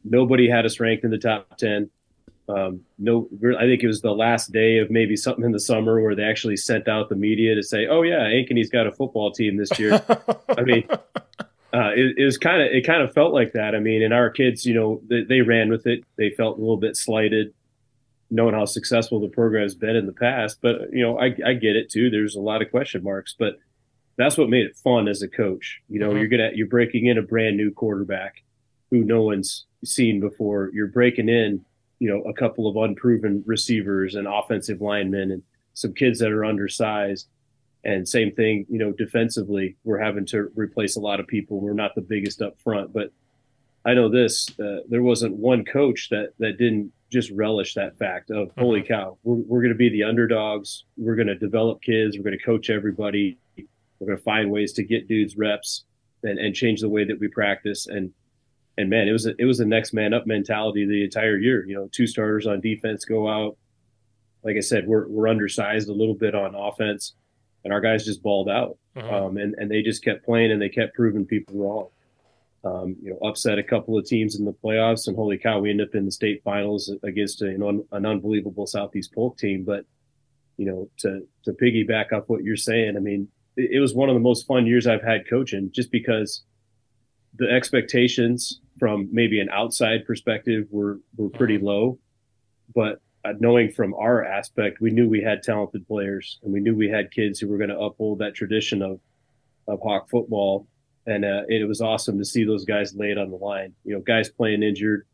nobody 0.04 0.48
had 0.48 0.64
us 0.64 0.80
ranked 0.80 1.04
in 1.04 1.10
the 1.10 1.18
top 1.18 1.56
10 1.58 1.90
um, 2.48 2.80
no, 2.98 3.28
I 3.58 3.64
think 3.64 3.82
it 3.82 3.86
was 3.86 4.00
the 4.00 4.12
last 4.12 4.52
day 4.52 4.78
of 4.78 4.90
maybe 4.90 5.16
something 5.16 5.44
in 5.44 5.52
the 5.52 5.60
summer 5.60 6.00
where 6.00 6.14
they 6.14 6.22
actually 6.22 6.56
sent 6.56 6.88
out 6.88 7.10
the 7.10 7.14
media 7.14 7.54
to 7.54 7.62
say, 7.62 7.86
"Oh 7.86 8.02
yeah, 8.02 8.20
Ankeny's 8.20 8.70
got 8.70 8.86
a 8.86 8.92
football 8.92 9.30
team 9.30 9.58
this 9.58 9.78
year." 9.78 10.02
I 10.56 10.62
mean, 10.62 10.88
uh, 10.90 11.92
it, 11.94 12.16
it, 12.16 12.24
was 12.24 12.38
kind 12.38 12.62
of 12.62 12.68
it 12.68 12.86
kind 12.86 13.02
of 13.02 13.12
felt 13.12 13.34
like 13.34 13.52
that. 13.52 13.74
I 13.74 13.80
mean, 13.80 14.02
and 14.02 14.14
our 14.14 14.30
kids, 14.30 14.64
you 14.64 14.72
know, 14.72 15.02
they, 15.08 15.24
they, 15.24 15.40
ran 15.42 15.68
with 15.68 15.86
it. 15.86 16.04
They 16.16 16.30
felt 16.30 16.56
a 16.56 16.60
little 16.60 16.78
bit 16.78 16.96
slighted, 16.96 17.52
knowing 18.30 18.54
how 18.54 18.64
successful 18.64 19.20
the 19.20 19.28
program 19.28 19.64
has 19.64 19.74
been 19.74 19.96
in 19.96 20.06
the 20.06 20.12
past. 20.12 20.60
But 20.62 20.90
you 20.90 21.02
know, 21.02 21.20
I, 21.20 21.34
I 21.44 21.52
get 21.52 21.76
it 21.76 21.90
too. 21.90 22.08
There's 22.08 22.34
a 22.34 22.40
lot 22.40 22.62
of 22.62 22.70
question 22.70 23.04
marks, 23.04 23.34
but 23.38 23.58
that's 24.18 24.36
what 24.36 24.50
made 24.50 24.66
it 24.66 24.76
fun 24.76 25.08
as 25.08 25.22
a 25.22 25.28
coach. 25.28 25.80
You 25.88 26.00
know, 26.00 26.08
mm-hmm. 26.08 26.18
you're 26.18 26.28
gonna 26.28 26.50
you're 26.54 26.66
breaking 26.66 27.06
in 27.06 27.16
a 27.16 27.22
brand 27.22 27.56
new 27.56 27.70
quarterback 27.70 28.42
who 28.90 29.04
no 29.04 29.22
one's 29.22 29.64
seen 29.84 30.20
before. 30.20 30.70
You're 30.74 30.88
breaking 30.88 31.28
in, 31.28 31.64
you 31.98 32.10
know, 32.10 32.22
a 32.22 32.34
couple 32.34 32.66
of 32.66 32.76
unproven 32.76 33.42
receivers 33.46 34.14
and 34.14 34.26
offensive 34.26 34.80
linemen 34.80 35.30
and 35.30 35.42
some 35.74 35.94
kids 35.94 36.18
that 36.18 36.32
are 36.32 36.44
undersized. 36.44 37.28
And 37.84 38.08
same 38.08 38.34
thing, 38.34 38.66
you 38.68 38.78
know, 38.78 38.92
defensively, 38.92 39.76
we're 39.84 40.00
having 40.00 40.26
to 40.26 40.50
replace 40.56 40.96
a 40.96 41.00
lot 41.00 41.20
of 41.20 41.28
people. 41.28 41.60
We're 41.60 41.74
not 41.74 41.94
the 41.94 42.00
biggest 42.00 42.42
up 42.42 42.60
front, 42.60 42.92
but 42.92 43.12
I 43.84 43.94
know 43.94 44.08
this: 44.08 44.48
uh, 44.58 44.80
there 44.88 45.02
wasn't 45.02 45.36
one 45.36 45.64
coach 45.64 46.08
that 46.10 46.32
that 46.38 46.58
didn't 46.58 46.92
just 47.10 47.30
relish 47.30 47.74
that 47.74 47.96
fact 47.98 48.30
of 48.30 48.48
mm-hmm. 48.48 48.60
holy 48.60 48.82
cow, 48.82 49.16
we're, 49.22 49.36
we're 49.36 49.60
going 49.60 49.72
to 49.72 49.78
be 49.78 49.88
the 49.88 50.02
underdogs. 50.02 50.84
We're 50.96 51.16
going 51.16 51.28
to 51.28 51.36
develop 51.36 51.82
kids. 51.82 52.16
We're 52.16 52.24
going 52.24 52.38
to 52.38 52.44
coach 52.44 52.70
everybody. 52.70 53.38
We're 53.99 54.09
going 54.09 54.18
to 54.18 54.24
find 54.24 54.51
ways 54.51 54.72
to 54.74 54.84
get 54.84 55.09
dudes 55.09 55.36
reps 55.36 55.84
and, 56.22 56.38
and 56.38 56.55
change 56.55 56.80
the 56.80 56.88
way 56.88 57.05
that 57.05 57.18
we 57.18 57.28
practice. 57.28 57.86
And 57.86 58.12
and 58.76 58.88
man, 58.88 59.09
it 59.09 59.12
was 59.12 59.26
a, 59.26 59.34
it 59.38 59.44
was 59.44 59.59
a 59.59 59.64
next 59.64 59.92
man 59.92 60.14
up 60.14 60.26
mentality 60.26 60.86
the 60.86 61.03
entire 61.03 61.36
year. 61.36 61.66
You 61.66 61.74
know, 61.74 61.88
two 61.90 62.07
starters 62.07 62.46
on 62.46 62.61
defense 62.61 63.05
go 63.05 63.28
out. 63.28 63.57
Like 64.44 64.57
I 64.57 64.61
said, 64.61 64.86
we're 64.86 65.09
we're 65.09 65.28
undersized 65.28 65.88
a 65.88 65.92
little 65.92 66.14
bit 66.14 66.34
on 66.34 66.55
offense, 66.55 67.14
and 67.64 67.72
our 67.72 67.80
guys 67.80 68.05
just 68.05 68.22
balled 68.22 68.49
out. 68.49 68.78
Mm-hmm. 68.96 69.14
Um, 69.14 69.36
and 69.36 69.55
and 69.59 69.70
they 69.70 69.82
just 69.82 70.05
kept 70.05 70.24
playing 70.24 70.53
and 70.53 70.62
they 70.62 70.68
kept 70.68 70.94
proving 70.94 71.26
people 71.26 71.57
wrong 71.57 71.88
um, 72.64 72.96
you 73.01 73.11
know, 73.11 73.18
upset 73.28 73.59
a 73.59 73.62
couple 73.62 73.96
of 73.96 74.05
teams 74.05 74.36
in 74.38 74.44
the 74.44 74.53
playoffs, 74.53 75.07
and 75.07 75.16
holy 75.16 75.38
cow, 75.38 75.61
we 75.61 75.70
end 75.70 75.80
up 75.80 75.94
in 75.94 76.05
the 76.05 76.11
state 76.11 76.42
finals 76.42 76.92
against 77.03 77.42
a, 77.42 77.46
you 77.46 77.59
know, 77.59 77.86
an 77.92 78.07
unbelievable 78.07 78.66
Southeast 78.66 79.14
Polk 79.14 79.38
team. 79.38 79.64
But 79.64 79.84
you 80.57 80.66
know, 80.66 80.90
to 80.99 81.26
to 81.44 81.53
piggyback 81.53 82.12
off 82.12 82.24
what 82.26 82.42
you're 82.42 82.57
saying, 82.57 82.96
I 82.96 83.01
mean, 83.01 83.28
it, 83.59 83.80
was 83.80 83.94
one 83.94 84.09
of 84.09 84.14
the 84.14 84.20
most 84.20 84.46
fun 84.46 84.66
years 84.66 84.86
I've 84.86 85.02
had 85.02 85.28
coaching, 85.28 85.70
just 85.72 85.90
because 85.90 86.44
the 87.36 87.50
expectations 87.50 88.61
from 88.78 89.09
maybe 89.12 89.40
an 89.40 89.48
outside 89.50 90.06
perspective 90.06 90.66
were 90.70 91.00
were 91.16 91.28
pretty 91.28 91.56
mm-hmm. 91.56 91.66
low, 91.66 91.98
but 92.74 93.00
uh, 93.24 93.32
knowing 93.40 93.70
from 93.70 93.94
our 93.94 94.24
aspect, 94.24 94.80
we 94.80 94.90
knew 94.90 95.09
we 95.09 95.22
had 95.22 95.42
talented 95.42 95.86
players, 95.86 96.38
and 96.42 96.52
we 96.52 96.61
knew 96.61 96.74
we 96.74 96.88
had 96.88 97.11
kids 97.11 97.40
who 97.40 97.48
were 97.48 97.59
going 97.59 97.70
to 97.70 97.78
uphold 97.78 98.20
that 98.20 98.34
tradition 98.34 98.82
of 98.82 99.00
of 99.66 99.80
Hawk 99.82 100.09
football 100.09 100.66
and 101.09 101.24
uh, 101.24 101.42
it 101.48 101.66
was 101.66 101.80
awesome 101.80 102.18
to 102.18 102.24
see 102.24 102.44
those 102.44 102.66
guys 102.66 102.94
lay 102.94 103.11
it 103.11 103.18
on 103.18 103.30
the 103.30 103.36
line. 103.36 103.72
You 103.84 103.94
know, 103.94 104.00
guys 104.00 104.28
playing 104.28 104.62
injured, 104.62 105.06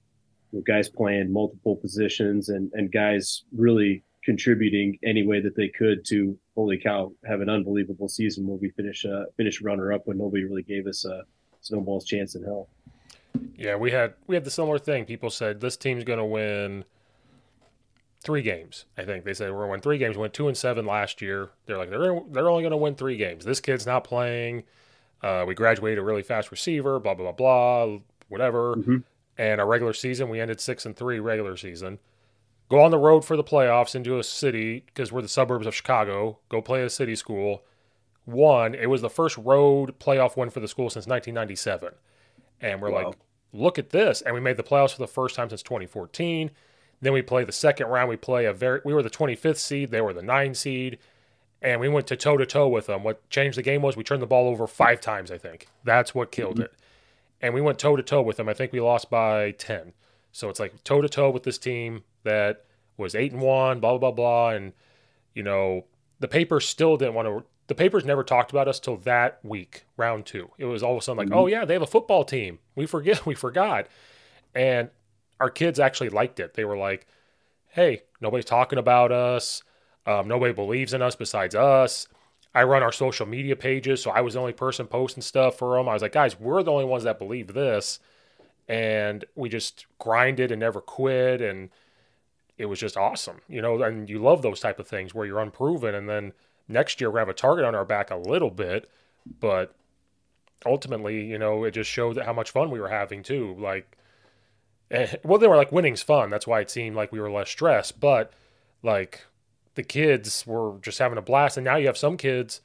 you 0.51 0.59
know, 0.59 0.64
guys 0.66 0.88
playing 0.88 1.32
multiple 1.32 1.76
positions, 1.76 2.49
and 2.49 2.70
and 2.74 2.90
guys 2.90 3.45
really 3.57 4.03
contributing 4.25 4.99
any 5.05 5.27
way 5.27 5.41
that 5.41 5.57
they 5.57 5.68
could 5.68 6.05
to 6.07 6.39
holy 6.55 6.79
cow 6.79 7.12
have 7.25 7.41
an 7.41 7.49
unbelievable 7.49 8.09
season 8.09 8.47
where 8.47 8.57
we 8.57 8.70
finish 8.70 9.05
uh, 9.05 9.25
finish 9.37 9.61
runner 9.61 9.93
up 9.93 10.03
when 10.07 10.18
nobody 10.18 10.45
really 10.45 10.62
gave 10.62 10.87
us 10.87 11.05
a 11.05 11.22
snowball's 11.61 12.05
chance 12.05 12.35
in 12.35 12.43
hell. 12.43 12.68
Yeah, 13.57 13.77
we 13.77 13.91
had 13.91 14.14
we 14.27 14.37
had 14.37 14.45
the 14.45 14.51
similar 14.51 14.79
thing. 14.79 15.05
People 15.05 15.31
said 15.31 15.61
this 15.61 15.77
team's 15.77 16.05
going 16.05 16.18
to 16.18 16.25
win 16.25 16.85
three 18.22 18.43
games. 18.43 18.87
I 18.97 19.05
think 19.05 19.25
they 19.25 19.35
said 19.35 19.51
we're 19.51 19.59
going 19.59 19.68
to 19.68 19.72
win 19.72 19.81
three 19.81 19.99
games. 19.99 20.16
We 20.16 20.22
went 20.22 20.35
two 20.35 20.49
and 20.49 20.57
seven 20.57 20.87
last 20.87 21.20
year. 21.20 21.51
They're 21.66 21.79
like 21.79 21.91
they're 21.91 22.20
they're 22.31 22.49
only 22.49 22.62
going 22.62 22.70
to 22.70 22.77
win 22.77 22.95
three 22.95 23.16
games. 23.16 23.45
This 23.45 23.61
kid's 23.61 23.87
not 23.87 24.05
playing 24.05 24.64
uh, 25.25 25.43
we 25.47 25.55
graduated 25.55 25.99
a 25.99 26.03
really 26.03 26.22
fast 26.22 26.51
receiver, 26.51 27.01
blah 27.01 27.14
blah 27.14 27.33
blah 27.33 27.87
blah, 27.87 27.99
whatever. 28.29 28.75
Mm-hmm. 28.77 28.97
And 29.39 29.61
our 29.61 29.66
regular 29.66 29.95
season, 29.95 30.29
we 30.29 30.39
ended 30.39 30.61
six 30.61 30.85
and 30.85 30.95
three 30.95 31.18
regular 31.18 31.57
season. 31.57 31.99
Go 32.68 32.80
on 32.80 32.90
the 32.90 32.98
road 32.98 33.24
for 33.24 33.36
the 33.36 33.44
playoffs 33.44 33.94
into 33.94 34.18
a 34.18 34.24
city 34.24 34.84
because 34.86 35.12
we're 35.12 35.22
the 35.22 35.28
suburbs 35.28 35.66
of 35.66 35.74
Chicago. 35.74 36.38
Go 36.48 36.62
play 36.62 36.82
a 36.82 36.90
city 36.90 37.14
school. 37.14 37.64
One, 38.24 38.74
it 38.74 38.86
was 38.86 39.02
the 39.02 39.10
first 39.10 39.36
road 39.36 39.98
playoff 39.98 40.36
win 40.36 40.50
for 40.50 40.60
the 40.60 40.68
school 40.68 40.88
since 40.88 41.06
1997, 41.06 41.92
and 42.62 42.80
we're 42.80 42.90
wow. 42.90 43.06
like, 43.06 43.16
look 43.52 43.78
at 43.78 43.90
this. 43.90 44.22
And 44.22 44.34
we 44.34 44.40
made 44.40 44.56
the 44.56 44.62
playoffs 44.62 44.92
for 44.92 45.00
the 45.00 45.06
first 45.06 45.36
time 45.36 45.50
since 45.50 45.62
2014. 45.62 46.50
Then 47.02 47.12
we 47.12 47.20
play 47.20 47.44
the 47.44 47.52
second 47.52 47.88
round. 47.88 48.08
We 48.08 48.16
play 48.16 48.46
a 48.46 48.54
very. 48.54 48.80
We 48.82 48.94
were 48.94 49.02
the 49.02 49.10
25th 49.10 49.58
seed. 49.58 49.90
They 49.90 50.00
were 50.00 50.14
the 50.14 50.22
nine 50.22 50.54
seed 50.54 50.98
and 51.64 51.80
we 51.80 51.88
went 51.88 52.06
to 52.06 52.16
toe 52.16 52.36
to 52.36 52.44
toe 52.44 52.68
with 52.68 52.86
them. 52.86 53.02
What 53.02 53.28
changed 53.30 53.56
the 53.56 53.62
game 53.62 53.80
was 53.80 53.96
we 53.96 54.04
turned 54.04 54.20
the 54.20 54.26
ball 54.26 54.48
over 54.48 54.66
five 54.66 55.00
times, 55.00 55.30
I 55.30 55.38
think. 55.38 55.66
That's 55.82 56.14
what 56.14 56.30
killed 56.30 56.56
mm-hmm. 56.56 56.64
it. 56.64 56.74
And 57.40 57.54
we 57.54 57.62
went 57.62 57.78
toe 57.78 57.96
to 57.96 58.02
toe 58.02 58.20
with 58.20 58.36
them. 58.36 58.50
I 58.50 58.54
think 58.54 58.70
we 58.70 58.80
lost 58.80 59.08
by 59.08 59.52
10. 59.52 59.94
So 60.30 60.50
it's 60.50 60.60
like 60.60 60.84
toe 60.84 61.00
to 61.00 61.08
toe 61.08 61.30
with 61.30 61.42
this 61.42 61.56
team 61.56 62.02
that 62.25 62.64
was 62.97 63.14
8 63.14 63.33
and 63.33 63.41
1, 63.41 63.81
blah, 63.81 63.91
blah, 63.91 63.99
blah, 63.99 64.11
blah. 64.11 64.51
And, 64.51 64.72
you 65.35 65.43
know, 65.43 65.85
the 66.20 66.29
papers 66.29 66.66
still 66.66 66.97
didn't 66.97 67.14
want 67.14 67.29
to. 67.29 67.45
The 67.66 67.75
papers 67.75 68.05
never 68.05 68.22
talked 68.22 68.51
about 68.51 68.68
us 68.68 68.79
till 68.79 68.99
that 68.99 69.41
week, 69.43 69.87
round 69.97 70.27
two. 70.27 70.51
It 70.59 70.66
was 70.66 70.83
all 70.83 70.93
of 70.93 70.99
a 70.99 71.03
sudden 71.03 71.16
like, 71.16 71.29
mm-hmm. 71.29 71.39
oh, 71.39 71.47
yeah, 71.47 71.64
they 71.64 71.72
have 71.72 71.83
a 71.83 71.87
football 71.87 72.25
team. 72.25 72.59
We 72.75 72.85
forget, 72.85 73.25
we 73.27 73.35
forgot. 73.35 73.87
And 74.55 74.91
our 75.41 75.49
kids 75.49 75.81
actually 75.81 76.11
liked 76.11 76.41
it. 76.41 76.55
They 76.55 76.64
were 76.64 76.77
like, 76.77 77.07
hey, 77.68 78.03
nobody's 78.20 78.45
talking 78.45 78.79
about 78.79 79.12
us 79.12 79.62
um, 80.07 80.29
nobody 80.29 80.53
believes 80.53 80.93
in 80.93 81.03
us 81.03 81.16
besides 81.16 81.55
us. 81.55 82.09
I 82.55 82.62
run 82.64 82.83
our 82.83 82.93
social 82.93 83.27
media 83.27 83.57
pages, 83.57 84.03
so 84.03 84.11
I 84.11 84.20
was 84.20 84.35
the 84.35 84.41
only 84.41 84.53
person 84.53 84.87
posting 84.87 85.22
stuff 85.22 85.59
for 85.59 85.77
them. 85.77 85.89
I 85.89 85.93
was 85.93 86.03
like, 86.03 86.12
guys, 86.12 86.39
we're 86.39 86.62
the 86.62 86.70
only 86.70 86.85
ones 86.85 87.05
that 87.05 87.18
believe 87.18 87.49
this. 87.49 87.99
And 88.68 89.25
we 89.35 89.49
just 89.49 89.87
grinded 89.99 90.53
and 90.53 90.61
never 90.61 90.81
quit. 90.81 91.41
And 91.41 91.70
it 92.57 92.66
was 92.66 92.78
just 92.78 92.96
awesome, 92.96 93.40
you 93.48 93.61
know. 93.61 93.82
And 93.82 94.09
you 94.09 94.18
love 94.18 94.42
those 94.42 94.61
type 94.61 94.78
of 94.78 94.86
things 94.86 95.14
where 95.14 95.26
you're 95.26 95.40
unproven. 95.40 95.94
And 95.94 96.09
then 96.09 96.32
next 96.68 97.00
year, 97.00 97.11
we 97.11 97.18
have 97.18 97.28
a 97.28 97.34
target 97.34 97.64
on 97.64 97.74
our 97.74 97.84
back 97.84 98.11
a 98.11 98.16
little 98.16 98.50
bit. 98.50 98.88
But 99.40 99.74
ultimately, 100.66 101.24
you 101.24 101.38
know, 101.38 101.64
it 101.64 101.72
just 101.72 101.90
showed 101.90 102.18
how 102.18 102.32
much 102.32 102.50
fun 102.50 102.70
we 102.70 102.80
were 102.80 102.88
having 102.88 103.22
too. 103.22 103.57
Like, 103.59 103.96
eh, 104.90 105.16
well, 105.24 105.38
they 105.38 105.48
were 105.48 105.57
like 105.57 105.72
winning's 105.72 106.02
fun. 106.02 106.30
That's 106.30 106.46
why 106.46 106.61
it 106.61 106.70
seemed 106.70 106.96
like 106.96 107.12
we 107.12 107.20
were 107.20 107.30
less 107.30 107.50
stressed. 107.50 108.00
But 108.00 108.32
like, 108.82 109.26
the 109.74 109.82
kids 109.82 110.46
were 110.46 110.78
just 110.82 110.98
having 110.98 111.18
a 111.18 111.22
blast. 111.22 111.57
And 111.57 111.64
now 111.64 111.76
you 111.76 111.86
have 111.86 111.98
some 111.98 112.16
kids, 112.16 112.61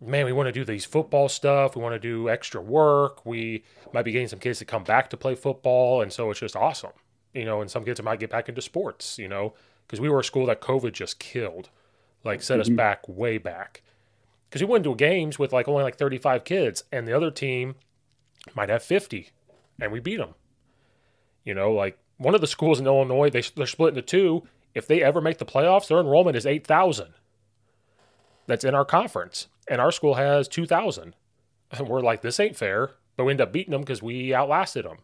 man, 0.00 0.26
we 0.26 0.32
want 0.32 0.48
to 0.48 0.52
do 0.52 0.64
these 0.64 0.84
football 0.84 1.28
stuff. 1.28 1.74
We 1.76 1.82
want 1.82 1.94
to 1.94 1.98
do 1.98 2.28
extra 2.28 2.60
work. 2.60 3.24
We 3.24 3.64
might 3.92 4.04
be 4.04 4.12
getting 4.12 4.28
some 4.28 4.38
kids 4.38 4.58
to 4.58 4.64
come 4.64 4.84
back 4.84 5.10
to 5.10 5.16
play 5.16 5.34
football. 5.34 6.02
And 6.02 6.12
so 6.12 6.30
it's 6.30 6.40
just 6.40 6.56
awesome. 6.56 6.92
You 7.36 7.44
know, 7.44 7.60
and 7.60 7.70
some 7.70 7.84
kids 7.84 8.02
might 8.02 8.20
get 8.20 8.30
back 8.30 8.48
into 8.48 8.62
sports, 8.62 9.18
you 9.18 9.28
know, 9.28 9.54
because 9.86 10.00
we 10.00 10.08
were 10.08 10.20
a 10.20 10.24
school 10.24 10.46
that 10.46 10.60
COVID 10.60 10.92
just 10.92 11.18
killed, 11.18 11.68
like 12.24 12.42
set 12.42 12.54
mm-hmm. 12.54 12.60
us 12.62 12.68
back 12.70 13.08
way 13.08 13.38
back. 13.38 13.82
Because 14.48 14.62
we 14.62 14.68
went 14.68 14.86
into 14.86 14.96
games 14.96 15.38
with 15.38 15.52
like 15.52 15.68
only 15.68 15.82
like 15.82 15.96
35 15.96 16.44
kids, 16.44 16.84
and 16.90 17.06
the 17.06 17.16
other 17.16 17.30
team 17.30 17.74
might 18.54 18.68
have 18.68 18.82
50, 18.82 19.30
and 19.80 19.92
we 19.92 20.00
beat 20.00 20.16
them. 20.16 20.34
You 21.44 21.54
know, 21.54 21.72
like 21.72 21.98
one 22.16 22.34
of 22.34 22.40
the 22.40 22.46
schools 22.46 22.80
in 22.80 22.86
Illinois, 22.86 23.30
they, 23.30 23.42
they're 23.54 23.66
split 23.66 23.90
into 23.90 24.02
two 24.02 24.44
if 24.76 24.86
they 24.86 25.02
ever 25.02 25.22
make 25.22 25.38
the 25.38 25.46
playoffs, 25.46 25.88
their 25.88 25.98
enrollment 25.98 26.36
is 26.36 26.44
8,000. 26.44 27.14
That's 28.46 28.62
in 28.62 28.74
our 28.74 28.84
conference. 28.84 29.48
And 29.66 29.80
our 29.80 29.90
school 29.90 30.16
has 30.16 30.48
2,000. 30.48 31.14
And 31.72 31.88
we're 31.88 32.02
like, 32.02 32.20
this 32.20 32.38
ain't 32.38 32.58
fair. 32.58 32.90
But 33.16 33.24
we 33.24 33.32
end 33.32 33.40
up 33.40 33.54
beating 33.54 33.72
them 33.72 33.80
because 33.80 34.02
we 34.02 34.34
outlasted 34.34 34.84
them. 34.84 34.98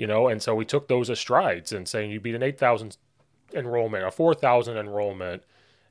You 0.00 0.06
know, 0.06 0.28
and 0.28 0.40
so 0.40 0.54
we 0.54 0.64
took 0.64 0.88
those 0.88 1.10
as 1.10 1.20
strides 1.20 1.72
and 1.72 1.86
saying 1.86 2.10
you 2.10 2.20
beat 2.20 2.34
an 2.34 2.42
8,000 2.42 2.96
enrollment, 3.52 4.02
a 4.02 4.10
4,000 4.10 4.78
enrollment, 4.78 5.42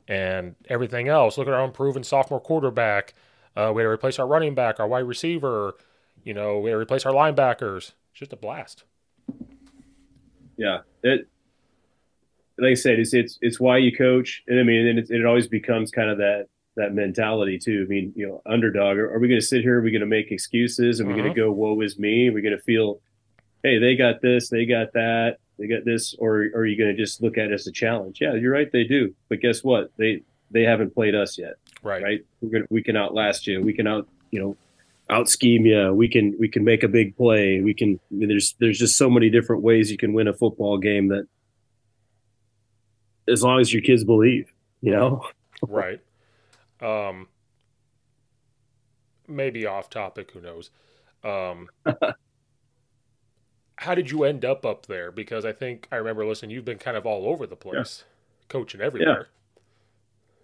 and 0.08 0.56
everything 0.68 1.08
else. 1.08 1.38
Look 1.38 1.48
at 1.48 1.54
our 1.54 1.64
unproven 1.64 2.04
sophomore 2.04 2.40
quarterback. 2.40 3.14
Uh, 3.56 3.72
we 3.72 3.84
had 3.84 3.86
to 3.86 3.92
replace 3.92 4.18
our 4.18 4.26
running 4.26 4.56
back, 4.56 4.80
our 4.80 4.88
wide 4.88 5.06
receiver. 5.06 5.76
You 6.24 6.34
know, 6.34 6.58
we 6.58 6.72
had 6.72 6.78
to 6.78 6.80
replace 6.80 7.06
our 7.06 7.14
linebackers. 7.14 7.92
It's 8.10 8.16
just 8.16 8.34
a 8.34 8.36
blast. 8.36 8.84
Yeah, 10.58 10.80
it 11.04 11.28
like 12.58 12.72
I 12.72 12.74
said, 12.74 12.98
it's 12.98 13.14
it's 13.14 13.38
it's 13.44 13.60
why 13.60 13.78
you 13.78 13.96
coach, 13.96 14.42
and 14.48 14.60
I 14.60 14.64
mean, 14.64 14.88
and 14.88 14.98
it, 14.98 15.12
it 15.12 15.24
always 15.24 15.48
becomes 15.48 15.92
kind 15.92 16.10
of 16.10 16.18
that 16.18 16.48
that 16.78 16.96
mentality 16.96 17.60
too. 17.60 17.86
I 17.86 17.88
mean, 17.88 18.12
you 18.16 18.28
know, 18.28 18.42
underdog. 18.48 18.98
Are, 18.98 19.14
are 19.14 19.20
we 19.20 19.28
going 19.28 19.40
to 19.40 19.46
sit 19.46 19.62
here? 19.62 19.78
Are 19.78 19.84
we 19.84 19.92
going 19.92 20.02
to 20.02 20.08
make 20.08 20.32
excuses? 20.32 21.00
Are 21.00 21.06
we 21.06 21.14
going 21.14 21.32
to 21.32 21.40
go, 21.40 21.52
"Woe 21.52 21.80
is 21.82 22.00
me"? 22.00 22.30
Are 22.30 22.34
we 22.34 22.42
going 22.42 22.58
to 22.58 22.64
feel, 22.64 23.02
"Hey, 23.64 23.80
they 23.80 23.96
got 23.96 24.22
this, 24.22 24.50
they 24.50 24.66
got 24.66 24.94
that, 24.94 25.38
they 25.58 25.68
got 25.68 25.86
this," 25.86 26.16
or, 26.20 26.48
or 26.54 26.62
are 26.62 26.66
you 26.66 26.78
going 26.78 26.96
to 26.96 27.02
just 27.02 27.22
look 27.22 27.38
at 27.38 27.46
it 27.46 27.54
as 27.54 27.68
a 27.68 27.72
challenge? 27.72 28.20
Yeah, 28.22 28.36
you're 28.36 28.54
right, 28.54 28.72
they 28.72 28.84
do. 28.84 29.14
But 29.30 29.42
guess 29.42 29.64
what? 29.64 29.92
They 29.98 30.24
they 30.52 30.64
haven't 30.64 30.94
played 30.94 31.16
us 31.16 31.38
yet. 31.38 31.56
Right. 31.84 32.04
Right. 32.04 32.26
We're 32.42 32.50
gonna 32.50 32.66
we 32.70 32.84
can 32.84 32.98
outlast 32.98 33.48
you. 33.48 33.62
We 33.62 33.74
can 33.74 33.88
out 33.88 34.08
you 34.32 34.40
know 34.40 34.58
out 35.10 35.30
scheme 35.30 35.66
you. 35.66 35.94
We 35.94 36.08
can 36.08 36.36
we 36.40 36.48
can 36.48 36.64
make 36.64 36.84
a 36.84 36.88
big 36.88 37.16
play. 37.16 37.62
We 37.62 37.74
can. 37.74 38.00
I 38.12 38.16
mean, 38.16 38.30
there's 38.30 38.56
there's 38.60 38.80
just 38.80 38.98
so 38.98 39.10
many 39.10 39.30
different 39.30 39.64
ways 39.64 39.92
you 39.92 39.98
can 39.98 40.14
win 40.14 40.28
a 40.28 40.34
football 40.34 40.78
game 40.78 41.08
that 41.10 41.28
as 43.30 43.44
long 43.44 43.60
as 43.60 43.72
your 43.72 43.82
kids 43.82 44.04
believe, 44.04 44.52
you 44.82 44.92
know? 44.92 45.22
right. 45.68 46.00
Um, 46.82 47.28
maybe 49.28 49.66
off 49.66 49.90
topic, 49.90 50.32
who 50.32 50.42
knows? 50.42 50.72
Um, 51.24 51.70
how 53.80 53.96
did 53.96 54.12
you 54.12 54.26
end 54.26 54.44
up 54.44 54.66
up 54.66 54.86
there? 54.88 55.10
Because 55.10 55.46
I 55.46 55.54
think 55.54 55.88
I 55.90 55.96
remember 55.96 56.26
listening, 56.26 56.52
you've 56.52 56.66
been 56.66 56.78
kind 56.78 56.98
of 56.98 57.06
all 57.06 57.26
over 57.28 57.48
the 57.48 57.56
place, 57.56 58.04
yeah. 58.04 58.46
coaching 58.50 58.82
everywhere. 58.82 59.30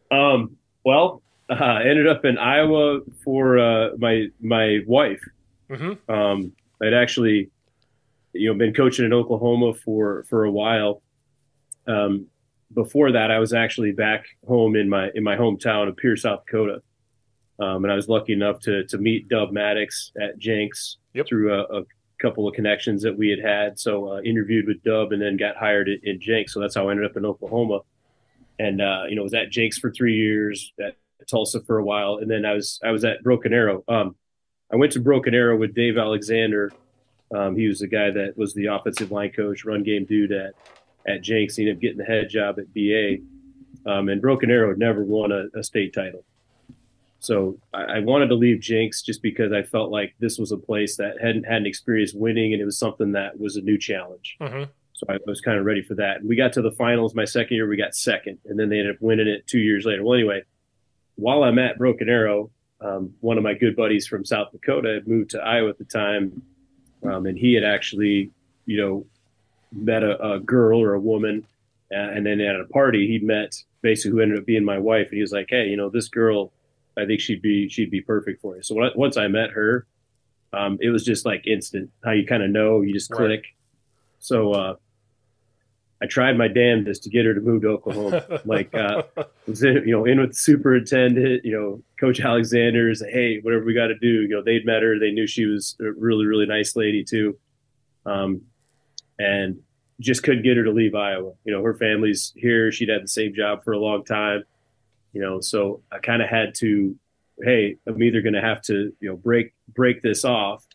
Yeah. 0.09 0.17
Um, 0.17 0.55
well, 0.85 1.21
uh, 1.49 1.79
ended 1.83 2.07
up 2.07 2.23
in 2.23 2.37
Iowa 2.37 3.01
for 3.23 3.59
uh, 3.59 3.89
my 3.97 4.27
my 4.41 4.79
wife. 4.87 5.21
Mm-hmm. 5.69 6.11
Um, 6.11 6.53
I'd 6.81 6.93
actually, 6.93 7.49
you 8.31 8.51
know, 8.51 8.57
been 8.57 8.73
coaching 8.73 9.05
in 9.05 9.11
Oklahoma 9.11 9.73
for 9.73 10.23
for 10.29 10.45
a 10.45 10.51
while. 10.51 11.01
Um, 11.87 12.27
before 12.73 13.11
that, 13.11 13.31
I 13.31 13.39
was 13.39 13.53
actually 13.53 13.91
back 13.91 14.25
home 14.47 14.77
in 14.77 14.87
my 14.87 15.11
in 15.13 15.23
my 15.23 15.35
hometown 15.35 15.89
of 15.89 15.97
Pierre, 15.97 16.15
South 16.15 16.45
Dakota, 16.45 16.81
um, 17.59 17.83
and 17.83 17.91
I 17.91 17.95
was 17.95 18.07
lucky 18.07 18.31
enough 18.31 18.61
to 18.61 18.85
to 18.85 18.97
meet 18.97 19.27
Dub 19.27 19.51
Maddox 19.51 20.13
at 20.21 20.37
Jenks 20.37 20.97
yep. 21.13 21.27
through 21.27 21.53
a, 21.53 21.79
a, 21.79 21.83
couple 22.25 22.47
of 22.47 22.55
connections 22.55 23.03
that 23.03 23.15
we 23.15 23.29
had 23.29 23.39
had. 23.39 23.79
So 23.79 24.13
uh, 24.13 24.21
interviewed 24.21 24.67
with 24.67 24.83
Dub 24.83 25.11
and 25.11 25.21
then 25.21 25.37
got 25.37 25.55
hired 25.55 25.87
in, 25.87 25.99
in 26.03 26.19
Jenks. 26.19 26.53
So 26.53 26.59
that's 26.59 26.75
how 26.75 26.87
I 26.87 26.91
ended 26.91 27.05
up 27.05 27.17
in 27.17 27.25
Oklahoma, 27.25 27.81
and 28.57 28.81
uh, 28.81 29.03
you 29.07 29.15
know 29.15 29.23
was 29.23 29.33
at 29.33 29.51
Jenks 29.51 29.77
for 29.77 29.91
three 29.91 30.15
years, 30.15 30.73
at 30.83 30.95
Tulsa 31.29 31.61
for 31.61 31.77
a 31.77 31.83
while, 31.83 32.17
and 32.21 32.29
then 32.29 32.45
I 32.45 32.53
was 32.53 32.79
I 32.83 32.91
was 32.91 33.05
at 33.05 33.23
Broken 33.23 33.53
Arrow. 33.53 33.83
Um, 33.87 34.15
I 34.71 34.77
went 34.77 34.91
to 34.93 34.99
Broken 34.99 35.35
Arrow 35.35 35.57
with 35.57 35.75
Dave 35.75 35.97
Alexander. 35.97 36.71
Um, 37.35 37.55
he 37.55 37.67
was 37.67 37.79
the 37.79 37.87
guy 37.87 38.11
that 38.11 38.37
was 38.37 38.53
the 38.53 38.67
offensive 38.67 39.11
line 39.11 39.31
coach, 39.31 39.65
run 39.65 39.83
game 39.83 40.05
dude 40.05 40.31
at 40.31 40.53
at 41.07 41.21
Jenks. 41.21 41.55
He 41.55 41.63
ended 41.63 41.77
up 41.77 41.81
getting 41.81 41.97
the 41.97 42.05
head 42.05 42.29
job 42.29 42.57
at 42.59 42.73
BA. 42.73 43.17
Um, 43.87 44.09
and 44.09 44.19
Broken 44.19 44.49
Arrow 44.49 44.73
never 44.75 45.03
won 45.03 45.31
a, 45.31 45.45
a 45.57 45.63
state 45.63 45.93
title. 45.93 46.25
So 47.25 47.57
I, 47.73 47.83
I, 47.83 47.99
wanted 47.99 48.27
to 48.27 48.35
leave 48.35 48.59
Jenks 48.59 49.01
just 49.01 49.23
because 49.23 49.51
I 49.51 49.63
felt 49.63 49.89
like 49.89 50.13
this 50.19 50.37
was 50.37 50.51
a 50.51 50.57
place 50.57 50.95
that 50.97 51.19
hadn't 51.19 51.45
had 51.45 51.57
an 51.57 51.65
experience 51.65 52.13
winning, 52.13 52.53
and 52.53 52.61
it 52.61 52.65
was 52.65 52.77
something 52.77 53.13
that 53.13 53.39
was 53.39 53.55
a 53.55 53.61
new 53.61 53.79
challenge. 53.79 54.37
Mm-hmm. 54.39 54.65
So 54.93 55.05
I 55.09 55.17
was 55.25 55.41
kind 55.41 55.57
of 55.57 55.65
ready 55.65 55.81
for 55.81 55.95
that. 55.95 56.17
And 56.17 56.29
we 56.29 56.35
got 56.35 56.53
to 56.53 56.61
the 56.61 56.71
finals 56.71 57.15
my 57.15 57.25
second 57.25 57.55
year. 57.55 57.67
We 57.67 57.77
got 57.77 57.95
second, 57.95 58.37
and 58.45 58.59
then 58.59 58.69
they 58.69 58.77
ended 58.77 58.95
up 58.95 59.01
winning 59.01 59.27
it 59.27 59.47
two 59.47 59.59
years 59.59 59.85
later. 59.85 60.03
Well, 60.03 60.13
anyway, 60.13 60.43
while 61.15 61.43
I'm 61.43 61.57
at 61.57 61.77
Broken 61.79 62.09
Arrow, 62.09 62.51
um, 62.79 63.13
one 63.21 63.37
of 63.37 63.43
my 63.43 63.55
good 63.55 63.75
buddies 63.75 64.05
from 64.05 64.23
South 64.23 64.51
Dakota 64.51 64.93
had 64.93 65.07
moved 65.07 65.31
to 65.31 65.41
Iowa 65.41 65.69
at 65.69 65.79
the 65.79 65.85
time, 65.85 66.43
um, 67.03 67.25
and 67.25 67.37
he 67.37 67.55
had 67.55 67.63
actually, 67.63 68.31
you 68.67 68.77
know, 68.77 69.05
met 69.71 70.03
a, 70.03 70.33
a 70.33 70.39
girl 70.39 70.79
or 70.79 70.93
a 70.93 70.99
woman, 70.99 71.47
uh, 71.91 71.97
and 71.97 72.25
then 72.25 72.39
at 72.39 72.59
a 72.59 72.65
party 72.65 73.07
he 73.07 73.17
met 73.17 73.55
basically 73.81 74.11
who 74.11 74.21
ended 74.21 74.37
up 74.37 74.45
being 74.45 74.63
my 74.63 74.77
wife, 74.77 75.07
and 75.07 75.15
he 75.15 75.21
was 75.21 75.31
like, 75.31 75.47
"Hey, 75.49 75.67
you 75.67 75.77
know, 75.77 75.89
this 75.89 76.07
girl, 76.07 76.51
I 76.97 77.05
think 77.05 77.19
she'd 77.19 77.41
be 77.41 77.69
she'd 77.69 77.91
be 77.91 78.01
perfect 78.01 78.41
for 78.41 78.55
you." 78.55 78.63
So 78.63 78.75
when 78.75 78.85
I, 78.85 78.89
once 78.95 79.17
I 79.17 79.27
met 79.27 79.51
her, 79.51 79.87
um, 80.53 80.77
it 80.81 80.89
was 80.89 81.03
just 81.03 81.25
like 81.25 81.47
instant. 81.47 81.89
How 82.03 82.11
you 82.11 82.25
kind 82.25 82.43
of 82.43 82.49
know, 82.49 82.81
you 82.81 82.93
just 82.93 83.11
click. 83.11 83.29
Right. 83.29 83.43
So 84.19 84.53
uh, 84.53 84.75
I 86.01 86.07
tried 86.07 86.37
my 86.37 86.47
damnedest 86.47 87.03
to 87.03 87.09
get 87.09 87.25
her 87.25 87.33
to 87.33 87.41
move 87.41 87.61
to 87.61 87.69
Oklahoma. 87.69 88.41
like, 88.45 88.73
uh, 88.73 89.03
was 89.47 89.63
in, 89.63 89.83
you 89.87 89.91
know, 89.91 90.05
in 90.05 90.19
with 90.19 90.31
the 90.31 90.35
superintendent, 90.35 91.45
you 91.45 91.51
know, 91.51 91.83
Coach 91.99 92.19
Alexander's, 92.19 93.01
hey, 93.01 93.39
whatever 93.41 93.65
we 93.65 93.73
got 93.73 93.87
to 93.87 93.97
do. 93.97 94.23
You 94.23 94.29
know, 94.29 94.43
they'd 94.43 94.65
met 94.65 94.83
her. 94.83 94.99
They 94.99 95.11
knew 95.11 95.25
she 95.25 95.45
was 95.45 95.75
a 95.79 95.91
really, 95.91 96.25
really 96.25 96.45
nice 96.45 96.75
lady 96.75 97.03
too. 97.03 97.37
Um, 98.05 98.41
and 99.17 99.59
just 99.99 100.23
couldn't 100.23 100.43
get 100.43 100.57
her 100.57 100.63
to 100.65 100.71
leave 100.71 100.95
Iowa. 100.95 101.33
You 101.45 101.53
know, 101.53 101.63
her 101.63 101.73
family's 101.73 102.33
here. 102.35 102.71
She'd 102.71 102.89
had 102.89 103.03
the 103.03 103.07
same 103.07 103.33
job 103.33 103.63
for 103.63 103.71
a 103.71 103.79
long 103.79 104.03
time. 104.03 104.43
You 105.15 105.21
know, 105.21 105.39
so 105.39 105.81
I 105.89 105.99
kind 105.99 106.21
of 106.21 106.27
had 106.27 106.55
to, 106.55 106.93
hey, 107.41 107.77
I'm 107.87 108.03
either 108.03 108.21
going 108.21 108.33
to 108.33 108.41
have 108.41 108.61
to, 108.63 108.91
you 108.99 109.09
know, 109.09 109.15
break 109.15 109.53
break 109.73 110.01
this 110.01 110.25
off, 110.25 110.65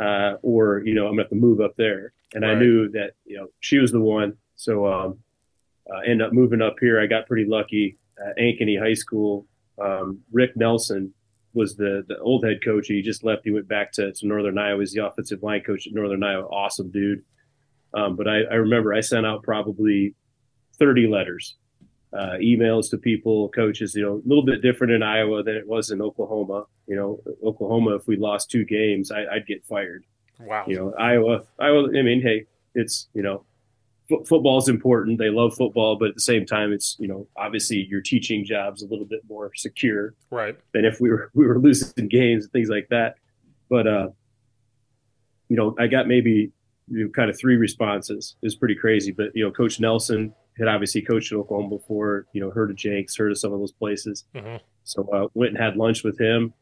uh, 0.00 0.34
or 0.42 0.82
you 0.84 0.94
know, 0.94 1.02
I'm 1.02 1.14
going 1.14 1.18
to 1.18 1.22
have 1.22 1.30
to 1.30 1.36
move 1.36 1.60
up 1.60 1.76
there. 1.76 2.12
And 2.34 2.42
right. 2.42 2.56
I 2.56 2.58
knew 2.58 2.88
that 2.90 3.12
you 3.24 3.36
know 3.36 3.46
she 3.60 3.78
was 3.78 3.92
the 3.92 4.00
one. 4.00 4.36
So 4.56 4.86
um, 4.92 5.18
uh, 5.88 5.98
ended 5.98 6.26
up 6.26 6.32
moving 6.32 6.60
up 6.60 6.74
here. 6.80 7.00
I 7.00 7.06
got 7.06 7.28
pretty 7.28 7.48
lucky 7.48 7.98
at 8.18 8.36
Ankeny 8.36 8.80
High 8.80 8.94
School. 8.94 9.46
Um, 9.80 10.22
Rick 10.32 10.56
Nelson 10.56 11.14
was 11.54 11.76
the 11.76 12.04
the 12.08 12.18
old 12.18 12.44
head 12.44 12.64
coach. 12.64 12.88
He 12.88 13.00
just 13.00 13.22
left. 13.22 13.42
He 13.44 13.52
went 13.52 13.68
back 13.68 13.92
to, 13.92 14.12
to 14.12 14.26
Northern 14.26 14.58
Iowa. 14.58 14.80
He's 14.80 14.92
the 14.92 15.06
offensive 15.06 15.44
line 15.44 15.62
coach 15.62 15.86
at 15.86 15.92
Northern 15.92 16.24
Iowa. 16.24 16.46
Awesome 16.48 16.90
dude. 16.90 17.22
Um, 17.94 18.16
but 18.16 18.26
I, 18.26 18.40
I, 18.50 18.54
remember 18.54 18.94
I 18.94 19.00
sent 19.00 19.26
out 19.26 19.42
probably 19.42 20.14
30 20.78 21.08
letters, 21.08 21.56
uh, 22.12 22.36
emails 22.40 22.90
to 22.90 22.98
people, 22.98 23.48
coaches, 23.50 23.94
you 23.94 24.02
know, 24.02 24.14
a 24.14 24.28
little 24.28 24.44
bit 24.44 24.60
different 24.62 24.92
in 24.92 25.02
Iowa 25.02 25.42
than 25.42 25.56
it 25.56 25.66
was 25.66 25.90
in 25.90 26.02
Oklahoma. 26.02 26.66
You 26.86 26.96
know, 26.96 27.20
Oklahoma, 27.44 27.96
if 27.96 28.06
we 28.06 28.16
lost 28.16 28.50
two 28.50 28.64
games, 28.64 29.10
I, 29.10 29.24
would 29.32 29.46
get 29.46 29.64
fired. 29.64 30.04
Wow. 30.38 30.64
You 30.66 30.76
know, 30.76 30.94
Iowa, 30.98 31.42
Iowa, 31.58 31.88
I 31.88 32.02
mean, 32.02 32.20
hey, 32.20 32.46
it's, 32.74 33.08
you 33.14 33.22
know, 33.22 33.44
f- 34.10 34.26
football 34.26 34.58
is 34.58 34.68
important. 34.68 35.18
They 35.18 35.30
love 35.30 35.54
football, 35.54 35.96
but 35.96 36.10
at 36.10 36.14
the 36.14 36.20
same 36.20 36.44
time, 36.44 36.72
it's, 36.72 36.96
you 36.98 37.08
know, 37.08 37.26
obviously 37.36 37.86
your 37.88 38.00
teaching 38.00 38.44
job's 38.44 38.82
a 38.82 38.86
little 38.86 39.06
bit 39.06 39.20
more 39.28 39.50
secure. 39.54 40.14
Right. 40.30 40.56
Than 40.72 40.84
if 40.84 41.00
we 41.00 41.10
were, 41.10 41.30
we 41.34 41.46
were 41.46 41.58
losing 41.58 42.08
games 42.08 42.44
and 42.44 42.52
things 42.52 42.68
like 42.68 42.88
that. 42.90 43.16
But, 43.70 43.86
uh, 43.86 44.08
you 45.48 45.56
know, 45.56 45.74
I 45.78 45.86
got 45.86 46.08
maybe 46.08 46.52
you 46.88 47.04
know, 47.04 47.10
kind 47.10 47.30
of 47.30 47.38
three 47.38 47.56
responses 47.56 48.36
is 48.42 48.54
pretty 48.54 48.74
crazy. 48.74 49.12
But 49.12 49.34
you 49.34 49.44
know, 49.44 49.50
Coach 49.50 49.80
Nelson 49.80 50.34
had 50.58 50.68
obviously 50.68 51.02
coached 51.02 51.32
at 51.32 51.38
Oklahoma 51.38 51.76
before. 51.76 52.26
You 52.32 52.40
know, 52.40 52.50
heard 52.50 52.70
of 52.70 52.76
Jenks, 52.76 53.16
heard 53.16 53.30
of 53.30 53.38
some 53.38 53.52
of 53.52 53.60
those 53.60 53.72
places. 53.72 54.24
Mm-hmm. 54.34 54.56
So 54.84 55.08
uh, 55.12 55.28
went 55.34 55.54
and 55.54 55.62
had 55.62 55.76
lunch 55.76 56.04
with 56.04 56.18
him. 56.20 56.52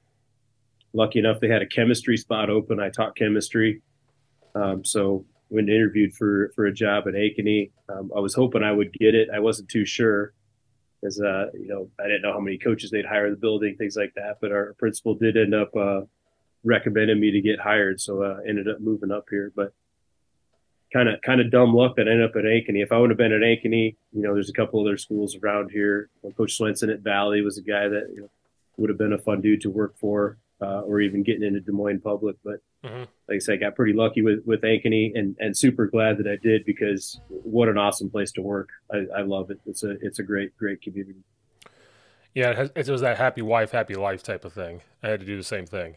Lucky 0.93 1.21
enough, 1.21 1.41
they 1.41 1.49
had 1.49 1.63
a 1.63 1.67
chemistry 1.67 2.17
spot 2.17 2.51
open. 2.51 2.81
I 2.81 2.91
taught 2.91 3.17
chemistry, 3.17 3.83
um, 4.55 4.85
so 4.85 5.25
went 5.49 5.69
and 5.69 5.77
interviewed 5.77 6.15
for 6.15 6.53
for 6.55 6.67
a 6.67 6.73
job 6.73 7.05
at 7.07 7.15
Ankeny. 7.15 7.71
Um, 7.89 8.11
I 8.15 8.21
was 8.21 8.35
hoping 8.35 8.63
I 8.63 8.73
would 8.73 8.93
get 8.93 9.15
it. 9.15 9.29
I 9.33 9.39
wasn't 9.39 9.69
too 9.69 9.85
sure 9.85 10.33
because 11.01 11.21
uh, 11.21 11.47
you 11.55 11.69
know 11.69 11.89
I 12.01 12.05
didn't 12.05 12.23
know 12.23 12.33
how 12.33 12.41
many 12.41 12.59
coaches 12.59 12.91
they'd 12.91 13.05
hire 13.05 13.27
in 13.27 13.33
the 13.33 13.39
building, 13.39 13.77
things 13.77 13.97
like 13.97 14.15
that. 14.15 14.39
But 14.41 14.53
our 14.53 14.75
principal 14.79 15.15
did 15.15 15.37
end 15.37 15.55
up 15.55 15.75
uh, 15.77 16.03
recommending 16.65 17.21
me 17.21 17.31
to 17.31 17.41
get 17.41 17.61
hired, 17.61 18.01
so 18.01 18.23
I 18.23 18.31
uh, 18.31 18.37
ended 18.49 18.69
up 18.69 18.81
moving 18.81 19.11
up 19.11 19.27
here. 19.31 19.53
But 19.55 19.73
kind 20.93 21.09
of 21.09 21.21
kind 21.23 21.41
of 21.41 21.51
dumb 21.51 21.75
luck 21.75 21.97
that 21.97 22.09
I 22.09 22.13
ended 22.13 22.31
up 22.31 22.37
at 22.37 22.45
Ankeny. 22.45 22.83
If 22.83 22.93
I 22.93 22.99
would 22.99 23.11
have 23.11 23.19
been 23.19 23.33
at 23.33 23.43
Ankeny, 23.43 23.97
you 24.13 24.23
know, 24.23 24.35
there's 24.35 24.51
a 24.51 24.55
couple 24.55 24.81
other 24.81 24.97
schools 24.97 25.37
around 25.37 25.71
here. 25.71 26.11
Coach 26.37 26.57
Swenson 26.57 26.91
at 26.91 27.01
Valley 27.01 27.43
was 27.43 27.59
a 27.59 27.63
guy 27.63 27.89
that 27.89 28.09
you 28.15 28.23
know, 28.23 28.31
would 28.77 28.91
have 28.91 28.99
been 28.99 29.13
a 29.13 29.19
fun 29.19 29.41
dude 29.41 29.61
to 29.63 29.71
work 29.71 29.97
for, 29.99 30.39
uh, 30.61 30.81
or 30.81 31.01
even 31.01 31.23
getting 31.23 31.43
into 31.43 31.61
Des 31.61 31.73
Moines 31.73 32.01
Public. 32.01 32.37
But 32.45 32.61
mm-hmm. 32.85 33.05
like 33.29 33.37
I 33.37 33.39
said, 33.39 33.55
I 33.55 33.57
got 33.57 33.77
pretty 33.77 33.93
lucky 33.93 34.23
with 34.23 34.45
with 34.45 34.63
Ankeny, 34.63 35.13
and 35.15 35.37
and 35.39 35.57
super 35.57 35.87
glad 35.87 36.19
that 36.19 36.27
I 36.27 36.37
did 36.43 36.65
because 36.65 37.21
what 37.29 37.69
an 37.69 37.79
awesome 37.79 38.11
place 38.11 38.33
to 38.33 38.43
work. 38.43 38.71
I, 38.93 39.07
I 39.19 39.23
love 39.23 39.51
it. 39.51 39.61
It's 39.67 39.83
a 39.83 39.97
it's 40.01 40.19
a 40.19 40.23
great 40.23 40.57
great 40.57 40.83
community. 40.83 41.21
Yeah, 42.35 42.51
it, 42.51 42.57
has, 42.57 42.73
it 42.75 42.89
was 42.89 43.01
that 43.01 43.19
happy 43.19 43.43
wife, 43.43 43.73
happy 43.73 43.95
life 43.95 44.23
type 44.23 44.45
of 44.45 44.53
thing. 44.53 44.83
I 45.03 45.09
had 45.09 45.21
to 45.21 45.27
do 45.27 45.37
the 45.37 45.43
same 45.43 45.67
thing. 45.67 45.97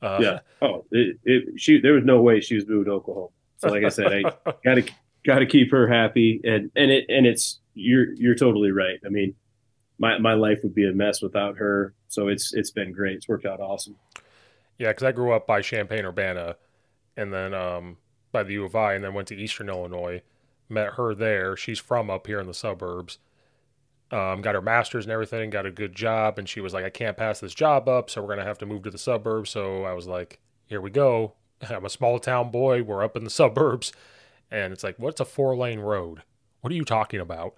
Uh, 0.00 0.18
yeah. 0.20 0.38
Oh, 0.62 0.84
it, 0.90 1.18
it, 1.24 1.60
she 1.60 1.80
there 1.80 1.94
was 1.94 2.04
no 2.04 2.20
way 2.20 2.40
she 2.40 2.54
was 2.54 2.66
moving 2.66 2.84
to 2.84 2.92
Oklahoma. 2.92 3.28
So 3.58 3.68
like 3.68 3.84
I 3.84 3.88
said, 3.88 4.12
I 4.12 4.52
gotta 4.64 4.84
gotta 5.24 5.46
keep 5.46 5.70
her 5.72 5.88
happy, 5.88 6.40
and 6.44 6.70
and 6.76 6.90
it 6.90 7.06
and 7.08 7.26
it's 7.26 7.60
you're 7.74 8.12
you're 8.14 8.34
totally 8.34 8.70
right. 8.70 8.98
I 9.04 9.08
mean, 9.08 9.34
my 9.98 10.18
my 10.18 10.34
life 10.34 10.60
would 10.62 10.74
be 10.74 10.88
a 10.88 10.92
mess 10.92 11.22
without 11.22 11.56
her. 11.58 11.94
So 12.08 12.28
it's 12.28 12.54
it's 12.54 12.70
been 12.70 12.92
great. 12.92 13.16
It's 13.16 13.28
worked 13.28 13.46
out 13.46 13.60
awesome. 13.60 13.96
Yeah, 14.78 14.88
because 14.88 15.04
I 15.04 15.12
grew 15.12 15.32
up 15.32 15.46
by 15.46 15.62
Champaign 15.62 16.04
Urbana, 16.04 16.56
and 17.16 17.32
then 17.32 17.54
um, 17.54 17.96
by 18.32 18.42
the 18.42 18.54
U 18.54 18.64
of 18.64 18.76
I, 18.76 18.94
and 18.94 19.02
then 19.02 19.14
went 19.14 19.28
to 19.28 19.36
Eastern 19.36 19.68
Illinois. 19.68 20.22
Met 20.68 20.94
her 20.94 21.14
there. 21.14 21.56
She's 21.56 21.78
from 21.78 22.10
up 22.10 22.26
here 22.26 22.40
in 22.40 22.46
the 22.46 22.54
suburbs. 22.54 23.18
Um, 24.10 24.40
got 24.40 24.54
her 24.54 24.62
master's 24.62 25.04
and 25.04 25.12
everything. 25.12 25.50
Got 25.50 25.66
a 25.66 25.70
good 25.70 25.94
job, 25.94 26.38
and 26.38 26.48
she 26.48 26.60
was 26.60 26.74
like, 26.74 26.84
"I 26.84 26.90
can't 26.90 27.16
pass 27.16 27.40
this 27.40 27.54
job 27.54 27.88
up, 27.88 28.10
so 28.10 28.20
we're 28.20 28.28
gonna 28.28 28.44
have 28.44 28.58
to 28.58 28.66
move 28.66 28.82
to 28.82 28.90
the 28.90 28.98
suburbs." 28.98 29.50
So 29.50 29.84
I 29.84 29.92
was 29.94 30.06
like, 30.06 30.40
"Here 30.66 30.80
we 30.80 30.90
go." 30.90 31.34
I'm 31.70 31.84
a 31.84 31.90
small 31.90 32.18
town 32.18 32.50
boy. 32.50 32.82
We're 32.82 33.04
up 33.04 33.16
in 33.16 33.24
the 33.24 33.30
suburbs. 33.42 33.92
And 34.50 34.72
it's 34.72 34.84
like, 34.84 34.98
what's 34.98 35.20
a 35.20 35.24
four 35.24 35.56
lane 35.56 35.80
road? 35.80 36.22
What 36.60 36.72
are 36.72 36.76
you 36.76 36.84
talking 36.84 37.20
about? 37.20 37.54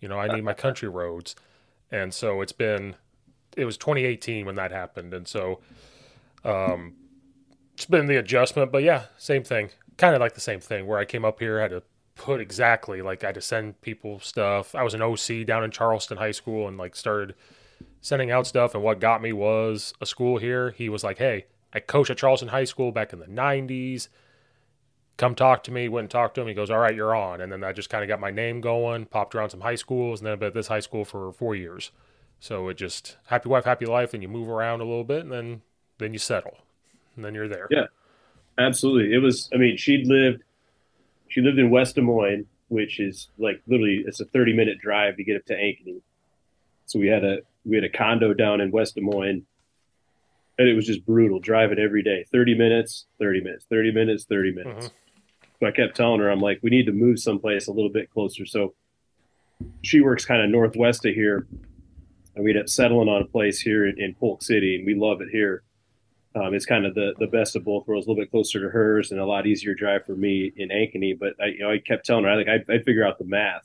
You 0.00 0.08
know, 0.08 0.18
I 0.18 0.34
need 0.34 0.44
my 0.44 0.54
country 0.54 0.88
roads. 0.88 1.34
And 1.90 2.12
so 2.12 2.40
it's 2.40 2.52
been, 2.52 2.96
it 3.56 3.64
was 3.64 3.76
2018 3.78 4.44
when 4.44 4.56
that 4.56 4.70
happened. 4.70 5.14
And 5.14 5.26
so 5.26 5.60
um, 6.44 6.94
it's 7.74 7.86
been 7.86 8.06
the 8.06 8.16
adjustment. 8.16 8.72
But 8.72 8.82
yeah, 8.82 9.04
same 9.16 9.44
thing. 9.44 9.70
Kind 9.96 10.14
of 10.14 10.20
like 10.20 10.34
the 10.34 10.40
same 10.40 10.60
thing 10.60 10.86
where 10.86 10.98
I 10.98 11.04
came 11.04 11.24
up 11.24 11.40
here, 11.40 11.58
I 11.58 11.62
had 11.62 11.70
to 11.70 11.82
put 12.16 12.40
exactly 12.40 13.02
like 13.02 13.22
I 13.22 13.28
had 13.28 13.34
to 13.36 13.40
send 13.40 13.80
people 13.80 14.20
stuff. 14.20 14.74
I 14.74 14.82
was 14.82 14.94
an 14.94 15.02
OC 15.02 15.46
down 15.46 15.64
in 15.64 15.70
Charleston 15.70 16.18
High 16.18 16.32
School 16.32 16.68
and 16.68 16.76
like 16.76 16.96
started 16.96 17.34
sending 18.00 18.30
out 18.30 18.46
stuff. 18.46 18.74
And 18.74 18.82
what 18.82 19.00
got 19.00 19.22
me 19.22 19.32
was 19.32 19.94
a 20.00 20.06
school 20.06 20.38
here. 20.38 20.70
He 20.70 20.88
was 20.88 21.04
like, 21.04 21.18
hey, 21.18 21.46
I 21.76 21.80
coached 21.80 22.08
at 22.08 22.16
Charleston 22.16 22.48
High 22.48 22.64
School 22.64 22.90
back 22.90 23.12
in 23.12 23.18
the 23.18 23.26
90s. 23.26 24.08
Come 25.18 25.34
talk 25.34 25.62
to 25.64 25.70
me. 25.70 25.90
Went 25.90 26.04
and 26.04 26.10
talked 26.10 26.34
to 26.36 26.40
him. 26.40 26.48
He 26.48 26.54
goes, 26.54 26.70
All 26.70 26.78
right, 26.78 26.94
you're 26.94 27.14
on. 27.14 27.42
And 27.42 27.52
then 27.52 27.62
I 27.62 27.72
just 27.72 27.90
kind 27.90 28.02
of 28.02 28.08
got 28.08 28.18
my 28.18 28.30
name 28.30 28.62
going, 28.62 29.04
popped 29.04 29.34
around 29.34 29.50
some 29.50 29.60
high 29.60 29.74
schools, 29.74 30.20
and 30.20 30.26
then 30.26 30.32
I've 30.32 30.40
been 30.40 30.48
at 30.48 30.54
this 30.54 30.68
high 30.68 30.80
school 30.80 31.04
for 31.04 31.32
four 31.32 31.54
years. 31.54 31.90
So 32.40 32.70
it 32.70 32.78
just 32.78 33.18
happy 33.26 33.50
wife, 33.50 33.66
happy 33.66 33.84
life, 33.84 34.14
and 34.14 34.22
you 34.22 34.28
move 34.28 34.48
around 34.48 34.80
a 34.80 34.84
little 34.84 35.04
bit, 35.04 35.20
and 35.20 35.30
then 35.30 35.60
then 35.98 36.14
you 36.14 36.18
settle, 36.18 36.56
and 37.14 37.22
then 37.22 37.34
you're 37.34 37.48
there. 37.48 37.68
Yeah, 37.70 37.86
absolutely. 38.58 39.14
It 39.14 39.18
was. 39.18 39.50
I 39.52 39.58
mean, 39.58 39.76
she'd 39.76 40.06
lived. 40.06 40.42
She 41.28 41.42
lived 41.42 41.58
in 41.58 41.68
West 41.68 41.96
Des 41.96 42.00
Moines, 42.00 42.46
which 42.68 43.00
is 43.00 43.28
like 43.36 43.60
literally 43.66 44.02
it's 44.06 44.20
a 44.20 44.24
30 44.24 44.54
minute 44.54 44.78
drive 44.78 45.16
to 45.16 45.24
get 45.24 45.36
up 45.36 45.44
to 45.46 45.54
Ankeny. 45.54 46.00
So 46.86 46.98
we 46.98 47.08
had 47.08 47.22
a 47.22 47.38
we 47.66 47.76
had 47.76 47.84
a 47.84 47.90
condo 47.90 48.32
down 48.32 48.62
in 48.62 48.70
West 48.70 48.94
Des 48.94 49.02
Moines, 49.02 49.44
and 50.58 50.68
it 50.68 50.74
was 50.74 50.86
just 50.86 51.04
brutal 51.04 51.38
driving 51.38 51.78
every 51.78 52.02
day 52.02 52.24
30 52.32 52.56
minutes, 52.56 53.06
30 53.18 53.42
minutes, 53.42 53.66
30 53.70 53.92
minutes, 53.92 54.24
30 54.24 54.52
minutes. 54.54 54.86
Mm-hmm. 54.86 54.96
So 55.60 55.66
I 55.66 55.70
kept 55.70 55.96
telling 55.96 56.20
her, 56.20 56.30
I'm 56.30 56.40
like, 56.40 56.60
we 56.62 56.70
need 56.70 56.86
to 56.86 56.92
move 56.92 57.18
someplace 57.18 57.66
a 57.66 57.72
little 57.72 57.90
bit 57.90 58.10
closer. 58.10 58.44
So 58.46 58.74
she 59.82 60.00
works 60.00 60.24
kind 60.24 60.42
of 60.42 60.50
northwest 60.50 61.06
of 61.06 61.14
here, 61.14 61.46
and 62.34 62.44
we 62.44 62.50
ended 62.50 62.64
up 62.64 62.68
settling 62.68 63.08
on 63.08 63.22
a 63.22 63.26
place 63.26 63.60
here 63.60 63.86
in, 63.86 63.98
in 63.98 64.14
Polk 64.14 64.42
City, 64.42 64.76
and 64.76 64.86
we 64.86 64.94
love 64.94 65.20
it 65.20 65.28
here. 65.30 65.62
Um, 66.34 66.52
it's 66.52 66.66
kind 66.66 66.84
of 66.84 66.94
the, 66.94 67.14
the 67.18 67.26
best 67.26 67.56
of 67.56 67.64
both 67.64 67.86
worlds, 67.88 68.06
a 68.06 68.10
little 68.10 68.22
bit 68.22 68.30
closer 68.30 68.60
to 68.60 68.68
hers 68.68 69.10
and 69.10 69.18
a 69.18 69.24
lot 69.24 69.46
easier 69.46 69.74
drive 69.74 70.04
for 70.04 70.14
me 70.14 70.52
in 70.54 70.68
Ankeny. 70.68 71.18
But 71.18 71.32
I, 71.40 71.46
you 71.46 71.60
know, 71.60 71.70
I 71.70 71.78
kept 71.78 72.04
telling 72.04 72.24
her, 72.24 72.30
I 72.30 72.34
like, 72.34 72.48
I, 72.48 72.72
I'd 72.72 72.84
figure 72.84 73.06
out 73.06 73.18
the 73.18 73.24
math. 73.24 73.62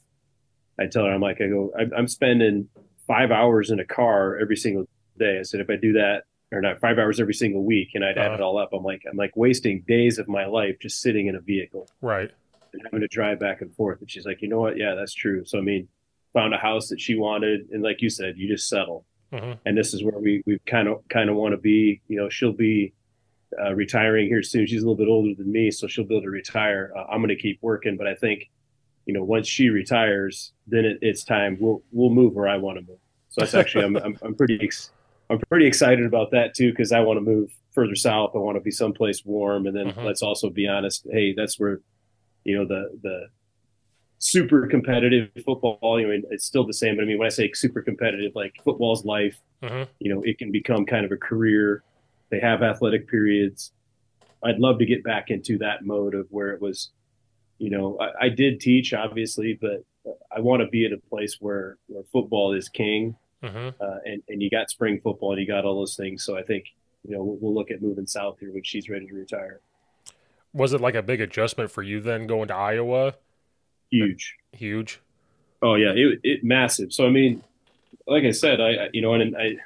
I 0.80 0.88
tell 0.88 1.04
her, 1.04 1.12
I'm 1.12 1.20
like, 1.20 1.42
I 1.42 1.48
go, 1.48 1.74
I'm, 1.78 1.92
I'm 1.96 2.08
spending 2.08 2.70
five 3.06 3.30
hours 3.30 3.72
in 3.72 3.82
a 3.82 3.86
car 3.86 4.38
every 4.38 4.56
single 4.56 4.86
day. 5.20 5.40
I 5.40 5.42
said, 5.42 5.60
if 5.60 5.70
I 5.70 5.76
do 5.76 5.94
that, 5.94 6.24
or 6.52 6.62
not 6.62 6.80
five 6.80 7.00
hours 7.00 7.20
every 7.20 7.34
single 7.34 7.64
week, 7.64 7.90
and 7.94 8.04
I'd 8.04 8.18
uh-huh. 8.18 8.28
add 8.28 8.34
it 8.36 8.42
all 8.42 8.58
up, 8.58 8.74
I'm 8.74 8.84
like, 8.84 9.04
I'm 9.10 9.18
like 9.18 9.36
wasting 9.36 9.84
days 9.88 10.18
of 10.18 10.28
my 10.28 10.46
life 10.46 10.78
just 10.82 11.02
sitting 11.02 11.28
in 11.28 11.36
a 11.36 11.42
vehicle, 11.42 11.90
right, 12.02 12.30
and 12.74 12.82
having 12.84 13.02
to 13.02 13.08
drive 13.08 13.40
back 13.40 13.62
and 13.62 13.74
forth. 13.76 14.00
And 14.02 14.10
she's 14.10 14.26
like, 14.26 14.42
you 14.42 14.48
know 14.48 14.60
what? 14.60 14.78
Yeah, 14.78 14.96
that's 14.96 15.14
true. 15.14 15.46
So 15.46 15.58
I 15.58 15.62
mean, 15.62 15.88
found 16.34 16.54
a 16.54 16.58
house 16.58 16.90
that 16.90 17.00
she 17.00 17.16
wanted, 17.16 17.70
and 17.72 17.84
like 17.84 18.02
you 18.02 18.10
said, 18.10 18.38
you 18.38 18.48
just 18.48 18.68
settle. 18.68 19.06
Mm-hmm. 19.32 19.54
And 19.66 19.78
this 19.78 19.94
is 19.94 20.04
where 20.04 20.20
we 20.20 20.44
we 20.46 20.60
kind 20.66 20.88
of 20.88 21.08
kind 21.10 21.30
of 21.30 21.36
want 21.36 21.54
to 21.54 21.58
be. 21.58 22.02
You 22.08 22.18
know, 22.18 22.30
she'll 22.30 22.52
be 22.54 22.94
uh, 23.60 23.74
retiring 23.74 24.28
here 24.28 24.44
soon. 24.44 24.66
She's 24.66 24.82
a 24.82 24.86
little 24.86 24.96
bit 24.96 25.08
older 25.08 25.34
than 25.36 25.52
me, 25.52 25.72
so 25.72 25.88
she'll 25.88 26.06
be 26.06 26.16
able 26.16 26.24
to 26.24 26.30
retire. 26.30 26.92
Uh, 26.96 27.06
I'm 27.10 27.20
going 27.20 27.30
to 27.30 27.36
keep 27.36 27.60
working, 27.62 27.98
but 27.98 28.08
I 28.08 28.16
think, 28.16 28.50
you 29.06 29.14
know, 29.14 29.24
once 29.24 29.48
she 29.48 29.70
retires, 29.70 30.54
then 30.68 30.86
it, 30.86 31.00
it's 31.02 31.24
time. 31.24 31.58
We'll 31.60 31.82
we'll 31.92 32.10
move 32.10 32.34
where 32.34 32.48
I 32.48 32.58
want 32.58 32.80
to 32.80 32.86
move. 32.86 33.00
So 33.30 33.42
that's 33.42 33.54
actually 33.54 33.86
I'm, 33.86 33.96
I'm 34.04 34.18
I'm, 34.22 34.36
pretty 34.36 34.60
ex- 34.62 34.92
I'm 35.32 35.40
pretty 35.50 35.66
excited 35.66 36.06
about 36.06 36.32
that 36.32 36.54
too 36.54 36.72
because 36.72 36.92
I 36.92 37.00
want 37.00 37.18
to 37.18 37.22
move 37.22 37.52
further 37.74 37.96
south. 37.96 38.32
I 38.36 38.40
want 38.40 38.58
to 38.58 38.62
be 38.62 38.72
someplace 38.72 39.24
warm, 39.24 39.66
and 39.66 39.76
then 39.76 39.88
mm-hmm. 39.88 40.02
let's 40.02 40.22
also 40.22 40.50
be 40.50 40.68
honest. 40.68 41.08
Hey, 41.10 41.34
that's 41.34 41.60
where, 41.60 41.80
you 42.44 42.58
know, 42.58 42.68
the 42.68 43.00
the 43.02 43.28
super 44.20 44.68
competitive 44.68 45.30
football. 45.46 45.80
I 45.98 46.04
mean, 46.04 46.24
it's 46.30 46.46
still 46.46 46.66
the 46.66 46.74
same. 46.74 46.98
But 46.98 47.04
I 47.04 47.06
mean, 47.06 47.18
when 47.18 47.28
I 47.28 47.30
say 47.30 47.52
super 47.54 47.82
competitive, 47.82 48.34
like 48.36 48.54
football's 48.64 49.06
life, 49.06 49.38
mm-hmm. 49.64 49.90
you 50.00 50.14
know, 50.14 50.22
it 50.24 50.38
can 50.38 50.52
become 50.52 50.86
kind 50.86 51.06
of 51.06 51.12
a 51.12 51.18
career. 51.18 51.84
They 52.30 52.40
have 52.40 52.62
athletic 52.62 53.10
periods. 53.10 53.72
I'd 54.44 54.60
love 54.60 54.80
to 54.80 54.86
get 54.86 55.04
back 55.04 55.30
into 55.30 55.58
that 55.60 55.86
mode 55.86 56.16
of 56.16 56.28
where 56.30 56.52
it 56.52 56.62
was, 56.62 56.92
you 57.58 57.70
know, 57.70 57.98
I, 58.00 58.26
I 58.26 58.30
did 58.30 58.60
teach 58.60 58.94
obviously, 58.94 59.58
but 59.62 59.84
I 60.36 60.40
want 60.40 60.62
to 60.62 60.68
be 60.68 60.86
at 60.86 60.94
a 60.94 60.98
place 60.98 61.38
where, 61.40 61.78
where 61.88 62.04
football 62.12 62.54
is 62.54 62.70
king, 62.70 63.16
mm-hmm. 63.44 63.70
uh, 63.82 63.98
and 64.06 64.24
and 64.28 64.42
you 64.42 64.50
got 64.50 64.70
spring 64.70 65.00
football 65.02 65.32
and 65.32 65.42
you 65.42 65.48
got 65.48 65.66
all 65.66 65.76
those 65.76 65.96
things. 65.96 66.24
So 66.24 66.38
I 66.38 66.44
think 66.44 66.66
you 67.08 67.16
know 67.16 67.24
we'll, 67.24 67.38
we'll 67.38 67.54
look 67.54 67.72
at 67.72 67.82
moving 67.82 68.08
south 68.08 68.40
here 68.40 68.52
when 68.52 68.64
she's 68.64 68.90
ready 68.90 69.08
to 69.08 69.14
retire. 69.14 69.62
Was 70.54 70.74
it 70.74 70.82
like 70.82 70.96
a 70.96 71.02
big 71.02 71.22
adjustment 71.22 71.72
for 71.72 71.82
you 71.82 72.02
then 72.02 72.28
going 72.28 72.50
to 72.50 72.56
Iowa? 72.56 73.16
Huge. 73.90 74.36
Huge. 74.52 75.00
Oh 75.62 75.76
yeah, 75.76 75.92
it, 75.96 76.20
it 76.24 76.44
massive. 76.44 76.92
So 76.92 77.06
I 77.06 77.10
mean, 77.10 77.44
like 78.08 78.24
I 78.24 78.32
said, 78.32 78.60
I 78.60 78.90
you 78.94 79.02
know, 79.02 79.14
and 79.14 79.36
I, 79.36 79.58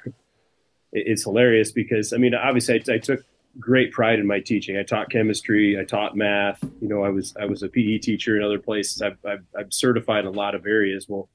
it's 0.92 1.24
hilarious 1.24 1.72
because 1.72 2.12
I 2.12 2.18
mean, 2.18 2.34
obviously, 2.34 2.82
I, 2.88 2.94
I 2.94 2.98
took 2.98 3.24
great 3.58 3.92
pride 3.92 4.18
in 4.18 4.26
my 4.26 4.40
teaching. 4.40 4.76
I 4.76 4.82
taught 4.82 5.10
chemistry, 5.10 5.78
I 5.78 5.84
taught 5.84 6.16
math. 6.16 6.62
You 6.80 6.88
know, 6.88 7.02
I 7.02 7.08
was 7.08 7.34
I 7.40 7.46
was 7.46 7.62
a 7.62 7.68
PE 7.68 7.98
teacher 7.98 8.36
in 8.36 8.42
other 8.42 8.58
places. 8.58 9.02
I've, 9.02 9.18
I've, 9.24 9.44
I've 9.56 9.72
certified 9.72 10.24
in 10.24 10.26
a 10.26 10.30
lot 10.30 10.54
of 10.54 10.66
areas. 10.66 11.06
Well, 11.08 11.28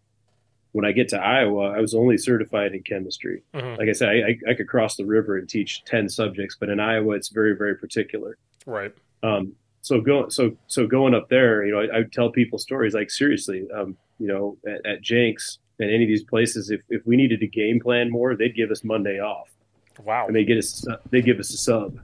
when 0.74 0.86
I 0.86 0.92
get 0.92 1.10
to 1.10 1.20
Iowa, 1.20 1.72
I 1.72 1.80
was 1.80 1.94
only 1.94 2.18
certified 2.18 2.74
in 2.74 2.84
chemistry. 2.84 3.44
Mm-hmm. 3.54 3.80
Like 3.80 3.90
I 3.90 3.94
said, 3.94 4.10
I, 4.10 4.38
I, 4.50 4.54
could 4.54 4.68
cross 4.68 4.96
the 4.96 5.06
river 5.06 5.38
and 5.38 5.50
teach 5.50 5.84
ten 5.86 6.08
subjects, 6.08 6.56
but 6.60 6.70
in 6.70 6.80
Iowa, 6.80 7.16
it's 7.16 7.30
very 7.30 7.56
very 7.56 7.76
particular. 7.76 8.38
Right. 8.66 8.94
Um, 9.24 9.54
so 9.82 10.00
going 10.00 10.30
so 10.30 10.56
so 10.68 10.88
going 10.88 11.14
up 11.14 11.30
there, 11.30 11.66
you 11.66 11.74
know, 11.74 11.82
I, 11.82 12.00
I 12.00 12.04
tell 12.04 12.32
people 12.32 12.60
stories 12.60 12.94
like 12.94 13.10
seriously, 13.10 13.68
um, 13.76 13.98
you 14.20 14.28
know, 14.28 14.58
at, 14.66 14.86
at 14.86 15.02
Jenks 15.02 15.60
and 15.80 15.90
any 15.90 16.04
of 16.04 16.08
these 16.08 16.24
places, 16.24 16.70
if 16.70 16.82
if 16.90 17.06
we 17.06 17.16
needed 17.18 17.40
to 17.42 17.48
game 17.48 17.80
plan 17.80 18.10
more, 18.10 18.36
they'd 18.36 18.56
give 18.56 18.72
us 18.72 18.84
Monday 18.84 19.20
off. 19.20 19.50
Wow. 20.04 20.28
And 20.28 20.36
they 20.36 20.46
get 20.46 20.58
us 20.58 20.86
they 21.10 21.22
give 21.22 21.40
us 21.40 21.54
a 21.54 21.58
sub. 21.58 22.00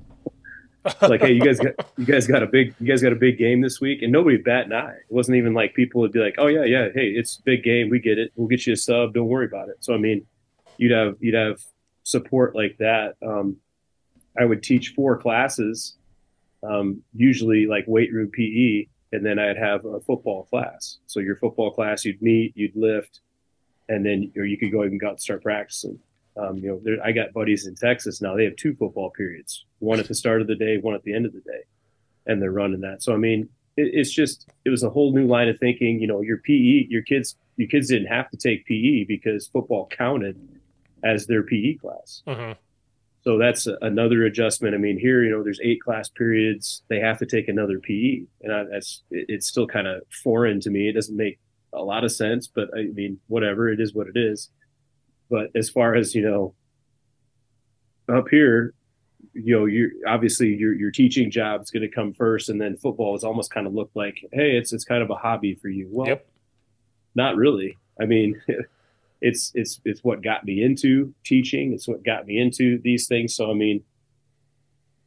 Like, 1.01 1.21
hey, 1.21 1.31
you 1.31 1.41
guys 1.41 1.59
got 1.59 1.73
you 1.97 2.05
guys 2.05 2.27
got 2.27 2.43
a 2.43 2.47
big 2.47 2.73
you 2.79 2.87
guys 2.87 3.01
got 3.01 3.13
a 3.13 3.17
big 3.17 3.37
game 3.37 3.61
this 3.61 3.79
week, 3.81 4.01
and 4.01 4.11
nobody 4.11 4.37
bat 4.37 4.65
an 4.65 4.73
eye. 4.73 4.95
It 5.09 5.13
wasn't 5.13 5.37
even 5.37 5.53
like 5.53 5.73
people 5.73 6.01
would 6.01 6.11
be 6.11 6.19
like, 6.19 6.35
oh 6.37 6.47
yeah, 6.47 6.63
yeah, 6.63 6.89
hey, 6.93 7.07
it's 7.07 7.37
big 7.37 7.63
game, 7.63 7.89
we 7.89 7.99
get 7.99 8.17
it, 8.17 8.31
we'll 8.35 8.47
get 8.47 8.65
you 8.65 8.73
a 8.73 8.77
sub, 8.77 9.13
don't 9.13 9.27
worry 9.27 9.45
about 9.45 9.69
it. 9.69 9.77
So 9.81 9.93
I 9.93 9.97
mean, 9.97 10.25
you'd 10.77 10.91
have 10.91 11.15
you'd 11.19 11.35
have 11.35 11.59
support 12.03 12.55
like 12.55 12.77
that. 12.79 13.15
Um, 13.25 13.57
I 14.39 14.45
would 14.45 14.63
teach 14.63 14.93
four 14.95 15.17
classes 15.17 15.97
um, 16.63 17.03
usually 17.13 17.65
like 17.65 17.85
weight 17.87 18.11
room 18.13 18.29
PE, 18.31 18.87
and 19.11 19.25
then 19.25 19.39
I'd 19.39 19.57
have 19.57 19.85
a 19.85 19.99
football 19.99 20.43
class. 20.43 20.97
So 21.05 21.19
your 21.19 21.35
football 21.35 21.71
class, 21.71 22.05
you'd 22.05 22.21
meet, 22.21 22.53
you'd 22.55 22.75
lift, 22.75 23.21
and 23.89 24.05
then 24.05 24.31
or 24.35 24.45
you 24.45 24.57
could 24.57 24.71
go 24.71 24.81
and 24.81 24.99
go 24.99 25.07
out 25.07 25.11
and 25.11 25.21
start 25.21 25.43
practicing. 25.43 25.99
Um, 26.39 26.57
you 26.57 26.69
know, 26.69 26.79
there, 26.83 26.97
I 27.03 27.11
got 27.11 27.33
buddies 27.33 27.65
in 27.65 27.75
Texas 27.75 28.21
now. 28.21 28.35
They 28.35 28.43
have 28.45 28.55
two 28.55 28.75
football 28.75 29.09
periods, 29.09 29.65
one 29.79 29.99
at 29.99 30.07
the 30.07 30.15
start 30.15 30.41
of 30.41 30.47
the 30.47 30.55
day, 30.55 30.77
one 30.77 30.93
at 30.93 31.03
the 31.03 31.13
end 31.13 31.25
of 31.25 31.33
the 31.33 31.41
day, 31.41 31.63
and 32.25 32.41
they're 32.41 32.51
running 32.51 32.81
that. 32.81 33.03
So 33.03 33.13
I 33.13 33.17
mean, 33.17 33.49
it, 33.75 33.91
it's 33.93 34.11
just 34.11 34.47
it 34.65 34.69
was 34.69 34.83
a 34.83 34.89
whole 34.89 35.13
new 35.13 35.27
line 35.27 35.47
of 35.49 35.59
thinking. 35.59 35.99
You 35.99 36.07
know, 36.07 36.21
your 36.21 36.37
PE, 36.37 36.87
your 36.89 37.01
kids, 37.01 37.35
your 37.55 37.67
kids 37.67 37.87
didn't 37.89 38.07
have 38.07 38.29
to 38.31 38.37
take 38.37 38.65
PE 38.65 39.05
because 39.05 39.47
football 39.47 39.87
counted 39.87 40.37
as 41.03 41.27
their 41.27 41.43
PE 41.43 41.75
class. 41.75 42.23
Mm-hmm. 42.27 42.53
So 43.23 43.37
that's 43.37 43.67
another 43.81 44.23
adjustment. 44.23 44.73
I 44.73 44.77
mean, 44.77 44.97
here, 44.97 45.21
you 45.23 45.31
know, 45.31 45.43
there's 45.43 45.59
eight 45.61 45.81
class 45.81 46.07
periods. 46.07 46.83
They 46.87 46.99
have 46.99 47.17
to 47.19 47.25
take 47.25 47.49
another 47.49 47.79
PE, 47.79 48.21
and 48.41 48.53
I, 48.53 48.63
that's 48.71 49.03
it's 49.11 49.47
still 49.47 49.67
kind 49.67 49.87
of 49.87 50.03
foreign 50.23 50.61
to 50.61 50.69
me. 50.69 50.87
It 50.87 50.93
doesn't 50.93 51.17
make 51.17 51.39
a 51.73 51.83
lot 51.83 52.03
of 52.03 52.11
sense, 52.11 52.47
but 52.47 52.69
I 52.73 52.83
mean, 52.83 53.19
whatever. 53.27 53.69
It 53.69 53.81
is 53.81 53.93
what 53.93 54.07
it 54.07 54.17
is. 54.17 54.49
But 55.29 55.51
as 55.55 55.69
far 55.69 55.95
as 55.95 56.15
you 56.15 56.21
know, 56.21 56.53
up 58.13 58.29
here, 58.29 58.73
you 59.33 59.57
know, 59.57 59.65
you're 59.65 59.91
obviously 60.07 60.55
your 60.55 60.73
your 60.73 60.91
teaching 60.91 61.29
job 61.29 61.61
is 61.61 61.71
going 61.71 61.81
to 61.81 61.93
come 61.93 62.13
first, 62.13 62.49
and 62.49 62.59
then 62.59 62.77
football 62.77 63.15
is 63.15 63.23
almost 63.23 63.53
kind 63.53 63.67
of 63.67 63.73
looked 63.73 63.95
like, 63.95 64.17
hey, 64.31 64.57
it's 64.57 64.73
it's 64.73 64.85
kind 64.85 65.03
of 65.03 65.09
a 65.09 65.15
hobby 65.15 65.55
for 65.55 65.69
you. 65.69 65.87
Well, 65.91 66.07
yep. 66.07 66.27
not 67.15 67.35
really. 67.35 67.77
I 67.99 68.05
mean. 68.05 68.41
it's 69.21 69.51
it's 69.55 69.81
it's 69.83 70.03
what 70.03 70.21
got 70.21 70.45
me 70.45 70.61
into 70.61 71.13
teaching. 71.23 71.73
It's 71.73 71.87
what 71.87 72.03
got 72.03 72.27
me 72.27 72.39
into 72.39 72.79
these 72.83 73.07
things. 73.07 73.35
So 73.35 73.49
I 73.49 73.53
mean, 73.53 73.83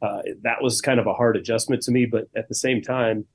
uh, 0.01 0.21
that 0.41 0.61
was 0.61 0.81
kind 0.81 0.99
of 0.99 1.07
a 1.07 1.13
hard 1.13 1.37
adjustment 1.37 1.83
to 1.83 1.91
me, 1.91 2.05
but 2.05 2.27
at 2.35 2.49
the 2.49 2.55
same 2.55 2.81
time, 2.81 3.25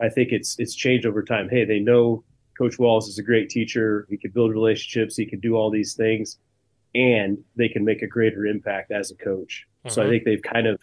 I 0.00 0.08
think 0.08 0.32
it's 0.32 0.58
it's 0.58 0.74
changed 0.74 1.06
over 1.06 1.22
time. 1.22 1.48
Hey, 1.48 1.64
they 1.64 1.78
know 1.78 2.24
Coach 2.56 2.78
Walz 2.78 3.08
is 3.08 3.18
a 3.18 3.22
great 3.22 3.50
teacher. 3.50 4.06
He 4.08 4.16
can 4.16 4.30
build 4.30 4.50
relationships. 4.50 5.16
He 5.16 5.26
can 5.26 5.40
do 5.40 5.56
all 5.56 5.70
these 5.70 5.94
things, 5.94 6.38
and 6.94 7.38
they 7.56 7.68
can 7.68 7.84
make 7.84 8.02
a 8.02 8.06
greater 8.06 8.46
impact 8.46 8.90
as 8.90 9.10
a 9.10 9.16
coach. 9.16 9.66
Mm-hmm. 9.84 9.92
So 9.92 10.00
I 10.00 10.04
mm-hmm. 10.04 10.12
think 10.12 10.24
they've 10.24 10.42
kind 10.42 10.66
of 10.66 10.80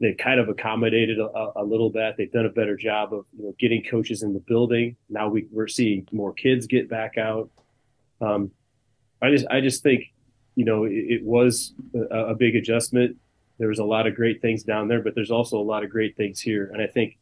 they've 0.00 0.16
kind 0.16 0.40
of 0.40 0.48
accommodated 0.48 1.18
a, 1.18 1.52
a, 1.56 1.64
little 1.64 1.90
bit. 1.90 2.16
They've 2.16 2.30
done 2.30 2.46
a 2.46 2.50
better 2.50 2.76
job 2.76 3.12
of 3.12 3.26
you 3.36 3.44
know 3.44 3.54
getting 3.58 3.82
coaches 3.82 4.22
in 4.22 4.32
the 4.32 4.40
building. 4.40 4.96
Now 5.08 5.28
we, 5.28 5.46
we're 5.50 5.68
seeing 5.68 6.06
more 6.12 6.32
kids 6.32 6.66
get 6.66 6.88
back 6.88 7.18
out. 7.18 7.50
Um, 8.20 8.50
I 9.22 9.30
just 9.30 9.46
I 9.50 9.60
just 9.60 9.82
think 9.82 10.04
you 10.54 10.64
know 10.64 10.84
it, 10.84 10.92
it 10.92 11.24
was 11.24 11.74
a, 11.94 12.30
a, 12.30 12.34
big 12.34 12.56
adjustment. 12.56 13.16
There 13.58 13.68
was 13.68 13.78
a 13.78 13.84
lot 13.84 14.06
of 14.06 14.14
great 14.14 14.40
things 14.40 14.62
down 14.62 14.88
there, 14.88 15.02
but 15.02 15.14
there's 15.14 15.30
also 15.30 15.58
a 15.58 15.62
lot 15.62 15.84
of 15.84 15.90
great 15.90 16.16
things 16.16 16.40
here, 16.40 16.70
and 16.72 16.82
I 16.82 16.86
think 16.86 17.18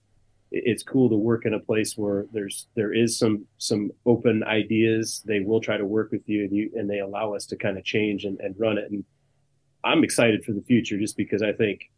it's 0.52 0.82
cool 0.82 1.08
to 1.08 1.16
work 1.16 1.44
in 1.44 1.54
a 1.54 1.60
place 1.60 1.96
where 1.96 2.26
there's 2.32 2.68
there 2.74 2.92
is 2.92 3.18
some 3.18 3.46
some 3.58 3.90
open 4.04 4.44
ideas. 4.44 5.22
They 5.24 5.40
will 5.40 5.60
try 5.60 5.76
to 5.76 5.84
work 5.84 6.12
with 6.12 6.28
you, 6.28 6.44
and 6.44 6.52
you 6.52 6.70
and 6.74 6.88
they 6.88 7.00
allow 7.00 7.34
us 7.34 7.46
to 7.46 7.56
kind 7.56 7.78
of 7.78 7.84
change 7.84 8.24
and, 8.24 8.38
and 8.40 8.54
run 8.58 8.78
it. 8.78 8.90
And 8.90 9.04
I'm 9.84 10.04
excited 10.04 10.44
for 10.44 10.52
the 10.52 10.62
future, 10.62 10.98
just 10.98 11.16
because 11.16 11.42
I 11.42 11.52
think 11.52 11.90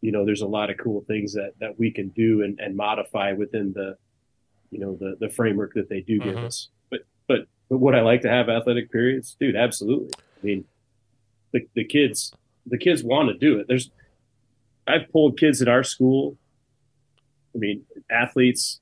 you 0.00 0.12
know 0.12 0.24
there's 0.24 0.42
a 0.42 0.46
lot 0.46 0.70
of 0.70 0.78
cool 0.78 1.04
things 1.06 1.34
that 1.34 1.52
that 1.60 1.78
we 1.78 1.90
can 1.90 2.08
do 2.08 2.42
and, 2.42 2.58
and 2.60 2.76
modify 2.76 3.32
within 3.32 3.72
the 3.72 3.96
you 4.70 4.78
know 4.78 4.96
the 4.96 5.16
the 5.20 5.28
framework 5.28 5.74
that 5.74 5.88
they 5.88 6.00
do 6.00 6.18
give 6.18 6.36
mm-hmm. 6.36 6.46
us. 6.46 6.68
But 6.90 7.00
but 7.26 7.40
but 7.68 7.78
would 7.78 7.94
I 7.94 8.02
like 8.02 8.22
to 8.22 8.28
have 8.28 8.48
athletic 8.48 8.90
periods, 8.92 9.36
dude? 9.38 9.56
Absolutely. 9.56 10.10
I 10.16 10.46
mean, 10.46 10.64
the 11.52 11.66
the 11.74 11.84
kids 11.84 12.32
the 12.66 12.78
kids 12.78 13.02
want 13.02 13.28
to 13.28 13.34
do 13.34 13.58
it. 13.58 13.66
There's 13.68 13.90
I've 14.86 15.10
pulled 15.12 15.38
kids 15.38 15.60
at 15.60 15.68
our 15.68 15.82
school. 15.84 16.36
I 17.54 17.58
mean, 17.58 17.84
athletes. 18.10 18.80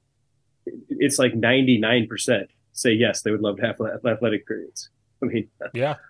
It's 0.91 1.19
like 1.19 1.35
ninety 1.35 1.79
nine 1.79 2.07
percent 2.07 2.51
say 2.79 2.93
yes, 2.93 3.23
they 3.23 3.31
would 3.31 3.41
love 3.41 3.57
to 3.57 3.67
have 3.67 3.77
athletic 4.07 4.47
periods. 4.47 4.91
I 5.23 5.27
mean, 5.27 5.49
yeah. 5.75 5.97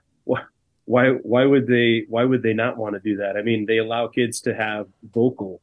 Why 0.84 1.10
why 1.10 1.44
would 1.44 1.66
they 1.66 2.06
why 2.08 2.24
would 2.24 2.42
they 2.42 2.54
not 2.54 2.78
want 2.78 2.94
to 2.94 3.00
do 3.00 3.18
that? 3.18 3.36
I 3.36 3.42
mean, 3.42 3.66
they 3.66 3.76
allow 3.76 4.08
kids 4.08 4.40
to 4.42 4.54
have 4.54 4.86
vocal, 5.12 5.60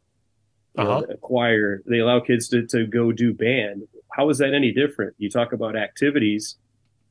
uh-huh. 0.78 1.00
know, 1.00 1.16
choir. 1.20 1.82
They 1.88 1.98
allow 1.98 2.20
kids 2.20 2.48
to 2.50 2.68
to 2.68 2.86
go 2.86 3.12
do 3.12 3.34
band. 3.34 3.88
How 4.12 4.30
is 4.30 4.38
that 4.38 4.54
any 4.54 4.72
different? 4.72 5.16
You 5.18 5.32
talk 5.32 5.52
about 5.52 5.76
activities 5.76 6.58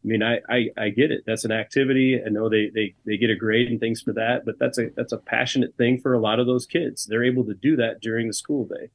I 0.04 0.06
mean, 0.06 0.22
I, 0.22 0.38
I, 0.50 0.68
I 0.76 0.88
get 0.90 1.10
it. 1.10 1.24
That's 1.26 1.46
an 1.46 1.52
activity. 1.52 2.20
I 2.24 2.28
know 2.28 2.50
they, 2.50 2.70
they, 2.74 2.94
they 3.06 3.16
get 3.16 3.30
a 3.30 3.36
grade 3.36 3.68
and 3.68 3.80
things 3.80 4.02
for 4.02 4.12
that, 4.12 4.44
but 4.44 4.58
that's 4.58 4.78
a, 4.78 4.90
that's 4.94 5.12
a 5.12 5.18
passionate 5.18 5.74
thing 5.76 5.98
for 5.98 6.12
a 6.12 6.20
lot 6.20 6.38
of 6.38 6.46
those 6.46 6.66
kids. 6.66 7.06
They're 7.06 7.24
able 7.24 7.44
to 7.44 7.54
do 7.54 7.76
that 7.76 8.02
during 8.02 8.26
the 8.26 8.34
school 8.34 8.66
day. 8.66 8.90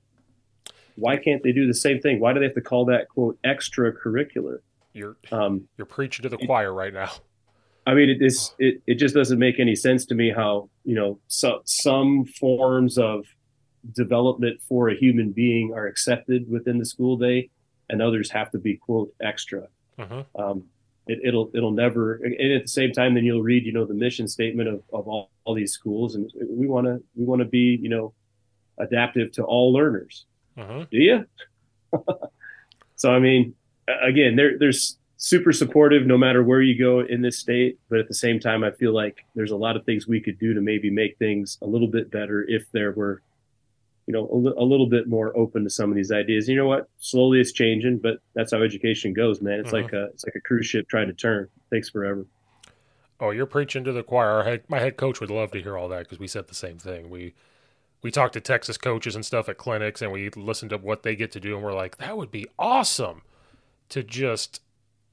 Why 1.00 1.18
can't 1.18 1.42
they 1.44 1.52
do 1.52 1.68
the 1.68 1.74
same 1.74 2.00
thing? 2.00 2.20
Why 2.20 2.34
do 2.34 2.40
they 2.40 2.46
have 2.46 2.56
to 2.56 2.62
call 2.62 2.86
that 2.86 3.10
quote 3.10 3.38
extracurricular? 3.44 4.60
You're, 4.94 5.18
um, 5.32 5.68
you're 5.78 5.86
preaching 5.86 6.24
to 6.24 6.30
the 6.30 6.38
choir 6.38 6.74
right 6.74 6.94
now. 6.94 7.12
I 7.86 7.94
mean, 7.94 8.10
it 8.10 8.22
is, 8.22 8.54
it, 8.60 8.82
it 8.86 8.96
just 8.96 9.16
doesn't 9.16 9.40
make 9.40 9.60
any 9.60 9.76
sense 9.76 10.06
to 10.08 10.16
me 10.16 10.32
how, 10.32 10.70
you 10.84 10.96
know, 10.96 11.20
so, 11.28 11.62
some 11.66 12.26
forms 12.26 12.98
of 12.98 13.26
development 13.94 14.62
for 14.68 14.90
a 14.90 14.96
human 14.96 15.32
being 15.32 15.74
are 15.74 15.88
accepted 15.88 16.50
within 16.50 16.78
the 16.78 16.86
school 16.86 17.18
day 17.18 17.50
and 17.90 18.02
others 18.02 18.30
have 18.32 18.52
to 18.52 18.60
be 18.60 18.76
quote 18.78 19.14
extra. 19.22 19.68
Uh-huh. 19.98 20.24
Um, 20.38 20.66
it, 21.10 21.34
will 21.34 21.50
it'll 21.54 21.72
never 21.72 22.16
and 22.16 22.52
at 22.52 22.62
the 22.62 22.68
same 22.68 22.92
time 22.92 23.16
then 23.16 23.26
you'll 23.26 23.42
read 23.42 23.66
you 23.66 23.74
know 23.74 23.86
the 23.86 23.94
mission 23.94 24.28
statement 24.28 24.70
of, 24.70 24.84
of 24.94 25.08
all, 25.08 25.32
all 25.44 25.56
these 25.56 25.74
schools 25.74 26.16
and 26.16 26.32
we 26.48 26.68
want 26.68 26.86
to 26.86 27.04
we 27.16 27.26
want 27.26 27.40
to 27.40 27.48
be 27.48 27.80
you 27.82 27.90
know 27.90 28.14
adaptive 28.78 29.32
to 29.34 29.44
all 29.44 29.74
learners 29.74 30.26
uh-huh. 30.58 30.86
do 30.92 30.98
you 30.98 31.26
so 32.96 33.12
i 33.12 33.20
mean 33.20 33.54
again 34.04 34.36
there 34.36 34.58
there's 34.58 34.98
super 35.18 35.52
supportive 35.52 36.06
no 36.06 36.18
matter 36.18 36.44
where 36.44 36.62
you 36.62 36.78
go 36.78 37.02
in 37.02 37.22
this 37.22 37.40
state 37.40 37.78
but 37.90 38.00
at 38.00 38.08
the 38.08 38.14
same 38.14 38.40
time 38.40 38.64
i 38.64 38.72
feel 38.72 38.94
like 38.94 39.26
there's 39.36 39.52
a 39.52 39.58
lot 39.58 39.76
of 39.76 39.86
things 39.86 40.08
we 40.08 40.22
could 40.22 40.40
do 40.40 40.54
to 40.54 40.62
maybe 40.62 40.90
make 40.90 41.18
things 41.18 41.58
a 41.62 41.68
little 41.68 41.88
bit 41.90 42.10
better 42.10 42.46
if 42.48 42.66
there 42.72 42.92
were 42.94 43.22
you 44.10 44.14
know, 44.14 44.28
a, 44.28 44.64
a, 44.64 44.66
little 44.66 44.88
bit 44.88 45.08
more 45.08 45.38
open 45.38 45.64
to 45.64 45.70
some 45.70 45.92
of 45.92 45.96
these 45.96 46.12
ideas. 46.12 46.50
You 46.50 46.56
know 46.56 46.66
what? 46.66 46.90
Slowly 46.98 47.40
it's 47.40 47.52
changing, 47.52 48.00
but 48.00 48.18
that's 48.34 48.52
how 48.52 48.64
education 48.64 49.14
goes, 49.14 49.40
man. 49.40 49.60
It's 49.60 49.72
mm-hmm. 49.72 49.84
like 49.84 49.94
a 49.94 50.06
it's 50.06 50.26
like 50.26 50.34
a 50.34 50.42
cruise 50.42 50.66
ship 50.66 50.90
trying 50.90 51.06
to 51.10 51.14
turn. 51.14 51.44
It 51.44 51.76
takes 51.76 51.92
forever. 51.92 52.26
Oh, 53.20 53.30
you're 53.30 53.46
preaching 53.46 53.84
to 53.84 53.92
the 53.92 54.02
choir. 54.02 54.44
Head, 54.44 54.64
my 54.68 54.80
head 54.80 54.98
coach 54.98 55.22
would 55.22 55.30
love 55.30 55.52
to 55.52 55.62
hear 55.62 55.78
all 55.78 55.90
that 55.90 56.00
because 56.00 56.18
we 56.18 56.26
said 56.26 56.48
the 56.48 56.56
same 56.56 56.80
thing. 56.80 57.12
We 57.12 57.36
we 58.02 58.12
talked 58.12 58.34
to 58.34 58.42
Texas 58.42 58.78
coaches 58.78 59.16
and 59.16 59.26
stuff 59.26 59.50
at 59.50 59.58
clinics, 59.58 60.02
and 60.02 60.12
we 60.12 60.30
listened 60.30 60.70
to 60.72 60.78
what 60.78 61.04
they 61.04 61.16
get 61.16 61.32
to 61.34 61.40
do, 61.40 61.56
and 61.56 61.64
we're 61.64 61.74
like, 61.74 61.98
that 61.98 62.18
would 62.18 62.32
be 62.32 62.48
awesome 62.58 63.22
to 63.90 64.04
just. 64.04 64.62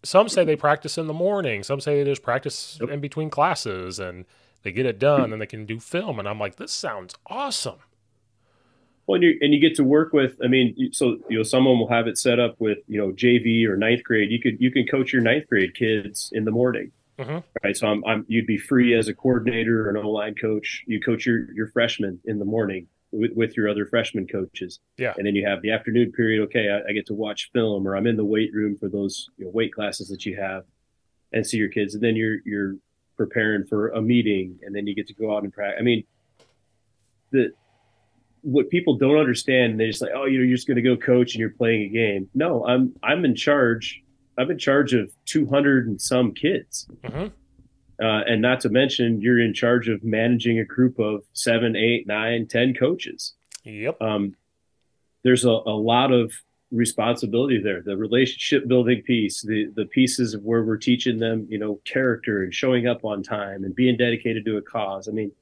Some 0.03 0.29
say 0.29 0.45
they 0.45 0.57
practice 0.57 0.99
in 0.99 1.09
the 1.09 1.13
morning. 1.13 1.65
Some 1.65 1.81
say 1.81 2.03
they 2.03 2.09
just 2.09 2.23
practice 2.23 2.79
yep. 2.81 2.91
in 2.91 3.01
between 3.01 3.29
classes, 3.29 3.99
and 3.99 4.25
they 4.63 4.71
get 4.71 4.87
it 4.87 4.99
done, 4.99 5.33
and 5.33 5.43
they 5.43 5.47
can 5.47 5.67
do 5.67 5.81
film. 5.81 6.19
And 6.19 6.29
I'm 6.29 6.39
like, 6.39 6.57
this 6.57 6.71
sounds 6.71 7.15
awesome. 7.27 7.79
Well, 9.07 9.17
and 9.17 9.25
you 9.25 9.39
and 9.41 9.55
you 9.55 9.61
get 9.61 9.77
to 9.77 9.85
work 9.85 10.13
with. 10.13 10.37
I 10.45 10.49
mean, 10.49 10.91
so 10.93 11.19
you 11.29 11.39
know, 11.39 11.43
someone 11.43 11.79
will 11.79 11.89
have 11.89 12.07
it 12.07 12.19
set 12.19 12.39
up 12.41 12.57
with 12.61 12.79
you 12.87 12.99
know 12.99 13.13
JV 13.13 13.67
or 13.67 13.77
ninth 13.77 14.03
grade. 14.05 14.31
You 14.31 14.41
could 14.41 14.61
you 14.61 14.71
can 14.71 14.87
coach 14.87 15.13
your 15.13 15.23
ninth 15.23 15.49
grade 15.49 15.75
kids 15.75 16.31
in 16.33 16.45
the 16.45 16.51
morning, 16.51 16.93
mm-hmm. 17.19 17.39
right? 17.63 17.77
So 17.77 17.87
I'm, 17.89 18.05
I'm 18.05 18.25
you'd 18.29 18.47
be 18.47 18.59
free 18.59 18.95
as 18.95 19.09
a 19.09 19.15
coordinator 19.15 19.87
or 19.87 19.91
an 19.91 19.97
online 19.97 20.35
coach. 20.35 20.85
You 20.87 21.01
coach 21.01 21.27
your 21.27 21.53
your 21.53 21.69
freshmen 21.69 22.21
in 22.25 22.39
the 22.39 22.45
morning 22.45 22.89
with, 23.13 23.33
with 23.35 23.57
your 23.57 23.69
other 23.69 23.87
freshman 23.87 24.27
coaches. 24.27 24.81
Yeah, 24.99 25.15
and 25.17 25.27
then 25.27 25.35
you 25.35 25.47
have 25.47 25.63
the 25.63 25.73
afternoon 25.73 26.13
period. 26.13 26.43
Okay, 26.45 26.69
I, 26.71 26.91
I 26.91 26.93
get 26.93 27.07
to 27.07 27.15
watch 27.15 27.51
film, 27.53 27.87
or 27.87 27.97
I'm 27.97 28.07
in 28.07 28.17
the 28.17 28.25
weight 28.25 28.53
room 28.53 28.77
for 28.77 28.89
those 28.89 29.29
you 29.39 29.45
know, 29.45 29.51
weight 29.51 29.73
classes 29.73 30.09
that 30.09 30.27
you 30.27 30.41
have, 30.41 30.65
and 31.33 31.47
see 31.47 31.57
your 31.57 31.69
kids. 31.69 31.95
And 31.95 32.03
then 32.03 32.17
you're 32.17 32.39
you're 32.45 32.77
preparing 33.17 33.65
for 33.65 33.89
a 33.89 34.03
meeting, 34.03 34.59
and 34.63 34.75
then 34.75 34.87
you 34.87 34.95
get 34.95 35.07
to 35.09 35.15
go 35.15 35.37
out 35.37 35.43
and 35.43 35.53
practice. 35.53 35.79
I 35.81 35.83
mean, 35.83 36.05
the 37.33 37.53
what 38.43 38.71
people 38.71 38.97
don't 38.97 39.19
understand, 39.19 39.81
they're 39.81 39.89
just 39.89 40.01
like, 40.01 40.13
oh, 40.15 40.25
you 40.25 40.39
know, 40.39 40.45
you're 40.45 40.57
just 40.57 40.69
going 40.69 40.77
to 40.77 40.83
go 40.83 40.97
coach 40.97 41.35
and 41.35 41.41
you're 41.41 41.51
playing 41.51 41.83
a 41.83 41.89
game. 41.89 42.29
No, 42.33 42.65
I'm 42.65 42.95
I'm 43.03 43.25
in 43.25 43.35
charge. 43.35 44.03
I'm 44.39 44.51
in 44.51 44.59
charge 44.59 44.95
of 44.95 45.13
200 45.27 45.87
and 45.87 46.01
some 46.01 46.33
kids, 46.33 46.87
mm-hmm. 47.03 47.27
uh, 48.05 48.21
and 48.23 48.43
not 48.43 48.61
to 48.61 48.69
mention 48.69 49.21
you're 49.21 49.41
in 49.41 49.55
charge 49.55 49.89
of 49.89 50.05
managing 50.05 50.59
a 50.59 50.65
group 50.65 50.99
of 50.99 51.25
seven, 51.33 51.77
eight, 51.77 52.07
nine, 52.07 52.47
ten 52.47 52.75
coaches. 52.75 53.35
Yep. 53.65 54.01
Um, 54.01 54.37
there's 55.23 55.45
a, 55.45 55.51
a 55.51 55.77
lot 55.77 56.13
of 56.13 56.33
responsibility 56.71 57.61
there. 57.61 57.83
The 57.83 57.97
relationship 57.97 58.69
building 58.69 59.03
piece, 59.03 59.43
the 59.43 59.73
the 59.75 59.87
pieces 59.87 60.35
of 60.35 60.43
where 60.43 60.63
we're 60.63 60.77
teaching 60.77 61.19
them, 61.19 61.47
you 61.49 61.59
know, 61.59 61.81
character 61.85 62.43
and 62.43 62.55
showing 62.55 62.87
up 62.87 63.05
on 63.05 63.23
time 63.23 63.65
and 63.65 63.75
being 63.75 63.97
dedicated 63.97 64.45
to 64.45 64.57
a 64.57 64.63
cause. 64.63 65.09
I 65.09 65.13
mean 65.13 65.33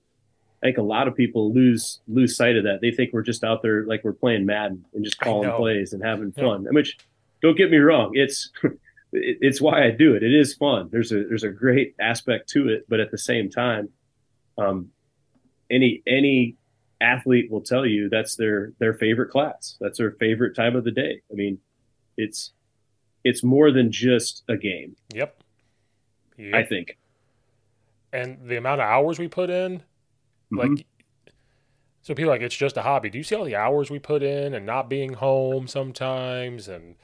I 0.64 0.68
think 0.68 0.78
a 0.78 0.82
lot 0.82 1.06
of 1.08 1.14
people 1.14 1.52
lose 1.52 2.00
lose 2.08 2.38
sight 2.38 2.56
of 2.56 2.64
that. 2.64 2.80
They 2.80 2.90
think 2.90 3.12
we're 3.12 3.20
just 3.20 3.44
out 3.44 3.60
there 3.60 3.84
like 3.84 4.02
we're 4.02 4.14
playing 4.14 4.46
Madden 4.46 4.86
and 4.94 5.04
just 5.04 5.20
calling 5.20 5.50
plays 5.52 5.92
and 5.92 6.02
having 6.02 6.32
fun. 6.32 6.62
Yeah. 6.62 6.70
Which, 6.70 6.96
don't 7.42 7.54
get 7.54 7.70
me 7.70 7.76
wrong, 7.76 8.12
it's 8.14 8.50
it's 9.14 9.60
why 9.60 9.84
I 9.84 9.90
do 9.90 10.14
it. 10.14 10.22
It 10.22 10.34
is 10.34 10.54
fun. 10.54 10.88
There's 10.90 11.12
a 11.12 11.24
there's 11.24 11.44
a 11.44 11.50
great 11.50 11.94
aspect 12.00 12.48
to 12.50 12.68
it, 12.68 12.84
but 12.88 13.00
at 13.00 13.10
the 13.10 13.18
same 13.18 13.50
time, 13.50 13.88
um, 14.58 14.90
any 15.70 16.02
any 16.06 16.56
athlete 17.00 17.50
will 17.50 17.60
tell 17.62 17.86
you 17.86 18.08
that's 18.08 18.36
their 18.36 18.72
their 18.78 18.94
favorite 18.94 19.30
class. 19.30 19.76
That's 19.80 19.98
their 19.98 20.12
favorite 20.12 20.54
time 20.54 20.76
of 20.76 20.84
the 20.84 20.90
day. 20.90 21.22
I 21.30 21.34
mean, 21.34 21.58
it's 22.16 22.52
it's 23.24 23.42
more 23.42 23.70
than 23.70 23.90
just 23.90 24.44
a 24.48 24.56
game. 24.56 24.96
Yep. 25.14 25.42
yep. 26.36 26.54
I 26.54 26.62
think. 26.62 26.98
And 28.12 28.38
the 28.46 28.56
amount 28.56 28.80
of 28.80 28.86
hours 28.86 29.18
we 29.18 29.26
put 29.28 29.50
in, 29.50 29.82
Mm-hmm. 30.52 30.74
Like, 30.74 30.86
so 32.02 32.14
people 32.14 32.30
like 32.30 32.42
it's 32.42 32.56
just 32.56 32.76
a 32.76 32.82
hobby. 32.82 33.10
Do 33.10 33.18
you 33.18 33.24
see 33.24 33.34
all 33.34 33.44
the 33.44 33.56
hours 33.56 33.90
we 33.90 33.98
put 33.98 34.22
in 34.22 34.54
and 34.54 34.66
not 34.66 34.88
being 34.88 35.14
home 35.14 35.66
sometimes? 35.66 36.68
And 36.68 36.96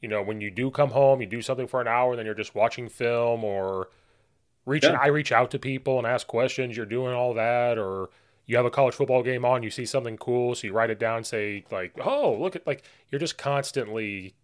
you 0.00 0.08
know, 0.08 0.22
when 0.22 0.40
you 0.40 0.50
do 0.50 0.70
come 0.70 0.90
home, 0.90 1.20
you 1.20 1.26
do 1.26 1.42
something 1.42 1.66
for 1.66 1.80
an 1.80 1.88
hour, 1.88 2.16
then 2.16 2.26
you're 2.26 2.34
just 2.34 2.54
watching 2.54 2.88
film 2.88 3.44
or 3.44 3.88
reaching. 4.64 4.92
Yeah. 4.92 4.98
I 5.00 5.06
reach 5.06 5.32
out 5.32 5.50
to 5.52 5.58
people 5.58 5.98
and 5.98 6.06
ask 6.06 6.26
questions. 6.26 6.76
You're 6.76 6.86
doing 6.86 7.14
all 7.14 7.34
that, 7.34 7.78
or 7.78 8.10
you 8.46 8.56
have 8.56 8.66
a 8.66 8.70
college 8.70 8.94
football 8.94 9.22
game 9.22 9.44
on, 9.44 9.62
you 9.62 9.70
see 9.70 9.86
something 9.86 10.16
cool, 10.16 10.54
so 10.54 10.66
you 10.66 10.72
write 10.72 10.90
it 10.90 10.98
down, 10.98 11.24
say 11.24 11.64
like, 11.70 11.92
"Oh, 12.04 12.36
look 12.38 12.56
at 12.56 12.66
like 12.66 12.84
you're 13.10 13.18
just 13.18 13.38
constantly 13.38 14.34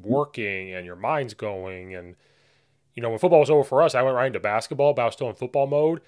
working 0.00 0.72
and 0.72 0.86
your 0.86 0.96
mind's 0.96 1.34
going." 1.34 1.94
And 1.94 2.16
you 2.94 3.02
know, 3.02 3.10
when 3.10 3.18
football 3.18 3.40
was 3.40 3.50
over 3.50 3.64
for 3.64 3.82
us, 3.82 3.94
I 3.94 4.02
went 4.02 4.16
right 4.16 4.26
into 4.26 4.40
basketball, 4.40 4.94
but 4.94 5.02
I 5.02 5.04
was 5.06 5.14
still 5.14 5.28
in 5.28 5.34
football 5.34 5.66
mode. 5.66 6.00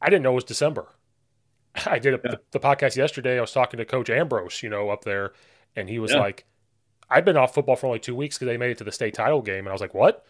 I 0.00 0.10
didn't 0.10 0.22
know 0.22 0.32
it 0.32 0.36
was 0.36 0.44
December. 0.44 0.86
I 1.86 1.98
did 1.98 2.14
a, 2.14 2.20
yeah. 2.24 2.30
the, 2.32 2.40
the, 2.52 2.60
podcast 2.60 2.96
yesterday. 2.96 3.38
I 3.38 3.40
was 3.40 3.52
talking 3.52 3.78
to 3.78 3.84
Coach 3.84 4.10
Ambrose, 4.10 4.62
you 4.62 4.68
know, 4.68 4.90
up 4.90 5.04
there, 5.04 5.32
and 5.76 5.88
he 5.88 5.98
was 5.98 6.12
yeah. 6.12 6.20
like, 6.20 6.46
"I've 7.10 7.24
been 7.24 7.36
off 7.36 7.54
football 7.54 7.76
for 7.76 7.86
only 7.86 7.98
two 7.98 8.14
weeks 8.14 8.36
because 8.36 8.46
they 8.46 8.56
made 8.56 8.70
it 8.70 8.78
to 8.78 8.84
the 8.84 8.92
state 8.92 9.14
title 9.14 9.42
game." 9.42 9.60
And 9.60 9.68
I 9.68 9.72
was 9.72 9.80
like, 9.80 9.94
"What?" 9.94 10.24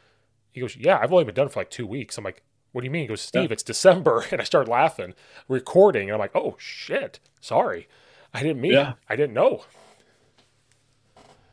He 0.53 0.61
goes, 0.61 0.77
"Yeah, 0.77 0.99
I've 1.01 1.13
only 1.13 1.25
been 1.25 1.35
done 1.35 1.49
for 1.49 1.61
like 1.61 1.71
two 1.71 1.87
weeks." 1.87 2.19
I'm 2.19 2.25
like, 2.25 2.43
"What 2.73 2.83
do 2.83 2.87
you 2.87 2.91
mean?" 2.91 3.03
He 3.03 3.09
goes, 3.09 3.21
"Steve, 3.21 3.51
yeah. 3.51 3.53
it's 3.53 3.63
December," 3.63 4.25
and 4.33 4.41
I 4.41 4.45
started 4.45 4.71
laughing, 4.71 5.15
recording, 5.49 6.09
and 6.09 6.13
I'm 6.13 6.21
like, 6.21 6.35
"Oh 6.35 6.57
shit, 6.59 7.21
sorry, 7.41 7.89
I 8.33 8.43
didn't 8.43 8.61
mean, 8.61 8.73
yeah. 8.73 8.95
I 9.09 9.17
didn't 9.17 9.35
know." 9.35 9.65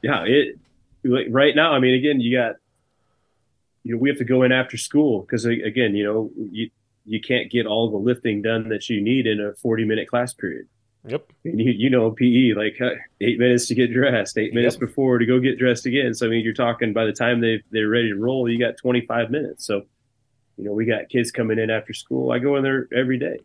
Yeah, 0.01 0.23
it 0.25 0.59
like 1.03 1.27
right 1.29 1.55
now. 1.55 1.73
I 1.73 1.79
mean, 1.79 1.93
again, 1.93 2.19
you 2.19 2.37
got 2.37 2.55
you 3.83 3.93
know 3.93 3.97
we 3.97 4.09
have 4.09 4.17
to 4.17 4.25
go 4.25 4.43
in 4.43 4.51
after 4.51 4.77
school 4.77 5.21
because 5.21 5.45
again, 5.45 5.95
you 5.95 6.03
know, 6.03 6.31
you, 6.51 6.69
you 7.05 7.21
can't 7.21 7.51
get 7.51 7.65
all 7.65 7.89
the 7.89 7.97
lifting 7.97 8.41
done 8.41 8.69
that 8.69 8.89
you 8.89 9.01
need 9.01 9.27
in 9.27 9.39
a 9.39 9.53
40 9.53 9.85
minute 9.85 10.07
class 10.07 10.33
period. 10.33 10.67
Yep. 11.07 11.31
And 11.45 11.59
you, 11.59 11.71
you 11.71 11.89
know, 11.89 12.11
PE, 12.11 12.53
like 12.53 12.79
uh, 12.81 12.95
eight 13.21 13.39
minutes 13.39 13.67
to 13.67 13.75
get 13.75 13.93
dressed, 13.93 14.37
eight 14.37 14.53
minutes 14.53 14.75
yep. 14.75 14.79
before 14.79 15.19
to 15.19 15.25
go 15.25 15.39
get 15.39 15.59
dressed 15.59 15.85
again. 15.85 16.13
So, 16.13 16.25
I 16.25 16.29
mean, 16.29 16.43
you're 16.43 16.53
talking 16.53 16.93
by 16.93 17.05
the 17.05 17.13
time 17.13 17.41
they 17.41 17.61
they're 17.71 17.89
ready 17.89 18.09
to 18.09 18.15
roll, 18.15 18.49
you 18.49 18.59
got 18.59 18.77
25 18.77 19.29
minutes. 19.29 19.65
So, 19.65 19.83
you 20.57 20.63
know, 20.63 20.71
we 20.71 20.85
got 20.85 21.09
kids 21.09 21.31
coming 21.31 21.59
in 21.59 21.69
after 21.69 21.93
school. 21.93 22.31
I 22.31 22.39
go 22.39 22.55
in 22.55 22.63
there 22.63 22.87
every 22.95 23.19
day. 23.19 23.39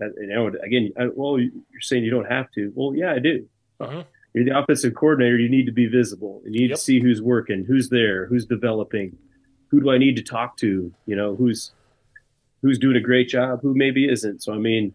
You 0.00 0.26
know, 0.26 0.48
again, 0.48 0.92
I, 0.98 1.06
well, 1.14 1.38
you're 1.38 1.80
saying 1.80 2.02
you 2.02 2.10
don't 2.10 2.30
have 2.30 2.50
to. 2.52 2.72
Well, 2.74 2.96
yeah, 2.96 3.12
I 3.12 3.20
do. 3.20 3.48
Uh-huh. 3.78 4.02
You're 4.32 4.44
the 4.44 4.58
offensive 4.58 4.94
coordinator. 4.94 5.38
You 5.38 5.48
need 5.48 5.66
to 5.66 5.72
be 5.72 5.86
visible. 5.86 6.42
You 6.44 6.50
need 6.50 6.70
yep. 6.70 6.78
to 6.78 6.82
see 6.82 7.00
who's 7.00 7.22
working, 7.22 7.64
who's 7.64 7.88
there, 7.90 8.26
who's 8.26 8.44
developing, 8.44 9.16
who 9.68 9.80
do 9.80 9.90
I 9.90 9.98
need 9.98 10.16
to 10.16 10.22
talk 10.22 10.56
to? 10.58 10.92
You 11.06 11.16
know, 11.16 11.36
who's 11.36 11.70
who's 12.60 12.78
doing 12.78 12.96
a 12.96 13.00
great 13.00 13.28
job, 13.28 13.60
who 13.62 13.74
maybe 13.74 14.10
isn't. 14.10 14.42
So 14.42 14.52
I 14.52 14.58
mean, 14.58 14.94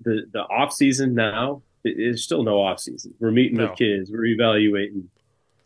the 0.00 0.22
the 0.32 0.40
off 0.40 0.72
season 0.72 1.14
now 1.14 1.62
is 1.84 2.24
still 2.24 2.42
no 2.42 2.60
off 2.60 2.80
season. 2.80 3.14
We're 3.20 3.30
meeting 3.30 3.58
no. 3.58 3.68
with 3.68 3.78
kids, 3.78 4.10
we're 4.10 4.26
evaluating. 4.26 5.10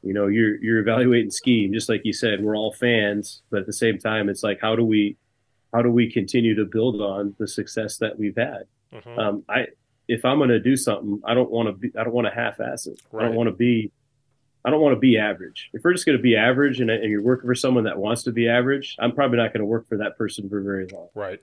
You 0.03 0.15
know, 0.15 0.29
you're 0.29 0.63
you're 0.63 0.79
evaluating 0.79 1.31
scheme, 1.31 1.73
just 1.73 1.89
like 1.89 2.03
you 2.05 2.13
said. 2.13 2.43
We're 2.43 2.57
all 2.57 2.73
fans, 2.73 3.43
but 3.51 3.61
at 3.61 3.67
the 3.67 3.73
same 3.73 3.99
time, 3.99 4.29
it's 4.29 4.43
like 4.43 4.61
how 4.61 4.77
do 4.77 4.85
we 4.85 5.17
how 5.73 5.83
do 5.83 5.91
we 5.91 6.11
continue 6.11 6.55
to 6.55 6.65
build 6.65 7.01
on 7.01 7.35
the 7.39 7.49
success 7.49 7.99
that 7.99 8.19
we've 8.19 8.37
had? 8.37 8.65
Mm-hmm. 8.93 9.19
Um, 9.19 9.45
I 9.49 9.67
if 10.07 10.25
I'm 10.25 10.39
going 10.39 10.51
to 10.51 10.61
do 10.61 10.77
something, 10.77 11.21
I 11.25 11.35
don't 11.35 11.51
want 11.51 11.69
to 11.69 11.73
be 11.73 11.91
I 11.99 12.05
don't 12.05 12.15
want 12.15 12.27
to 12.27 12.35
half-ass 12.35 12.87
it. 12.87 13.01
Right. 13.13 13.25
I 13.25 13.27
don't 13.27 13.37
want 13.37 13.49
to 13.49 13.55
be 13.55 13.93
I 14.65 14.71
don't 14.71 14.81
want 14.81 14.95
to 14.95 15.01
be 15.01 15.19
average. 15.19 15.71
If 15.73 15.83
we're 15.85 15.93
just 15.93 16.07
going 16.07 16.19
to 16.19 16.23
be 16.23 16.37
average 16.37 16.81
and, 16.81 16.91
and, 16.91 17.11
you're 17.11 17.23
working 17.23 17.49
for 17.49 17.55
someone 17.55 17.85
that 17.85 17.97
wants 17.97 18.25
to 18.25 18.33
be 18.33 18.49
average, 18.49 18.97
I'm 18.99 19.13
probably 19.13 19.39
not 19.39 19.53
going 19.53 19.61
to 19.61 19.67
work 19.67 19.89
for 19.89 19.99
that 19.99 20.19
person 20.19 20.49
for 20.49 20.61
very 20.61 20.87
long. 20.87 21.09
Right. 21.15 21.41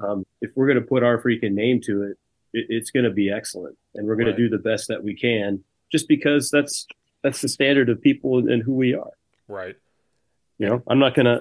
Um, 0.00 0.24
if 0.40 0.50
we're 0.54 0.66
going 0.66 0.80
to 0.80 0.86
put 0.86 1.02
our 1.02 1.20
freaking 1.20 1.52
name 1.52 1.80
to 1.82 2.02
it, 2.02 2.18
it 2.52 2.66
it's 2.68 2.90
going 2.90 3.04
to 3.04 3.10
be 3.10 3.30
excellent, 3.30 3.76
and 3.94 4.06
we're 4.06 4.16
going 4.16 4.26
right. 4.26 4.36
to 4.36 4.42
do 4.42 4.48
the 4.48 4.62
best 4.62 4.88
that 4.88 5.02
we 5.02 5.14
can, 5.14 5.64
just 5.90 6.08
because 6.08 6.50
that's 6.50 6.86
that's 7.22 7.40
the 7.40 7.48
standard 7.48 7.88
of 7.88 8.00
people 8.00 8.38
and 8.38 8.62
who 8.62 8.74
we 8.74 8.94
are. 8.94 9.12
Right. 9.48 9.76
You 10.58 10.68
know, 10.68 10.82
I'm 10.86 10.98
not 10.98 11.14
gonna 11.14 11.40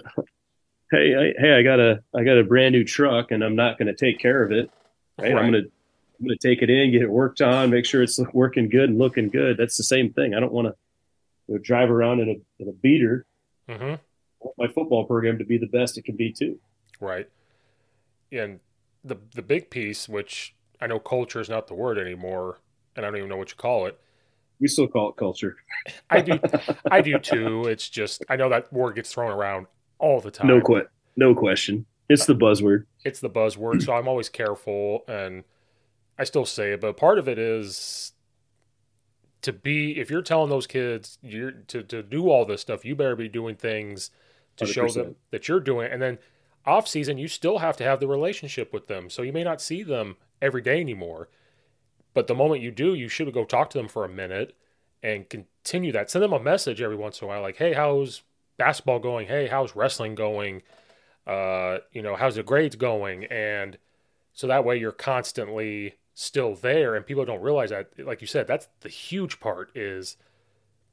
hey, 0.92 1.16
I, 1.16 1.42
hey, 1.42 1.54
I 1.54 1.62
got 1.64 1.80
a 1.80 2.02
I 2.16 2.24
got 2.24 2.38
a 2.38 2.44
brand 2.44 2.74
new 2.74 2.84
truck, 2.84 3.32
and 3.32 3.44
I'm 3.44 3.56
not 3.56 3.78
going 3.78 3.88
to 3.88 3.96
take 3.96 4.20
care 4.20 4.44
of 4.44 4.52
it. 4.52 4.70
Right? 5.18 5.34
right. 5.34 5.44
I'm 5.44 5.52
gonna 5.52 5.64
I'm 6.20 6.28
gonna 6.28 6.38
take 6.38 6.62
it 6.62 6.70
in, 6.70 6.92
get 6.92 7.02
it 7.02 7.10
worked 7.10 7.42
on, 7.42 7.70
make 7.70 7.86
sure 7.86 8.04
it's 8.04 8.20
working 8.34 8.70
good 8.70 8.90
and 8.90 8.98
looking 8.98 9.30
good. 9.30 9.58
That's 9.58 9.78
the 9.78 9.84
same 9.84 10.14
thing. 10.14 10.34
I 10.34 10.40
don't 10.40 10.54
want 10.54 10.68
to 10.68 10.76
you 11.48 11.56
know, 11.56 11.62
drive 11.62 11.90
around 11.90 12.22
in 12.22 12.30
a 12.30 12.64
in 12.64 12.70
a 12.70 12.74
beater. 12.74 13.26
Mm-hmm. 13.68 13.96
my 14.60 14.68
football 14.68 15.06
program 15.06 15.40
to 15.40 15.44
be 15.44 15.58
the 15.58 15.66
best 15.66 15.98
it 15.98 16.06
can 16.06 16.16
be 16.16 16.32
too. 16.32 16.60
Right. 17.00 17.28
And 18.38 18.60
the 19.04 19.18
the 19.34 19.42
big 19.42 19.70
piece, 19.70 20.10
which 20.10 20.56
I 20.82 20.88
know 20.88 21.00
culture 21.00 21.40
is 21.40 21.50
not 21.50 21.68
the 21.68 21.74
word 21.74 21.98
anymore, 21.98 22.60
and 22.96 23.06
I 23.06 23.10
don't 23.10 23.18
even 23.18 23.30
know 23.30 23.38
what 23.38 23.50
you 23.52 23.58
call 23.58 23.86
it. 23.86 24.00
We 24.60 24.68
still 24.68 24.88
call 24.88 25.10
it 25.10 25.18
culture. 25.18 25.58
I 26.10 26.22
do, 26.22 26.40
I 26.90 27.02
do 27.02 27.20
too. 27.20 27.66
It's 27.66 27.90
just 27.90 28.24
I 28.30 28.36
know 28.36 28.50
that 28.50 28.72
word 28.72 28.96
gets 28.96 29.12
thrown 29.12 29.32
around 29.32 29.68
all 30.00 30.22
the 30.22 30.32
time. 30.32 30.48
No 30.48 30.62
que- 30.62 30.88
no 31.16 31.36
question. 31.36 31.86
It's 32.10 32.26
the 32.26 32.36
buzzword. 32.36 32.86
It's 33.04 33.20
the 33.20 33.30
buzzword. 33.30 33.82
so 33.84 33.94
I'm 33.94 34.08
always 34.08 34.30
careful, 34.30 35.04
and 35.08 35.44
I 36.20 36.24
still 36.24 36.46
say 36.46 36.74
it. 36.74 36.82
But 36.82 36.98
part 36.98 37.18
of 37.18 37.28
it 37.28 37.40
is 37.40 38.14
to 39.42 39.54
be 39.54 40.00
if 40.00 40.10
you're 40.10 40.22
telling 40.22 40.50
those 40.50 40.68
kids 40.68 41.18
you're 41.22 41.52
to 41.52 41.84
to 41.84 42.02
do 42.04 42.30
all 42.30 42.46
this 42.46 42.62
stuff, 42.62 42.86
you 42.86 42.96
better 42.96 43.16
be 43.16 43.28
doing 43.28 43.56
things 43.56 44.12
to 44.58 44.66
100%. 44.66 44.74
show 44.74 44.88
them 44.88 45.16
that 45.32 45.48
you're 45.48 45.60
doing. 45.60 45.88
It. 45.88 45.94
And 45.94 46.02
then 46.02 46.18
off 46.66 46.88
season, 46.88 47.18
you 47.18 47.28
still 47.28 47.60
have 47.60 47.78
to 47.78 47.84
have 47.84 48.00
the 48.00 48.08
relationship 48.08 48.74
with 48.74 48.88
them. 48.88 49.10
So 49.10 49.22
you 49.22 49.34
may 49.34 49.44
not 49.44 49.62
see 49.62 49.84
them 49.84 50.18
every 50.42 50.62
day 50.62 50.80
anymore. 50.82 51.30
But 52.14 52.28
the 52.28 52.36
moment 52.36 52.62
you 52.62 52.72
do, 52.72 52.94
you 52.94 53.10
should 53.10 53.32
go 53.34 53.44
talk 53.44 53.70
to 53.72 53.78
them 53.78 53.88
for 53.88 54.06
a 54.06 54.10
minute 54.10 54.56
and 55.04 55.30
continue 55.30 55.92
that. 55.92 56.10
Send 56.10 56.24
them 56.24 56.34
a 56.34 56.40
message 56.40 56.82
every 56.82 56.96
once 56.96 57.22
in 57.22 57.26
a 57.26 57.28
while, 57.28 57.42
like, 57.42 57.58
"Hey, 57.58 57.74
how's 57.74 58.24
basketball 58.58 59.00
going? 59.00 59.28
Hey, 59.28 59.48
how's 59.48 59.76
wrestling 59.76 60.16
going? 60.16 60.64
Uh, 61.28 61.80
you 61.92 62.02
know, 62.02 62.16
how's 62.16 62.36
the 62.36 62.44
grades 62.44 62.76
going?" 62.76 63.26
And 63.26 63.78
so 64.34 64.48
that 64.48 64.64
way 64.64 64.78
you're 64.78 64.92
constantly 64.92 65.96
still 66.14 66.56
there, 66.56 66.96
and 66.96 67.06
people 67.06 67.26
don't 67.26 67.42
realize 67.42 67.70
that. 67.70 67.92
Like 68.00 68.22
you 68.22 68.28
said, 68.28 68.48
that's 68.48 68.70
the 68.80 68.90
huge 68.90 69.40
part 69.40 69.76
is 69.76 70.18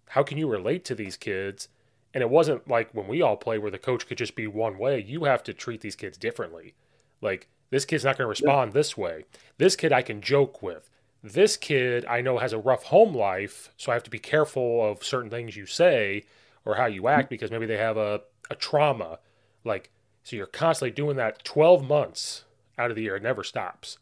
how 0.08 0.22
can 0.22 0.36
you 0.36 0.48
relate 0.48 0.84
to 0.86 0.94
these 0.94 1.16
kids? 1.16 1.68
And 2.14 2.22
it 2.22 2.30
wasn't 2.30 2.68
like 2.68 2.90
when 2.92 3.08
we 3.08 3.22
all 3.22 3.36
play 3.36 3.58
where 3.58 3.70
the 3.70 3.78
coach 3.78 4.06
could 4.06 4.18
just 4.18 4.34
be 4.34 4.46
one 4.46 4.78
way. 4.78 5.00
You 5.00 5.24
have 5.24 5.42
to 5.44 5.54
treat 5.54 5.80
these 5.80 5.96
kids 5.96 6.18
differently. 6.18 6.74
Like 7.20 7.48
this 7.70 7.84
kid's 7.84 8.04
not 8.04 8.18
going 8.18 8.26
to 8.26 8.30
respond 8.30 8.70
yeah. 8.70 8.74
this 8.74 8.96
way. 8.96 9.24
This 9.58 9.76
kid 9.76 9.92
I 9.92 10.02
can 10.02 10.20
joke 10.20 10.62
with. 10.62 10.90
This 11.22 11.56
kid 11.56 12.04
I 12.06 12.20
know 12.20 12.38
has 12.38 12.52
a 12.52 12.58
rough 12.58 12.84
home 12.84 13.14
life, 13.14 13.72
so 13.76 13.92
I 13.92 13.94
have 13.94 14.02
to 14.04 14.10
be 14.10 14.18
careful 14.18 14.84
of 14.84 15.04
certain 15.04 15.30
things 15.30 15.56
you 15.56 15.66
say 15.66 16.24
or 16.64 16.74
how 16.74 16.86
you 16.86 17.08
act 17.08 17.24
mm-hmm. 17.24 17.34
because 17.34 17.50
maybe 17.50 17.66
they 17.66 17.78
have 17.78 17.96
a, 17.96 18.22
a 18.50 18.54
trauma. 18.54 19.18
Like, 19.64 19.90
so 20.24 20.36
you're 20.36 20.46
constantly 20.46 20.90
doing 20.90 21.16
that 21.16 21.44
12 21.44 21.86
months 21.86 22.44
out 22.76 22.90
of 22.90 22.96
the 22.96 23.02
year. 23.02 23.16
It 23.16 23.22
never 23.22 23.44
stops. 23.44 23.98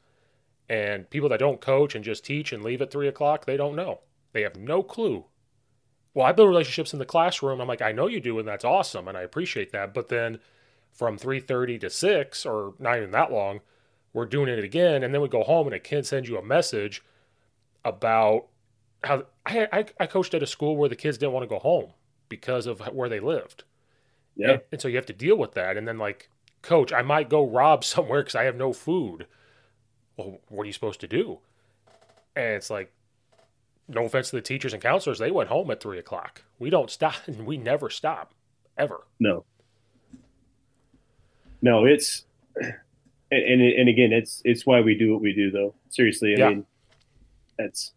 And 0.69 1.11
people 1.11 1.29
that 1.29 1.41
don't 1.41 1.61
coach 1.61 1.95
and 1.95 2.05
just 2.05 2.25
teach 2.25 2.53
and 2.53 2.63
leave 2.63 2.81
at 2.81 2.91
three 2.91 3.09
o'clock, 3.09 3.45
they 3.45 3.57
don't 3.57 3.77
know. 3.77 4.01
They 4.33 4.43
have 4.43 4.57
no 4.57 4.83
clue. 4.83 5.25
Well, 6.15 6.27
I 6.27 6.33
build 6.33 6.49
relationships 6.49 6.93
in 6.93 6.99
the 6.99 7.05
classroom. 7.05 7.61
I'm 7.61 7.69
like, 7.69 7.83
I 7.83 7.93
know 7.93 8.07
you 8.09 8.21
do, 8.21 8.39
and 8.39 8.49
that's 8.49 8.65
awesome, 8.65 9.09
and 9.09 9.17
I 9.17 9.23
appreciate 9.23 9.73
that. 9.73 9.95
But 9.95 10.09
then 10.09 10.41
from 10.93 11.19
3.30 11.19 11.81
to 11.81 11.91
6 11.91 12.47
or 12.47 12.75
not 12.79 12.97
even 12.97 13.11
that 13.13 13.33
long 13.33 13.61
we're 14.13 14.27
doing 14.27 14.49
it 14.49 14.65
again 14.65 15.03
and 15.03 15.15
then 15.15 15.21
we 15.21 15.29
go 15.29 15.43
home 15.43 15.67
and 15.67 15.75
a 15.75 15.79
kid 15.79 16.05
sends 16.07 16.29
you 16.29 16.37
a 16.37 16.43
message 16.45 17.03
about 17.85 18.47
how 19.05 19.25
I, 19.47 19.69
I, 19.73 19.87
I 20.01 20.07
coached 20.07 20.35
at 20.35 20.43
a 20.43 20.47
school 20.47 20.77
where 20.77 20.89
the 20.89 20.97
kids 20.97 21.19
didn't 21.19 21.33
want 21.33 21.45
to 21.45 21.55
go 21.55 21.59
home 21.61 21.93
because 22.29 22.67
of 22.67 22.81
where 22.95 23.09
they 23.09 23.21
lived 23.21 23.65
yeah 24.37 24.53
and, 24.55 24.63
and 24.73 24.81
so 24.81 24.89
you 24.89 24.97
have 24.97 25.07
to 25.07 25.13
deal 25.13 25.37
with 25.37 25.53
that 25.55 25.77
and 25.77 25.89
then 25.89 25.99
like 25.99 26.31
coach 26.63 26.93
i 26.93 27.03
might 27.03 27.29
go 27.31 27.47
rob 27.47 27.85
somewhere 27.87 28.23
because 28.23 28.35
i 28.37 28.45
have 28.45 28.57
no 28.57 28.73
food 28.73 29.27
well 30.17 30.39
what 30.49 30.65
are 30.65 30.67
you 30.67 30.73
supposed 30.73 31.01
to 31.01 31.09
do 31.09 31.39
and 32.37 32.55
it's 32.55 32.71
like 32.71 32.93
no 33.91 34.05
offense 34.05 34.31
to 34.31 34.37
the 34.37 34.43
teachers 34.43 34.73
and 34.73 34.83
counselors 34.83 35.19
they 35.19 35.31
went 35.31 35.49
home 35.49 35.71
at 35.71 35.81
three 35.81 35.99
o'clock 35.99 36.43
we 36.59 36.71
don't 36.71 36.91
stop 36.91 37.17
and 37.27 37.47
we 37.47 37.57
never 37.57 37.91
stop 37.91 38.33
ever 38.79 39.07
no 39.19 39.45
no, 41.63 41.85
it's 41.85 42.25
and, 42.57 42.75
and 43.31 43.63
and 43.63 43.89
again, 43.89 44.13
it's 44.13 44.41
it's 44.45 44.67
why 44.67 44.81
we 44.81 44.97
do 44.97 45.13
what 45.13 45.23
we 45.23 45.33
do, 45.33 45.51
though. 45.51 45.75
Seriously, 45.91 46.35
I 46.35 46.39
yeah. 46.39 46.49
mean, 46.49 46.67
that's 47.59 47.93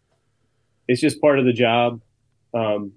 it's 0.86 1.00
just 1.00 1.20
part 1.20 1.38
of 1.38 1.44
the 1.44 1.52
job. 1.52 2.00
Um, 2.52 2.92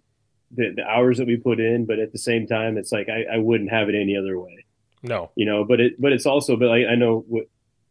the, 0.51 0.73
the 0.75 0.83
hours 0.83 1.17
that 1.17 1.27
we 1.27 1.35
put 1.35 1.59
in, 1.59 1.85
but 1.85 1.99
at 1.99 2.11
the 2.11 2.17
same 2.17 2.47
time, 2.47 2.77
it's 2.77 2.91
like 2.91 3.09
I, 3.09 3.35
I 3.35 3.37
wouldn't 3.37 3.69
have 3.69 3.89
it 3.89 3.95
any 3.95 4.15
other 4.15 4.39
way. 4.39 4.65
No, 5.03 5.31
you 5.35 5.45
know, 5.45 5.63
but 5.63 5.79
it 5.79 5.99
but 6.01 6.11
it's 6.11 6.25
also, 6.25 6.57
but 6.57 6.69
I, 6.69 6.87
I 6.87 6.95
know 6.95 7.23
what 7.27 7.45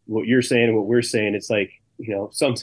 what 0.06 0.26
you're 0.26 0.42
saying 0.42 0.68
and 0.68 0.76
what 0.76 0.86
we're 0.86 1.02
saying. 1.02 1.34
It's 1.34 1.50
like 1.50 1.70
you 1.98 2.14
know, 2.14 2.30
some 2.32 2.54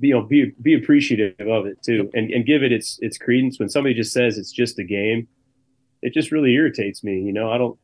you 0.00 0.14
know, 0.14 0.22
be 0.22 0.52
be 0.62 0.74
appreciative 0.74 1.34
of 1.46 1.66
it 1.66 1.82
too, 1.82 2.10
and 2.14 2.30
and 2.30 2.46
give 2.46 2.62
it 2.62 2.72
its 2.72 2.98
its 3.00 3.18
credence. 3.18 3.58
When 3.58 3.68
somebody 3.68 3.94
just 3.94 4.12
says 4.12 4.38
it's 4.38 4.52
just 4.52 4.78
a 4.78 4.84
game, 4.84 5.28
it 6.02 6.12
just 6.12 6.32
really 6.32 6.52
irritates 6.54 7.02
me. 7.04 7.20
You 7.20 7.32
know, 7.32 7.50
I 7.50 7.58
don't 7.58 7.78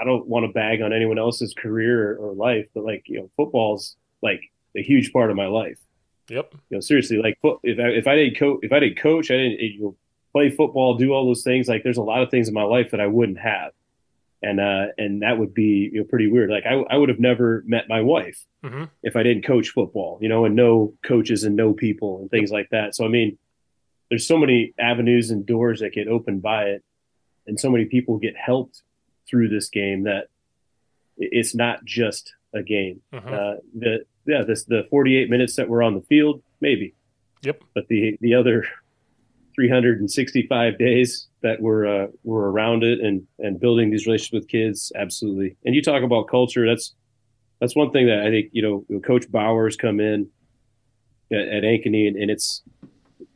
I 0.00 0.04
don't 0.04 0.26
want 0.26 0.46
to 0.46 0.52
bag 0.52 0.82
on 0.82 0.92
anyone 0.92 1.18
else's 1.18 1.54
career 1.54 2.16
or 2.16 2.32
life, 2.32 2.66
but 2.74 2.84
like 2.84 3.04
you 3.06 3.20
know, 3.20 3.30
football's 3.36 3.96
like 4.22 4.40
a 4.76 4.82
huge 4.82 5.12
part 5.12 5.30
of 5.30 5.36
my 5.36 5.46
life. 5.46 5.78
Yep. 6.28 6.54
You 6.70 6.76
know, 6.76 6.80
seriously, 6.80 7.18
like 7.18 7.38
if 7.62 7.78
I 7.78 7.88
if 7.88 8.06
I 8.06 8.14
didn't 8.16 8.38
coach, 8.38 8.60
if 8.62 8.72
I 8.72 8.80
didn't 8.80 8.98
coach, 8.98 9.30
I 9.30 9.36
didn't 9.36 9.60
you 9.60 9.80
know, 9.80 9.96
play 10.32 10.50
football, 10.50 10.94
do 10.94 11.12
all 11.12 11.26
those 11.26 11.42
things. 11.42 11.68
Like, 11.68 11.82
there's 11.82 11.96
a 11.96 12.02
lot 12.02 12.22
of 12.22 12.30
things 12.30 12.48
in 12.48 12.54
my 12.54 12.62
life 12.62 12.90
that 12.90 13.00
I 13.00 13.06
wouldn't 13.06 13.38
have, 13.38 13.72
and 14.42 14.60
uh, 14.60 14.86
and 14.96 15.22
that 15.22 15.38
would 15.38 15.54
be 15.54 15.90
you 15.92 16.00
know 16.00 16.04
pretty 16.04 16.30
weird. 16.30 16.50
Like, 16.50 16.64
I 16.66 16.74
I 16.90 16.96
would 16.96 17.08
have 17.08 17.20
never 17.20 17.62
met 17.66 17.88
my 17.88 18.00
wife 18.00 18.44
mm-hmm. 18.64 18.84
if 19.02 19.16
I 19.16 19.22
didn't 19.22 19.44
coach 19.44 19.70
football. 19.70 20.18
You 20.20 20.28
know, 20.28 20.44
and 20.44 20.56
know 20.56 20.94
coaches 21.04 21.44
and 21.44 21.56
know 21.56 21.72
people 21.72 22.20
and 22.20 22.30
things 22.30 22.50
like 22.50 22.68
that. 22.70 22.94
So 22.94 23.04
I 23.04 23.08
mean, 23.08 23.38
there's 24.08 24.26
so 24.26 24.38
many 24.38 24.74
avenues 24.78 25.30
and 25.30 25.44
doors 25.44 25.80
that 25.80 25.92
get 25.92 26.08
opened 26.08 26.42
by 26.42 26.64
it, 26.64 26.84
and 27.46 27.60
so 27.60 27.70
many 27.70 27.84
people 27.84 28.18
get 28.18 28.36
helped 28.36 28.82
through 29.28 29.48
this 29.48 29.68
game 29.68 30.04
that 30.04 30.28
it's 31.16 31.54
not 31.54 31.84
just 31.84 32.32
a 32.54 32.62
game. 32.62 33.02
Uh-huh. 33.12 33.28
Uh, 33.28 33.56
the 33.78 34.04
yeah, 34.26 34.42
this 34.42 34.64
the 34.64 34.86
48 34.90 35.28
minutes 35.28 35.56
that 35.56 35.68
we're 35.68 35.82
on 35.82 35.94
the 35.94 36.02
field, 36.02 36.42
maybe. 36.60 36.94
Yep. 37.42 37.62
But 37.74 37.88
the 37.88 38.16
the 38.20 38.34
other 38.34 38.66
365 39.54 40.78
days 40.78 41.26
that 41.42 41.60
we're 41.60 41.86
uh, 41.86 42.06
we're 42.22 42.48
around 42.48 42.84
it 42.84 43.00
and 43.00 43.26
and 43.38 43.60
building 43.60 43.90
these 43.90 44.06
relationships 44.06 44.32
with 44.32 44.48
kids, 44.48 44.92
absolutely. 44.94 45.56
And 45.64 45.74
you 45.74 45.82
talk 45.82 46.02
about 46.02 46.28
culture. 46.28 46.66
That's 46.66 46.94
that's 47.60 47.76
one 47.76 47.90
thing 47.90 48.06
that 48.06 48.20
I 48.20 48.30
think 48.30 48.50
you 48.52 48.62
know. 48.62 49.00
Coach 49.00 49.30
Bauer's 49.30 49.76
come 49.76 50.00
in 50.00 50.28
at, 51.32 51.40
at 51.40 51.62
Ankeny, 51.62 52.08
and, 52.08 52.16
and 52.16 52.30
it's 52.30 52.62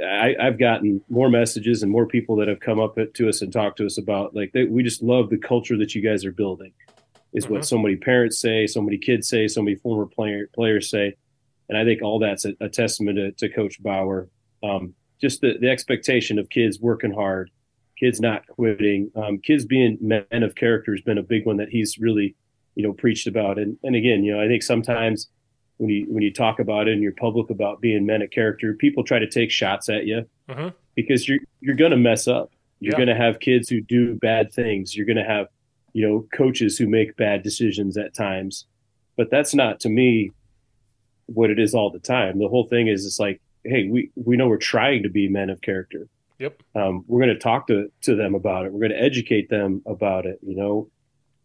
I, 0.03 0.35
have 0.39 0.59
gotten 0.59 1.01
more 1.09 1.29
messages 1.29 1.83
and 1.83 1.93
more 1.93 2.07
people 2.07 2.37
that 2.37 2.49
have 2.49 2.61
come 2.61 2.81
up 2.81 2.97
to 3.15 3.29
us 3.29 3.43
and 3.43 3.53
talked 3.53 3.79
to 3.79 3.87
us 3.87 3.99
about 3.99 4.35
like 4.35 4.53
they, 4.53 4.65
we 4.65 4.83
just 4.83 5.03
love 5.03 5.31
the 5.31 5.39
culture 5.39 5.77
that 5.79 5.95
you 5.95 6.03
guys 6.03 6.25
are 6.25 6.33
building 6.33 6.73
is 7.33 7.45
mm-hmm. 7.45 7.55
what 7.55 7.67
so 7.67 7.79
many 7.79 7.97
parents 7.97 8.41
say 8.41 8.67
so 8.67 8.81
many 8.81 8.99
kids 8.99 9.29
say 9.29 9.47
so 9.47 9.63
many 9.63 9.77
former 9.77 10.07
player, 10.07 10.49
players 10.55 10.91
say 10.91 11.15
and 11.69 11.79
i 11.79 11.85
think 11.85 12.03
all 12.03 12.19
that's 12.19 12.45
a, 12.45 12.55
a 12.61 12.69
testament 12.69 13.17
to, 13.17 13.33
to, 13.33 13.55
coach 13.55 13.81
bauer 13.83 14.29
um, 14.63 14.95
just 15.21 15.41
the, 15.41 15.55
the 15.61 15.71
expectation 15.71 16.39
of 16.39 16.49
kids 16.49 16.81
working 16.81 17.13
hard 17.13 17.51
kids 17.99 18.21
not 18.21 18.47
quitting 18.49 19.11
um, 19.17 19.39
kids 19.39 19.65
being 19.65 19.99
men 20.01 20.43
of 20.43 20.55
character 20.55 20.93
has 20.93 21.01
been 21.01 21.19
a 21.19 21.23
big 21.23 21.47
one 21.47 21.57
that 21.57 21.69
he's 21.69 21.99
really 21.99 22.35
you 22.75 22.83
know 22.83 22.93
preached 22.93 23.27
about 23.27 23.59
and, 23.59 23.77
and 23.83 23.95
again 23.95 24.25
you 24.25 24.35
know 24.35 24.43
i 24.43 24.49
think 24.49 24.63
sometimes 24.63 25.29
when 25.79 25.91
you 25.91 26.07
when 26.09 26.23
you 26.23 26.33
talk 26.33 26.59
about 26.59 26.89
it 26.89 26.93
and 26.93 27.03
you're 27.03 27.13
public 27.13 27.51
about 27.51 27.81
being 27.81 28.07
men 28.07 28.23
of 28.23 28.31
character, 28.31 28.75
people 28.75 29.05
try 29.05 29.19
to 29.19 29.29
take 29.29 29.51
shots 29.51 29.89
at 29.89 30.07
you 30.07 30.25
uh-huh. 30.49 30.71
because 30.95 31.29
you're 31.29 31.41
you're 31.61 31.75
going 31.75 31.91
to 31.91 31.97
mess 31.97 32.29
up. 32.29 32.51
You're 32.81 32.93
yeah. 32.93 33.05
going 33.05 33.09
to 33.09 33.23
have 33.23 33.41
kids 33.41 33.69
who 33.69 33.81
do 33.81 34.15
bad 34.15 34.53
things. 34.53 34.97
You're 34.97 35.07
going 35.07 35.17
to 35.17 35.25
have 35.25 35.49
you 35.93 36.07
know 36.07 36.27
coaches 36.35 36.79
who 36.79 36.89
make 36.89 37.17
bad 37.17 37.43
decisions 37.43 37.97
at 37.97 38.15
times. 38.15 38.67
But 39.17 39.31
that's 39.31 39.55
not 39.55 39.81
to 39.81 39.89
me 39.89 40.31
what 41.27 41.51
it 41.51 41.59
is 41.59 41.75
all 41.75 41.91
the 41.91 42.01
time. 42.01 42.39
The 42.39 42.49
whole 42.49 42.67
thing 42.67 42.89
is 42.89 43.07
it's 43.07 43.19
like, 43.19 43.41
hey, 43.65 43.89
we 43.89 44.11
we 44.15 44.37
know 44.37 44.49
we're 44.49 44.59
trying 44.59 45.03
to 45.03 45.09
be 45.09 45.29
men 45.29 45.51
of 45.51 45.61
character. 45.61 46.09
Yep. 46.45 46.63
Um, 46.75 47.05
we're 47.07 47.21
going 47.21 47.35
to 47.35 47.41
talk 47.41 47.67
to 47.69 47.91
to 48.03 48.15
them 48.15 48.35
about 48.35 48.67
it. 48.67 48.73
We're 48.73 48.81
going 48.81 48.99
to 48.99 49.03
educate 49.03 49.49
them 49.51 49.83
about 49.87 50.27
it. 50.27 50.39
You 50.43 50.57
know, 50.57 50.91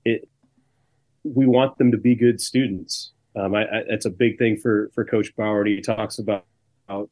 it. 0.05 0.29
We 1.23 1.47
want 1.47 1.77
them 1.77 1.91
to 1.91 1.97
be 1.97 2.15
good 2.15 2.39
students 2.39 3.11
um, 3.35 3.55
I, 3.55 3.63
I, 3.63 3.83
that's 3.89 4.05
a 4.05 4.09
big 4.09 4.37
thing 4.37 4.57
for 4.57 4.89
for 4.93 5.05
Coach 5.05 5.35
Bauer. 5.35 5.65
He 5.65 5.81
talks 5.81 6.19
about, 6.19 6.45
about 6.87 7.09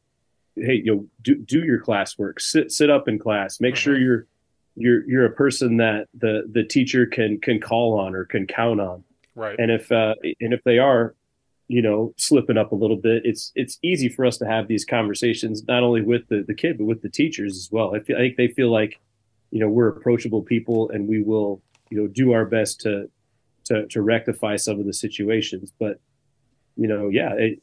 hey, 0.56 0.82
you 0.84 0.96
know, 0.96 1.08
do 1.22 1.36
do 1.36 1.64
your 1.64 1.82
classwork, 1.82 2.42
sit 2.42 2.72
sit 2.72 2.90
up 2.90 3.08
in 3.08 3.20
class, 3.20 3.60
make 3.60 3.76
sure 3.76 3.96
mm-hmm. 3.96 4.04
you're 4.04 4.28
you're 4.76 5.10
you're 5.10 5.26
a 5.26 5.32
person 5.32 5.78
that 5.78 6.08
the 6.14 6.48
the 6.52 6.64
teacher 6.64 7.06
can 7.06 7.40
can 7.40 7.60
call 7.60 8.00
on 8.00 8.16
or 8.16 8.26
can 8.26 8.48
count 8.48 8.82
on. 8.82 9.04
Right. 9.36 9.56
And 9.60 9.70
if 9.72 9.92
uh, 9.92 10.16
and 10.40 10.54
if 10.54 10.64
they 10.64 10.80
are, 10.80 11.16
you 11.68 11.82
know, 11.82 12.14
slipping 12.18 12.58
up 12.58 12.72
a 12.72 12.76
little 12.76 12.98
bit, 12.98 13.24
it's 13.26 13.52
it's 13.56 13.78
easy 13.82 14.10
for 14.10 14.26
us 14.26 14.38
to 14.38 14.46
have 14.46 14.68
these 14.68 14.86
conversations 14.86 15.64
not 15.68 15.84
only 15.84 16.02
with 16.02 16.28
the 16.30 16.44
the 16.48 16.54
kid 16.54 16.78
but 16.78 16.86
with 16.86 17.02
the 17.02 17.10
teachers 17.10 17.58
as 17.58 17.70
well. 17.72 17.96
I, 17.96 18.00
feel, 18.00 18.16
I 18.16 18.20
think 18.20 18.38
they 18.38 18.48
feel 18.48 18.72
like, 18.72 19.00
you 19.52 19.60
know, 19.60 19.70
we're 19.70 19.90
approachable 19.90 20.42
people 20.42 20.90
and 20.92 21.08
we 21.08 21.22
will, 21.22 21.62
you 21.90 21.98
know, 22.02 22.08
do 22.08 22.32
our 22.32 22.46
best 22.46 22.82
to 22.82 23.10
to 23.66 23.86
to 23.88 24.02
rectify 24.02 24.56
some 24.56 24.80
of 24.80 24.86
the 24.86 24.94
situations. 24.94 25.72
But 25.78 26.00
you 26.76 26.88
know, 26.88 27.10
yeah, 27.10 27.34
it, 27.34 27.62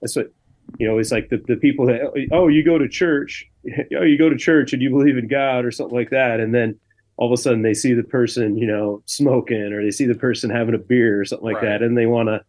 that's 0.00 0.16
what 0.16 0.32
you 0.78 0.88
know. 0.88 0.98
It's 0.98 1.12
like 1.12 1.28
the 1.28 1.38
the 1.46 1.56
people 1.56 1.86
that 1.86 2.28
oh, 2.32 2.48
you 2.48 2.64
go 2.64 2.78
to 2.78 2.88
church, 2.88 3.48
oh, 3.98 4.02
you 4.02 4.18
go 4.18 4.28
to 4.28 4.36
church 4.36 4.72
and 4.72 4.82
you 4.82 4.90
believe 4.90 5.18
in 5.18 5.28
God 5.28 5.64
or 5.64 5.70
something 5.70 5.96
like 5.96 6.10
that, 6.10 6.40
and 6.40 6.54
then 6.54 6.78
all 7.16 7.32
of 7.32 7.38
a 7.38 7.40
sudden 7.40 7.62
they 7.62 7.74
see 7.74 7.92
the 7.92 8.02
person 8.02 8.56
you 8.56 8.66
know 8.66 9.02
smoking 9.04 9.72
or 9.72 9.82
they 9.82 9.90
see 9.90 10.06
the 10.06 10.14
person 10.14 10.48
having 10.48 10.74
a 10.74 10.78
beer 10.78 11.20
or 11.20 11.24
something 11.24 11.46
like 11.46 11.56
right. 11.56 11.78
that, 11.78 11.82
and 11.82 11.96
they 11.96 12.06
want 12.06 12.28
to. 12.28 12.42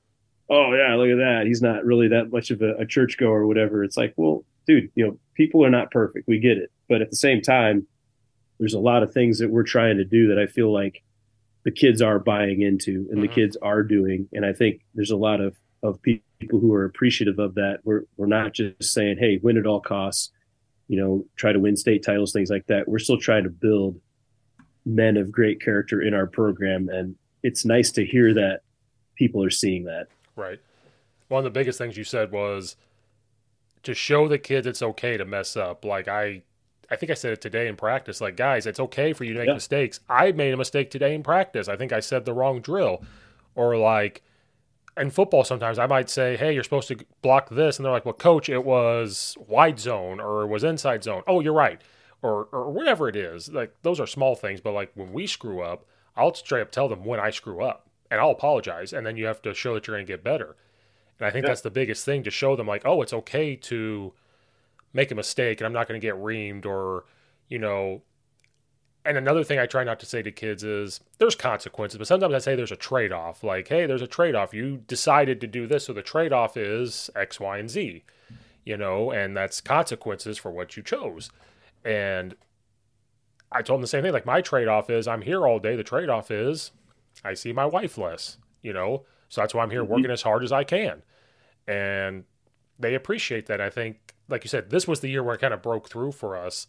Oh 0.49 0.73
yeah, 0.73 0.95
look 0.95 1.09
at 1.09 1.17
that. 1.17 1.45
He's 1.45 1.61
not 1.61 1.85
really 1.85 2.09
that 2.09 2.31
much 2.31 2.51
of 2.51 2.61
a, 2.61 2.75
a 2.75 2.85
churchgoer 2.85 3.41
or 3.41 3.47
whatever. 3.47 3.83
It's 3.83 3.97
like, 3.97 4.13
well, 4.17 4.43
dude, 4.67 4.91
you 4.95 5.05
know, 5.05 5.17
people 5.35 5.65
are 5.65 5.69
not 5.69 5.91
perfect. 5.91 6.27
We 6.27 6.39
get 6.39 6.57
it, 6.57 6.71
but 6.89 7.01
at 7.01 7.09
the 7.09 7.15
same 7.15 7.41
time, 7.41 7.87
there's 8.59 8.73
a 8.73 8.79
lot 8.79 9.03
of 9.03 9.13
things 9.13 9.39
that 9.39 9.49
we're 9.49 9.63
trying 9.63 9.97
to 9.97 10.05
do 10.05 10.27
that 10.27 10.39
I 10.39 10.45
feel 10.47 10.71
like 10.71 11.03
the 11.63 11.71
kids 11.71 12.01
are 12.01 12.19
buying 12.19 12.61
into 12.61 12.91
and 12.91 13.07
mm-hmm. 13.07 13.21
the 13.21 13.27
kids 13.27 13.57
are 13.61 13.83
doing. 13.83 14.27
And 14.33 14.45
I 14.45 14.53
think 14.53 14.81
there's 14.95 15.11
a 15.11 15.17
lot 15.17 15.41
of, 15.41 15.55
of 15.81 16.01
people 16.01 16.59
who 16.59 16.73
are 16.73 16.85
appreciative 16.85 17.39
of 17.39 17.55
that. 17.55 17.79
We're, 17.83 18.03
we're 18.17 18.27
not 18.27 18.53
just 18.53 18.83
saying, 18.83 19.17
Hey, 19.19 19.39
win 19.41 19.57
at 19.57 19.65
all 19.65 19.81
costs, 19.81 20.31
you 20.87 20.99
know, 20.99 21.25
try 21.35 21.51
to 21.51 21.59
win 21.59 21.75
state 21.75 22.03
titles, 22.03 22.31
things 22.31 22.49
like 22.49 22.67
that. 22.67 22.87
We're 22.87 22.99
still 22.99 23.17
trying 23.17 23.43
to 23.43 23.49
build 23.49 23.99
men 24.85 25.17
of 25.17 25.31
great 25.31 25.61
character 25.61 26.01
in 26.01 26.13
our 26.13 26.27
program. 26.27 26.89
And 26.89 27.15
it's 27.41 27.65
nice 27.65 27.91
to 27.91 28.05
hear 28.05 28.33
that 28.33 28.61
people 29.15 29.43
are 29.43 29.49
seeing 29.49 29.85
that. 29.85 30.07
Right. 30.35 30.59
One 31.27 31.39
of 31.39 31.43
the 31.43 31.57
biggest 31.57 31.77
things 31.77 31.97
you 31.97 32.03
said 32.03 32.31
was 32.31 32.75
to 33.83 33.93
show 33.93 34.27
the 34.27 34.37
kids 34.37 34.67
it's 34.67 34.81
okay 34.81 35.17
to 35.17 35.25
mess 35.25 35.55
up. 35.55 35.85
Like 35.85 36.07
I 36.07 36.43
I 36.93 36.95
think 36.95 37.11
I 37.11 37.15
said 37.15 37.33
it 37.33 37.41
today 37.41 37.67
in 37.67 37.75
practice. 37.75 38.21
Like, 38.21 38.35
guys, 38.35 38.65
it's 38.65 38.79
okay 38.79 39.13
for 39.13 39.23
you 39.23 39.33
to 39.33 39.39
make 39.39 39.47
yeah. 39.47 39.55
mistakes. 39.55 39.99
I 40.09 40.31
made 40.31 40.53
a 40.53 40.57
mistake 40.57 40.91
today 40.91 41.15
in 41.15 41.23
practice. 41.23 41.67
I 41.67 41.75
think 41.75 41.91
I 41.91 41.99
said 41.99 42.25
the 42.25 42.33
wrong 42.33 42.61
drill. 42.61 43.03
Or 43.55 43.77
like 43.77 44.21
in 44.97 45.09
football, 45.09 45.43
sometimes 45.43 45.79
I 45.79 45.87
might 45.87 46.09
say, 46.09 46.37
hey, 46.37 46.53
you're 46.53 46.63
supposed 46.63 46.89
to 46.89 46.97
block 47.21 47.49
this. 47.49 47.77
And 47.77 47.85
they're 47.85 47.91
like, 47.91 48.05
well, 48.05 48.13
coach, 48.13 48.47
it 48.47 48.63
was 48.63 49.35
wide 49.47 49.79
zone 49.79 50.19
or 50.19 50.43
it 50.43 50.47
was 50.47 50.63
inside 50.63 51.03
zone. 51.03 51.23
Oh, 51.25 51.39
you're 51.39 51.53
right. 51.53 51.81
Or, 52.21 52.47
or 52.51 52.69
whatever 52.71 53.09
it 53.09 53.15
is. 53.15 53.51
Like, 53.51 53.73
those 53.81 53.99
are 53.99 54.07
small 54.07 54.35
things. 54.35 54.61
But 54.61 54.73
like 54.73 54.91
when 54.93 55.13
we 55.13 55.25
screw 55.25 55.61
up, 55.61 55.85
I'll 56.15 56.33
straight 56.35 56.61
up 56.61 56.71
tell 56.71 56.89
them 56.89 57.05
when 57.05 57.19
I 57.19 57.31
screw 57.31 57.63
up 57.63 57.89
and 58.13 58.21
I'll 58.21 58.29
apologize. 58.29 58.93
And 58.93 59.05
then 59.05 59.17
you 59.17 59.25
have 59.25 59.41
to 59.41 59.55
show 59.55 59.73
that 59.73 59.87
you're 59.87 59.97
going 59.97 60.05
to 60.05 60.13
get 60.13 60.23
better. 60.23 60.55
And 61.19 61.27
I 61.27 61.31
think 61.31 61.43
yeah. 61.43 61.49
that's 61.49 61.61
the 61.61 61.71
biggest 61.71 62.05
thing 62.05 62.21
to 62.23 62.31
show 62.31 62.55
them, 62.55 62.67
like, 62.67 62.83
oh, 62.85 63.01
it's 63.01 63.11
okay 63.13 63.55
to 63.55 64.13
make 64.93 65.09
a 65.09 65.15
mistake 65.15 65.59
and 65.59 65.65
I'm 65.65 65.73
not 65.73 65.87
going 65.87 65.99
to 65.99 66.07
get 66.07 66.15
reamed 66.15 66.67
or, 66.67 67.05
you 67.49 67.57
know. 67.57 68.03
And 69.03 69.17
another 69.17 69.43
thing 69.43 69.57
I 69.57 69.65
try 69.65 69.83
not 69.83 69.99
to 69.99 70.05
say 70.05 70.21
to 70.21 70.31
kids 70.31 70.63
is 70.63 70.99
there's 71.17 71.35
consequences, 71.35 71.97
but 71.97 72.05
sometimes 72.05 72.35
I 72.35 72.37
say 72.37 72.55
there's 72.55 72.71
a 72.71 72.75
trade 72.75 73.11
off. 73.11 73.43
Like, 73.43 73.67
hey, 73.67 73.87
there's 73.87 74.03
a 74.03 74.07
trade 74.07 74.35
off. 74.35 74.53
You 74.53 74.83
decided 74.87 75.41
to 75.41 75.47
do 75.47 75.65
this, 75.65 75.85
so 75.85 75.93
the 75.93 76.03
trade 76.03 76.31
off 76.31 76.55
is 76.55 77.09
X, 77.15 77.39
Y, 77.39 77.57
and 77.57 77.69
Z, 77.69 78.03
you 78.63 78.77
know, 78.77 79.11
and 79.11 79.35
that's 79.35 79.59
consequences 79.59 80.37
for 80.37 80.51
what 80.51 80.77
you 80.77 80.83
chose. 80.83 81.31
And 81.83 82.35
I 83.51 83.63
told 83.63 83.79
them 83.79 83.81
the 83.81 83.87
same 83.87 84.03
thing. 84.03 84.13
Like, 84.13 84.25
my 84.25 84.41
trade 84.41 84.67
off 84.67 84.89
is 84.91 85.07
I'm 85.07 85.23
here 85.23 85.47
all 85.47 85.59
day. 85.59 85.75
The 85.75 85.83
trade 85.83 86.09
off 86.09 86.29
is 86.31 86.71
I 87.23 87.33
see 87.33 87.53
my 87.53 87.65
wife 87.65 87.97
less, 87.97 88.37
you 88.61 88.73
know, 88.73 89.05
so 89.29 89.41
that's 89.41 89.53
why 89.53 89.63
I'm 89.63 89.71
here 89.71 89.83
mm-hmm. 89.83 89.93
working 89.93 90.11
as 90.11 90.21
hard 90.21 90.43
as 90.43 90.51
I 90.51 90.63
can. 90.63 91.01
And 91.67 92.25
they 92.77 92.93
appreciate 92.93 93.45
that. 93.47 93.61
I 93.61 93.69
think 93.69 94.13
like 94.29 94.43
you 94.43 94.49
said, 94.49 94.69
this 94.69 94.87
was 94.87 94.99
the 94.99 95.09
year 95.09 95.23
where 95.23 95.35
it 95.35 95.41
kind 95.41 95.53
of 95.53 95.61
broke 95.61 95.89
through 95.89 96.11
for 96.11 96.35
us. 96.37 96.67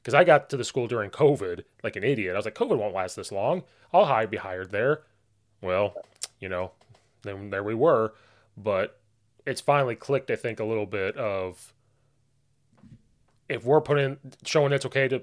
Because 0.00 0.14
I 0.14 0.24
got 0.24 0.50
to 0.50 0.56
the 0.56 0.64
school 0.64 0.88
during 0.88 1.10
COVID 1.10 1.62
like 1.84 1.94
an 1.96 2.02
idiot. 2.02 2.34
I 2.34 2.38
was 2.38 2.44
like, 2.44 2.56
COVID 2.56 2.76
won't 2.76 2.94
last 2.94 3.14
this 3.14 3.30
long. 3.30 3.62
I'll 3.92 4.06
hide, 4.06 4.30
be 4.30 4.36
hired 4.36 4.72
there. 4.72 5.02
Well, 5.60 5.94
you 6.40 6.48
know, 6.48 6.72
then 7.22 7.50
there 7.50 7.62
we 7.62 7.74
were. 7.74 8.14
But 8.56 8.98
it's 9.46 9.60
finally 9.60 9.94
clicked, 9.94 10.30
I 10.30 10.36
think, 10.36 10.58
a 10.58 10.64
little 10.64 10.86
bit 10.86 11.16
of 11.16 11.72
if 13.48 13.64
we're 13.64 13.80
putting 13.80 14.18
showing 14.44 14.72
it's 14.72 14.86
okay 14.86 15.06
to 15.08 15.22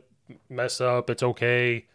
mess 0.49 0.79
up, 0.79 1.09
it's 1.09 1.23
okay 1.23 1.87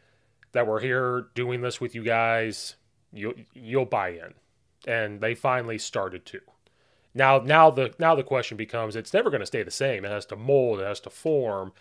that 0.55 0.67
we're 0.67 0.81
here 0.81 1.27
doing 1.35 1.61
this 1.61 1.81
with 1.81 1.95
you 1.95 2.03
guys, 2.03 2.77
you 3.13 3.35
you'll 3.53 3.85
buy 3.85 4.11
in. 4.11 4.35
And 4.87 5.21
they 5.21 5.35
finally 5.35 5.79
started 5.79 6.27
to. 6.27 6.41
Now, 7.15 7.39
now 7.39 7.71
the 7.71 7.95
now 7.99 8.15
the 8.15 8.25
question 8.25 8.57
becomes: 8.57 8.97
it's 8.97 9.15
never 9.15 9.31
going 9.31 9.41
to 9.41 9.47
stay 9.47 9.63
the 9.63 9.71
same. 9.71 10.05
It 10.05 10.11
has 10.11 10.27
to 10.27 10.37
mold. 10.37 10.81
It 10.81 10.87
has 10.87 11.01
to 11.01 11.11
form, 11.11 11.73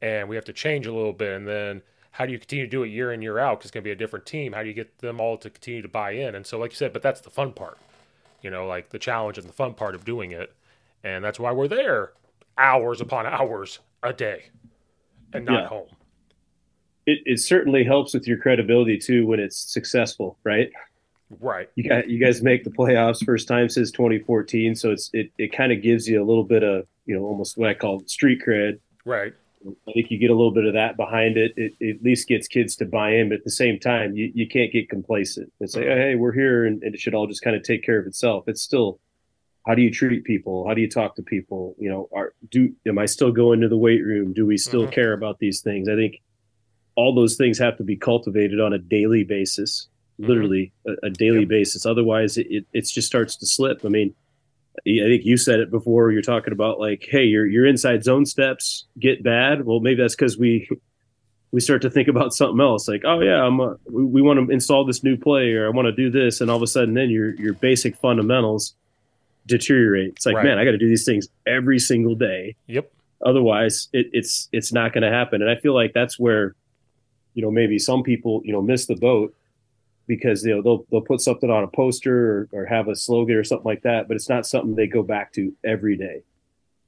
and 0.00 0.28
we 0.28 0.36
have 0.36 0.44
to 0.46 0.52
change 0.52 0.86
a 0.86 0.92
little 0.92 1.12
bit. 1.12 1.34
And 1.34 1.46
then, 1.46 1.82
how 2.10 2.26
do 2.26 2.32
you 2.32 2.38
continue 2.38 2.64
to 2.64 2.70
do 2.70 2.82
it 2.82 2.88
year 2.88 3.12
in 3.12 3.22
year 3.22 3.38
out? 3.38 3.58
Because 3.58 3.66
it's 3.66 3.70
going 3.72 3.84
to 3.84 3.88
be 3.88 3.92
a 3.92 3.96
different 3.96 4.26
team. 4.26 4.52
How 4.52 4.62
do 4.62 4.68
you 4.68 4.74
get 4.74 4.98
them 4.98 5.20
all 5.20 5.38
to 5.38 5.50
continue 5.50 5.82
to 5.82 5.88
buy 5.88 6.12
in? 6.12 6.34
And 6.34 6.44
so, 6.44 6.58
like 6.58 6.72
you 6.72 6.76
said, 6.76 6.92
but 6.92 7.02
that's 7.02 7.20
the 7.20 7.30
fun 7.30 7.52
part. 7.52 7.78
You 8.42 8.50
know, 8.50 8.66
like 8.66 8.90
the 8.90 8.98
challenge 8.98 9.38
and 9.38 9.48
the 9.48 9.52
fun 9.52 9.74
part 9.74 9.94
of 9.94 10.04
doing 10.04 10.32
it, 10.32 10.52
and 11.04 11.24
that's 11.24 11.38
why 11.38 11.52
we're 11.52 11.68
there, 11.68 12.12
hours 12.58 13.00
upon 13.00 13.24
hours 13.26 13.78
a 14.02 14.12
day, 14.12 14.46
and 15.32 15.44
not 15.44 15.62
yeah. 15.62 15.68
home. 15.68 15.88
It, 17.06 17.20
it 17.24 17.40
certainly 17.40 17.84
helps 17.84 18.14
with 18.14 18.26
your 18.26 18.38
credibility 18.38 18.98
too 18.98 19.26
when 19.26 19.40
it's 19.40 19.56
successful, 19.56 20.38
right? 20.44 20.70
Right. 21.40 21.68
You 21.74 21.88
got 21.88 22.08
you 22.08 22.18
guys 22.18 22.42
make 22.42 22.64
the 22.64 22.70
playoffs 22.70 23.24
first 23.24 23.48
time 23.48 23.68
since 23.68 23.90
2014, 23.90 24.74
so 24.74 24.90
it's 24.90 25.10
it 25.12 25.30
it 25.38 25.52
kind 25.52 25.72
of 25.72 25.82
gives 25.82 26.06
you 26.06 26.22
a 26.22 26.26
little 26.26 26.44
bit 26.44 26.62
of 26.62 26.86
you 27.06 27.14
know 27.16 27.24
almost 27.24 27.56
what 27.56 27.70
I 27.70 27.74
call 27.74 28.02
street 28.06 28.42
cred. 28.46 28.78
Right. 29.04 29.32
I 29.64 29.92
think 29.92 30.10
you 30.10 30.18
get 30.18 30.30
a 30.30 30.34
little 30.34 30.52
bit 30.52 30.64
of 30.64 30.74
that 30.74 30.96
behind 30.96 31.36
it. 31.36 31.52
It, 31.56 31.74
it 31.78 31.96
at 31.96 32.02
least 32.02 32.26
gets 32.26 32.48
kids 32.48 32.74
to 32.76 32.84
buy 32.84 33.12
in, 33.14 33.28
but 33.28 33.38
at 33.38 33.44
the 33.44 33.50
same 33.50 33.78
time, 33.78 34.16
you, 34.16 34.32
you 34.34 34.48
can't 34.48 34.72
get 34.72 34.90
complacent 34.90 35.52
and 35.60 35.70
say, 35.70 35.88
oh, 35.88 35.96
"Hey, 35.96 36.14
we're 36.16 36.32
here," 36.32 36.64
and, 36.64 36.82
and 36.82 36.94
it 36.94 37.00
should 37.00 37.14
all 37.14 37.28
just 37.28 37.42
kind 37.42 37.54
of 37.54 37.62
take 37.62 37.84
care 37.84 37.98
of 37.98 38.06
itself. 38.06 38.44
It's 38.48 38.60
still 38.60 38.98
how 39.66 39.74
do 39.74 39.82
you 39.82 39.90
treat 39.90 40.24
people? 40.24 40.66
How 40.66 40.74
do 40.74 40.80
you 40.80 40.88
talk 40.88 41.14
to 41.16 41.22
people? 41.22 41.76
You 41.78 41.90
know, 41.90 42.08
are 42.12 42.34
do 42.50 42.74
am 42.86 42.98
I 42.98 43.06
still 43.06 43.30
going 43.30 43.60
to 43.60 43.68
the 43.68 43.78
weight 43.78 44.02
room? 44.02 44.32
Do 44.32 44.46
we 44.46 44.56
still 44.56 44.82
mm-hmm. 44.82 44.92
care 44.92 45.12
about 45.12 45.38
these 45.38 45.60
things? 45.60 45.88
I 45.88 45.94
think 45.94 46.20
all 46.94 47.14
those 47.14 47.36
things 47.36 47.58
have 47.58 47.76
to 47.78 47.84
be 47.84 47.96
cultivated 47.96 48.60
on 48.60 48.72
a 48.72 48.78
daily 48.78 49.24
basis 49.24 49.88
Mm-hmm. 50.20 50.28
literally 50.28 50.72
a, 50.86 51.06
a 51.06 51.10
daily 51.10 51.40
yep. 51.40 51.48
basis. 51.48 51.86
Otherwise, 51.86 52.36
it, 52.36 52.46
it, 52.50 52.66
it 52.72 52.86
just 52.86 53.06
starts 53.06 53.34
to 53.36 53.46
slip. 53.46 53.80
I 53.84 53.88
mean, 53.88 54.14
I 54.86 55.08
think 55.08 55.24
you 55.24 55.36
said 55.36 55.60
it 55.60 55.70
before. 55.70 56.12
You're 56.12 56.22
talking 56.22 56.52
about 56.52 56.78
like, 56.78 57.06
hey, 57.10 57.24
your 57.24 57.46
your 57.46 57.66
inside 57.66 58.04
zone 58.04 58.26
steps 58.26 58.86
get 58.98 59.22
bad. 59.22 59.64
Well, 59.64 59.80
maybe 59.80 60.00
that's 60.00 60.14
because 60.14 60.38
we 60.38 60.68
we 61.50 61.60
start 61.60 61.82
to 61.82 61.90
think 61.90 62.08
about 62.08 62.34
something 62.34 62.60
else. 62.60 62.88
Like, 62.88 63.02
oh 63.04 63.20
yeah, 63.20 63.42
I'm 63.42 63.58
a, 63.60 63.76
we, 63.90 64.04
we 64.04 64.22
want 64.22 64.46
to 64.46 64.52
install 64.52 64.84
this 64.84 65.02
new 65.02 65.16
play, 65.16 65.52
or 65.52 65.66
I 65.66 65.70
want 65.70 65.86
to 65.86 65.92
do 65.92 66.10
this, 66.10 66.40
and 66.40 66.50
all 66.50 66.56
of 66.56 66.62
a 66.62 66.66
sudden, 66.66 66.94
then 66.94 67.10
your 67.10 67.34
your 67.34 67.54
basic 67.54 67.96
fundamentals 67.96 68.74
deteriorate. 69.46 70.14
It's 70.16 70.26
like, 70.26 70.36
right. 70.36 70.44
man, 70.44 70.58
I 70.58 70.64
got 70.64 70.72
to 70.72 70.78
do 70.78 70.88
these 70.88 71.04
things 71.04 71.28
every 71.46 71.78
single 71.78 72.14
day. 72.14 72.54
Yep. 72.66 72.92
Otherwise, 73.24 73.88
it, 73.92 74.08
it's 74.12 74.48
it's 74.52 74.72
not 74.72 74.92
going 74.92 75.02
to 75.02 75.10
happen. 75.10 75.42
And 75.42 75.50
I 75.50 75.56
feel 75.56 75.74
like 75.74 75.92
that's 75.94 76.18
where, 76.18 76.54
you 77.34 77.42
know, 77.42 77.50
maybe 77.50 77.78
some 77.78 78.02
people 78.02 78.42
you 78.44 78.52
know 78.52 78.62
miss 78.62 78.86
the 78.86 78.96
boat 78.96 79.34
because 80.06 80.44
you 80.44 80.54
know 80.54 80.62
they'll 80.62 80.86
they'll 80.90 81.00
put 81.00 81.20
something 81.20 81.50
on 81.50 81.64
a 81.64 81.68
poster 81.68 82.48
or, 82.52 82.62
or, 82.62 82.66
have 82.66 82.88
a 82.88 82.96
slogan 82.96 83.36
or 83.36 83.44
something 83.44 83.66
like 83.66 83.82
that, 83.82 84.08
but 84.08 84.14
it's 84.14 84.28
not 84.28 84.46
something 84.46 84.74
they 84.74 84.86
go 84.86 85.02
back 85.02 85.32
to 85.32 85.54
every 85.64 85.96
day, 85.96 86.22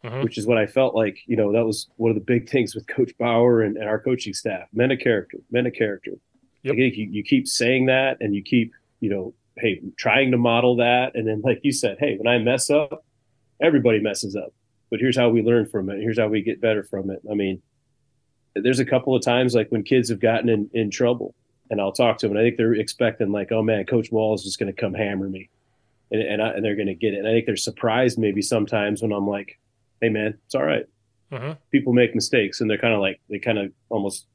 mm-hmm. 0.04 0.22
Which 0.22 0.38
is 0.38 0.46
what 0.46 0.58
I 0.58 0.66
felt 0.66 0.94
like. 0.94 1.18
You 1.26 1.36
know, 1.36 1.52
that 1.52 1.64
was 1.64 1.88
one 1.96 2.10
of 2.10 2.16
the 2.16 2.20
big 2.20 2.48
things 2.48 2.74
with 2.74 2.86
Coach 2.86 3.16
Bauer 3.18 3.62
and, 3.62 3.76
and 3.76 3.88
our 3.88 4.00
coaching 4.00 4.34
staff: 4.34 4.68
men 4.72 4.90
of 4.90 4.98
character, 4.98 5.38
men 5.50 5.66
of 5.66 5.74
character. 5.74 6.12
Yep. 6.62 6.76
Like, 6.76 6.96
you, 6.96 7.08
you 7.10 7.22
keep 7.22 7.46
saying 7.46 7.86
that, 7.86 8.18
and 8.20 8.34
you 8.34 8.42
keep 8.42 8.72
you 9.04 9.10
know, 9.10 9.34
hey, 9.58 9.82
trying 9.96 10.30
to 10.30 10.38
model 10.38 10.76
that, 10.76 11.14
and 11.14 11.28
then 11.28 11.42
like 11.42 11.60
you 11.62 11.72
said, 11.72 11.98
hey, 12.00 12.16
when 12.16 12.26
I 12.26 12.38
mess 12.38 12.70
up, 12.70 13.04
everybody 13.60 14.00
messes 14.00 14.34
up, 14.34 14.52
but 14.90 14.98
here's 14.98 15.16
how 15.16 15.28
we 15.28 15.42
learn 15.42 15.66
from 15.66 15.90
it. 15.90 16.00
Here's 16.00 16.18
how 16.18 16.28
we 16.28 16.40
get 16.40 16.60
better 16.60 16.82
from 16.82 17.10
it. 17.10 17.20
I 17.30 17.34
mean, 17.34 17.60
there's 18.54 18.80
a 18.80 18.84
couple 18.84 19.14
of 19.14 19.22
times 19.22 19.54
like 19.54 19.70
when 19.70 19.82
kids 19.82 20.08
have 20.08 20.20
gotten 20.20 20.48
in, 20.48 20.70
in 20.72 20.90
trouble 20.90 21.34
and 21.70 21.80
I'll 21.80 21.92
talk 21.92 22.18
to 22.18 22.26
them. 22.28 22.36
And 22.36 22.40
I 22.40 22.48
think 22.48 22.56
they're 22.56 22.74
expecting 22.74 23.32
like, 23.32 23.52
oh 23.52 23.62
man, 23.62 23.84
Coach 23.86 24.10
Walz 24.12 24.40
is 24.40 24.46
just 24.46 24.58
going 24.58 24.72
to 24.72 24.80
come 24.80 24.94
hammer 24.94 25.28
me, 25.28 25.50
and 26.10 26.20
and, 26.22 26.42
I, 26.42 26.50
and 26.50 26.64
they're 26.64 26.76
going 26.76 26.88
to 26.88 26.94
get 26.94 27.14
it. 27.14 27.18
And 27.18 27.28
I 27.28 27.32
think 27.32 27.46
they're 27.46 27.56
surprised 27.56 28.18
maybe 28.18 28.42
sometimes 28.42 29.02
when 29.02 29.12
I'm 29.12 29.26
like, 29.26 29.58
hey 30.00 30.08
man, 30.08 30.38
it's 30.46 30.54
all 30.54 30.64
right. 30.64 30.86
mm-hmm. 31.32 31.52
People 31.72 31.92
make 31.92 32.14
mistakes, 32.14 32.60
and 32.60 32.70
they're 32.70 32.78
kind 32.78 32.94
of 32.94 33.00
like 33.00 33.20
they 33.28 33.38
kind 33.38 33.58
of 33.58 33.72
almost 33.88 34.26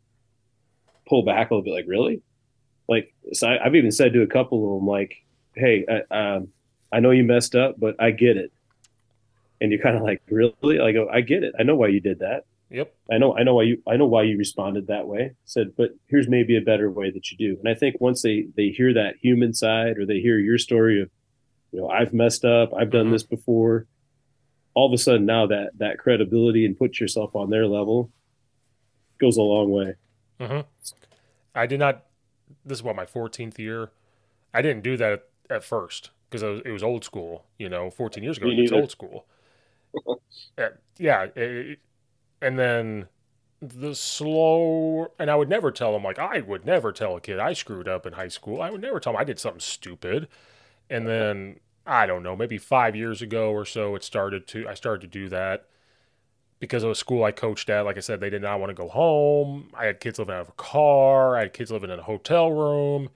pull 1.08 1.24
back 1.24 1.50
a 1.50 1.54
little 1.54 1.64
bit, 1.64 1.74
like 1.74 1.86
really, 1.88 2.22
like 2.88 3.14
so 3.34 3.48
I, 3.48 3.64
have 3.64 3.76
even 3.76 3.92
said 3.92 4.14
to 4.14 4.22
a 4.22 4.28
couple 4.28 4.76
of 4.76 4.80
them 4.80 4.88
like, 4.88 5.24
hey, 5.56 5.86
I, 5.90 6.36
um, 6.36 6.50
I 6.92 7.00
know 7.00 7.12
you 7.12 7.24
messed 7.24 7.56
up, 7.56 7.80
but 7.80 7.96
I 8.00 8.12
get 8.12 8.38
it. 8.38 8.52
And 9.62 9.72
you're 9.72 9.82
kind 9.82 9.98
of 9.98 10.04
like, 10.04 10.22
really? 10.30 10.80
I 10.80 10.94
go, 10.94 11.10
I 11.10 11.22
get 11.22 11.44
it. 11.44 11.54
I 11.60 11.64
know 11.64 11.76
why 11.76 11.88
you 11.88 12.00
did 12.00 12.20
that. 12.20 12.46
Yep. 12.72 12.94
I 13.12 13.18
know 13.18 13.36
I 13.36 13.44
know 13.44 13.56
why 13.56 13.64
you 13.64 13.82
I 13.88 13.98
know 13.98 14.06
why 14.06 14.24
you 14.24 14.38
responded 14.38 14.88
that 14.88 15.08
way. 15.08 15.34
Said, 15.46 15.76
but 15.76 15.92
here's 16.08 16.28
maybe 16.28 16.56
a 16.56 16.62
better 16.62 16.90
way 16.92 17.10
that 17.10 17.32
you 17.32 17.38
do. 17.38 17.60
And 17.60 17.68
I 17.68 17.74
think 17.74 18.00
once 18.00 18.22
they 18.22 18.48
they 18.56 18.70
hear 18.70 18.94
that 18.94 19.16
human 19.22 19.54
side 19.54 19.98
or 19.98 20.06
they 20.06 20.20
hear 20.20 20.38
your 20.38 20.60
story 20.60 21.02
of, 21.02 21.10
you 21.72 21.82
know, 21.82 21.90
I've 21.90 22.14
messed 22.14 22.46
up, 22.46 22.72
I've 22.74 22.92
done 22.92 23.06
mm-hmm. 23.06 23.14
this 23.14 23.24
before, 23.24 23.88
all 24.76 24.88
of 24.88 24.94
a 24.94 25.02
sudden 25.02 25.26
now 25.26 25.48
that 25.48 25.72
that 25.78 25.98
credibility 25.98 26.66
and 26.66 26.78
put 26.78 27.00
yourself 27.00 27.36
on 27.36 27.50
their 27.50 27.66
level 27.66 28.12
goes 29.20 29.38
a 29.38 29.42
long 29.42 29.72
way. 29.72 29.96
Mm-hmm. 30.40 30.62
I 31.56 31.66
did 31.66 31.80
not 31.80 32.06
this 32.66 32.80
is 32.80 32.84
what 32.84 32.96
my 32.96 33.06
14th 33.06 33.58
year. 33.58 33.90
I 34.54 34.62
didn't 34.62 34.84
do 34.84 34.96
that 34.98 35.12
at, 35.12 35.24
at 35.50 35.64
first 35.64 36.12
because 36.30 36.44
it, 36.44 36.68
it 36.68 36.72
was 36.72 36.84
old 36.84 37.04
school. 37.04 37.46
You 37.58 37.68
know, 37.68 37.90
14 37.90 38.24
years 38.24 38.38
ago, 38.38 38.48
it's 38.52 38.72
old 38.72 38.92
school. 38.92 39.26
Uh, 40.56 40.70
yeah, 41.00 41.26
it- 41.36 41.80
and 42.42 42.58
then 42.60 43.08
the 43.62 43.94
slow, 43.96 45.12
and 45.20 45.30
I 45.30 45.36
would 45.36 45.50
never 45.50 45.72
tell 45.72 45.92
them 45.94 46.04
like 46.04 46.20
I 46.20 46.42
would 46.42 46.66
never 46.66 46.92
tell 46.92 47.16
a 47.18 47.22
kid 47.22 47.40
I 47.40 47.54
screwed 47.54 47.88
up 47.88 48.06
in 48.06 48.14
high 48.14 48.28
school. 48.30 48.62
I 48.62 48.70
would 48.72 48.82
never 48.82 49.00
tell 49.00 49.14
them 49.14 49.22
I 49.22 49.26
did 49.26 49.40
something 49.40 49.60
stupid. 49.60 50.28
And 50.90 51.08
then 51.08 51.60
I 51.86 52.06
don't 52.08 52.24
know, 52.24 52.36
maybe 52.36 52.58
five 52.58 52.96
years 52.96 53.22
ago 53.22 53.52
or 53.52 53.66
so, 53.66 53.96
it 53.96 54.04
started 54.04 54.48
to 54.50 54.68
I 54.68 54.74
started 54.76 55.02
to 55.02 55.08
do 55.20 55.30
that 55.30 55.68
because 56.60 56.84
of 56.84 56.92
a 56.92 56.96
school 56.96 57.24
I 57.24 57.32
coached 57.32 57.70
at. 57.70 57.86
Like 57.86 57.98
I 57.98 58.02
said, 58.02 58.20
they 58.20 58.30
did 58.30 58.42
not 58.42 58.60
want 58.60 58.70
to 58.70 58.74
go 58.74 58.90
home. 58.90 59.70
I 59.74 59.86
had 59.86 60.00
kids 60.00 60.20
living 60.20 60.36
out 60.36 60.42
of 60.42 60.50
a 60.50 60.54
car. 60.54 61.38
I 61.38 61.42
had 61.42 61.54
kids 61.54 61.72
living 61.72 61.90
in 61.90 62.00
a 62.00 62.04
hotel 62.04 62.52
room. 62.52 63.10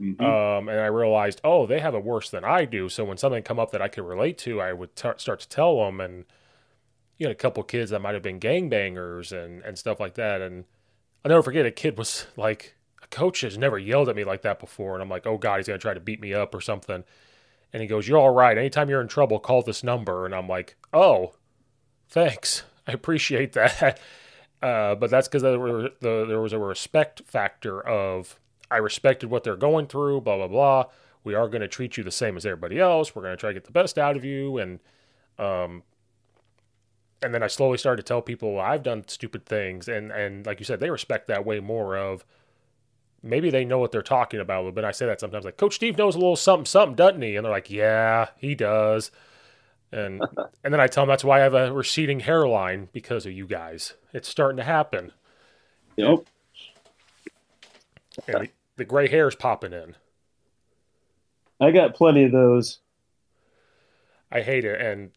Mhm. 0.00 0.32
Um, 0.58 0.68
and 0.68 0.80
I 0.80 0.86
realized, 0.86 1.40
oh, 1.44 1.66
they 1.66 1.80
have 1.80 1.94
it 1.94 2.04
worse 2.04 2.30
than 2.30 2.44
I 2.44 2.64
do. 2.64 2.88
So 2.88 3.04
when 3.04 3.16
something 3.18 3.42
come 3.42 3.58
up 3.58 3.70
that 3.72 3.82
I 3.82 3.88
could 3.88 4.04
relate 4.04 4.38
to, 4.38 4.60
I 4.60 4.72
would 4.72 4.96
t- 4.96 5.10
start 5.18 5.40
to 5.40 5.48
tell 5.48 5.78
them. 5.84 6.00
And 6.00 6.24
you 7.20 7.26
had 7.26 7.32
a 7.32 7.38
couple 7.38 7.62
kids 7.62 7.90
that 7.90 8.00
might 8.00 8.14
have 8.14 8.22
been 8.22 8.40
gangbangers 8.40 9.30
and 9.30 9.62
and 9.62 9.78
stuff 9.78 10.00
like 10.00 10.14
that. 10.14 10.40
And 10.40 10.64
I'll 11.22 11.28
never 11.28 11.42
forget 11.42 11.66
a 11.66 11.70
kid 11.70 11.98
was 11.98 12.26
like, 12.34 12.74
a 13.02 13.06
coach 13.08 13.42
has 13.42 13.58
never 13.58 13.78
yelled 13.78 14.08
at 14.08 14.16
me 14.16 14.24
like 14.24 14.40
that 14.42 14.58
before. 14.58 14.94
And 14.94 15.02
I'm 15.02 15.10
like, 15.10 15.26
oh 15.26 15.36
God, 15.36 15.58
he's 15.58 15.66
gonna 15.66 15.78
try 15.78 15.92
to 15.94 16.00
beat 16.00 16.20
me 16.20 16.32
up 16.32 16.54
or 16.54 16.62
something. 16.62 17.04
And 17.72 17.82
he 17.82 17.86
goes, 17.86 18.08
you're 18.08 18.18
all 18.18 18.34
right. 18.34 18.56
Anytime 18.56 18.88
you're 18.88 19.02
in 19.02 19.06
trouble, 19.06 19.38
call 19.38 19.62
this 19.62 19.84
number. 19.84 20.24
And 20.24 20.34
I'm 20.34 20.48
like, 20.48 20.76
oh, 20.92 21.34
thanks. 22.08 22.64
I 22.88 22.92
appreciate 22.92 23.52
that. 23.52 24.00
Uh, 24.62 24.94
but 24.94 25.08
that's 25.08 25.26
because 25.26 25.40
there, 25.40 25.56
the, 25.56 26.26
there 26.28 26.38
was 26.38 26.52
a 26.52 26.58
respect 26.58 27.22
factor 27.24 27.80
of 27.80 28.38
I 28.70 28.76
respected 28.76 29.30
what 29.30 29.42
they're 29.42 29.56
going 29.56 29.86
through, 29.86 30.20
blah, 30.20 30.36
blah, 30.36 30.48
blah. 30.48 30.84
We 31.24 31.34
are 31.34 31.48
going 31.48 31.62
to 31.62 31.66
treat 31.66 31.96
you 31.96 32.04
the 32.04 32.10
same 32.10 32.36
as 32.36 32.44
everybody 32.44 32.78
else. 32.78 33.16
We're 33.16 33.22
going 33.22 33.32
to 33.32 33.40
try 33.40 33.48
to 33.48 33.54
get 33.54 33.64
the 33.64 33.72
best 33.72 33.96
out 33.96 34.18
of 34.18 34.24
you. 34.26 34.58
And, 34.58 34.80
um, 35.38 35.82
and 37.22 37.34
then 37.34 37.42
I 37.42 37.48
slowly 37.48 37.78
started 37.78 38.02
to 38.02 38.08
tell 38.08 38.22
people 38.22 38.58
I've 38.58 38.82
done 38.82 39.04
stupid 39.08 39.46
things. 39.46 39.88
And, 39.88 40.10
and 40.10 40.46
like 40.46 40.58
you 40.58 40.64
said, 40.64 40.80
they 40.80 40.90
respect 40.90 41.28
that 41.28 41.44
way 41.44 41.60
more 41.60 41.96
of 41.96 42.24
maybe 43.22 43.50
they 43.50 43.64
know 43.64 43.78
what 43.78 43.92
they're 43.92 44.02
talking 44.02 44.40
about. 44.40 44.74
But 44.74 44.84
I 44.84 44.90
say 44.90 45.06
that 45.06 45.20
sometimes 45.20 45.44
like, 45.44 45.56
Coach 45.56 45.74
Steve 45.74 45.98
knows 45.98 46.14
a 46.14 46.18
little 46.18 46.36
something, 46.36 46.66
something, 46.66 46.96
doesn't 46.96 47.22
he? 47.22 47.36
And 47.36 47.44
they're 47.44 47.52
like, 47.52 47.70
yeah, 47.70 48.28
he 48.36 48.54
does. 48.54 49.10
And 49.92 50.22
and 50.64 50.72
then 50.72 50.80
I 50.80 50.86
tell 50.86 51.04
them 51.04 51.08
that's 51.08 51.24
why 51.24 51.40
I 51.40 51.42
have 51.42 51.54
a 51.54 51.72
receding 51.72 52.20
hairline 52.20 52.88
because 52.92 53.26
of 53.26 53.32
you 53.32 53.46
guys. 53.46 53.94
It's 54.12 54.28
starting 54.28 54.56
to 54.56 54.64
happen. 54.64 55.12
Yep. 55.96 56.20
And 58.26 58.42
the, 58.42 58.48
the 58.76 58.84
gray 58.84 59.08
hair's 59.08 59.34
popping 59.34 59.72
in. 59.72 59.96
I 61.60 61.70
got 61.70 61.94
plenty 61.94 62.24
of 62.24 62.32
those. 62.32 62.78
I 64.32 64.40
hate 64.40 64.64
it. 64.64 64.80
And 64.80 65.10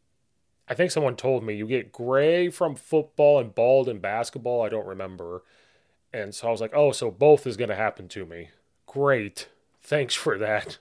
I 0.74 0.76
think 0.76 0.90
someone 0.90 1.16
told 1.16 1.44
me 1.44 1.54
you 1.54 1.68
get 1.68 1.92
gray 1.92 2.50
from 2.50 2.74
football 2.74 3.38
and 3.38 3.54
bald 3.54 3.88
in 3.88 4.00
basketball. 4.00 4.64
I 4.64 4.70
don't 4.70 4.88
remember. 4.88 5.44
And 6.12 6.34
so 6.34 6.48
I 6.48 6.52
was 6.52 6.62
like, 6.62 6.74
oh, 6.74 6.92
so 6.92 7.12
both 7.12 7.46
is 7.46 7.58
going 7.58 7.70
to 7.70 7.76
happen 7.76 8.08
to 8.08 8.26
me. 8.26 8.50
Great. 8.88 9.50
Thanks 9.84 10.16
for 10.16 10.36
that. 10.40 10.80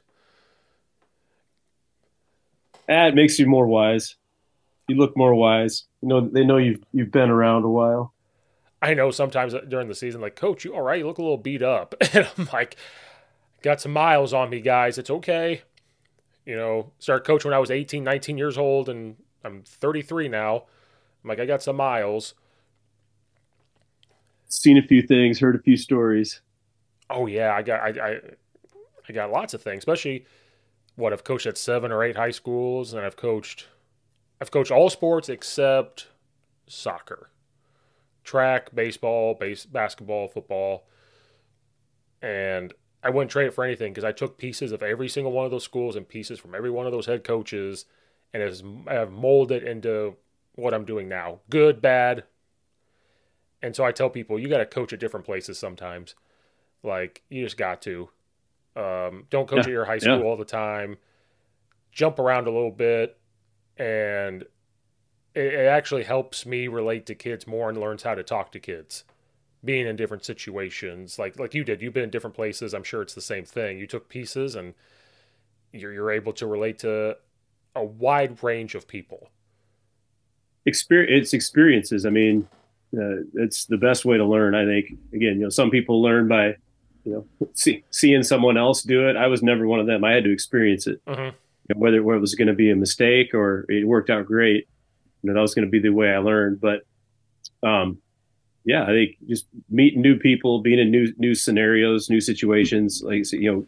It 2.89 3.15
makes 3.15 3.39
you 3.39 3.47
more 3.47 3.67
wise. 3.67 4.17
You 4.89 4.97
look 4.97 5.15
more 5.15 5.35
wise. 5.35 5.85
You 6.01 6.09
know, 6.09 6.27
they 6.27 6.43
know 6.43 6.57
you've 6.57 6.83
you've 6.91 7.13
been 7.13 7.29
around 7.29 7.65
a 7.65 7.69
while. 7.69 8.15
I 8.81 8.95
know 8.95 9.11
sometimes 9.11 9.55
during 9.69 9.89
the 9.89 9.95
season, 9.95 10.23
like, 10.23 10.37
Coach, 10.37 10.65
you 10.65 10.75
all 10.75 10.81
right? 10.81 11.01
You 11.01 11.07
look 11.07 11.19
a 11.19 11.23
little 11.23 11.37
beat 11.37 11.63
up. 11.63 11.95
And 12.15 12.27
I'm 12.39 12.49
like, 12.51 12.77
got 13.61 13.83
some 13.83 13.93
miles 13.93 14.33
on 14.33 14.49
me, 14.49 14.63
guys. 14.63 14.97
It's 14.97 15.11
okay. 15.11 15.65
You 16.47 16.57
know, 16.57 16.93
started 16.99 17.27
coaching 17.27 17.51
when 17.51 17.57
I 17.57 17.61
was 17.61 17.71
18, 17.71 18.03
19 18.03 18.39
years 18.39 18.57
old, 18.57 18.89
and 18.89 19.17
I'm 19.45 19.63
33 19.63 20.29
now. 20.29 20.65
I'm 21.23 21.29
like, 21.29 21.41
I 21.41 21.47
got 21.47 21.63
some 21.63 21.77
miles. 21.77 22.35
Seen 24.49 24.77
a 24.79 24.83
few 24.83 25.03
things, 25.03 25.41
heard 25.41 25.57
a 25.57 25.63
few 25.63 25.77
stories. 25.77 26.41
Oh 27.09 27.27
yeah, 27.27 27.55
I 27.55 27.63
got 27.63 27.81
I 27.81 28.09
I, 28.09 28.21
I 29.09 29.13
got 29.13 29.31
lots 29.31 29.55
of 29.55 29.63
things, 29.63 29.79
especially 29.79 30.27
what 30.97 31.13
I've 31.13 31.25
coached 31.25 31.47
at 31.47 31.57
seven 31.57 31.91
or 31.91 32.03
eight 32.05 32.17
high 32.17 32.31
schools, 32.31 32.93
and 32.93 33.05
I've 33.05 33.17
coached 33.17 33.69
I've 34.41 34.51
coached 34.51 34.71
all 34.71 34.91
sports 34.91 35.29
except 35.29 36.09
soccer, 36.67 37.31
track, 38.25 38.75
baseball, 38.75 39.35
base, 39.35 39.65
basketball, 39.65 40.29
football, 40.29 40.87
and 42.21 42.75
I 43.03 43.11
wouldn't 43.11 43.31
trade 43.31 43.47
it 43.47 43.55
for 43.55 43.65
anything 43.65 43.93
because 43.93 44.05
I 44.05 44.13
took 44.13 44.39
pieces 44.39 44.73
of 44.73 44.83
every 44.83 45.09
single 45.09 45.33
one 45.33 45.45
of 45.45 45.51
those 45.51 45.65
schools 45.65 45.97
and 45.97 46.09
pieces 46.09 46.39
from 46.39 46.55
every 46.55 46.71
one 46.71 46.87
of 46.87 46.93
those 46.93 47.07
head 47.07 47.25
coaches, 47.25 47.85
and 48.33 48.43
has 48.43 48.63
have 48.89 49.11
molded 49.13 49.63
into 49.63 50.17
what 50.55 50.75
I'm 50.75 50.85
doing 50.85 51.09
now, 51.09 51.41
good, 51.51 51.81
bad. 51.81 52.25
And 53.63 53.77
so 53.77 53.85
I 53.85 53.93
tell 53.93 54.11
people 54.11 54.39
you 54.39 54.49
got 54.49 54.59
to 54.59 54.67
coach 54.67 54.93
at 54.93 55.01
different 55.01 55.27
places 55.27 55.59
sometimes. 55.59 56.15
Like 56.83 57.23
you 57.29 57.45
just 57.45 57.57
got 57.57 57.83
to. 57.83 58.11
Um, 58.75 59.27
don't 59.31 59.49
coach 59.49 59.67
Yeah, 59.67 59.67
at 59.67 59.73
your 59.73 59.85
high 59.85 59.99
school 59.99 60.21
yeah. 60.21 60.25
all 60.25 60.37
the 60.37 60.45
time. 60.45 60.99
Jump 61.93 62.19
around 62.19 62.47
a 62.47 62.51
little 62.51 62.71
bit, 62.71 63.19
and 63.77 64.43
it, 65.35 65.55
it 65.55 65.67
actually 65.67 66.05
helps 66.05 66.47
me 66.47 66.69
relate 66.69 67.07
to 67.07 67.15
kids 67.15 67.47
more 67.47 67.69
and 67.69 67.79
learns 67.79 68.03
how 68.03 68.15
to 68.15 68.23
talk 68.23 68.53
to 68.53 68.61
kids, 68.61 69.05
being 69.65 69.87
in 69.87 69.97
different 69.97 70.25
situations. 70.25 71.19
Like 71.19 71.39
like 71.39 71.55
you 71.55 71.65
did, 71.65 71.83
you've 71.83 71.95
been 71.95 72.05
in 72.05 72.11
different 72.11 72.37
places. 72.37 72.75
I'm 72.75 72.85
sure 72.85 73.03
it's 73.03 73.15
the 73.15 73.21
same 73.21 73.45
thing. 73.45 73.79
You 73.79 73.87
took 73.87 74.09
pieces, 74.09 74.57
and 74.57 74.75
you're 75.73 75.93
you're 75.93 76.11
able 76.11 76.33
to 76.35 76.47
relate 76.47 76.79
to 76.81 77.17
a 77.75 77.85
wide 77.85 78.43
range 78.43 78.75
of 78.75 78.87
people. 78.87 79.29
Experience, 80.67 81.23
it's 81.23 81.33
experiences. 81.33 82.07
I 82.07 82.11
mean, 82.11 82.49
uh, 82.97 83.25
it's 83.35 83.67
the 83.67 83.77
best 83.77 84.05
way 84.05 84.17
to 84.17 84.25
learn. 84.25 84.55
I 84.55 84.65
think. 84.65 84.99
Again, 85.13 85.35
you 85.35 85.45
know, 85.45 85.49
some 85.49 85.71
people 85.71 86.03
learn 86.03 86.29
by, 86.29 86.57
you 87.05 87.27
know, 87.41 87.49
see, 87.55 87.85
seeing 87.91 88.23
someone 88.23 88.57
else 88.57 88.83
do 88.83 89.09
it. 89.09 89.17
I 89.17 89.27
was 89.27 89.43
never 89.43 89.67
one 89.67 89.81
of 89.81 89.87
them. 89.87 90.05
I 90.05 90.13
had 90.13 90.25
to 90.25 90.33
experience 90.33 90.87
it. 90.87 91.01
You 91.69 91.75
know, 91.75 91.81
whether 91.81 92.03
whether 92.03 92.19
it 92.19 92.21
was 92.21 92.35
going 92.35 92.49
to 92.49 92.55
be 92.55 92.71
a 92.71 92.77
mistake 92.77 93.35
or 93.35 93.65
it 93.69 93.87
worked 93.87 94.11
out 94.11 94.27
great, 94.27 94.69
you 95.23 95.29
know, 95.29 95.35
that 95.35 95.41
was 95.41 95.55
going 95.55 95.67
to 95.67 95.71
be 95.71 95.81
the 95.81 95.91
way 95.91 96.11
I 96.13 96.19
learned. 96.19 96.61
But, 96.61 96.83
um, 97.63 97.99
yeah, 98.65 98.85
I 98.85 98.89
think 98.89 99.17
just 99.27 99.47
meeting 99.71 100.03
new 100.03 100.19
people, 100.19 100.61
being 100.61 100.79
in 100.79 100.91
new 100.91 101.13
new 101.17 101.35
scenarios, 101.35 102.09
new 102.09 102.21
situations. 102.21 103.03
Like 103.05 103.31
you 103.33 103.53
know, 103.53 103.67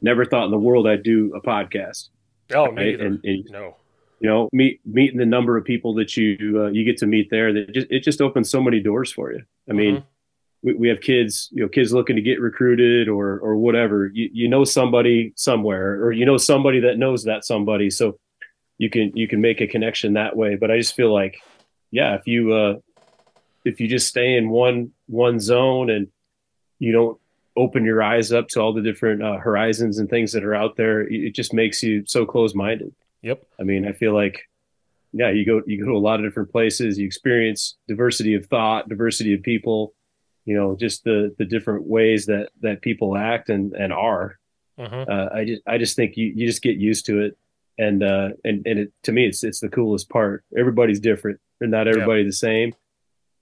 never 0.00 0.24
thought 0.24 0.46
in 0.46 0.50
the 0.50 0.58
world 0.58 0.86
I'd 0.86 1.02
do 1.02 1.32
a 1.34 1.40
podcast. 1.40 2.08
Oh, 2.54 2.70
me 2.70 2.82
Right, 2.82 3.00
and- 3.00 3.20
and- 3.24 3.44
no. 3.50 3.76
You 4.22 4.28
know, 4.28 4.48
meet 4.52 4.80
meeting 4.84 5.16
the 5.18 5.24
number 5.24 5.56
of 5.56 5.64
people 5.64 5.94
that 5.94 6.14
you 6.14 6.64
uh, 6.64 6.68
you 6.68 6.84
get 6.84 6.98
to 6.98 7.06
meet 7.06 7.30
there. 7.30 7.54
That 7.54 7.72
just 7.72 7.86
it 7.90 8.00
just 8.02 8.20
opens 8.20 8.50
so 8.50 8.62
many 8.62 8.78
doors 8.78 9.10
for 9.10 9.32
you. 9.32 9.40
I 9.68 9.72
mean, 9.72 9.96
Mhm. 9.96 10.04
we, 10.62 10.74
we 10.74 10.88
have 10.90 11.00
kids, 11.00 11.48
you 11.52 11.62
know, 11.62 11.70
kids 11.70 11.90
looking 11.94 12.16
to 12.16 12.22
get 12.22 12.38
recruited 12.38 13.08
or 13.08 13.38
or 13.38 13.56
whatever. 13.56 14.10
You 14.12 14.28
you 14.30 14.46
know 14.48 14.64
somebody 14.64 15.32
somewhere, 15.36 16.04
or 16.04 16.12
you 16.12 16.26
know 16.26 16.36
somebody 16.36 16.80
that 16.80 16.98
knows 16.98 17.24
that 17.24 17.46
somebody, 17.46 17.88
so 17.88 18.18
you 18.76 18.90
can 18.90 19.10
you 19.16 19.26
can 19.26 19.40
make 19.40 19.62
a 19.62 19.66
connection 19.66 20.12
that 20.12 20.36
way. 20.36 20.54
But 20.54 20.70
I 20.70 20.76
just 20.76 20.94
feel 20.94 21.14
like, 21.14 21.38
yeah, 21.90 22.14
if 22.16 22.26
you 22.26 22.52
uh, 22.52 22.74
if 23.64 23.80
you 23.80 23.88
just 23.88 24.06
stay 24.06 24.36
in 24.36 24.50
one 24.50 24.90
one 25.06 25.40
zone 25.40 25.88
and 25.88 26.08
you 26.78 26.92
don't 26.92 27.18
open 27.56 27.84
your 27.84 28.02
eyes 28.02 28.32
up 28.32 28.48
to 28.48 28.60
all 28.60 28.72
the 28.72 28.82
different 28.82 29.22
uh, 29.22 29.36
horizons 29.36 29.98
and 29.98 30.08
things 30.08 30.32
that 30.32 30.44
are 30.44 30.54
out 30.54 30.76
there, 30.76 31.00
it 31.02 31.34
just 31.34 31.52
makes 31.52 31.82
you 31.82 32.04
so 32.06 32.24
close 32.24 32.54
minded. 32.54 32.94
Yep. 33.22 33.42
I 33.58 33.64
mean, 33.64 33.86
I 33.86 33.92
feel 33.92 34.14
like, 34.14 34.48
yeah, 35.12 35.30
you 35.30 35.44
go 35.44 35.60
you 35.66 35.78
go 35.78 35.90
to 35.90 35.96
a 35.96 35.98
lot 35.98 36.20
of 36.20 36.26
different 36.26 36.52
places. 36.52 36.98
You 36.98 37.06
experience 37.06 37.76
diversity 37.88 38.34
of 38.34 38.46
thought, 38.46 38.88
diversity 38.88 39.34
of 39.34 39.42
people. 39.42 39.92
You 40.44 40.56
know, 40.56 40.76
just 40.76 41.04
the 41.04 41.34
the 41.38 41.44
different 41.44 41.86
ways 41.86 42.26
that 42.26 42.50
that 42.62 42.80
people 42.80 43.16
act 43.16 43.50
and 43.50 43.72
and 43.74 43.92
are. 43.92 44.38
Mhm. 44.78 45.08
Uh, 45.08 45.28
I 45.34 45.44
just 45.44 45.62
I 45.66 45.78
just 45.78 45.96
think 45.96 46.16
you 46.16 46.26
you 46.34 46.46
just 46.46 46.62
get 46.62 46.76
used 46.76 47.06
to 47.06 47.20
it, 47.20 47.36
and 47.76 48.02
uh, 48.02 48.30
and 48.44 48.66
and 48.66 48.78
it, 48.78 48.92
to 49.02 49.12
me, 49.12 49.26
it's 49.26 49.44
it's 49.44 49.60
the 49.60 49.68
coolest 49.68 50.08
part. 50.08 50.44
Everybody's 50.56 51.00
different. 51.00 51.40
They're 51.58 51.68
not 51.68 51.88
everybody 51.88 52.24
the 52.24 52.32
same, 52.32 52.72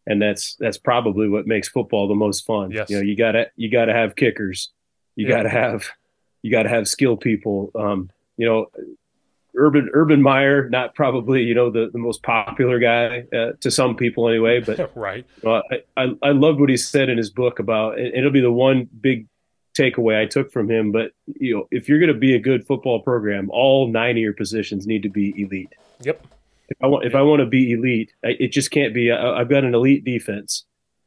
and 0.09 0.21
that's 0.21 0.57
that's 0.59 0.79
probably 0.79 1.29
what 1.29 1.47
makes 1.47 1.69
football 1.69 2.09
the 2.09 2.15
most 2.17 2.45
fun. 2.47 2.71
Yes. 2.73 2.91
You 2.91 2.97
know, 2.97 3.03
you 3.03 3.15
gotta 3.17 3.51
you 3.57 3.71
gotta 3.71 3.93
have 3.93 4.17
kickers. 4.17 4.71
You 5.15 5.27
Yeah. 5.29 5.37
gotta 5.37 5.49
have 5.51 5.85
you 6.43 6.51
gotta 6.51 6.69
have 6.69 6.89
skilled 6.89 7.21
people. 7.21 7.71
Um, 7.77 8.11
you 8.37 8.47
know, 8.47 8.67
Urban 9.57 9.91
Urban 9.93 10.23
Meyer, 10.23 10.69
not 10.71 10.95
probably 10.95 11.43
you 11.43 11.55
know 11.55 11.71
the, 11.71 11.91
the 11.93 11.99
most 11.99 12.23
popular 12.23 12.79
guy 12.79 13.25
uh, 13.33 13.53
to 13.61 13.71
some 13.71 13.97
people 13.97 14.29
anyway, 14.29 14.61
but 14.61 14.91
right. 14.97 15.25
well, 15.43 15.63
I, 15.71 15.83
I 16.03 16.15
I 16.23 16.31
loved 16.31 16.61
what 16.61 16.71
he 16.71 16.77
said 16.77 17.09
in 17.09 17.19
his 17.19 17.31
book 17.31 17.59
about, 17.59 17.99
and 17.99 18.15
it'll 18.15 18.31
be 18.31 18.41
the 18.41 18.53
one 18.53 18.89
big 19.01 19.27
takeaway 19.77 20.21
I 20.21 20.27
took 20.27 20.53
from 20.53 20.71
him. 20.71 20.93
But 20.93 21.13
you 21.27 21.55
know, 21.57 21.69
if 21.71 21.89
you're 21.89 21.99
going 21.99 22.13
to 22.13 22.19
be 22.19 22.35
a 22.35 22.39
good 22.41 22.67
football 22.67 23.01
program, 23.01 23.51
all 23.51 23.89
nine 23.89 24.13
of 24.13 24.19
your 24.23 24.33
positions 24.33 24.87
need 24.87 25.03
to 25.03 25.09
be 25.11 25.35
elite. 25.41 25.73
Yep. 26.03 26.25
If 26.69 26.77
I 26.83 26.87
want, 26.87 27.07
if 27.07 27.15
I 27.15 27.23
want 27.23 27.41
to 27.41 27.47
be 27.47 27.73
elite, 27.73 28.13
I- 28.25 28.37
it 28.39 28.53
just 28.53 28.71
can't 28.71 28.93
be. 28.95 29.11
I, 29.11 29.41
I've 29.41 29.49
got 29.49 29.65
an 29.65 29.75
elite 29.75 30.05
defense, 30.05 30.65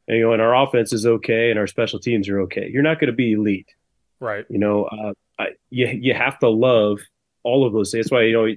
and, 0.08 0.18
you 0.18 0.24
know, 0.24 0.32
and 0.32 0.42
our 0.42 0.54
offense 0.54 0.92
is 0.92 1.06
okay, 1.06 1.50
and 1.50 1.58
our 1.58 1.66
special 1.66 1.98
teams 2.00 2.28
are 2.28 2.40
okay. 2.42 2.68
You're 2.70 2.82
not 2.82 2.98
going 2.98 3.10
to 3.10 3.16
be 3.16 3.32
elite. 3.32 3.68
Right. 4.20 4.44
You 4.48 4.58
know, 4.58 4.84
uh, 4.84 5.12
I, 5.38 5.48
you 5.70 5.86
you 5.86 6.14
have 6.14 6.38
to 6.40 6.48
love 6.48 7.00
all 7.42 7.66
of 7.66 7.72
those 7.72 7.90
things. 7.90 8.06
That's 8.06 8.12
why 8.12 8.22
you 8.22 8.32
know 8.32 8.54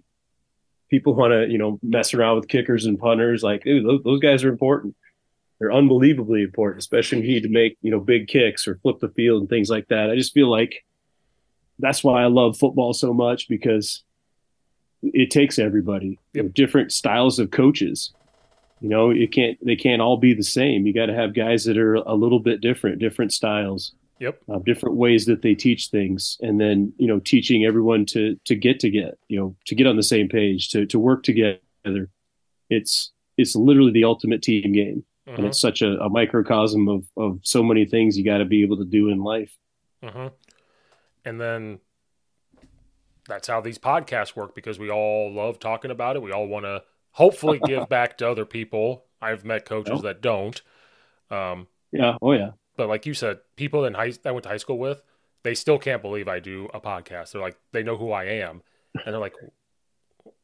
people 0.89 1.15
want 1.15 1.31
to 1.31 1.47
you 1.47 1.57
know 1.57 1.79
mess 1.81 2.13
around 2.13 2.37
with 2.37 2.47
kickers 2.47 2.85
and 2.85 2.99
punters. 2.99 3.43
Like, 3.43 3.63
dude, 3.63 3.85
those, 3.85 4.01
those 4.03 4.19
guys 4.19 4.43
are 4.43 4.49
important. 4.49 4.95
They're 5.59 5.71
unbelievably 5.71 6.41
important, 6.43 6.79
especially 6.79 7.19
when 7.19 7.27
you 7.27 7.33
need 7.35 7.43
to 7.43 7.49
make 7.49 7.77
you 7.81 7.91
know 7.91 7.99
big 7.99 8.27
kicks 8.27 8.67
or 8.67 8.75
flip 8.81 8.99
the 8.99 9.09
field 9.09 9.41
and 9.41 9.49
things 9.49 9.69
like 9.69 9.87
that. 9.89 10.09
I 10.09 10.15
just 10.15 10.33
feel 10.33 10.49
like 10.49 10.85
that's 11.79 12.03
why 12.03 12.23
I 12.23 12.27
love 12.27 12.57
football 12.57 12.93
so 12.93 13.13
much 13.13 13.47
because 13.49 14.03
it 15.13 15.31
takes 15.31 15.59
everybody. 15.59 16.19
Yep. 16.33 16.53
different 16.53 16.91
styles 16.91 17.39
of 17.39 17.51
coaches. 17.51 18.13
You 18.81 18.89
know 18.89 19.09
it 19.09 19.31
can't 19.31 19.57
they 19.65 19.75
can't 19.75 20.01
all 20.01 20.17
be 20.17 20.33
the 20.33 20.43
same. 20.43 20.85
You 20.85 20.93
got 20.93 21.07
to 21.07 21.13
have 21.13 21.33
guys 21.33 21.63
that 21.65 21.77
are 21.77 21.95
a 21.95 22.13
little 22.13 22.39
bit 22.39 22.61
different 22.61 22.99
different 22.99 23.33
styles. 23.33 23.93
Yep. 24.19 24.41
Uh, 24.49 24.59
different 24.59 24.95
ways 24.95 25.25
that 25.25 25.41
they 25.41 25.55
teach 25.55 25.87
things 25.87 26.37
and 26.41 26.59
then 26.59 26.93
you 26.97 27.07
know 27.07 27.19
teaching 27.19 27.65
everyone 27.65 28.05
to 28.07 28.39
to 28.45 28.55
get 28.55 28.79
to 28.81 28.89
get 28.89 29.17
you 29.27 29.39
know 29.39 29.55
to 29.65 29.75
get 29.75 29.87
on 29.87 29.97
the 29.97 30.03
same 30.03 30.29
page 30.29 30.69
to 30.69 30.85
to 30.87 30.99
work 30.99 31.23
together. 31.23 32.09
It's 32.69 33.11
it's 33.37 33.55
literally 33.55 33.91
the 33.91 34.03
ultimate 34.03 34.41
team 34.41 34.71
game. 34.71 35.03
And 35.27 35.39
uh-huh. 35.39 35.47
it's 35.47 35.59
such 35.59 35.81
a, 35.81 35.97
a, 35.99 36.09
microcosm 36.09 36.87
of 36.87 37.05
of 37.17 37.39
so 37.41 37.63
many 37.63 37.85
things 37.85 38.15
you 38.15 38.23
got 38.23 38.37
to 38.37 38.45
be 38.45 38.61
able 38.61 38.77
to 38.77 38.85
do 38.85 39.09
in 39.09 39.23
life. 39.23 39.55
Uh-huh. 40.03 40.29
and 41.23 41.41
then 41.41 41.79
that's 43.27 43.47
how 43.47 43.61
these 43.61 43.77
podcasts 43.77 44.35
work 44.35 44.55
because 44.55 44.79
we 44.79 44.89
all 44.89 45.31
love 45.33 45.59
talking 45.59 45.91
about 45.91 46.15
it. 46.15 46.21
We 46.21 46.31
all 46.31 46.47
want 46.47 46.65
to 46.65 46.83
hopefully 47.11 47.59
give 47.65 47.89
back 47.89 48.17
to 48.19 48.29
other 48.29 48.45
people. 48.45 49.05
I've 49.21 49.45
met 49.45 49.65
coaches 49.65 50.01
that 50.01 50.21
don't. 50.21 50.61
Um, 51.31 51.67
yeah. 51.91 52.17
Oh 52.21 52.33
yeah. 52.33 52.51
But 52.77 52.89
like 52.89 53.05
you 53.05 53.13
said, 53.13 53.39
people 53.55 53.85
in 53.85 53.93
high 53.93 54.13
I 54.25 54.31
went 54.31 54.43
to 54.43 54.49
high 54.49 54.57
school 54.57 54.77
with, 54.77 55.01
they 55.43 55.55
still 55.55 55.77
can't 55.77 56.01
believe 56.01 56.27
I 56.27 56.39
do 56.39 56.69
a 56.73 56.79
podcast. 56.81 57.31
They're 57.31 57.41
like, 57.41 57.57
they 57.71 57.83
know 57.83 57.97
who 57.97 58.11
I 58.11 58.25
am, 58.25 58.61
and 58.93 59.13
they're 59.13 59.21
like, 59.21 59.35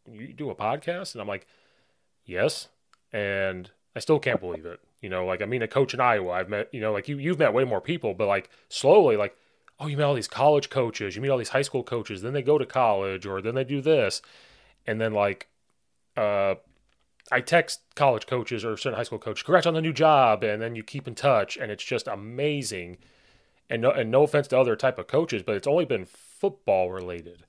"You 0.10 0.34
do 0.34 0.50
a 0.50 0.56
podcast?" 0.56 1.14
And 1.14 1.22
I'm 1.22 1.28
like, 1.28 1.48
"Yes." 2.24 2.70
And 3.12 3.70
I 3.96 4.00
still 4.00 4.20
can't 4.20 4.40
believe 4.40 4.66
it. 4.66 4.80
You 5.02 5.10
know, 5.10 5.26
like 5.26 5.42
I 5.42 5.46
mean, 5.46 5.62
a 5.62 5.68
coach 5.68 5.94
in 5.94 6.00
Iowa, 6.00 6.32
I've 6.32 6.50
met. 6.50 6.74
You 6.74 6.82
know, 6.82 6.94
like 6.94 7.10
you 7.10 7.18
you've 7.18 7.40
met 7.40 7.54
way 7.54 7.64
more 7.64 7.82
people, 7.82 8.14
but 8.14 8.28
like 8.28 8.50
slowly, 8.70 9.18
like 9.18 9.36
oh, 9.82 9.88
you 9.88 9.98
meet 9.98 10.04
all 10.04 10.14
these 10.14 10.28
college 10.28 10.70
coaches, 10.70 11.16
you 11.16 11.22
meet 11.22 11.30
all 11.30 11.38
these 11.38 11.50
high 11.50 11.62
school 11.64 11.84
coaches, 11.84 12.22
then 12.22 12.34
they 12.34 12.42
go 12.44 12.58
to 12.58 12.66
college 12.66 13.26
or 13.26 13.42
then 13.42 13.56
they 13.56 13.64
do 13.64 13.82
this. 13.82 14.22
And 14.88 15.02
then 15.02 15.14
like 15.14 15.48
uh 16.16 16.56
I 17.32 17.40
text 17.42 17.82
college 17.96 18.28
coaches 18.28 18.66
or 18.66 18.76
certain 18.78 18.98
high 18.98 19.04
school 19.04 19.20
coaches, 19.20 19.44
congrats 19.44 19.66
on 19.66 19.74
the 19.74 19.82
new 19.82 19.94
job, 19.94 20.44
and 20.44 20.62
then 20.62 20.76
you 20.76 20.84
keep 20.84 21.08
in 21.08 21.16
touch, 21.16 21.56
and 21.56 21.72
it's 21.72 21.84
just 21.84 22.08
amazing. 22.08 22.98
And 23.70 23.82
no, 23.84 23.92
and 23.92 24.12
no 24.12 24.24
offense 24.24 24.50
to 24.50 24.60
other 24.60 24.76
type 24.76 25.00
of 25.00 25.08
coaches, 25.08 25.42
but 25.44 25.56
it's 25.56 25.68
only 25.68 25.86
been 25.86 26.06
football 26.06 26.92
related. 26.92 27.46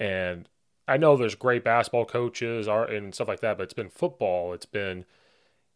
And 0.00 0.48
I 0.88 0.96
know 0.96 1.16
there's 1.16 1.36
great 1.36 1.62
basketball 1.62 2.06
coaches 2.06 2.66
and 2.66 3.14
stuff 3.14 3.28
like 3.28 3.40
that, 3.40 3.56
but 3.56 3.64
it's 3.64 3.72
been 3.72 3.88
football. 3.88 4.52
It's 4.52 4.66
been 4.66 5.04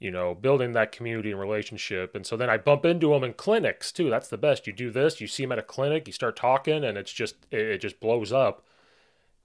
you 0.00 0.10
know, 0.10 0.34
building 0.34 0.72
that 0.72 0.92
community 0.92 1.30
and 1.30 1.40
relationship. 1.40 2.14
And 2.14 2.24
so 2.24 2.36
then 2.36 2.48
I 2.48 2.56
bump 2.56 2.84
into 2.84 3.10
them 3.10 3.24
in 3.24 3.32
clinics 3.32 3.90
too. 3.90 4.10
That's 4.10 4.28
the 4.28 4.38
best. 4.38 4.66
You 4.66 4.72
do 4.72 4.90
this, 4.90 5.20
you 5.20 5.26
see 5.26 5.44
them 5.44 5.52
at 5.52 5.58
a 5.58 5.62
clinic, 5.62 6.06
you 6.06 6.12
start 6.12 6.36
talking, 6.36 6.84
and 6.84 6.96
it's 6.96 7.12
just 7.12 7.34
it, 7.50 7.78
just 7.78 8.00
blows 8.00 8.32
up. 8.32 8.64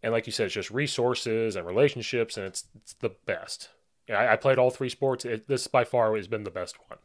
And 0.04 0.12
like 0.12 0.28
you 0.28 0.32
said, 0.32 0.46
it's 0.46 0.54
just 0.54 0.70
resources 0.70 1.56
and 1.56 1.66
relationships, 1.66 2.38
and 2.38 2.46
it's 2.46 2.66
it's 2.76 2.94
the 2.94 3.12
best. 3.26 3.70
I, 4.10 4.34
I 4.34 4.36
played 4.36 4.60
all 4.60 4.70
three 4.70 4.90
sports. 4.90 5.26
It, 5.26 5.48
this 5.48 5.66
by 5.68 5.86
far 5.86 6.16
has 6.16 6.28
been 6.28 6.44
the 6.44 6.52
best 6.52 6.78
one 6.88 7.00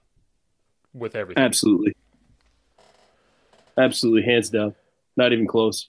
with 0.93 1.15
everything. 1.15 1.43
Absolutely, 1.43 1.95
absolutely, 3.79 4.23
hands 4.23 4.51
down, 4.51 4.75
not 5.17 5.33
even 5.33 5.47
close. 5.47 5.89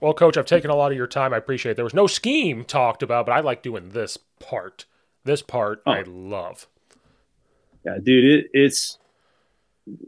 Well, 0.00 0.14
coach, 0.14 0.38
I've 0.38 0.46
taken 0.46 0.70
a 0.70 0.76
lot 0.76 0.92
of 0.92 0.96
your 0.96 1.06
time. 1.06 1.34
I 1.34 1.36
appreciate 1.36 1.72
it. 1.72 1.74
There 1.74 1.84
was 1.84 1.92
no 1.92 2.06
scheme 2.06 2.64
talked 2.64 3.02
about, 3.02 3.26
but 3.26 3.32
I 3.32 3.40
like 3.40 3.62
doing 3.62 3.90
this 3.90 4.16
part. 4.38 4.86
This 5.24 5.42
part 5.42 5.82
oh. 5.86 5.92
I 5.92 6.02
love. 6.02 6.66
Yeah, 7.84 7.98
dude, 8.02 8.24
it, 8.24 8.50
it's 8.52 8.98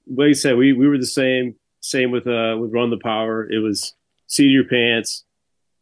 like 0.07 0.31
I 0.31 0.33
said, 0.33 0.57
we 0.57 0.73
we 0.73 0.89
were 0.89 0.99
the 0.99 1.07
same. 1.07 1.57
Same 1.81 2.11
with 2.11 2.27
uh 2.27 2.57
with 2.59 2.73
Run 2.73 2.91
the 2.91 2.99
Power. 2.99 3.51
It 3.51 3.59
was 3.59 3.95
seat 4.27 4.51
your 4.51 4.65
pants. 4.65 5.25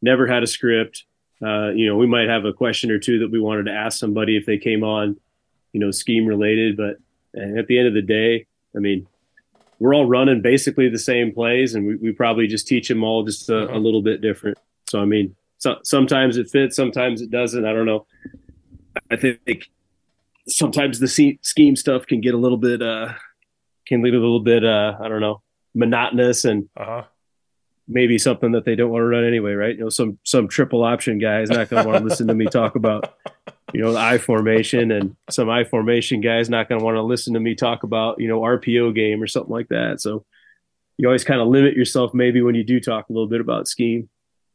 Never 0.02 0.26
had 0.26 0.42
a 0.42 0.46
script. 0.46 1.04
Uh, 1.42 1.70
you 1.70 1.86
know, 1.86 1.96
we 1.96 2.06
might 2.06 2.28
have 2.28 2.44
a 2.44 2.52
question 2.52 2.90
or 2.90 2.98
two 2.98 3.18
that 3.20 3.30
we 3.30 3.40
wanted 3.40 3.66
to 3.66 3.72
ask 3.72 3.98
somebody 3.98 4.36
if 4.36 4.44
they 4.44 4.58
came 4.58 4.84
on, 4.84 5.18
you 5.72 5.80
know, 5.80 5.90
scheme 5.90 6.26
related. 6.26 6.76
But 6.76 6.96
at 7.38 7.66
the 7.66 7.78
end 7.78 7.88
of 7.88 7.94
the 7.94 8.02
day, 8.02 8.46
I 8.74 8.78
mean, 8.78 9.06
we're 9.78 9.94
all 9.94 10.06
running 10.06 10.42
basically 10.42 10.88
the 10.88 10.98
same 10.98 11.32
plays, 11.32 11.74
and 11.74 11.86
we, 11.86 11.96
we 11.96 12.12
probably 12.12 12.46
just 12.46 12.68
teach 12.68 12.88
them 12.88 13.02
all 13.02 13.24
just 13.24 13.48
a, 13.48 13.56
a 13.56 13.66
mm-hmm. 13.68 13.76
little 13.78 14.02
bit 14.02 14.20
different. 14.20 14.58
So 14.88 15.00
I 15.00 15.04
mean, 15.04 15.34
so, 15.58 15.76
sometimes 15.82 16.36
it 16.36 16.50
fits, 16.50 16.76
sometimes 16.76 17.20
it 17.20 17.30
doesn't. 17.30 17.64
I 17.64 17.72
don't 17.72 17.86
know. 17.86 18.06
I 19.10 19.16
think 19.16 19.70
sometimes 20.48 20.98
the 20.98 21.38
scheme 21.42 21.76
stuff 21.76 22.06
can 22.06 22.20
get 22.20 22.34
a 22.34 22.38
little 22.38 22.58
bit 22.58 22.82
uh 22.82 23.12
can 23.86 24.02
lead 24.02 24.14
a 24.14 24.18
little 24.18 24.40
bit 24.40 24.64
uh 24.64 24.96
I 25.00 25.08
don't 25.08 25.20
know 25.20 25.42
monotonous 25.74 26.44
and 26.44 26.68
uh-huh. 26.76 27.04
maybe 27.88 28.18
something 28.18 28.52
that 28.52 28.64
they 28.64 28.74
don't 28.74 28.90
want 28.90 29.02
to 29.02 29.06
run 29.06 29.24
anyway, 29.24 29.52
right? 29.52 29.76
You 29.76 29.84
know, 29.84 29.88
some 29.88 30.18
some 30.24 30.48
triple 30.48 30.82
option 30.82 31.18
guy 31.18 31.40
is 31.40 31.50
not 31.50 31.68
going 31.68 31.82
to 31.82 31.88
want 31.88 32.02
to 32.02 32.08
listen 32.08 32.26
to 32.28 32.34
me 32.34 32.46
talk 32.46 32.74
about 32.74 33.14
you 33.72 33.80
know 33.80 33.92
the 33.92 33.98
I 33.98 34.18
formation, 34.18 34.90
and 34.90 35.16
some 35.30 35.48
I 35.48 35.64
formation 35.64 36.20
guy 36.20 36.38
is 36.38 36.50
not 36.50 36.68
going 36.68 36.80
to 36.80 36.84
want 36.84 36.96
to 36.96 37.02
listen 37.02 37.34
to 37.34 37.40
me 37.40 37.54
talk 37.54 37.82
about 37.82 38.20
you 38.20 38.28
know 38.28 38.40
RPO 38.40 38.94
game 38.94 39.22
or 39.22 39.26
something 39.26 39.52
like 39.52 39.68
that. 39.68 40.00
So 40.00 40.24
you 40.96 41.08
always 41.08 41.24
kind 41.24 41.40
of 41.40 41.48
limit 41.48 41.74
yourself 41.74 42.12
maybe 42.12 42.42
when 42.42 42.54
you 42.54 42.64
do 42.64 42.80
talk 42.80 43.08
a 43.08 43.12
little 43.12 43.28
bit 43.28 43.40
about 43.40 43.68
scheme. 43.68 44.08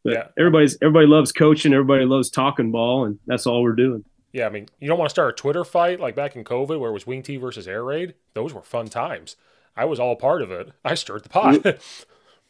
But 0.04 0.14
yeah. 0.14 0.28
everybody's 0.38 0.78
everybody 0.82 1.08
loves 1.08 1.32
coaching, 1.32 1.74
everybody 1.74 2.06
loves 2.06 2.30
talking 2.30 2.72
ball, 2.72 3.06
and 3.06 3.20
that's 3.26 3.48
all 3.48 3.64
we're 3.64 3.74
doing. 3.74 4.04
Yeah, 4.36 4.48
I 4.48 4.50
mean, 4.50 4.68
you 4.82 4.90
don't 4.90 5.00
want 5.00 5.08
to 5.08 5.14
start 5.14 5.30
a 5.30 5.42
Twitter 5.42 5.64
fight 5.64 6.02
like 6.02 6.14
back 6.14 6.36
in 6.36 6.44
COVID 6.44 6.78
where 6.78 6.90
it 6.90 6.94
was 6.94 7.08
Wing 7.08 7.24
T 7.24 7.38
versus 7.38 7.70
Air 7.70 7.86
Raid. 7.86 8.16
Those 8.34 8.54
were 8.54 8.62
fun 8.62 8.90
times. 8.90 9.38
I 9.78 9.86
was 9.86 9.98
all 9.98 10.18
part 10.18 10.42
of 10.42 10.52
it. 10.52 10.74
I 10.84 10.96
stirred 10.96 11.24
the 11.24 11.30
pot. 11.30 11.80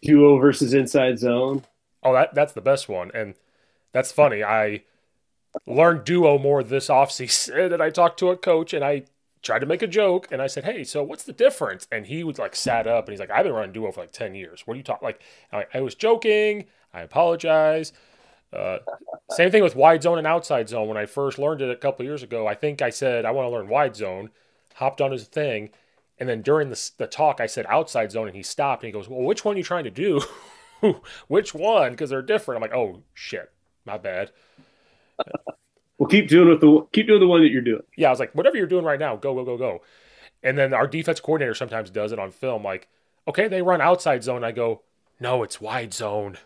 Duo 0.01 0.39
versus 0.39 0.73
Inside 0.73 1.19
Zone. 1.19 1.63
Oh, 2.01 2.11
that 2.11 2.33
that's 2.33 2.53
the 2.53 2.61
best 2.61 2.89
one, 2.89 3.11
and 3.13 3.35
that's 3.91 4.11
funny. 4.11 4.43
I 4.43 4.81
learned 5.67 6.05
duo 6.05 6.39
more 6.39 6.63
this 6.63 6.87
offseason, 6.87 7.71
and 7.73 7.83
I 7.83 7.91
talked 7.91 8.17
to 8.17 8.31
a 8.31 8.37
coach, 8.37 8.73
and 8.73 8.83
I 8.83 9.03
tried 9.43 9.59
to 9.59 9.67
make 9.67 9.83
a 9.83 9.87
joke, 9.87 10.27
and 10.31 10.41
I 10.41 10.47
said, 10.47 10.63
"Hey, 10.63 10.83
so 10.83 11.03
what's 11.03 11.23
the 11.23 11.33
difference?" 11.33 11.87
And 11.91 12.07
he 12.07 12.23
was 12.23 12.39
like, 12.39 12.55
sat 12.55 12.87
up, 12.87 13.05
and 13.05 13.13
he's 13.13 13.19
like, 13.19 13.29
"I've 13.29 13.43
been 13.43 13.53
running 13.53 13.73
duo 13.73 13.91
for 13.91 14.01
like 14.01 14.11
ten 14.11 14.33
years. 14.33 14.65
What 14.65 14.73
are 14.73 14.77
you 14.77 14.83
talking?" 14.83 15.05
Like, 15.05 15.21
I, 15.53 15.65
I 15.71 15.81
was 15.81 15.93
joking. 15.93 16.65
I 16.95 17.01
apologize. 17.01 17.93
Uh, 18.55 18.79
same 19.31 19.51
thing 19.51 19.63
with 19.63 19.75
wide 19.75 20.03
zone 20.03 20.17
and 20.17 20.27
outside 20.27 20.69
zone. 20.69 20.87
When 20.87 20.97
I 20.97 21.05
first 21.05 21.37
learned 21.37 21.61
it 21.61 21.69
a 21.69 21.75
couple 21.75 22.05
years 22.05 22.23
ago, 22.23 22.47
I 22.47 22.55
think 22.55 22.81
I 22.81 22.89
said 22.89 23.25
I 23.25 23.31
want 23.31 23.45
to 23.45 23.49
learn 23.49 23.67
wide 23.67 23.95
zone, 23.95 24.29
hopped 24.75 25.01
on 25.01 25.11
his 25.11 25.25
thing, 25.25 25.71
and 26.19 26.29
then 26.29 26.41
during 26.41 26.69
the, 26.69 26.91
the 26.97 27.07
talk 27.07 27.41
I 27.41 27.47
said 27.47 27.65
outside 27.67 28.11
zone, 28.11 28.27
and 28.27 28.35
he 28.35 28.43
stopped 28.43 28.83
and 28.83 28.87
he 28.87 28.93
goes, 28.93 29.09
"Well, 29.09 29.21
which 29.21 29.43
one 29.43 29.55
are 29.55 29.57
you 29.57 29.63
trying 29.63 29.83
to 29.83 29.91
do? 29.91 30.21
which 31.27 31.53
one? 31.53 31.91
Because 31.91 32.09
they're 32.09 32.21
different." 32.21 32.57
I'm 32.57 32.69
like, 32.69 32.77
"Oh 32.77 33.01
shit, 33.13 33.51
my 33.85 33.97
bad." 33.97 34.31
well, 35.97 36.09
keep 36.09 36.27
doing 36.29 36.49
with 36.49 36.61
the 36.61 36.87
keep 36.93 37.07
doing 37.07 37.19
the 37.19 37.27
one 37.27 37.41
that 37.41 37.49
you're 37.49 37.61
doing. 37.61 37.83
Yeah, 37.97 38.07
I 38.07 38.11
was 38.11 38.19
like, 38.19 38.33
whatever 38.33 38.57
you're 38.57 38.67
doing 38.67 38.85
right 38.85 38.99
now, 38.99 39.15
go 39.15 39.33
go 39.33 39.43
go 39.43 39.57
go. 39.57 39.81
And 40.43 40.57
then 40.57 40.73
our 40.73 40.87
defense 40.87 41.19
coordinator 41.19 41.55
sometimes 41.55 41.89
does 41.89 42.11
it 42.11 42.19
on 42.19 42.29
film, 42.29 42.63
like, 42.63 42.87
okay, 43.27 43.47
they 43.47 43.63
run 43.63 43.81
outside 43.81 44.23
zone. 44.23 44.43
I 44.43 44.51
go, 44.51 44.83
no, 45.19 45.41
it's 45.41 45.59
wide 45.59 45.93
zone. 45.93 46.37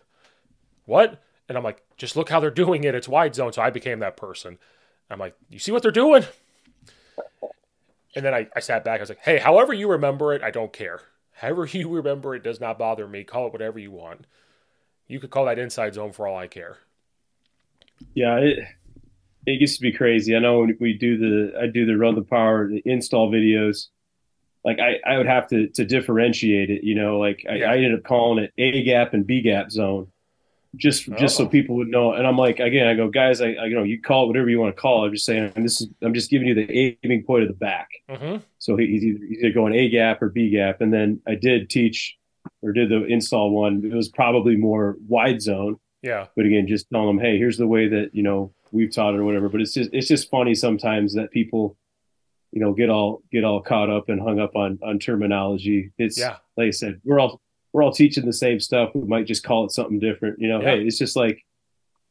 What? 0.86 1.22
And 1.50 1.58
I'm 1.58 1.64
like, 1.64 1.82
just 1.96 2.14
look 2.14 2.28
how 2.28 2.38
they're 2.38 2.48
doing 2.52 2.84
it. 2.84 2.94
It's 2.94 3.08
wide 3.08 3.34
zone. 3.34 3.52
So 3.52 3.60
I 3.60 3.70
became 3.70 3.98
that 3.98 4.16
person. 4.16 4.56
I'm 5.10 5.18
like, 5.18 5.34
you 5.48 5.58
see 5.58 5.72
what 5.72 5.82
they're 5.82 5.90
doing? 5.90 6.22
And 8.14 8.24
then 8.24 8.32
I, 8.32 8.46
I 8.54 8.60
sat 8.60 8.84
back. 8.84 9.00
I 9.00 9.02
was 9.02 9.08
like, 9.08 9.18
hey, 9.22 9.38
however 9.38 9.72
you 9.72 9.90
remember 9.90 10.32
it, 10.32 10.44
I 10.44 10.52
don't 10.52 10.72
care. 10.72 11.00
However 11.32 11.66
you 11.72 11.88
remember 11.88 12.36
it 12.36 12.44
does 12.44 12.60
not 12.60 12.78
bother 12.78 13.08
me. 13.08 13.24
Call 13.24 13.48
it 13.48 13.52
whatever 13.52 13.80
you 13.80 13.90
want. 13.90 14.28
You 15.08 15.18
could 15.18 15.30
call 15.30 15.46
that 15.46 15.58
inside 15.58 15.94
zone 15.94 16.12
for 16.12 16.28
all 16.28 16.38
I 16.38 16.46
care. 16.46 16.78
Yeah, 18.14 18.36
it 18.36 18.60
it 19.44 19.60
used 19.60 19.74
to 19.74 19.82
be 19.82 19.90
crazy. 19.90 20.36
I 20.36 20.38
know 20.38 20.60
when 20.60 20.76
we 20.78 20.92
do 20.92 21.18
the 21.18 21.60
I 21.60 21.66
do 21.66 21.84
the 21.84 21.96
run 21.96 22.14
the 22.14 22.22
power 22.22 22.68
the 22.68 22.80
install 22.84 23.28
videos. 23.28 23.88
Like 24.64 24.78
I, 24.78 25.00
I 25.04 25.16
would 25.16 25.26
have 25.26 25.48
to 25.48 25.66
to 25.70 25.84
differentiate 25.84 26.70
it. 26.70 26.84
You 26.84 26.94
know, 26.94 27.18
like 27.18 27.44
I, 27.50 27.54
yeah. 27.56 27.72
I 27.72 27.74
ended 27.74 27.94
up 27.94 28.04
calling 28.04 28.44
it 28.44 28.52
A 28.56 28.84
gap 28.84 29.14
and 29.14 29.26
B 29.26 29.42
gap 29.42 29.72
zone 29.72 30.12
just 30.76 31.08
oh. 31.08 31.16
just 31.16 31.36
so 31.36 31.46
people 31.46 31.76
would 31.76 31.88
know. 31.88 32.12
And 32.12 32.26
I'm 32.26 32.36
like, 32.36 32.60
again, 32.60 32.86
I 32.86 32.94
go, 32.94 33.08
guys, 33.08 33.40
I, 33.40 33.52
I, 33.52 33.66
you 33.66 33.74
know, 33.74 33.82
you 33.82 34.00
call 34.00 34.24
it 34.24 34.26
whatever 34.28 34.48
you 34.48 34.60
want 34.60 34.74
to 34.74 34.80
call 34.80 35.02
it. 35.04 35.08
I'm 35.08 35.14
just 35.14 35.26
saying, 35.26 35.52
this 35.56 35.80
is, 35.80 35.88
I'm 36.02 36.14
just 36.14 36.30
giving 36.30 36.48
you 36.48 36.54
the 36.54 36.96
aiming 37.02 37.24
point 37.24 37.42
of 37.42 37.48
the 37.48 37.54
back. 37.54 37.88
Mm-hmm. 38.08 38.36
So 38.58 38.76
he's 38.76 39.02
either, 39.02 39.24
he's 39.26 39.38
either 39.38 39.52
going 39.52 39.74
A 39.74 39.88
gap 39.88 40.22
or 40.22 40.28
B 40.28 40.50
gap. 40.50 40.80
And 40.80 40.92
then 40.92 41.20
I 41.26 41.34
did 41.34 41.70
teach 41.70 42.16
or 42.62 42.72
did 42.72 42.88
the 42.88 43.04
install 43.04 43.50
one. 43.50 43.82
It 43.84 43.94
was 43.94 44.08
probably 44.08 44.56
more 44.56 44.96
wide 45.06 45.42
zone. 45.42 45.76
Yeah. 46.02 46.26
But 46.36 46.46
again, 46.46 46.66
just 46.66 46.88
telling 46.90 47.08
them, 47.08 47.18
hey, 47.18 47.36
here's 47.36 47.58
the 47.58 47.66
way 47.66 47.88
that 47.88 48.10
you 48.14 48.22
know 48.22 48.52
we've 48.72 48.94
taught 48.94 49.14
it 49.14 49.20
or 49.20 49.24
whatever. 49.24 49.48
But 49.48 49.60
it's 49.60 49.74
just 49.74 49.90
it's 49.92 50.08
just 50.08 50.30
funny 50.30 50.54
sometimes 50.54 51.14
that 51.14 51.30
people, 51.30 51.76
you 52.52 52.60
know, 52.60 52.72
get 52.72 52.88
all 52.88 53.22
get 53.30 53.44
all 53.44 53.60
caught 53.60 53.90
up 53.90 54.08
and 54.08 54.20
hung 54.20 54.38
up 54.38 54.56
on 54.56 54.78
on 54.82 54.98
terminology. 54.98 55.92
It's 55.98 56.18
yeah. 56.18 56.36
like 56.56 56.68
I 56.68 56.70
said, 56.70 57.00
we're 57.04 57.20
all 57.20 57.40
we're 57.72 57.82
all 57.82 57.92
teaching 57.92 58.26
the 58.26 58.32
same 58.32 58.60
stuff. 58.60 58.90
We 58.94 59.06
might 59.06 59.26
just 59.26 59.44
call 59.44 59.64
it 59.64 59.72
something 59.72 59.98
different. 59.98 60.40
You 60.40 60.48
know, 60.48 60.60
yeah. 60.60 60.76
hey, 60.76 60.84
it's 60.84 60.98
just 60.98 61.16
like, 61.16 61.44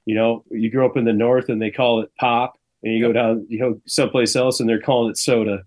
you 0.05 0.15
know, 0.15 0.43
you 0.49 0.71
grew 0.71 0.85
up 0.85 0.97
in 0.97 1.05
the 1.05 1.13
north 1.13 1.49
and 1.49 1.61
they 1.61 1.71
call 1.71 2.01
it 2.01 2.11
pop, 2.19 2.57
and 2.83 2.93
you 2.93 2.99
yep. 2.99 3.09
go 3.09 3.13
down, 3.13 3.45
you 3.49 3.59
know, 3.59 3.81
someplace 3.85 4.35
else 4.35 4.59
and 4.59 4.69
they're 4.69 4.81
calling 4.81 5.11
it 5.11 5.17
soda. 5.17 5.63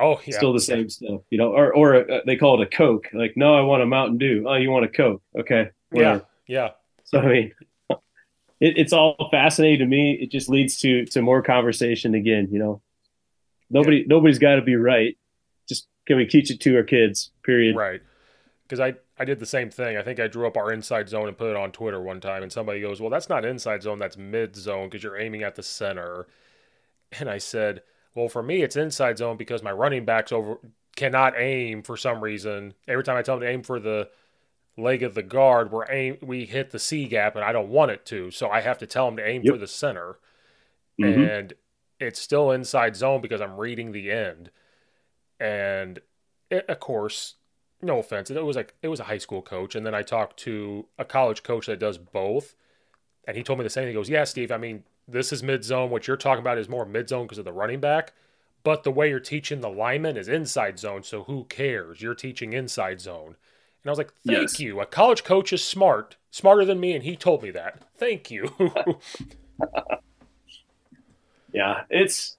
Oh, 0.00 0.20
yeah. 0.24 0.36
Still 0.36 0.52
the 0.52 0.60
same 0.60 0.88
stuff, 0.88 1.22
you 1.30 1.38
know, 1.38 1.52
or 1.52 1.74
or 1.74 2.10
uh, 2.10 2.20
they 2.24 2.36
call 2.36 2.60
it 2.60 2.66
a 2.66 2.76
Coke. 2.76 3.08
Like, 3.12 3.36
no, 3.36 3.54
I 3.54 3.62
want 3.62 3.82
a 3.82 3.86
Mountain 3.86 4.18
Dew. 4.18 4.44
Oh, 4.46 4.54
you 4.54 4.70
want 4.70 4.84
a 4.84 4.88
Coke? 4.88 5.22
Okay. 5.38 5.70
Whatever. 5.90 6.24
Yeah. 6.46 6.64
Yeah. 6.64 6.70
So 7.04 7.20
I 7.20 7.26
mean, 7.26 7.52
it, 7.90 7.98
it's 8.78 8.92
all 8.92 9.28
fascinating 9.30 9.80
to 9.80 9.86
me. 9.86 10.12
It 10.20 10.30
just 10.30 10.48
leads 10.48 10.78
to 10.80 11.04
to 11.06 11.22
more 11.22 11.42
conversation 11.42 12.14
again. 12.14 12.48
You 12.50 12.58
know, 12.58 12.82
nobody 13.70 13.98
yeah. 13.98 14.04
nobody's 14.06 14.38
got 14.38 14.56
to 14.56 14.62
be 14.62 14.76
right. 14.76 15.16
Just 15.68 15.88
can 16.06 16.16
we 16.16 16.26
teach 16.26 16.50
it 16.50 16.60
to 16.60 16.76
our 16.76 16.84
kids? 16.84 17.30
Period. 17.42 17.74
Right. 17.74 18.00
Because 18.62 18.80
I 18.80 18.94
I 19.18 19.24
did 19.24 19.40
the 19.40 19.46
same 19.46 19.70
thing. 19.70 19.96
I 19.96 20.02
think 20.02 20.20
I 20.20 20.28
drew 20.28 20.46
up 20.46 20.56
our 20.56 20.72
inside 20.72 21.08
zone 21.08 21.26
and 21.26 21.36
put 21.36 21.50
it 21.50 21.56
on 21.56 21.72
Twitter 21.72 22.00
one 22.00 22.20
time, 22.20 22.42
and 22.42 22.52
somebody 22.52 22.80
goes, 22.80 23.00
"Well, 23.00 23.10
that's 23.10 23.28
not 23.28 23.44
inside 23.44 23.82
zone. 23.82 23.98
That's 23.98 24.16
mid 24.16 24.54
zone 24.54 24.88
because 24.88 25.02
you're 25.02 25.18
aiming 25.18 25.42
at 25.42 25.56
the 25.56 25.62
center." 25.62 26.26
And 27.18 27.28
I 27.28 27.38
said, 27.38 27.82
"Well, 28.14 28.28
for 28.28 28.42
me, 28.42 28.62
it's 28.62 28.76
inside 28.76 29.18
zone 29.18 29.36
because 29.36 29.62
my 29.62 29.72
running 29.72 30.04
backs 30.04 30.30
over 30.30 30.58
cannot 30.94 31.34
aim 31.36 31.82
for 31.82 31.96
some 31.96 32.22
reason. 32.22 32.74
Every 32.86 33.02
time 33.04 33.16
I 33.16 33.22
tell 33.22 33.36
them 33.36 33.42
to 33.42 33.48
aim 33.52 33.62
for 33.62 33.80
the 33.80 34.10
leg 34.76 35.02
of 35.02 35.14
the 35.14 35.22
guard, 35.22 35.72
we're 35.72 35.90
aim 35.90 36.18
we 36.22 36.44
hit 36.44 36.70
the 36.70 36.78
C 36.78 37.06
gap, 37.06 37.34
and 37.34 37.44
I 37.44 37.52
don't 37.52 37.70
want 37.70 37.90
it 37.90 38.04
to, 38.06 38.30
so 38.30 38.48
I 38.48 38.60
have 38.60 38.78
to 38.78 38.86
tell 38.86 39.06
them 39.06 39.16
to 39.16 39.26
aim 39.26 39.42
yep. 39.44 39.54
for 39.54 39.58
the 39.58 39.66
center, 39.66 40.18
mm-hmm. 41.00 41.20
and 41.20 41.54
it's 41.98 42.20
still 42.20 42.52
inside 42.52 42.94
zone 42.94 43.20
because 43.20 43.40
I'm 43.40 43.56
reading 43.56 43.90
the 43.90 44.12
end, 44.12 44.50
and 45.40 45.98
it, 46.50 46.66
of 46.68 46.78
course." 46.78 47.34
No 47.80 47.98
offense, 47.98 48.30
it 48.30 48.44
was 48.44 48.56
like 48.56 48.74
it 48.82 48.88
was 48.88 49.00
a 49.00 49.04
high 49.04 49.18
school 49.18 49.42
coach, 49.42 49.74
and 49.74 49.86
then 49.86 49.94
I 49.94 50.02
talked 50.02 50.38
to 50.40 50.86
a 50.98 51.04
college 51.04 51.42
coach 51.42 51.66
that 51.66 51.78
does 51.78 51.98
both, 51.98 52.56
and 53.26 53.36
he 53.36 53.42
told 53.42 53.58
me 53.58 53.62
the 53.62 53.70
same. 53.70 53.86
He 53.86 53.94
goes, 53.94 54.10
"Yeah, 54.10 54.24
Steve. 54.24 54.50
I 54.50 54.56
mean, 54.56 54.84
this 55.06 55.32
is 55.32 55.42
mid 55.42 55.64
zone. 55.64 55.90
What 55.90 56.08
you're 56.08 56.16
talking 56.16 56.40
about 56.40 56.58
is 56.58 56.68
more 56.68 56.84
mid 56.84 57.08
zone 57.08 57.26
because 57.26 57.38
of 57.38 57.44
the 57.44 57.52
running 57.52 57.80
back, 57.80 58.14
but 58.64 58.82
the 58.82 58.90
way 58.90 59.08
you're 59.08 59.20
teaching 59.20 59.60
the 59.60 59.70
lineman 59.70 60.16
is 60.16 60.28
inside 60.28 60.78
zone. 60.78 61.04
So 61.04 61.24
who 61.24 61.44
cares? 61.44 62.02
You're 62.02 62.14
teaching 62.14 62.52
inside 62.52 63.00
zone." 63.00 63.36
And 63.82 63.90
I 63.90 63.92
was 63.92 63.98
like, 63.98 64.12
thank 64.26 64.42
yes. 64.42 64.60
you. 64.60 64.80
A 64.80 64.86
college 64.86 65.24
coach 65.24 65.52
is 65.52 65.62
smart, 65.62 66.16
smarter 66.30 66.64
than 66.64 66.80
me, 66.80 66.94
and 66.94 67.04
he 67.04 67.16
told 67.16 67.42
me 67.42 67.50
that. 67.52 67.82
Thank 67.96 68.30
you. 68.30 68.52
yeah, 71.52 71.82
it's 71.88 72.36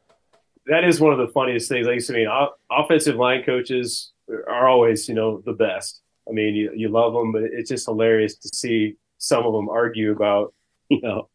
that 0.67 0.83
is 0.83 0.99
one 0.99 1.13
of 1.13 1.19
the 1.19 1.31
funniest 1.33 1.69
things. 1.69 1.87
Like 1.87 2.01
I 2.09 2.13
mean, 2.13 2.27
offensive 2.69 3.15
line 3.15 3.43
coaches 3.43 4.11
are 4.47 4.68
always, 4.68 5.07
you 5.07 5.15
know, 5.15 5.41
the 5.45 5.53
best. 5.53 6.01
I 6.27 6.31
mean, 6.31 6.56
you, 6.56 6.72
you 6.76 6.89
love 6.89 7.14
them, 7.14 7.31
but 7.31 7.43
it's 7.43 7.69
just 7.69 7.85
hilarious 7.85 8.35
to 8.35 8.49
see 8.49 8.95
some 9.18 9.45
of 9.45 9.53
them 9.53 9.69
argue 9.69 10.11
about, 10.11 10.53
you 10.89 11.01
know, 11.01 11.30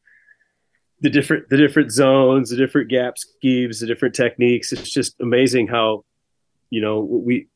the 1.00 1.10
different 1.10 1.48
the 1.50 1.56
different 1.56 1.92
zones, 1.92 2.50
the 2.50 2.56
different 2.56 2.88
gap 2.88 3.18
schemes, 3.18 3.80
the 3.80 3.86
different 3.86 4.14
techniques. 4.14 4.72
It's 4.72 4.90
just 4.90 5.20
amazing 5.20 5.68
how, 5.68 6.04
you 6.70 6.80
know, 6.80 7.00
we 7.00 7.48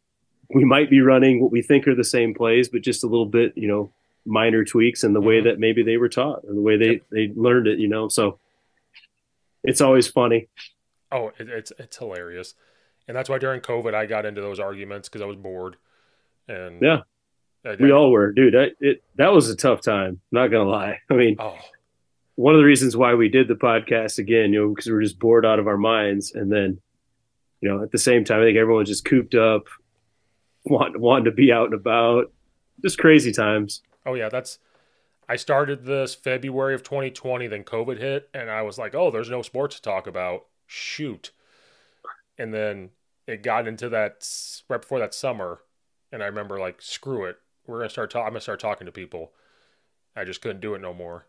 we 0.54 0.64
might 0.64 0.90
be 0.90 1.00
running 1.00 1.40
what 1.40 1.52
we 1.52 1.62
think 1.62 1.86
are 1.86 1.94
the 1.94 2.04
same 2.04 2.34
plays, 2.34 2.68
but 2.68 2.82
just 2.82 3.04
a 3.04 3.06
little 3.06 3.26
bit, 3.26 3.52
you 3.56 3.68
know, 3.68 3.92
minor 4.26 4.64
tweaks 4.64 5.04
in 5.04 5.12
the 5.12 5.20
way 5.20 5.38
mm-hmm. 5.38 5.48
that 5.48 5.58
maybe 5.58 5.82
they 5.82 5.96
were 5.96 6.08
taught 6.08 6.44
or 6.46 6.54
the 6.54 6.60
way 6.60 6.76
they, 6.76 7.00
they 7.10 7.32
learned 7.34 7.66
it, 7.66 7.78
you 7.78 7.88
know. 7.88 8.08
So 8.08 8.38
it's 9.64 9.80
always 9.80 10.06
funny. 10.06 10.48
Oh, 11.10 11.32
it, 11.38 11.48
it's 11.48 11.72
it's 11.78 11.96
hilarious, 11.96 12.54
and 13.08 13.16
that's 13.16 13.28
why 13.28 13.38
during 13.38 13.60
COVID 13.60 13.94
I 13.94 14.06
got 14.06 14.26
into 14.26 14.40
those 14.40 14.60
arguments 14.60 15.08
because 15.08 15.22
I 15.22 15.26
was 15.26 15.36
bored. 15.36 15.76
And 16.46 16.80
yeah, 16.80 17.00
I, 17.64 17.76
we 17.80 17.90
I, 17.90 17.94
all 17.94 18.12
were, 18.12 18.32
dude. 18.32 18.54
I, 18.54 18.68
it 18.80 19.02
that 19.16 19.32
was 19.32 19.50
a 19.50 19.56
tough 19.56 19.80
time. 19.80 20.20
Not 20.30 20.48
gonna 20.48 20.70
lie. 20.70 21.00
I 21.10 21.14
mean, 21.14 21.36
oh. 21.40 21.58
one 22.36 22.54
of 22.54 22.60
the 22.60 22.66
reasons 22.66 22.96
why 22.96 23.14
we 23.14 23.28
did 23.28 23.48
the 23.48 23.54
podcast 23.54 24.18
again, 24.18 24.52
you 24.52 24.60
know, 24.60 24.68
because 24.68 24.86
we 24.86 24.92
were 24.92 25.02
just 25.02 25.18
bored 25.18 25.44
out 25.44 25.58
of 25.58 25.66
our 25.66 25.78
minds, 25.78 26.32
and 26.34 26.52
then, 26.52 26.80
you 27.60 27.68
know, 27.68 27.82
at 27.82 27.90
the 27.90 27.98
same 27.98 28.24
time, 28.24 28.40
I 28.40 28.44
think 28.44 28.58
everyone 28.58 28.82
was 28.82 28.88
just 28.88 29.04
cooped 29.04 29.34
up 29.34 29.64
want 30.64 30.98
wanting 30.98 31.24
to 31.24 31.32
be 31.32 31.52
out 31.52 31.66
and 31.66 31.74
about. 31.74 32.32
Just 32.82 32.98
crazy 32.98 33.32
times. 33.32 33.82
Oh 34.06 34.14
yeah, 34.14 34.28
that's. 34.28 34.58
I 35.30 35.36
started 35.36 35.84
this 35.84 36.14
February 36.14 36.74
of 36.74 36.82
2020, 36.82 37.48
then 37.48 37.62
COVID 37.62 37.98
hit, 37.98 38.30
and 38.32 38.50
I 38.50 38.62
was 38.62 38.78
like, 38.78 38.94
"Oh, 38.94 39.10
there's 39.10 39.30
no 39.30 39.42
sports 39.42 39.76
to 39.76 39.82
talk 39.82 40.06
about. 40.06 40.46
Shoot!" 40.66 41.32
And 42.38 42.54
then 42.54 42.90
it 43.28 43.42
got 43.42 43.68
into 43.68 43.88
that 43.90 44.28
right 44.68 44.80
before 44.80 44.98
that 44.98 45.14
summer, 45.14 45.60
and 46.10 46.22
I 46.22 46.26
remember 46.26 46.58
like, 46.58 46.82
"Screw 46.82 47.24
it, 47.26 47.38
we're 47.66 47.78
gonna 47.78 47.90
start. 47.90 48.10
talking. 48.10 48.26
I'm 48.26 48.32
gonna 48.32 48.40
start 48.40 48.60
talking 48.60 48.86
to 48.86 48.92
people." 48.92 49.32
I 50.16 50.24
just 50.24 50.40
couldn't 50.40 50.60
do 50.60 50.74
it 50.74 50.80
no 50.80 50.92
more. 50.92 51.26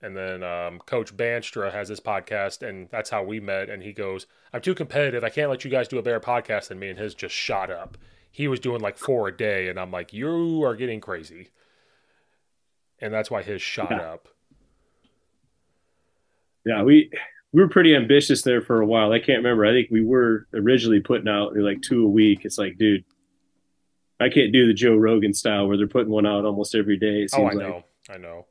And 0.00 0.16
then 0.16 0.44
um, 0.44 0.78
Coach 0.80 1.16
Banstra 1.16 1.72
has 1.72 1.88
this 1.88 1.98
podcast, 1.98 2.62
and 2.62 2.88
that's 2.90 3.10
how 3.10 3.24
we 3.24 3.40
met. 3.40 3.68
And 3.68 3.82
he 3.82 3.92
goes, 3.92 4.26
"I'm 4.52 4.60
too 4.60 4.74
competitive. 4.74 5.24
I 5.24 5.30
can't 5.30 5.50
let 5.50 5.64
you 5.64 5.70
guys 5.70 5.88
do 5.88 5.98
a 5.98 6.02
better 6.02 6.20
podcast 6.20 6.68
than 6.68 6.78
me." 6.78 6.90
And 6.90 6.98
his 6.98 7.14
just 7.14 7.34
shot 7.34 7.70
up 7.70 7.98
he 8.34 8.48
was 8.48 8.58
doing 8.58 8.80
like 8.80 8.98
four 8.98 9.28
a 9.28 9.36
day, 9.36 9.68
and 9.68 9.78
I'm 9.78 9.92
like, 9.92 10.12
you 10.12 10.64
are 10.64 10.74
getting 10.74 11.00
crazy. 11.00 11.50
And 12.98 13.14
that's 13.14 13.30
why 13.30 13.44
his 13.44 13.62
shot 13.62 13.92
yeah. 13.92 14.12
up. 14.12 14.26
Yeah, 16.66 16.82
we 16.82 17.12
we 17.54 17.62
were 17.62 17.68
pretty 17.68 17.94
ambitious 17.94 18.42
there 18.42 18.60
for 18.60 18.80
a 18.80 18.86
while. 18.86 19.12
I 19.12 19.18
can't 19.18 19.38
remember. 19.38 19.64
I 19.64 19.72
think 19.72 19.88
we 19.90 20.04
were 20.04 20.46
originally 20.52 21.00
putting 21.00 21.28
out 21.28 21.56
like 21.56 21.80
two 21.80 22.04
a 22.04 22.08
week. 22.08 22.44
It's 22.44 22.58
like, 22.58 22.76
dude, 22.76 23.04
I 24.20 24.28
can't 24.28 24.52
do 24.52 24.66
the 24.66 24.74
Joe 24.74 24.96
Rogan 24.96 25.32
style 25.32 25.66
where 25.66 25.76
they're 25.76 25.86
putting 25.86 26.12
one 26.12 26.26
out 26.26 26.44
almost 26.44 26.74
every 26.74 26.98
day. 26.98 27.26
oh, 27.32 27.44
I 27.44 27.52
like. 27.52 27.56
know, 27.56 27.84
I 28.10 28.18
know. 28.18 28.46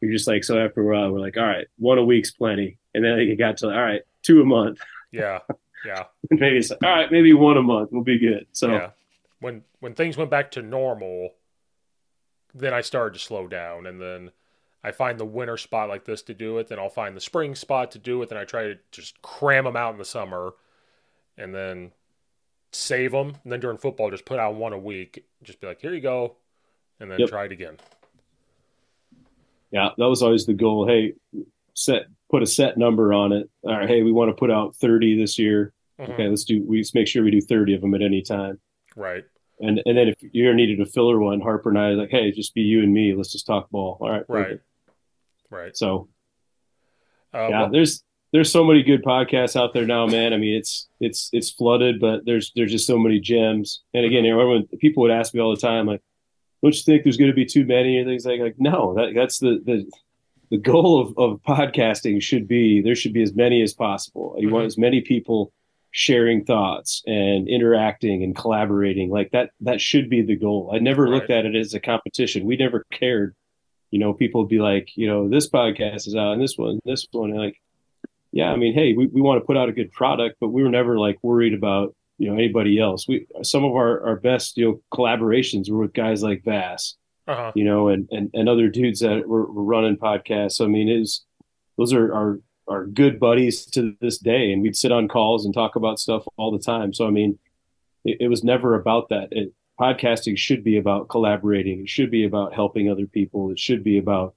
You're 0.00 0.12
just 0.12 0.28
like 0.28 0.44
so. 0.44 0.58
After 0.58 0.80
a 0.80 0.84
while, 0.84 1.10
we're 1.10 1.20
like, 1.20 1.36
all 1.36 1.44
right, 1.44 1.66
one 1.78 1.98
a 1.98 2.04
week's 2.04 2.30
plenty, 2.30 2.78
and 2.94 3.04
then 3.04 3.18
it 3.18 3.36
got 3.36 3.58
to 3.58 3.66
all 3.66 3.82
right, 3.82 4.02
two 4.22 4.40
a 4.40 4.44
month. 4.44 4.78
Yeah, 5.10 5.40
yeah. 5.84 6.04
maybe 6.30 6.58
it's 6.58 6.70
like, 6.70 6.82
all 6.82 6.90
right, 6.90 7.10
maybe 7.12 7.34
one 7.34 7.56
a 7.56 7.62
month 7.62 7.90
we'll 7.92 8.04
be 8.04 8.18
good. 8.18 8.46
So 8.52 8.70
yeah 8.70 8.90
when 9.40 9.62
when 9.80 9.94
things 9.94 10.16
went 10.16 10.30
back 10.30 10.50
to 10.52 10.62
normal, 10.62 11.30
then 12.54 12.74
I 12.74 12.80
started 12.80 13.14
to 13.14 13.24
slow 13.24 13.46
down, 13.46 13.86
and 13.86 14.00
then 14.00 14.30
I 14.88 14.92
find 14.92 15.20
the 15.20 15.24
winter 15.24 15.58
spot 15.58 15.90
like 15.90 16.04
this 16.04 16.22
to 16.22 16.34
do 16.34 16.56
it. 16.58 16.68
Then 16.68 16.78
I'll 16.78 16.88
find 16.88 17.14
the 17.14 17.20
spring 17.20 17.54
spot 17.54 17.90
to 17.90 17.98
do 17.98 18.22
it. 18.22 18.30
Then 18.30 18.38
I 18.38 18.44
try 18.44 18.62
to 18.64 18.78
just 18.90 19.20
cram 19.20 19.64
them 19.64 19.76
out 19.76 19.92
in 19.92 19.98
the 19.98 20.04
summer, 20.04 20.54
and 21.36 21.54
then 21.54 21.92
save 22.72 23.12
them. 23.12 23.36
And 23.44 23.52
then 23.52 23.60
during 23.60 23.76
football, 23.76 24.10
just 24.10 24.24
put 24.24 24.38
out 24.38 24.54
one 24.54 24.72
a 24.72 24.78
week. 24.78 25.24
Just 25.42 25.60
be 25.60 25.66
like, 25.66 25.80
here 25.80 25.92
you 25.92 26.00
go, 26.00 26.36
and 26.98 27.10
then 27.10 27.20
yep. 27.20 27.28
try 27.28 27.44
it 27.44 27.52
again. 27.52 27.76
Yeah, 29.70 29.90
that 29.98 30.08
was 30.08 30.22
always 30.22 30.46
the 30.46 30.54
goal. 30.54 30.86
Hey, 30.86 31.12
set 31.74 32.06
put 32.30 32.42
a 32.42 32.46
set 32.46 32.78
number 32.78 33.12
on 33.12 33.32
it. 33.32 33.50
All 33.62 33.76
right, 33.76 33.88
hey, 33.88 34.02
we 34.02 34.12
want 34.12 34.30
to 34.30 34.34
put 34.34 34.50
out 34.50 34.74
thirty 34.76 35.20
this 35.20 35.38
year. 35.38 35.74
Mm-hmm. 36.00 36.12
Okay, 36.12 36.28
let's 36.28 36.44
do. 36.44 36.64
We 36.66 36.78
just 36.78 36.94
make 36.94 37.06
sure 37.06 37.22
we 37.22 37.30
do 37.30 37.42
thirty 37.42 37.74
of 37.74 37.82
them 37.82 37.94
at 37.94 38.02
any 38.02 38.22
time. 38.22 38.58
Right. 38.96 39.24
And 39.60 39.82
and 39.84 39.98
then 39.98 40.08
if 40.08 40.16
you 40.32 40.54
needed 40.54 40.80
a 40.80 40.86
filler 40.86 41.18
one, 41.18 41.40
Harper 41.40 41.68
and 41.68 41.78
I 41.78 41.90
like, 41.90 42.10
hey, 42.10 42.30
just 42.32 42.54
be 42.54 42.62
you 42.62 42.82
and 42.82 42.94
me. 42.94 43.14
Let's 43.14 43.32
just 43.32 43.46
talk 43.46 43.68
ball. 43.70 43.98
All 44.00 44.10
right. 44.10 44.24
Right. 44.28 44.44
Perfect. 44.44 44.64
Right. 45.50 45.76
So 45.76 46.08
uh, 47.34 47.48
yeah, 47.48 47.60
well, 47.62 47.70
there's 47.70 48.02
there's 48.32 48.52
so 48.52 48.64
many 48.64 48.82
good 48.82 49.02
podcasts 49.02 49.56
out 49.56 49.72
there 49.72 49.86
now, 49.86 50.06
man. 50.06 50.32
I 50.32 50.36
mean, 50.36 50.56
it's 50.56 50.88
it's 51.00 51.30
it's 51.32 51.50
flooded, 51.50 52.00
but 52.00 52.24
there's 52.24 52.52
there's 52.54 52.72
just 52.72 52.86
so 52.86 52.98
many 52.98 53.20
gems. 53.20 53.82
And 53.94 54.04
again, 54.04 54.26
everyone 54.26 54.66
people 54.78 55.02
would 55.02 55.12
ask 55.12 55.34
me 55.34 55.40
all 55.40 55.54
the 55.54 55.60
time, 55.60 55.86
like, 55.86 56.02
don't 56.62 56.74
you 56.74 56.82
think 56.82 57.04
there's 57.04 57.16
going 57.16 57.30
to 57.30 57.36
be 57.36 57.46
too 57.46 57.64
many 57.64 57.98
or 57.98 58.04
things 58.04 58.26
like 58.26 58.40
like 58.40 58.56
no, 58.58 58.94
that 58.94 59.12
that's 59.14 59.38
the 59.38 59.60
the 59.64 59.90
the 60.50 60.58
goal 60.58 61.00
of, 61.00 61.18
of 61.18 61.42
podcasting 61.42 62.22
should 62.22 62.48
be 62.48 62.82
there 62.82 62.94
should 62.94 63.12
be 63.12 63.22
as 63.22 63.34
many 63.34 63.62
as 63.62 63.74
possible. 63.74 64.34
You 64.38 64.48
mm-hmm. 64.48 64.54
want 64.54 64.66
as 64.66 64.78
many 64.78 65.00
people 65.00 65.52
sharing 65.90 66.44
thoughts 66.44 67.02
and 67.06 67.48
interacting 67.48 68.22
and 68.22 68.36
collaborating 68.36 69.08
like 69.08 69.30
that 69.30 69.50
that 69.60 69.80
should 69.80 70.10
be 70.10 70.20
the 70.20 70.36
goal 70.36 70.70
i 70.72 70.78
never 70.78 71.04
right. 71.04 71.12
looked 71.12 71.30
at 71.30 71.46
it 71.46 71.56
as 71.56 71.72
a 71.72 71.80
competition 71.80 72.44
we 72.44 72.56
never 72.56 72.84
cared 72.92 73.34
you 73.90 73.98
know 73.98 74.12
people 74.12 74.42
would 74.42 74.48
be 74.48 74.58
like 74.60 74.90
you 74.96 75.06
know 75.06 75.28
this 75.28 75.48
podcast 75.48 76.06
is 76.06 76.14
out 76.16 76.32
and 76.32 76.42
this 76.42 76.56
one 76.56 76.78
this 76.84 77.06
one 77.12 77.30
and 77.30 77.38
like 77.38 77.60
yeah 78.32 78.50
i 78.50 78.56
mean 78.56 78.74
hey 78.74 78.92
we, 78.94 79.06
we 79.06 79.20
want 79.20 79.40
to 79.40 79.46
put 79.46 79.56
out 79.56 79.68
a 79.68 79.72
good 79.72 79.92
product 79.92 80.36
but 80.40 80.48
we 80.48 80.62
were 80.62 80.70
never 80.70 80.98
like 80.98 81.18
worried 81.22 81.54
about 81.54 81.94
you 82.18 82.28
know 82.28 82.34
anybody 82.34 82.78
else 82.80 83.06
we 83.08 83.26
some 83.42 83.64
of 83.64 83.72
our 83.72 84.06
our 84.06 84.16
best 84.16 84.56
you 84.56 84.64
know 84.64 84.80
collaborations 84.92 85.70
were 85.70 85.78
with 85.78 85.92
guys 85.92 86.22
like 86.22 86.44
vass 86.44 86.94
uh-huh. 87.26 87.52
you 87.54 87.64
know 87.64 87.88
and, 87.88 88.08
and 88.10 88.30
and 88.34 88.48
other 88.48 88.68
dudes 88.68 89.00
that 89.00 89.26
were, 89.28 89.50
were 89.50 89.64
running 89.64 89.96
podcasts 89.96 90.52
so 90.52 90.64
i 90.64 90.68
mean 90.68 90.88
is 90.88 91.24
those 91.78 91.92
are 91.92 92.12
our, 92.12 92.40
are 92.66 92.84
good 92.84 93.18
buddies 93.18 93.64
to 93.64 93.96
this 94.00 94.18
day, 94.18 94.52
and 94.52 94.60
we'd 94.60 94.76
sit 94.76 94.92
on 94.92 95.08
calls 95.08 95.46
and 95.46 95.54
talk 95.54 95.76
about 95.76 95.98
stuff 95.98 96.24
all 96.36 96.50
the 96.50 96.58
time. 96.58 96.92
So 96.92 97.06
I 97.06 97.10
mean, 97.10 97.38
it, 98.04 98.18
it 98.20 98.28
was 98.28 98.44
never 98.44 98.74
about 98.74 99.08
that. 99.08 99.28
It, 99.30 99.54
podcasting 99.78 100.36
should 100.36 100.64
be 100.64 100.76
about 100.76 101.08
collaborating. 101.08 101.80
It 101.80 101.88
should 101.88 102.10
be 102.10 102.24
about 102.24 102.54
helping 102.54 102.90
other 102.90 103.06
people. 103.06 103.50
It 103.50 103.58
should 103.58 103.82
be 103.84 103.98
about 103.98 104.34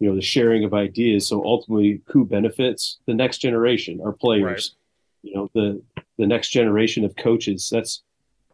you 0.00 0.08
know 0.08 0.14
the 0.14 0.22
sharing 0.22 0.64
of 0.64 0.74
ideas. 0.74 1.28
So 1.28 1.44
ultimately, 1.44 2.00
who 2.06 2.24
benefits? 2.24 2.98
The 3.06 3.14
next 3.14 3.38
generation, 3.38 4.00
our 4.04 4.12
players. 4.12 4.74
Right. 5.22 5.30
You 5.30 5.34
know 5.36 5.50
the 5.54 5.82
the 6.18 6.26
next 6.26 6.50
generation 6.50 7.04
of 7.04 7.16
coaches. 7.16 7.68
That's 7.70 8.02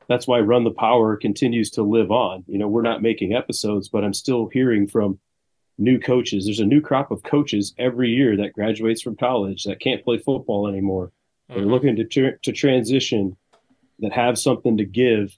that's 0.09 0.27
why 0.27 0.41
Run 0.41 0.65
the 0.65 0.71
Power 0.73 1.17
continues 1.17 1.71
to 1.73 1.83
live 1.83 2.11
on. 2.11 2.45
You 2.49 2.59
know, 2.59 2.69
we're 2.69 2.83
not 2.83 3.03
making 3.03 3.33
episodes, 3.35 3.89
but 3.89 4.05
I'm 4.05 4.15
still 4.15 4.49
hearing 4.49 4.87
from 4.89 5.19
new 5.79 5.99
coaches. 5.99 6.45
There's 6.45 6.59
a 6.61 6.65
new 6.67 6.81
crop 6.81 7.11
of 7.11 7.23
coaches 7.23 7.75
every 7.79 8.11
year 8.11 8.37
that 8.39 8.53
graduates 8.53 9.03
from 9.03 9.17
college 9.17 9.65
that 9.65 9.81
can't 9.81 10.05
play 10.05 10.19
football 10.19 10.67
anymore. 10.67 11.13
They're 11.49 11.59
Mhm. 11.65 11.71
looking 11.71 11.97
to 11.97 12.05
tra- 12.05 12.39
to 12.41 12.53
transition, 12.53 13.37
that 14.01 14.13
have 14.13 14.39
something 14.39 14.77
to 14.79 14.85
give. 14.85 15.37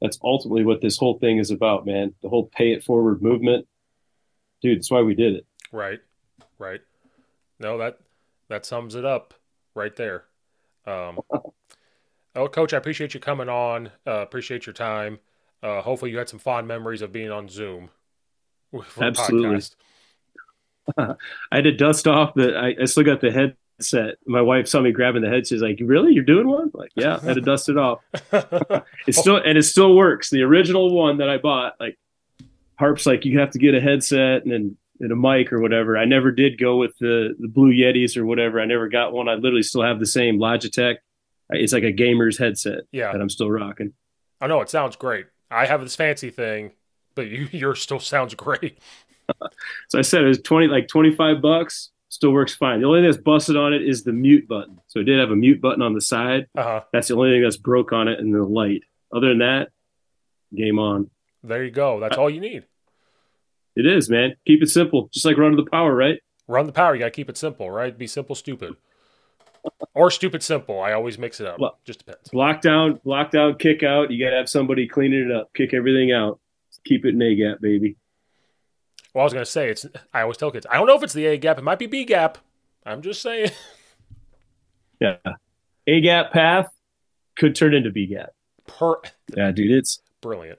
That's 0.00 0.18
ultimately 0.24 0.64
what 0.64 0.80
this 0.80 0.96
whole 0.96 1.18
thing 1.18 1.38
is 1.38 1.50
about, 1.50 1.84
man. 1.84 2.14
The 2.22 2.28
whole 2.28 2.46
pay 2.46 2.72
it 2.72 2.82
forward 2.82 3.22
movement, 3.22 3.66
dude. 4.62 4.78
That's 4.78 4.90
why 4.90 5.02
we 5.02 5.14
did 5.14 5.34
it. 5.34 5.46
Right, 5.72 6.00
right. 6.58 6.80
No, 7.58 7.78
that 7.78 7.98
that 8.48 8.64
sums 8.64 8.94
it 8.94 9.04
up 9.04 9.34
right 9.74 9.94
there. 9.94 10.24
Um, 10.86 11.20
oh, 12.34 12.48
Coach, 12.48 12.72
I 12.72 12.78
appreciate 12.78 13.14
you 13.14 13.20
coming 13.20 13.48
on. 13.48 13.90
Uh, 14.06 14.20
appreciate 14.20 14.66
your 14.66 14.72
time. 14.72 15.18
Uh, 15.62 15.82
hopefully, 15.82 16.10
you 16.10 16.18
had 16.18 16.28
some 16.28 16.38
fond 16.38 16.66
memories 16.66 17.02
of 17.02 17.12
being 17.12 17.30
on 17.30 17.48
Zoom. 17.48 17.90
Absolutely. 19.00 19.56
podcast. 19.56 19.74
I 21.52 21.56
had 21.56 21.64
to 21.64 21.72
dust 21.72 22.08
off 22.08 22.34
the. 22.34 22.56
I, 22.56 22.74
I 22.82 22.84
still 22.86 23.04
got 23.04 23.20
the 23.20 23.30
headset. 23.80 24.16
My 24.26 24.42
wife 24.42 24.68
saw 24.68 24.80
me 24.80 24.92
grabbing 24.92 25.22
the 25.22 25.28
head. 25.28 25.46
She's 25.46 25.62
like, 25.62 25.78
"Really? 25.82 26.12
You're 26.12 26.24
doing 26.24 26.48
one?" 26.48 26.70
Like, 26.74 26.90
yeah. 26.94 27.18
I 27.22 27.26
had 27.26 27.34
to 27.34 27.40
dust 27.40 27.68
it 27.68 27.78
off. 27.78 28.00
It 29.06 29.14
still 29.14 29.36
and 29.36 29.56
it 29.56 29.62
still 29.62 29.96
works. 29.96 30.30
The 30.30 30.42
original 30.42 30.94
one 30.94 31.18
that 31.18 31.28
I 31.28 31.38
bought, 31.38 31.74
like 31.80 31.98
Harp's 32.78 33.06
like 33.06 33.24
you 33.24 33.38
have 33.38 33.50
to 33.52 33.58
get 33.58 33.74
a 33.74 33.80
headset 33.80 34.42
and 34.42 34.52
then 34.52 34.76
and 35.00 35.10
a 35.10 35.16
mic 35.16 35.52
or 35.52 35.60
whatever. 35.60 35.96
I 35.96 36.04
never 36.04 36.30
did 36.30 36.58
go 36.58 36.76
with 36.76 36.96
the 36.98 37.34
the 37.38 37.48
Blue 37.48 37.72
Yetis 37.72 38.16
or 38.16 38.26
whatever. 38.26 38.60
I 38.60 38.66
never 38.66 38.88
got 38.88 39.12
one. 39.12 39.28
I 39.28 39.34
literally 39.34 39.62
still 39.62 39.82
have 39.82 39.98
the 39.98 40.06
same 40.06 40.38
Logitech. 40.38 40.96
It's 41.50 41.72
like 41.72 41.82
a 41.82 41.92
gamer's 41.92 42.38
headset 42.38 42.82
yeah, 42.92 43.10
that 43.10 43.20
I'm 43.20 43.30
still 43.30 43.50
rocking. 43.50 43.94
I 44.40 44.46
know 44.46 44.60
it 44.60 44.70
sounds 44.70 44.96
great. 44.96 45.26
I 45.50 45.66
have 45.66 45.80
this 45.80 45.96
fancy 45.96 46.30
thing, 46.30 46.72
but 47.14 47.26
you 47.26 47.48
yours 47.52 47.80
still 47.80 48.00
sounds 48.00 48.34
great. 48.34 48.78
So 49.88 49.98
I 49.98 50.02
said 50.02 50.24
it 50.24 50.28
was 50.28 50.42
twenty 50.42 50.66
like 50.66 50.88
twenty 50.88 51.14
five 51.14 51.40
bucks. 51.40 51.90
Still 52.10 52.32
works 52.32 52.54
fine. 52.54 52.80
The 52.80 52.86
only 52.86 53.00
thing 53.00 53.10
that's 53.10 53.22
busted 53.22 53.56
on 53.56 53.72
it 53.72 53.82
is 53.82 54.02
the 54.02 54.12
mute 54.12 54.46
button. 54.48 54.78
So 54.88 54.98
it 55.00 55.04
did 55.04 55.18
have 55.20 55.30
a 55.30 55.36
mute 55.36 55.60
button 55.62 55.80
on 55.80 55.94
the 55.94 56.00
side. 56.00 56.48
Uh 56.56 56.62
huh. 56.62 56.80
That's 56.92 57.08
the 57.08 57.14
only 57.14 57.30
thing 57.30 57.42
that's 57.42 57.56
broke 57.56 57.92
on 57.92 58.08
it 58.08 58.18
and 58.18 58.34
the 58.34 58.42
light. 58.42 58.82
Other 59.14 59.28
than 59.28 59.38
that, 59.38 59.68
game 60.54 60.78
on. 60.78 61.08
There 61.42 61.64
you 61.64 61.70
go. 61.70 62.00
That's 62.00 62.16
all 62.18 62.28
you 62.28 62.40
need. 62.40 62.64
It 63.76 63.86
is, 63.86 64.10
man. 64.10 64.34
Keep 64.46 64.62
it 64.64 64.68
simple. 64.70 65.08
Just 65.12 65.24
like 65.24 65.38
running 65.38 65.56
the 65.56 65.70
power, 65.70 65.94
right? 65.94 66.20
Run 66.48 66.66
the 66.66 66.72
power. 66.72 66.94
You 66.94 66.98
gotta 66.98 67.12
keep 67.12 67.30
it 67.30 67.36
simple, 67.38 67.70
right? 67.70 67.96
Be 67.96 68.08
simple, 68.08 68.34
stupid, 68.34 68.74
or 69.94 70.10
stupid 70.10 70.42
simple. 70.42 70.80
I 70.80 70.92
always 70.92 71.16
mix 71.16 71.40
it 71.40 71.46
up. 71.46 71.60
Well- 71.60 71.78
Just 71.84 72.00
depends. 72.00 72.28
Block 72.30 72.60
down, 72.60 73.00
block 73.04 73.30
down, 73.30 73.54
kick 73.56 73.82
out. 73.84 74.10
You 74.10 74.22
got 74.24 74.30
to 74.32 74.36
have 74.36 74.48
somebody 74.48 74.88
cleaning 74.88 75.30
it 75.30 75.32
up, 75.32 75.54
kick 75.54 75.72
everything 75.74 76.10
out. 76.12 76.40
Keep 76.84 77.04
it 77.04 77.10
in 77.14 77.22
A 77.22 77.34
gap, 77.36 77.60
baby. 77.60 77.96
Well, 79.14 79.22
I 79.22 79.24
was 79.24 79.32
gonna 79.32 79.44
say 79.44 79.70
it's. 79.70 79.86
I 80.14 80.22
always 80.22 80.36
tell 80.36 80.50
kids. 80.50 80.66
I 80.70 80.74
don't 80.76 80.86
know 80.86 80.96
if 80.96 81.02
it's 81.02 81.12
the 81.12 81.26
A 81.26 81.36
gap. 81.36 81.58
It 81.58 81.64
might 81.64 81.78
be 81.78 81.86
B 81.86 82.04
gap. 82.04 82.38
I'm 82.86 83.02
just 83.02 83.22
saying. 83.22 83.50
Yeah. 85.00 85.16
A 85.86 86.00
gap 86.02 86.30
path 86.30 86.68
could 87.34 87.54
turn 87.56 87.72
into 87.72 87.90
B 87.90 88.06
gap. 88.06 88.34
Per 88.66 88.96
Yeah, 89.34 89.50
dude. 89.50 89.70
It's 89.70 90.02
brilliant. 90.20 90.58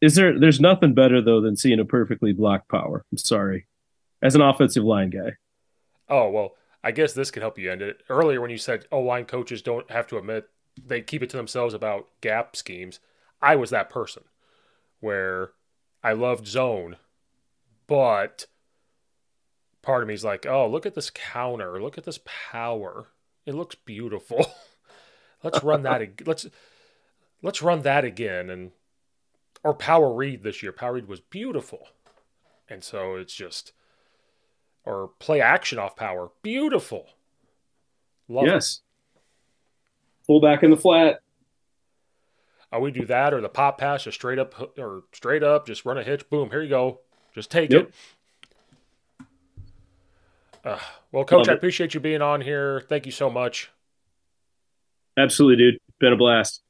is 0.00 0.14
there 0.14 0.38
there's 0.38 0.58
nothing 0.58 0.94
better 0.94 1.20
though 1.20 1.42
than 1.42 1.54
seeing 1.54 1.80
a 1.80 1.84
perfectly 1.84 2.32
blocked 2.32 2.70
power. 2.70 3.04
I'm 3.12 3.18
sorry. 3.18 3.66
As 4.22 4.34
an 4.34 4.40
offensive 4.40 4.84
line 4.84 5.10
guy. 5.10 5.32
Oh 6.08 6.30
well, 6.30 6.54
I 6.82 6.92
guess 6.92 7.12
this 7.12 7.30
could 7.30 7.42
help 7.42 7.58
you 7.58 7.70
end 7.70 7.82
it. 7.82 8.02
Earlier, 8.08 8.40
when 8.40 8.50
you 8.50 8.56
said, 8.56 8.86
"Oh, 8.90 9.00
line 9.00 9.26
coaches 9.26 9.60
don't 9.60 9.90
have 9.90 10.06
to 10.06 10.16
admit 10.16 10.48
they 10.82 11.02
keep 11.02 11.22
it 11.22 11.28
to 11.28 11.36
themselves 11.36 11.74
about 11.74 12.08
gap 12.22 12.56
schemes," 12.56 13.00
I 13.42 13.56
was 13.56 13.68
that 13.68 13.90
person 13.90 14.22
where 15.00 15.50
I 16.02 16.12
loved 16.12 16.46
zone, 16.46 16.96
but 17.86 18.46
part 19.82 20.02
of 20.02 20.08
me 20.08 20.14
is 20.14 20.24
like, 20.24 20.46
"Oh, 20.46 20.68
look 20.68 20.86
at 20.86 20.94
this 20.94 21.10
counter! 21.10 21.80
Look 21.82 21.98
at 21.98 22.04
this 22.04 22.20
power! 22.24 23.08
It 23.46 23.54
looks 23.54 23.74
beautiful. 23.74 24.46
let's 25.42 25.62
run 25.62 25.82
that. 25.82 26.02
ag- 26.02 26.22
Let's 26.26 26.46
let's 27.42 27.62
run 27.62 27.82
that 27.82 28.04
again." 28.04 28.50
And 28.50 28.72
or 29.64 29.74
power 29.74 30.12
read 30.12 30.42
this 30.42 30.62
year. 30.62 30.72
Power 30.72 30.94
read 30.94 31.08
was 31.08 31.20
beautiful, 31.20 31.88
and 32.68 32.84
so 32.84 33.16
it's 33.16 33.34
just 33.34 33.72
or 34.84 35.10
play 35.18 35.40
action 35.40 35.78
off 35.78 35.96
power. 35.96 36.30
Beautiful. 36.42 37.06
Love 38.28 38.44
it. 38.44 38.50
yes. 38.50 38.80
Full 40.26 40.40
back 40.40 40.62
in 40.62 40.70
the 40.70 40.76
flat. 40.76 41.20
Uh, 42.74 42.78
we 42.80 42.90
do 42.90 43.04
that 43.06 43.32
or 43.32 43.40
the 43.40 43.48
pop 43.48 43.78
pass, 43.78 44.04
just 44.04 44.16
straight 44.16 44.38
up 44.38 44.78
or 44.78 45.04
straight 45.12 45.42
up, 45.42 45.66
just 45.66 45.84
run 45.84 45.96
a 45.98 46.02
hitch. 46.02 46.28
Boom, 46.28 46.50
here 46.50 46.62
you 46.62 46.68
go. 46.68 47.00
Just 47.34 47.50
take 47.50 47.70
Yep. 47.70 47.88
it. 47.88 47.94
Uh, 50.64 50.78
well, 51.12 51.24
coach, 51.24 51.46
Love 51.46 51.48
I 51.48 51.52
it. 51.52 51.56
appreciate 51.56 51.94
you 51.94 52.00
being 52.00 52.20
on 52.20 52.40
here. 52.40 52.82
Thank 52.88 53.06
you 53.06 53.12
so 53.12 53.30
much. 53.30 53.70
Absolutely, 55.16 55.56
dude. 55.72 55.80
Been 55.98 56.12
a 56.12 56.16
blast. 56.16 56.62